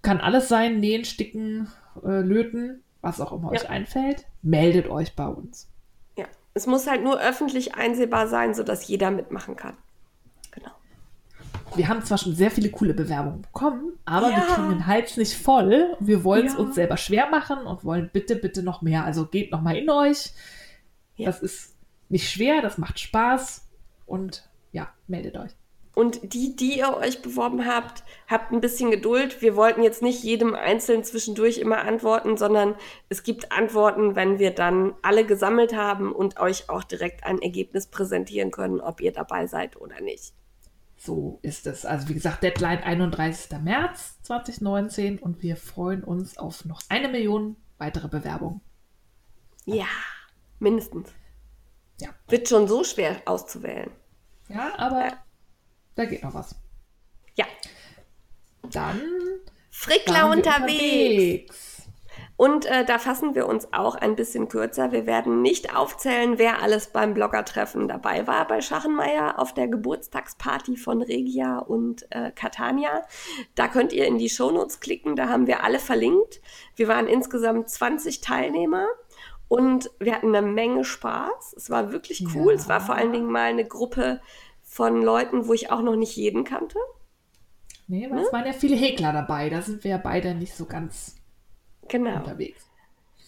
kann 0.03 0.21
alles 0.21 0.49
sein, 0.49 0.81
nähen, 0.81 1.05
sticken, 1.05 1.69
äh, 2.05 2.21
löten, 2.21 2.83
was 3.01 3.21
auch 3.21 3.33
immer 3.33 3.53
ja. 3.53 3.61
euch 3.61 3.71
einfällt. 3.71 4.27
Meldet 4.43 4.89
euch 4.89 5.15
bei 5.15 5.27
uns. 5.27 5.69
Ja, 6.17 6.27
es 6.55 6.67
muss 6.67 6.87
halt 6.87 7.03
nur 7.03 7.21
öffentlich 7.21 7.75
einsehbar 7.75 8.29
sein, 8.29 8.55
sodass 8.55 8.87
jeder 8.89 9.11
mitmachen 9.11 9.57
kann 9.57 9.77
wir 11.77 11.89
haben 11.89 12.03
zwar 12.03 12.19
schon 12.19 12.35
sehr 12.35 12.51
viele 12.51 12.71
coole 12.71 12.95
Bewerbungen 12.95 13.43
bekommen, 13.43 13.93
aber 14.05 14.31
ja. 14.31 14.37
wir 14.37 14.55
kriegen 14.55 14.69
den 14.71 14.87
Hals 14.87 15.17
nicht 15.17 15.35
voll. 15.35 15.97
Wir 16.01 16.25
wollen 16.25 16.47
es 16.47 16.55
ja. 16.55 16.59
uns 16.59 16.75
selber 16.75 16.97
schwer 16.97 17.29
machen 17.31 17.67
und 17.67 17.85
wollen 17.85 18.11
bitte, 18.13 18.37
bitte 18.37 18.63
noch 18.63 18.83
mehr. 18.83 19.05
Also 19.05 19.27
geht 19.27 19.53
noch 19.53 19.61
mal 19.61 19.77
in 19.77 19.91
euch. 19.91 20.33
Das 21.19 21.41
ist 21.41 21.77
nicht 22.09 22.31
schwer, 22.31 22.63
das 22.63 22.79
macht 22.79 22.99
Spaß 22.99 23.69
und 24.07 24.49
ja, 24.73 24.89
meldet 25.07 25.37
euch. 25.37 25.51
Und 26.01 26.33
die, 26.33 26.57
die 26.57 26.79
ihr 26.79 26.97
euch 26.97 27.21
beworben 27.21 27.67
habt, 27.67 28.05
habt 28.27 28.53
ein 28.53 28.63
bisschen 28.63 28.91
Geduld. 28.91 29.43
Wir 29.43 29.55
wollten 29.55 29.83
jetzt 29.83 30.01
nicht 30.01 30.25
jedem 30.25 30.55
einzeln 30.55 31.05
zwischendurch 31.05 31.59
immer 31.59 31.83
antworten, 31.83 32.39
sondern 32.39 32.75
es 33.11 33.23
gibt 33.23 33.53
Antworten, 33.53 34.17
wenn 34.17 34.39
wir 34.39 34.53
dann 34.53 34.95
alle 35.03 35.27
gesammelt 35.27 35.77
haben 35.77 36.13
und 36.13 36.41
euch 36.41 36.71
auch 36.71 36.85
direkt 36.85 37.25
ein 37.25 37.43
Ergebnis 37.43 37.87
präsentieren 37.87 38.51
können, 38.51 38.81
ob 38.81 39.03
ihr 39.03 39.13
dabei 39.13 39.47
seid 39.47 39.79
oder 39.79 40.01
nicht. 40.01 40.33
So 40.97 41.39
ist 41.43 41.67
es. 41.67 41.85
Also 41.85 42.09
wie 42.09 42.15
gesagt, 42.15 42.43
Deadline 42.43 42.83
31. 42.83 43.59
März 43.61 44.23
2019 44.23 45.19
und 45.19 45.43
wir 45.43 45.57
freuen 45.57 46.03
uns 46.03 46.39
auf 46.39 46.65
noch 46.65 46.81
eine 46.89 47.09
Million 47.09 47.57
weitere 47.77 48.09
Bewerbungen. 48.09 48.63
Ja, 49.67 49.85
mindestens. 50.61 51.11
Ja. 52.01 52.09
Wird 52.27 52.49
schon 52.49 52.69
so 52.69 52.85
schwer 52.85 53.21
auszuwählen. 53.27 53.91
Ja, 54.49 54.79
aber 54.79 55.05
ja. 55.05 55.19
Da 55.95 56.05
geht 56.05 56.23
noch 56.23 56.35
was. 56.35 56.55
Ja. 57.37 57.47
Dann 58.71 59.01
Frickler 59.71 60.31
unterwegs. 60.31 60.71
unterwegs. 60.71 61.71
Und 62.41 62.65
äh, 62.65 62.87
da 62.87 62.99
fassen 62.99 63.35
wir 63.35 63.47
uns 63.47 63.71
auch 63.75 63.97
ein 63.97 64.17
bisschen 64.17 64.49
kürzer. 64.49 64.93
Wir 64.93 65.05
werden 65.05 65.43
nicht 65.43 65.77
aufzählen, 65.77 66.39
wer 66.39 66.63
alles 66.63 66.87
beim 66.87 67.13
Bloggertreffen 67.13 67.87
dabei 67.87 68.27
war 68.27 68.49
bei 68.49 68.63
Schachenmeier 68.63 69.39
auf 69.39 69.53
der 69.53 69.69
Geburtstagsparty 69.69 70.79
von 70.79 71.03
Regia 71.03 71.59
und 71.59 72.07
äh, 72.09 72.31
Catania. 72.31 73.03
Da 73.57 73.69
könnt 73.69 73.93
ihr 73.93 74.07
in 74.07 74.17
die 74.17 74.31
Shownotes 74.31 74.81
klicken, 74.81 75.17
da 75.17 75.29
haben 75.29 75.47
wir 75.47 75.63
alle 75.63 75.79
verlinkt. 75.79 76.41
Wir 76.77 76.89
waren 76.89 77.09
insgesamt 77.09 77.69
20 77.69 78.23
Teilnehmer. 78.23 78.87
Und 79.49 79.91
wir 79.99 80.15
hatten 80.15 80.35
eine 80.35 80.47
Menge 80.47 80.85
Spaß. 80.85 81.55
Es 81.59 81.69
war 81.69 81.93
wirklich 81.93 82.25
cool. 82.35 82.53
Ja. 82.53 82.59
Es 82.59 82.69
war 82.71 82.81
vor 82.81 82.95
allen 82.95 83.13
Dingen 83.13 83.31
mal 83.31 83.51
eine 83.51 83.67
Gruppe 83.67 84.23
von 84.71 85.03
Leuten, 85.03 85.49
wo 85.49 85.53
ich 85.53 85.73
auch 85.73 85.83
noch 85.83 85.97
nicht 85.97 86.17
jeden 86.17 86.45
kannte. 86.45 86.79
Nee, 87.89 88.07
aber 88.07 88.15
ne? 88.15 88.23
es 88.23 88.33
waren 88.33 88.47
ja 88.47 88.53
viele 88.53 88.77
Häkler 88.77 89.13
dabei. 89.13 89.51
Da 89.51 89.63
sind 89.63 89.83
wir 89.83 89.91
ja 89.91 89.99
beide 89.99 90.33
nicht 90.33 90.55
so 90.55 90.65
ganz 90.65 91.17
genau. 91.89 92.15
unterwegs. 92.19 92.65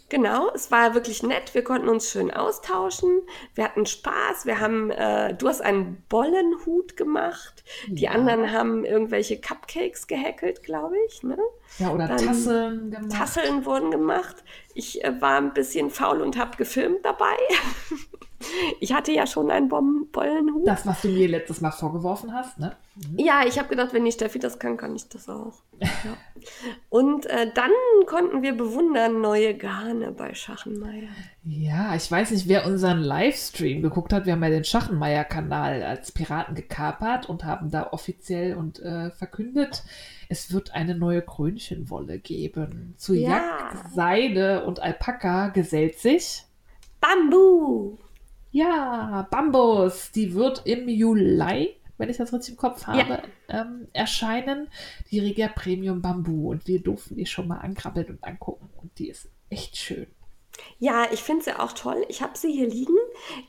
Genau, 0.09 0.53
es 0.55 0.71
war 0.71 0.95
wirklich 0.95 1.25
nett. 1.25 1.53
Wir 1.53 1.65
konnten 1.65 1.89
uns 1.89 2.11
schön 2.11 2.31
austauschen. 2.31 3.23
Wir 3.57 3.65
hatten 3.65 3.87
Spaß. 3.87 4.47
Wir 4.47 4.61
haben, 4.61 4.93
äh, 4.93 5.35
du 5.35 5.49
hast 5.49 5.63
einen 5.63 6.05
Bollenhut 6.09 6.97
gemacht. 6.97 7.65
Die 7.89 8.09
anderen 8.09 8.53
haben 8.53 8.85
irgendwelche 8.85 9.41
Cupcakes 9.41 10.07
gehäkelt, 10.07 10.63
glaube 10.63 10.95
ich. 11.09 11.25
Ne? 11.25 11.39
Ja, 11.79 11.91
oder 11.91 12.07
Dann 12.07 12.19
Tasseln 12.19 12.91
gemacht. 12.93 13.11
Tasseln 13.11 13.65
wurden 13.67 13.91
gemacht. 13.91 14.45
Ich 14.75 15.03
äh, 15.03 15.21
war 15.21 15.39
ein 15.39 15.55
bisschen 15.55 15.91
faul 15.91 16.21
und 16.21 16.37
habe 16.39 16.57
gefilmt 16.57 17.05
dabei. 17.05 17.37
Ich 18.81 18.93
hatte 18.93 19.13
ja 19.13 19.27
schon 19.27 19.51
einen 19.51 19.69
Bollenhut. 19.69 20.67
Das, 20.67 20.87
was 20.87 21.03
du 21.03 21.09
mir 21.09 21.29
letztes 21.29 21.61
Mal 21.61 21.71
vorgeworfen 21.71 22.33
hast, 22.33 22.59
ne? 22.59 22.77
Mhm. 22.95 23.19
Ja, 23.19 23.43
ich 23.47 23.59
habe 23.59 23.69
gedacht, 23.69 23.93
wenn 23.93 24.05
die 24.05 24.13
Steffi 24.13 24.39
das 24.39 24.59
kann, 24.59 24.77
kann 24.77 24.95
ich 24.95 25.09
das 25.09 25.29
auch. 25.29 25.55
Ja. 25.81 26.17
Und 26.91 27.27
äh, 27.27 27.51
dann 27.55 27.71
konnten 28.07 28.43
wir 28.43 28.57
bewundern 28.57 29.21
neue 29.21 29.55
Garne 29.57 30.13
bei 30.13 30.35
Schachenmeier. 30.35 31.09
Ja, 31.45 31.95
ich 31.95 32.11
weiß 32.11 32.33
nicht, 32.33 32.49
wer 32.49 32.67
unseren 32.67 32.99
Livestream 32.99 33.81
geguckt 33.83 34.13
hat. 34.13 34.27
Wir 34.27 34.35
haben 34.35 34.43
ja 34.43 34.51
den 34.51 34.65
Schachenmeier-Kanal 34.65 35.83
als 35.83 36.13
Piraten 36.13 36.55
gekapert 36.55 37.29
und 37.29 37.45
haben 37.45 37.71
da 37.71 37.89
offiziell 37.93 38.57
und 38.57 38.81
äh, 38.81 39.11
verkündet, 39.11 39.85
es 40.29 40.53
wird 40.53 40.75
eine 40.75 40.95
neue 40.95 41.23
Krönchenwolle 41.23 42.19
geben. 42.19 42.95
Zu 42.97 43.15
ja. 43.15 43.31
Jagd, 43.31 43.95
Seide 43.95 44.65
und 44.65 44.81
Alpaka 44.81 45.49
gesellt 45.49 45.99
sich 45.99 46.45
Bambu. 47.01 47.97
Ja, 48.53 49.27
Bambus, 49.31 50.11
die 50.13 50.35
wird 50.35 50.63
im 50.67 50.89
Juli, 50.89 51.75
wenn 51.97 52.11
ich 52.11 52.19
das 52.19 52.33
richtig 52.33 52.51
im 52.51 52.57
Kopf 52.59 52.87
habe, 52.87 53.23
ja. 53.49 53.63
ähm, 53.63 53.89
erscheinen. 53.95 54.69
Die 55.11 55.21
Regia 55.21 55.49
Premium 55.49 56.03
Bambu. 56.03 56.51
Und 56.51 56.67
wir 56.67 56.81
durften 56.81 57.17
die 57.17 57.27
schon 57.27 57.49
mal 57.49 57.59
ankrabbeln 57.59 58.09
und 58.09 58.25
angucken. 58.25 58.69
Und 58.77 58.99
die 58.99 59.09
ist 59.09 59.29
echt 59.49 59.77
schön. 59.77 60.07
Ja, 60.79 61.07
ich 61.11 61.21
finde 61.21 61.45
sie 61.45 61.59
auch 61.59 61.73
toll. 61.73 62.05
Ich 62.09 62.21
habe 62.23 62.37
sie 62.37 62.53
hier 62.53 62.69
liegen. 62.69 62.97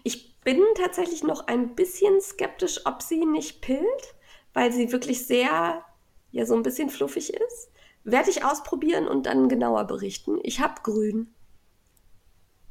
Ich 0.03 0.39
bin 0.41 0.61
tatsächlich 0.77 1.23
noch 1.23 1.47
ein 1.47 1.75
bisschen 1.75 2.21
skeptisch, 2.21 2.85
ob 2.85 3.01
sie 3.01 3.25
nicht 3.25 3.61
pillt, 3.61 4.15
weil 4.53 4.71
sie 4.71 4.91
wirklich 4.91 5.25
sehr, 5.25 5.83
ja, 6.31 6.45
so 6.45 6.55
ein 6.55 6.63
bisschen 6.63 6.89
fluffig 6.89 7.33
ist. 7.33 7.71
Werde 8.05 8.29
ich 8.29 8.45
ausprobieren 8.45 9.07
und 9.07 9.25
dann 9.25 9.49
genauer 9.49 9.85
berichten. 9.85 10.39
Ich 10.43 10.61
habe 10.61 10.81
grün. 10.81 11.33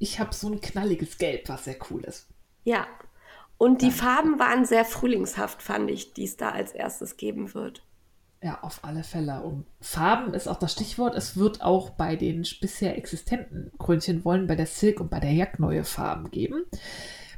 Ich 0.03 0.19
habe 0.19 0.35
so 0.35 0.49
ein 0.49 0.61
knalliges 0.61 1.17
Gelb, 1.17 1.49
was 1.49 1.65
sehr 1.65 1.77
cool 1.89 2.03
ist. 2.03 2.27
Ja. 2.65 2.89
Und 3.57 3.83
die 3.83 3.87
ja. 3.87 3.93
Farben 3.93 4.41
waren 4.41 4.65
sehr 4.65 4.85
frühlingshaft, 4.85 5.63
fand 5.63 5.89
ich, 5.93 6.13
die 6.13 6.25
es 6.25 6.37
da 6.37 6.51
als 6.51 6.73
erstes 6.73 7.17
geben 7.17 7.55
wird. 7.55 7.85
Ja, 8.43 8.59
auf 8.63 8.81
alle 8.83 9.05
Fälle. 9.05 9.43
Und 9.43 9.65
Farben 9.81 10.35
ist 10.35 10.49
auch 10.49 10.59
das 10.59 10.73
Stichwort. 10.73 11.15
Es 11.15 11.37
wird 11.37 11.63
auch 11.63 11.91
bei 11.91 12.17
den 12.17 12.45
bisher 12.61 12.99
existenten 12.99 13.71
Krönchenwollen 13.79 14.49
bei 14.49 14.57
der 14.57 14.67
Silk 14.67 14.99
und 14.99 15.09
bei 15.09 15.21
der 15.21 15.35
Jack 15.35 15.61
neue 15.61 15.85
Farben 15.85 16.33
geben. 16.33 16.65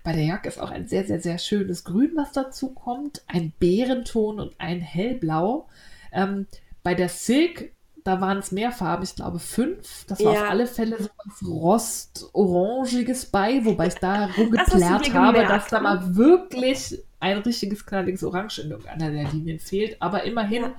Bei 0.03 0.15
der 0.15 0.25
Jack 0.25 0.47
ist 0.47 0.59
auch 0.59 0.71
ein 0.71 0.89
sehr, 0.89 1.05
sehr, 1.05 1.21
sehr 1.21 1.37
schönes 1.37 1.85
Grün, 1.85 2.13
was 2.15 2.33
dazu 2.33 2.73
kommt. 2.73 3.23
Ein 3.27 3.53
Bärenton 3.59 4.41
und 4.41 4.55
ein 4.57 4.81
Hellblau. 4.81 5.69
Ähm, 6.13 6.47
bei 6.83 6.95
der 6.95 7.11
Silk 7.11 7.75
da 8.05 8.21
waren 8.21 8.39
es 8.39 8.53
mehr 8.53 8.71
Farben, 8.71 9.03
ich 9.03 9.17
glaube 9.17 9.39
fünf. 9.39 10.05
Das 10.07 10.23
war 10.23 10.35
ja. 10.35 10.43
auf 10.43 10.51
alle 10.51 10.67
Fälle 10.67 11.03
so 11.03 11.09
was 11.25 11.49
Rost-Orangiges 11.49 13.27
bei, 13.27 13.65
wobei 13.65 13.87
ich 13.87 13.95
da 13.95 14.27
rumgeklärt 14.37 15.07
das 15.07 15.15
habe, 15.15 15.43
dass 15.43 15.69
da 15.69 15.81
mal 15.81 16.15
wirklich 16.15 17.03
ein 17.21 17.39
richtiges 17.39 17.87
knalliges 17.87 18.23
Orange 18.23 18.61
in 18.61 18.71
irgendeiner 18.71 19.11
der 19.11 19.33
Linien 19.33 19.59
fehlt, 19.59 20.01
aber 20.03 20.25
immerhin 20.25 20.65
ja. 20.65 20.73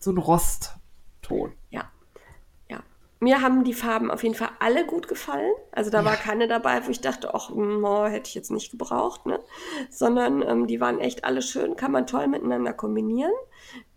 so 0.00 0.10
ein 0.10 0.18
Rostton. 0.18 1.52
Ja. 1.70 1.84
Ja. 2.68 2.82
Mir 3.20 3.42
haben 3.42 3.62
die 3.62 3.72
Farben 3.72 4.10
auf 4.10 4.24
jeden 4.24 4.34
Fall 4.34 4.50
alle 4.58 4.84
gut 4.86 5.06
gefallen. 5.06 5.52
Also 5.70 5.90
da 5.90 6.00
ja. 6.00 6.04
war 6.04 6.16
keine 6.16 6.48
dabei, 6.48 6.84
wo 6.84 6.90
ich 6.90 7.00
dachte, 7.00 7.32
ach, 7.32 7.48
oh, 7.50 8.06
hätte 8.06 8.28
ich 8.28 8.34
jetzt 8.34 8.50
nicht 8.50 8.72
gebraucht, 8.72 9.24
ne? 9.24 9.38
Sondern 9.88 10.42
ähm, 10.42 10.66
die 10.66 10.80
waren 10.80 10.98
echt 10.98 11.24
alle 11.24 11.42
schön, 11.42 11.76
kann 11.76 11.92
man 11.92 12.08
toll 12.08 12.26
miteinander 12.26 12.72
kombinieren 12.72 13.32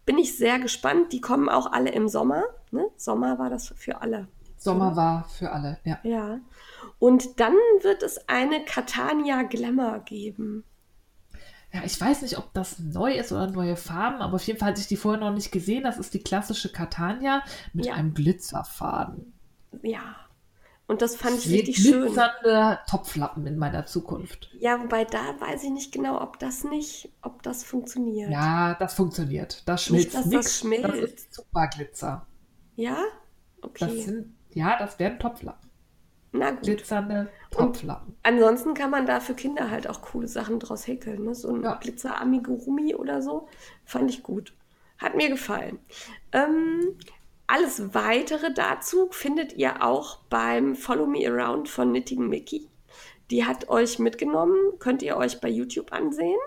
bin 0.09 0.17
ich 0.17 0.35
sehr 0.35 0.57
gespannt. 0.57 1.13
Die 1.13 1.21
kommen 1.21 1.49
auch 1.49 1.71
alle 1.71 1.91
im 1.91 2.07
Sommer. 2.07 2.43
Ne? 2.71 2.87
Sommer 2.97 3.39
war 3.39 3.49
das 3.49 3.73
für 3.75 4.01
alle. 4.01 4.27
Sommer 4.57 4.95
war 4.95 5.23
für 5.29 5.51
alle, 5.51 5.79
ja. 5.85 5.99
Ja. 6.03 6.39
Und 6.99 7.39
dann 7.39 7.53
wird 7.81 8.03
es 8.03 8.27
eine 8.27 8.63
Catania 8.65 9.43
Glamour 9.43 9.99
geben. 9.99 10.65
Ja, 11.71 11.83
ich 11.85 11.99
weiß 11.99 12.23
nicht, 12.23 12.37
ob 12.37 12.53
das 12.53 12.79
neu 12.79 13.13
ist 13.13 13.31
oder 13.31 13.47
neue 13.47 13.75
Farben, 13.75 14.21
aber 14.21 14.35
auf 14.35 14.43
jeden 14.43 14.59
Fall 14.59 14.69
hatte 14.69 14.81
ich 14.81 14.87
die 14.87 14.97
vorher 14.97 15.19
noch 15.19 15.33
nicht 15.33 15.51
gesehen. 15.51 15.83
Das 15.83 15.97
ist 15.97 16.13
die 16.13 16.23
klassische 16.23 16.71
Catania 16.71 17.43
mit 17.73 17.85
ja. 17.85 17.93
einem 17.93 18.13
Glitzerfaden. 18.13 19.33
Ja. 19.83 20.15
Und 20.87 21.03
das 21.03 21.15
fand 21.15 21.37
ich 21.37 21.49
richtig 21.49 21.77
schön. 21.77 22.01
Glitzernde 22.01 22.79
Topflappen 22.89 23.45
in 23.45 23.59
meiner 23.59 23.85
Zukunft. 23.85 24.49
Ja, 24.59 24.81
wobei 24.81 25.05
da 25.05 25.39
weiß 25.39 25.63
ich 25.63 25.69
nicht 25.69 25.91
genau, 25.91 26.19
ob 26.19 26.39
das 26.39 26.63
nicht, 26.63 27.09
ob 27.21 27.43
das 27.43 27.63
funktioniert. 27.63 28.31
Ja, 28.31 28.73
das 28.73 28.95
funktioniert. 28.95 29.61
Das 29.67 29.83
schmilzt 29.83 30.15
nicht, 30.15 30.17
dass 30.17 30.25
nix. 30.25 30.45
das 30.45 30.59
schmilzt. 30.59 30.87
Das 30.87 30.97
ist 30.97 31.33
Superglitzer. 31.35 32.25
Ja? 32.79 33.03
Okay. 33.61 33.85
Das 33.85 34.05
sind, 34.05 34.33
ja, 34.53 34.77
das 34.79 34.97
werden 34.99 35.19
Topflappen. 35.19 35.69
Na 36.31 36.51
gut. 36.51 36.61
Glitzernde 36.61 37.29
Topflappen. 37.51 38.13
Und 38.13 38.17
ansonsten 38.23 38.73
kann 38.73 38.89
man 38.89 39.05
da 39.05 39.19
für 39.19 39.33
Kinder 39.33 39.69
halt 39.69 39.89
auch 39.89 40.01
coole 40.01 40.27
Sachen 40.27 40.59
draus 40.59 40.87
häkeln. 40.87 41.25
Ne? 41.25 41.35
So 41.35 41.49
ein 41.49 41.63
ja. 41.63 41.75
Glitzer-Amigurumi 41.75 42.95
oder 42.95 43.21
so. 43.21 43.49
Fand 43.83 44.09
ich 44.09 44.23
gut. 44.23 44.53
Hat 44.97 45.15
mir 45.15 45.29
gefallen. 45.29 45.79
Ähm, 46.31 46.95
alles 47.47 47.93
weitere 47.93 48.53
dazu 48.53 49.09
findet 49.11 49.53
ihr 49.53 49.83
auch 49.83 50.19
beim 50.29 50.75
Follow 50.75 51.07
Me 51.07 51.27
Around 51.27 51.67
von 51.67 51.89
Knitting 51.89 52.29
Mickey. 52.29 52.69
Die 53.31 53.45
hat 53.45 53.69
euch 53.69 53.99
mitgenommen, 53.99 54.55
könnt 54.79 55.03
ihr 55.03 55.17
euch 55.17 55.41
bei 55.41 55.49
YouTube 55.49 55.91
ansehen. 55.91 56.39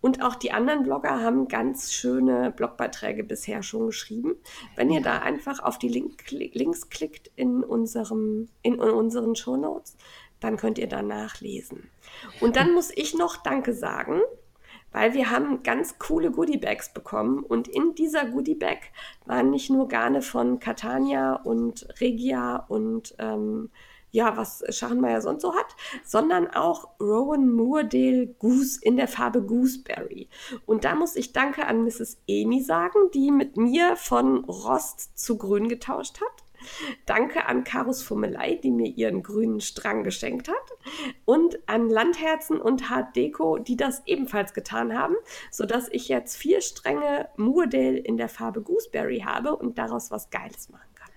Und 0.00 0.22
auch 0.22 0.34
die 0.34 0.52
anderen 0.52 0.82
Blogger 0.82 1.20
haben 1.20 1.48
ganz 1.48 1.92
schöne 1.92 2.50
Blogbeiträge 2.50 3.24
bisher 3.24 3.62
schon 3.62 3.86
geschrieben. 3.86 4.36
Wenn 4.76 4.90
ihr 4.90 5.02
da 5.02 5.18
einfach 5.18 5.60
auf 5.60 5.78
die 5.78 5.88
Link, 5.88 6.30
Links 6.30 6.88
klickt 6.90 7.30
in, 7.36 7.62
unserem, 7.62 8.48
in 8.62 8.78
unseren 8.80 9.36
Show 9.36 9.56
Notes, 9.56 9.96
dann 10.40 10.56
könnt 10.56 10.78
ihr 10.78 10.88
da 10.88 11.02
nachlesen. 11.02 11.88
Und 12.40 12.56
dann 12.56 12.74
muss 12.74 12.90
ich 12.90 13.14
noch 13.14 13.36
Danke 13.36 13.74
sagen 13.74 14.20
weil 14.92 15.14
wir 15.14 15.30
haben 15.30 15.62
ganz 15.62 15.98
coole 15.98 16.30
Goodiebags 16.30 16.92
bekommen 16.92 17.42
und 17.42 17.66
in 17.66 17.94
dieser 17.94 18.26
Goodiebag 18.26 18.78
waren 19.24 19.50
nicht 19.50 19.70
nur 19.70 19.88
Garne 19.88 20.22
von 20.22 20.60
Catania 20.60 21.34
und 21.34 21.88
Regia 22.00 22.56
und 22.68 23.14
ähm, 23.18 23.70
ja, 24.12 24.36
was 24.36 24.62
Schachenmeier 24.68 25.20
sonst 25.22 25.42
so 25.42 25.54
hat, 25.54 25.74
sondern 26.04 26.46
auch 26.48 26.90
Rowan 27.00 27.48
Moordale 27.50 28.26
Goose 28.26 28.78
in 28.80 28.96
der 28.96 29.08
Farbe 29.08 29.42
Gooseberry. 29.42 30.28
Und 30.66 30.84
da 30.84 30.94
muss 30.94 31.16
ich 31.16 31.32
Danke 31.32 31.66
an 31.66 31.82
Mrs. 31.82 32.18
Amy 32.28 32.62
sagen, 32.62 33.10
die 33.14 33.30
mit 33.30 33.56
mir 33.56 33.96
von 33.96 34.44
Rost 34.44 35.18
zu 35.18 35.38
Grün 35.38 35.68
getauscht 35.68 36.20
hat. 36.20 36.44
Danke 37.06 37.46
an 37.46 37.64
Karus 37.64 38.02
Fummelei, 38.02 38.54
die 38.62 38.70
mir 38.70 38.86
ihren 38.86 39.22
grünen 39.22 39.60
Strang 39.60 40.04
geschenkt 40.04 40.48
hat. 40.48 40.54
Und 41.24 41.58
an 41.66 41.88
Landherzen 41.88 42.60
und 42.60 42.88
Hard 42.88 43.16
Deco, 43.16 43.58
die 43.58 43.76
das 43.76 44.02
ebenfalls 44.06 44.54
getan 44.54 44.96
haben, 44.96 45.16
sodass 45.50 45.88
ich 45.90 46.06
jetzt 46.08 46.36
vier 46.36 46.60
Stränge 46.60 47.28
Moordale 47.36 47.98
in 47.98 48.16
der 48.16 48.28
Farbe 48.28 48.62
Gooseberry 48.62 49.20
habe 49.26 49.56
und 49.56 49.78
daraus 49.78 50.12
was 50.12 50.30
Geiles 50.30 50.68
machen 50.68 50.88
kann. 50.94 51.10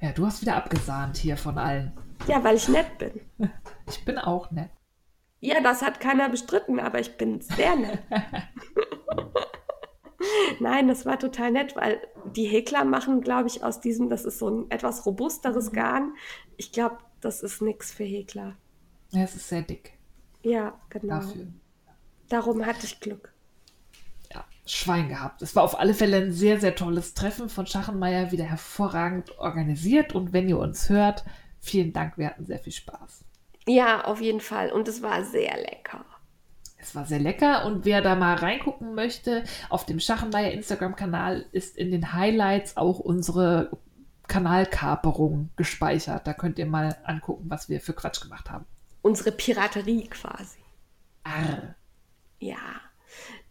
Ja, 0.00 0.12
du 0.12 0.26
hast 0.26 0.42
wieder 0.42 0.56
abgesahnt 0.56 1.16
hier 1.16 1.38
von 1.38 1.56
allen. 1.56 1.92
Ja, 2.26 2.42
weil 2.44 2.56
ich 2.56 2.68
nett 2.68 2.98
bin. 2.98 3.20
Ich 3.86 4.02
bin 4.06 4.16
auch 4.16 4.50
nett. 4.50 4.70
Ja, 5.40 5.60
das 5.60 5.82
hat 5.82 6.00
keiner 6.00 6.30
bestritten, 6.30 6.80
aber 6.80 7.00
ich 7.00 7.18
bin 7.18 7.42
sehr 7.42 7.76
nett. 7.76 7.98
Nein, 10.58 10.88
das 10.88 11.04
war 11.04 11.18
total 11.18 11.50
nett, 11.50 11.76
weil 11.76 12.00
die 12.34 12.46
Häkler 12.46 12.84
machen, 12.84 13.20
glaube 13.20 13.48
ich, 13.48 13.62
aus 13.62 13.80
diesem, 13.80 14.08
das 14.08 14.24
ist 14.24 14.38
so 14.38 14.48
ein 14.48 14.70
etwas 14.70 15.04
robusteres 15.04 15.70
Mhm. 15.70 15.74
Garn. 15.74 16.14
Ich 16.56 16.72
glaube, 16.72 16.96
das 17.20 17.42
ist 17.42 17.60
nichts 17.60 17.92
für 17.92 18.04
Häkler. 18.04 18.56
Ja, 19.10 19.22
es 19.22 19.34
ist 19.34 19.48
sehr 19.48 19.62
dick 19.62 19.92
Ja, 20.42 20.80
genau. 20.88 21.16
dafür. 21.20 21.46
Darum 22.30 22.64
hatte 22.64 22.86
ich 22.86 23.00
Glück. 23.00 23.34
Ja, 24.32 24.44
Schwein 24.64 25.10
gehabt. 25.10 25.42
Es 25.42 25.54
war 25.54 25.62
auf 25.62 25.78
alle 25.78 25.92
Fälle 25.92 26.16
ein 26.16 26.32
sehr, 26.32 26.58
sehr 26.58 26.74
tolles 26.74 27.12
Treffen 27.12 27.50
von 27.50 27.66
Schachenmeier, 27.66 28.32
wieder 28.32 28.44
hervorragend 28.44 29.38
organisiert. 29.38 30.14
Und 30.14 30.32
wenn 30.32 30.48
ihr 30.48 30.58
uns 30.58 30.88
hört, 30.88 31.24
vielen 31.64 31.92
Dank, 31.92 32.18
wir 32.18 32.26
hatten 32.26 32.46
sehr 32.46 32.58
viel 32.58 32.72
Spaß. 32.72 33.24
Ja, 33.66 34.04
auf 34.04 34.20
jeden 34.20 34.40
Fall. 34.40 34.70
Und 34.70 34.88
es 34.88 35.02
war 35.02 35.24
sehr 35.24 35.56
lecker. 35.56 36.04
Es 36.76 36.94
war 36.94 37.06
sehr 37.06 37.18
lecker 37.18 37.64
und 37.64 37.86
wer 37.86 38.02
da 38.02 38.14
mal 38.14 38.34
reingucken 38.34 38.94
möchte, 38.94 39.44
auf 39.70 39.86
dem 39.86 40.00
Schachenmeier 40.00 40.52
Instagram-Kanal 40.52 41.46
ist 41.50 41.78
in 41.78 41.90
den 41.90 42.12
Highlights 42.12 42.76
auch 42.76 42.98
unsere 42.98 43.78
Kanalkaperung 44.28 45.48
gespeichert. 45.56 46.26
Da 46.26 46.34
könnt 46.34 46.58
ihr 46.58 46.66
mal 46.66 46.96
angucken, 47.04 47.44
was 47.48 47.70
wir 47.70 47.80
für 47.80 47.94
Quatsch 47.94 48.20
gemacht 48.20 48.50
haben. 48.50 48.66
Unsere 49.00 49.32
Piraterie 49.32 50.08
quasi. 50.08 50.58
Arr. 51.24 51.74
Ja. 52.38 52.58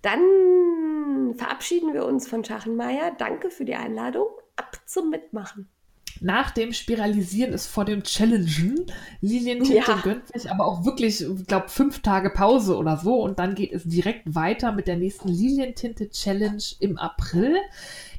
Dann 0.03 1.33
verabschieden 1.35 1.93
wir 1.93 2.05
uns 2.05 2.27
von 2.27 2.43
Schachenmeier. 2.43 3.15
Danke 3.17 3.49
für 3.49 3.65
die 3.65 3.75
Einladung. 3.75 4.27
Ab 4.55 4.79
zum 4.85 5.09
Mitmachen. 5.09 5.69
Nach 6.23 6.51
dem 6.51 6.71
Spiralisieren 6.71 7.51
ist 7.51 7.67
vor 7.67 7.83
dem 7.83 8.03
Challengen. 8.03 8.85
Lilientinte 9.19 9.75
Ja. 9.75 10.01
gönnt 10.01 10.25
sich 10.29 10.49
aber 10.49 10.65
auch 10.65 10.85
wirklich, 10.85 11.21
ich 11.21 11.45
glaube, 11.47 11.67
fünf 11.67 12.01
Tage 12.01 12.29
Pause 12.29 12.77
oder 12.77 12.95
so. 12.95 13.21
Und 13.21 13.39
dann 13.39 13.55
geht 13.55 13.73
es 13.73 13.83
direkt 13.83 14.33
weiter 14.33 14.71
mit 14.71 14.87
der 14.87 14.95
nächsten 14.95 15.27
Lilientinte 15.27 16.09
Challenge 16.09 16.63
im 16.79 16.97
April. 16.97 17.57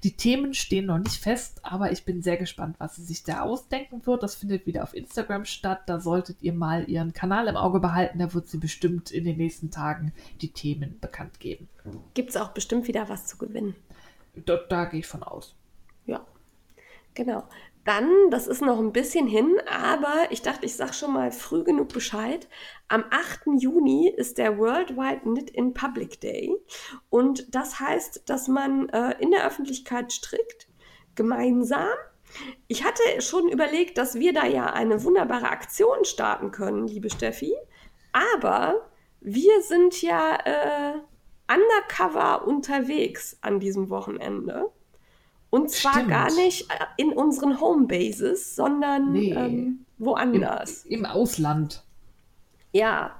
Die 0.03 0.19
Themen 0.19 0.53
stehen 0.53 0.85
noch 0.85 0.99
nicht 0.99 1.17
fest, 1.17 1.61
aber 1.63 1.93
ich 1.93 2.05
bin 2.05 2.21
sehr 2.21 2.37
gespannt, 2.37 2.77
was 2.79 2.97
sie 2.97 3.05
sich 3.05 3.23
da 3.25 3.41
ausdenken 3.41 4.05
wird. 4.05 4.23
Das 4.23 4.35
findet 4.35 4.67
wieder 4.67 4.83
auf 4.83 4.95
Instagram 4.95 5.47
statt. 5.47 5.81
Da 5.87 5.99
solltet 5.99 6.43
ihr 6.43 6.53
mal 6.53 6.85
ihren 6.91 7.15
Kanal 7.15 7.49
im 7.49 7.57
Auge 7.57 7.81
behalten. 7.81 8.19
Da 8.19 8.35
wird 8.35 8.49
sie 8.49 8.59
bestimmt 8.59 9.13
in 9.13 9.25
den 9.25 9.39
nächsten 9.39 9.71
Tagen 9.71 10.13
die 10.43 10.53
Themen 10.53 10.99
bekannt 11.01 11.41
geben. 11.41 11.69
Gibt 12.13 12.29
es 12.29 12.37
auch 12.37 12.51
bestimmt 12.51 12.87
wieder 12.87 13.09
was 13.09 13.27
zu 13.27 13.39
gewinnen. 13.39 13.75
Da, 14.45 14.59
da 14.69 14.85
gehe 14.85 15.01
ich 15.01 15.07
von 15.07 15.23
aus. 15.23 15.55
Ja, 16.05 16.21
genau. 17.15 17.45
Dann, 17.85 18.31
das 18.31 18.47
ist 18.47 18.63
noch 18.63 18.79
ein 18.79 18.93
bisschen 18.93 19.27
hin, 19.27 19.61
aber 19.67 20.31
ich 20.31 20.41
dachte, 20.41 20.65
ich 20.65 20.75
sage 20.75 20.95
schon 20.95 21.13
mal 21.13 21.31
früh 21.31 21.65
genug 21.65 21.93
Bescheid. 21.93 22.49
Am 22.89 23.05
8. 23.11 23.43
Juni 23.59 24.09
ist 24.09 24.39
der 24.39 24.59
Worldwide 24.59 25.21
Knit 25.21 25.51
in 25.51 25.75
Public 25.75 26.19
Day. 26.21 26.55
Und 27.11 27.55
das 27.55 27.81
heißt, 27.81 28.23
dass 28.27 28.49
man 28.49 28.89
äh, 28.89 29.15
in 29.21 29.31
der 29.31 29.47
Öffentlichkeit 29.47 30.13
strickt, 30.13 30.69
gemeinsam. 31.15 31.93
Ich 32.69 32.85
hatte 32.85 33.03
schon 33.21 33.49
überlegt, 33.49 33.99
dass 33.99 34.15
wir 34.15 34.33
da 34.33 34.47
ja 34.47 34.67
eine 34.67 35.05
wunderbare 35.05 35.51
Aktion 35.51 36.05
starten 36.05 36.51
können, 36.51 36.89
liebe 36.89 37.11
Steffi. 37.11 37.55
Aber 38.13 38.89
wir 39.21 39.61
sind 39.63 40.01
ja 40.01 40.37
äh, 40.45 40.95
undercover 41.53 42.47
unterwegs 42.47 43.37
an 43.43 43.61
diesem 43.61 43.91
Wochenende. 43.91 44.71
Und 45.55 45.71
zwar 45.71 45.93
Stimmt. 45.95 46.09
gar 46.11 46.33
nicht 46.35 46.71
äh, 46.71 46.75
in 46.97 47.13
unseren 47.13 47.61
Homebases, 47.61 48.57
sondern 48.57 49.13
Nee. 49.13 49.33
ähm, 49.33 49.37
Im, 49.39 49.87
woanders. 49.99 50.85
Im 50.85 51.05
Ausland. 51.07 51.85
Ja. 52.73 53.13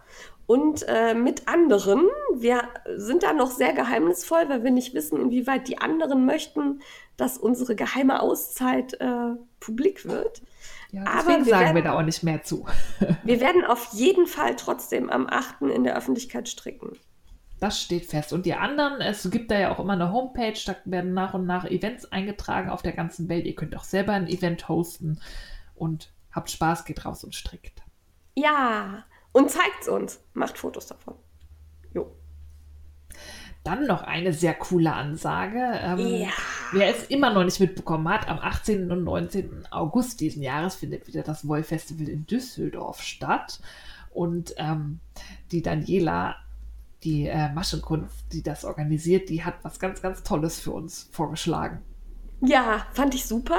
Und 0.47 0.85
äh, 0.89 1.15
mit 1.15 1.49
anderen, 1.49 2.03
wir 2.35 2.63
sind 2.97 3.23
da 3.23 3.33
noch 3.33 3.51
sehr 3.51 3.73
geheimnisvoll, 3.73 4.49
weil 4.49 4.63
wir 4.65 4.71
nicht 4.73 4.93
wissen, 4.93 5.19
inwieweit 5.21 5.69
die 5.69 5.79
anderen 5.79 6.27
möchten, 6.27 6.81
dass 7.17 7.39
unsere 7.39 7.75
geheime 7.77 8.21
Auszeit 8.21 8.95
äh, 9.01 9.37
publik 9.61 10.05
wird. 10.05 10.43
Ja, 10.91 11.03
Aber 11.07 11.13
deswegen 11.19 11.47
wir 11.47 11.51
sagen 11.51 11.65
werden- 11.67 11.75
wir 11.77 11.83
da 11.83 11.97
auch 11.99 12.03
nicht 12.03 12.23
mehr 12.25 12.43
zu. 12.43 12.67
Wir 13.23 13.41
werden 13.41 13.65
auf 13.65 13.89
jeden 13.95 14.27
Fall 14.27 14.57
trotzdem 14.57 15.09
am 15.09 15.27
8. 15.29 15.63
in 15.71 15.85
der 15.85 15.97
Öffentlichkeit 15.97 16.49
stricken. 16.49 16.99
Das 17.61 17.81
steht 17.81 18.07
fest. 18.07 18.33
Und 18.33 18.47
die 18.47 18.55
anderen, 18.55 19.01
es 19.01 19.31
gibt 19.31 19.51
da 19.51 19.59
ja 19.59 19.73
auch 19.73 19.79
immer 19.79 19.95
eine 19.95 20.13
Homepage, 20.13 20.59
da 20.67 20.77
werden 20.85 21.15
nach 21.15 21.35
und 21.35 21.47
nach 21.47 21.65
Events 21.65 22.05
eingetragen 22.13 22.69
auf 22.69 22.83
der 22.83 22.93
ganzen 22.93 23.29
Welt. 23.29 23.47
Ihr 23.47 23.55
könnt 23.55 23.77
auch 23.77 23.85
selber 23.85 24.13
ein 24.13 24.29
Event 24.29 24.69
hosten 24.69 25.21
und 25.75 26.13
habt 26.33 26.51
Spaß, 26.51 26.85
geht 26.85 27.05
raus 27.05 27.25
und 27.25 27.35
strickt. 27.35 27.83
Ja, 28.35 29.05
und 29.33 29.51
zeigt's 29.51 29.89
uns. 29.89 30.21
Macht 30.35 30.59
Fotos 30.59 30.87
davon. 30.87 31.15
Jo. 31.93 32.13
Dann 33.63 33.87
noch 33.87 34.03
eine 34.03 34.33
sehr 34.33 34.55
coole 34.55 34.93
Ansage. 34.93 35.59
Ähm, 35.83 35.99
Ja. 35.99 36.29
Wer 36.73 36.89
es 36.89 37.05
immer 37.05 37.33
noch 37.33 37.45
nicht 37.45 37.61
mitbekommen 37.61 38.09
hat, 38.09 38.29
am 38.29 38.39
18. 38.39 38.91
und 38.91 39.05
19. 39.05 39.69
August 39.71 40.21
diesen 40.21 40.43
Jahres 40.43 40.75
findet 40.75 41.07
wieder 41.07 41.23
das 41.23 41.47
Woll 41.47 41.63
Festival 41.63 42.09
in 42.09 42.27
Düsseldorf 42.27 43.01
statt. 43.01 43.61
Und 44.11 44.55
ähm, 44.59 45.01
die 45.51 45.63
Daniela, 45.63 46.37
die 47.05 47.27
äh, 47.27 47.51
Maschenkunst, 47.53 48.15
die 48.33 48.43
das 48.43 48.65
organisiert, 48.65 49.29
die 49.29 49.45
hat 49.45 49.55
was 49.63 49.79
ganz, 49.79 50.01
ganz 50.03 50.23
Tolles 50.23 50.61
für 50.61 50.73
uns 50.73 51.09
vorgeschlagen. 51.13 51.83
Ja, 52.41 52.87
fand 52.93 53.15
ich 53.15 53.27
super. 53.27 53.59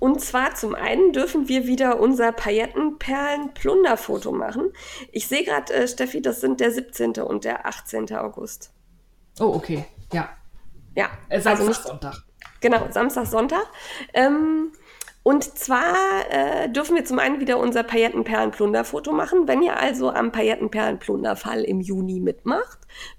Und 0.00 0.20
zwar 0.20 0.54
zum 0.54 0.74
einen 0.74 1.12
dürfen 1.12 1.48
wir 1.48 1.66
wieder 1.66 2.00
unser 2.00 2.32
Paillettenperlen-Plunderfoto 2.32 4.32
machen. 4.32 4.72
Ich 5.12 5.26
sehe 5.28 5.44
gerade, 5.44 5.72
äh, 5.72 5.88
Steffi, 5.88 6.20
das 6.22 6.40
sind 6.40 6.60
der 6.60 6.70
17. 6.70 7.12
und 7.20 7.44
der 7.44 7.66
18. 7.66 8.12
August. 8.16 8.72
Oh, 9.40 9.54
okay. 9.54 9.84
Ja. 10.12 10.28
Ja, 10.94 11.08
Äh, 11.28 11.40
Samstag, 11.40 11.68
nicht- 11.68 11.82
Sonntag. 11.82 12.22
Genau, 12.60 12.86
Samstag, 12.90 13.26
Sonntag. 13.26 13.64
Ähm, 14.12 14.72
und 15.22 15.44
zwar 15.58 15.94
äh, 16.30 16.70
dürfen 16.70 16.96
wir 16.96 17.04
zum 17.04 17.18
einen 17.18 17.40
wieder 17.40 17.58
unser 17.58 17.82
Paillettenperlen-Plunderfoto 17.82 19.12
machen. 19.12 19.46
Wenn 19.46 19.62
ihr 19.62 19.78
also 19.78 20.10
am 20.10 20.32
Paillettenperlen-Plunderfall 20.32 21.64
im 21.64 21.80
Juni 21.80 22.20
mitmacht, 22.20 22.78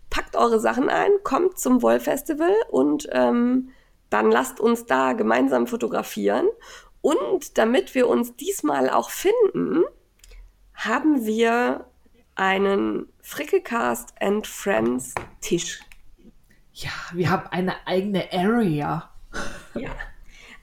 packt 0.09 0.35
eure 0.35 0.59
Sachen 0.59 0.89
ein, 0.89 1.11
kommt 1.23 1.59
zum 1.59 1.81
Wollfestival 1.81 2.53
und 2.69 3.07
ähm, 3.11 3.69
dann 4.09 4.31
lasst 4.31 4.59
uns 4.59 4.85
da 4.85 5.13
gemeinsam 5.13 5.67
fotografieren. 5.67 6.47
Und 7.01 7.57
damit 7.57 7.95
wir 7.95 8.07
uns 8.07 8.35
diesmal 8.35 8.89
auch 8.89 9.09
finden, 9.09 9.83
haben 10.73 11.25
wir 11.25 11.85
einen 12.35 13.07
Frickecast 13.21 14.13
and 14.19 14.47
Friends 14.47 15.13
Tisch. 15.41 15.81
Ja, 16.73 16.91
wir 17.13 17.29
haben 17.29 17.47
eine 17.51 17.75
eigene 17.85 18.31
Area. 18.31 19.09
Ja. 19.75 19.91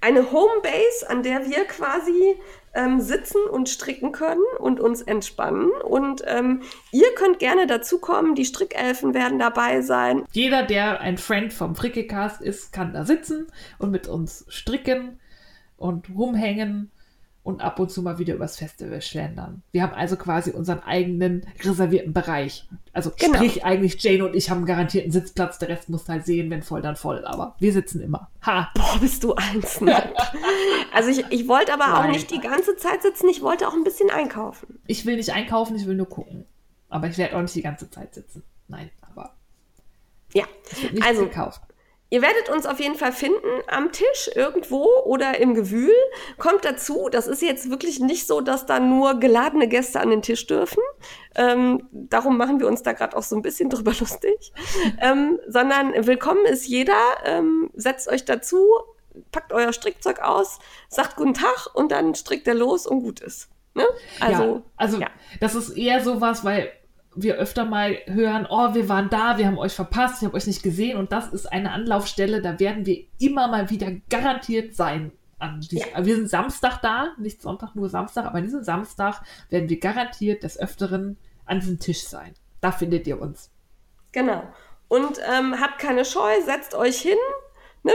Eine 0.06 0.30
Homebase, 0.30 1.10
an 1.10 1.24
der 1.24 1.46
wir 1.46 1.64
quasi 1.64 2.36
ähm, 2.74 3.00
sitzen 3.00 3.40
und 3.50 3.68
stricken 3.68 4.12
können 4.12 4.44
und 4.60 4.78
uns 4.78 5.02
entspannen. 5.02 5.72
Und 5.82 6.22
ähm, 6.28 6.62
ihr 6.92 7.12
könnt 7.16 7.40
gerne 7.40 7.66
dazukommen. 7.66 8.36
Die 8.36 8.44
Strickelfen 8.44 9.14
werden 9.14 9.40
dabei 9.40 9.82
sein. 9.82 10.24
Jeder, 10.30 10.62
der 10.62 11.00
ein 11.00 11.18
Friend 11.18 11.52
vom 11.52 11.74
Frickecast 11.74 12.40
ist, 12.40 12.72
kann 12.72 12.92
da 12.92 13.04
sitzen 13.04 13.48
und 13.80 13.90
mit 13.90 14.06
uns 14.06 14.46
stricken 14.48 15.18
und 15.76 16.08
rumhängen 16.14 16.92
und 17.46 17.60
ab 17.60 17.78
und 17.78 17.90
zu 17.92 18.02
mal 18.02 18.18
wieder 18.18 18.34
übers 18.34 18.56
Festival 18.56 19.00
schlendern. 19.00 19.62
Wir 19.70 19.82
haben 19.82 19.94
also 19.94 20.16
quasi 20.16 20.50
unseren 20.50 20.80
eigenen 20.80 21.46
reservierten 21.62 22.12
Bereich. 22.12 22.68
Also 22.92 23.12
Genau. 23.16 23.34
sprich, 23.36 23.64
eigentlich 23.64 24.02
Jane 24.02 24.24
und 24.26 24.34
ich 24.34 24.50
haben 24.50 24.68
einen 24.68 25.10
Sitzplatz, 25.12 25.58
der 25.58 25.68
Rest 25.68 25.88
muss 25.88 26.08
halt 26.08 26.26
sehen, 26.26 26.50
wenn 26.50 26.62
voll, 26.64 26.82
dann 26.82 26.96
voll. 26.96 27.24
Aber 27.24 27.54
wir 27.60 27.72
sitzen 27.72 28.00
immer. 28.00 28.28
Ha! 28.44 28.68
Boah, 28.74 28.98
bist 29.00 29.22
du 29.22 29.34
eins. 29.34 29.80
Ne? 29.80 29.94
Also 30.92 31.10
ich, 31.10 31.24
ich 31.30 31.46
wollte 31.46 31.74
aber 31.74 31.94
auch 31.98 32.02
Nein. 32.04 32.12
nicht 32.12 32.30
die 32.30 32.40
ganze 32.40 32.74
Zeit 32.76 33.02
sitzen. 33.02 33.28
Ich 33.28 33.42
wollte 33.42 33.68
auch 33.68 33.74
ein 33.74 33.84
bisschen 33.84 34.08
einkaufen. 34.10 34.78
Ich 34.86 35.04
will 35.04 35.16
nicht 35.16 35.30
einkaufen, 35.30 35.76
ich 35.76 35.86
will 35.86 35.94
nur 35.94 36.08
gucken. 36.08 36.46
Aber 36.88 37.06
ich 37.08 37.18
werde 37.18 37.36
auch 37.36 37.42
nicht 37.42 37.54
die 37.54 37.60
ganze 37.62 37.90
Zeit 37.90 38.14
sitzen. 38.14 38.42
Nein, 38.66 38.90
aber 39.02 39.34
Ja, 40.32 40.44
nichts 40.90 41.06
Also- 41.06 41.24
gekauft. 41.26 41.60
Ihr 42.08 42.22
werdet 42.22 42.48
uns 42.50 42.66
auf 42.66 42.78
jeden 42.78 42.94
Fall 42.94 43.12
finden 43.12 43.62
am 43.66 43.90
Tisch 43.90 44.30
irgendwo 44.34 44.86
oder 45.04 45.40
im 45.40 45.54
Gewühl. 45.54 45.94
Kommt 46.38 46.64
dazu, 46.64 47.08
das 47.10 47.26
ist 47.26 47.42
jetzt 47.42 47.68
wirklich 47.68 47.98
nicht 47.98 48.28
so, 48.28 48.40
dass 48.40 48.64
da 48.64 48.78
nur 48.78 49.18
geladene 49.18 49.66
Gäste 49.66 49.98
an 49.98 50.10
den 50.10 50.22
Tisch 50.22 50.46
dürfen. 50.46 50.82
Ähm, 51.34 51.88
darum 51.90 52.36
machen 52.36 52.60
wir 52.60 52.68
uns 52.68 52.84
da 52.84 52.92
gerade 52.92 53.16
auch 53.16 53.24
so 53.24 53.34
ein 53.34 53.42
bisschen 53.42 53.70
drüber 53.70 53.92
lustig. 53.98 54.52
ähm, 55.00 55.40
sondern 55.48 56.06
willkommen 56.06 56.44
ist 56.46 56.68
jeder. 56.68 56.94
Ähm, 57.24 57.70
setzt 57.74 58.08
euch 58.08 58.24
dazu, 58.24 58.64
packt 59.32 59.52
euer 59.52 59.72
Strickzeug 59.72 60.20
aus, 60.20 60.60
sagt 60.88 61.16
guten 61.16 61.34
Tag 61.34 61.74
und 61.74 61.90
dann 61.90 62.14
strickt 62.14 62.46
er 62.46 62.54
los 62.54 62.86
und 62.86 63.02
gut 63.02 63.18
ist. 63.18 63.48
Ne? 63.74 63.84
Also, 64.20 64.42
ja, 64.42 64.62
also 64.76 64.98
ja. 64.98 65.08
das 65.40 65.56
ist 65.56 65.70
eher 65.76 66.02
sowas, 66.02 66.44
weil 66.44 66.70
wir 67.16 67.36
öfter 67.36 67.64
mal 67.64 67.96
hören, 68.06 68.46
oh, 68.48 68.74
wir 68.74 68.88
waren 68.88 69.08
da, 69.08 69.38
wir 69.38 69.46
haben 69.46 69.58
euch 69.58 69.72
verpasst, 69.72 70.20
ich 70.20 70.26
habe 70.26 70.36
euch 70.36 70.46
nicht 70.46 70.62
gesehen 70.62 70.98
und 70.98 71.12
das 71.12 71.32
ist 71.32 71.50
eine 71.50 71.72
Anlaufstelle, 71.72 72.42
da 72.42 72.60
werden 72.60 72.86
wir 72.86 73.04
immer 73.18 73.48
mal 73.48 73.70
wieder 73.70 73.90
garantiert 74.08 74.74
sein. 74.74 75.12
An 75.38 75.60
diesem, 75.60 75.78
ja. 75.78 76.04
Wir 76.04 76.16
sind 76.16 76.30
Samstag 76.30 76.80
da, 76.80 77.08
nicht 77.18 77.42
Sonntag, 77.42 77.74
nur 77.74 77.90
Samstag, 77.90 78.24
aber 78.24 78.36
an 78.36 78.44
diesem 78.44 78.64
Samstag 78.64 79.22
werden 79.50 79.68
wir 79.68 79.78
garantiert 79.78 80.42
des 80.42 80.58
Öfteren 80.58 81.18
an 81.44 81.60
diesem 81.60 81.78
Tisch 81.78 82.04
sein. 82.04 82.32
Da 82.62 82.72
findet 82.72 83.06
ihr 83.06 83.20
uns. 83.20 83.50
Genau. 84.12 84.44
Und 84.88 85.20
ähm, 85.30 85.60
habt 85.60 85.78
keine 85.78 86.06
Scheu, 86.06 86.40
setzt 86.42 86.74
euch 86.74 86.98
hin. 87.00 87.18
Ne? 87.82 87.92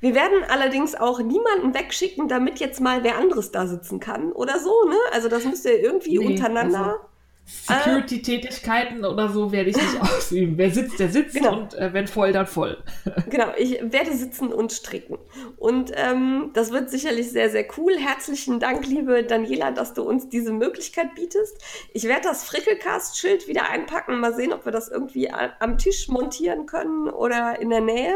Wir 0.00 0.14
werden 0.14 0.44
allerdings 0.48 0.94
auch 0.94 1.18
niemanden 1.18 1.74
wegschicken, 1.74 2.28
damit 2.28 2.60
jetzt 2.60 2.80
mal 2.80 3.02
wer 3.02 3.18
anderes 3.18 3.50
da 3.50 3.66
sitzen 3.66 3.98
kann 3.98 4.30
oder 4.32 4.58
so. 4.60 4.72
Ne? 4.88 4.96
Also 5.12 5.28
das 5.28 5.44
müsst 5.44 5.64
ihr 5.64 5.80
irgendwie 5.80 6.18
nee, 6.18 6.26
untereinander. 6.26 6.84
Also 6.84 7.09
Security-Tätigkeiten 7.46 9.04
oder 9.04 9.28
so 9.28 9.52
werde 9.52 9.70
ich 9.70 9.76
nicht 9.76 10.00
ausüben. 10.00 10.56
Wer 10.56 10.70
sitzt, 10.70 10.98
der 10.98 11.08
sitzt 11.08 11.34
genau. 11.34 11.58
und 11.58 11.74
äh, 11.74 11.92
wenn 11.92 12.06
voll, 12.06 12.32
dann 12.32 12.46
voll. 12.46 12.82
genau, 13.30 13.52
ich 13.56 13.80
werde 13.82 14.12
sitzen 14.12 14.52
und 14.52 14.72
stricken. 14.72 15.18
Und 15.56 15.92
ähm, 15.94 16.50
das 16.54 16.70
wird 16.70 16.90
sicherlich 16.90 17.30
sehr, 17.30 17.50
sehr 17.50 17.66
cool. 17.76 17.96
Herzlichen 17.98 18.60
Dank, 18.60 18.86
liebe 18.86 19.24
Daniela, 19.24 19.72
dass 19.72 19.94
du 19.94 20.02
uns 20.02 20.28
diese 20.28 20.52
Möglichkeit 20.52 21.14
bietest. 21.14 21.58
Ich 21.92 22.04
werde 22.04 22.22
das 22.22 22.44
Frickelcast-Schild 22.44 23.48
wieder 23.48 23.68
einpacken. 23.68 24.20
Mal 24.20 24.34
sehen, 24.34 24.52
ob 24.52 24.64
wir 24.64 24.72
das 24.72 24.88
irgendwie 24.88 25.30
am 25.30 25.78
Tisch 25.78 26.08
montieren 26.08 26.66
können 26.66 27.08
oder 27.08 27.60
in 27.60 27.70
der 27.70 27.80
Nähe, 27.80 28.14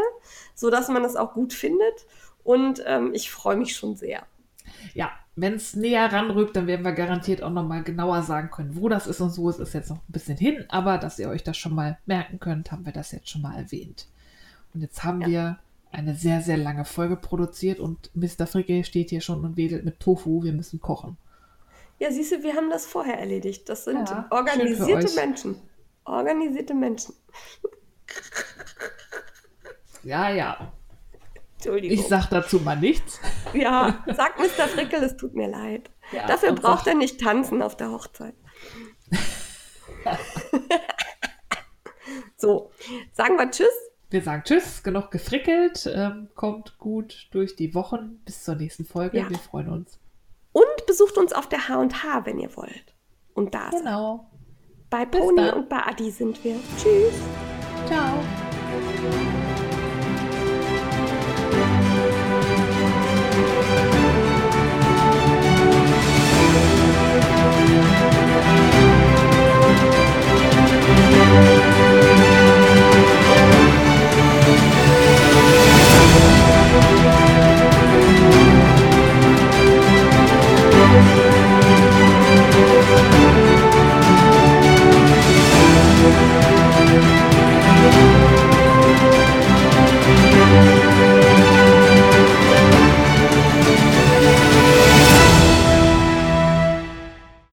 sodass 0.54 0.88
man 0.88 1.02
das 1.02 1.16
auch 1.16 1.34
gut 1.34 1.52
findet. 1.52 2.06
Und 2.44 2.82
ähm, 2.86 3.14
ich 3.14 3.30
freue 3.30 3.56
mich 3.56 3.74
schon 3.74 3.96
sehr. 3.96 4.26
Ja, 4.92 5.10
wenn 5.36 5.54
es 5.54 5.74
näher 5.74 6.12
ranrückt, 6.12 6.54
dann 6.56 6.66
werden 6.66 6.84
wir 6.84 6.92
garantiert 6.92 7.42
auch 7.42 7.50
nochmal 7.50 7.82
genauer 7.82 8.22
sagen 8.22 8.50
können, 8.50 8.76
wo 8.76 8.88
das 8.88 9.06
ist 9.06 9.20
und 9.20 9.30
so. 9.30 9.48
Es 9.48 9.58
ist 9.58 9.74
jetzt 9.74 9.90
noch 9.90 9.98
ein 9.98 10.12
bisschen 10.12 10.36
hin, 10.36 10.64
aber 10.68 10.98
dass 10.98 11.18
ihr 11.18 11.28
euch 11.28 11.42
das 11.42 11.56
schon 11.56 11.74
mal 11.74 11.98
merken 12.06 12.38
könnt, 12.38 12.70
haben 12.70 12.84
wir 12.84 12.92
das 12.92 13.12
jetzt 13.12 13.28
schon 13.28 13.42
mal 13.42 13.56
erwähnt. 13.56 14.06
Und 14.72 14.80
jetzt 14.80 15.02
haben 15.02 15.22
ja. 15.22 15.28
wir 15.28 15.58
eine 15.90 16.14
sehr, 16.14 16.40
sehr 16.40 16.56
lange 16.56 16.84
Folge 16.84 17.16
produziert 17.16 17.78
und 17.78 18.10
Mr. 18.14 18.46
Fricke 18.46 18.84
steht 18.84 19.10
hier 19.10 19.20
schon 19.20 19.44
und 19.44 19.56
wedelt 19.56 19.84
mit 19.84 20.00
Tofu. 20.00 20.42
Wir 20.42 20.52
müssen 20.52 20.80
kochen. 20.80 21.16
Ja, 21.98 22.10
siehst 22.10 22.32
du, 22.32 22.42
wir 22.42 22.54
haben 22.54 22.70
das 22.70 22.84
vorher 22.84 23.18
erledigt. 23.18 23.68
Das 23.68 23.84
sind 23.84 24.08
ja, 24.08 24.26
organisierte 24.30 25.14
Menschen. 25.14 25.56
Organisierte 26.04 26.74
Menschen. 26.74 27.14
Ja, 30.02 30.28
ja. 30.30 30.72
Entschuldigung. 31.64 31.98
Ich 31.98 32.06
sag 32.08 32.28
dazu 32.28 32.60
mal 32.60 32.76
nichts. 32.76 33.20
Ja, 33.54 34.04
sagt 34.14 34.38
Mr. 34.38 34.68
Frickel, 34.68 35.02
es 35.02 35.16
tut 35.16 35.34
mir 35.34 35.48
leid. 35.48 35.90
Ja, 36.12 36.26
Dafür 36.26 36.52
braucht 36.52 36.86
er 36.86 36.94
nicht 36.94 37.20
tanzen 37.20 37.62
auf 37.62 37.76
der 37.76 37.90
Hochzeit. 37.90 38.34
so, 42.36 42.70
sagen 43.12 43.36
wir 43.38 43.50
Tschüss. 43.50 43.68
Wir 44.10 44.22
sagen 44.22 44.42
Tschüss, 44.44 44.82
genug 44.82 45.10
gefrickelt. 45.10 45.90
Ähm, 45.92 46.28
kommt 46.34 46.78
gut 46.78 47.28
durch 47.32 47.56
die 47.56 47.74
Wochen. 47.74 48.20
Bis 48.24 48.44
zur 48.44 48.56
nächsten 48.56 48.84
Folge. 48.84 49.18
Ja. 49.18 49.30
Wir 49.30 49.38
freuen 49.38 49.70
uns. 49.70 49.98
Und 50.52 50.86
besucht 50.86 51.16
uns 51.16 51.32
auf 51.32 51.48
der 51.48 51.68
H&H, 51.68 52.26
wenn 52.26 52.38
ihr 52.38 52.54
wollt. 52.56 52.94
Und 53.32 53.54
da 53.54 53.70
Genau. 53.70 54.30
Bei 54.90 55.04
Pony 55.04 55.50
und 55.50 55.68
bei 55.68 55.84
Adi 55.84 56.10
sind 56.10 56.44
wir. 56.44 56.56
Tschüss. 56.78 57.14
Ciao. 57.86 58.43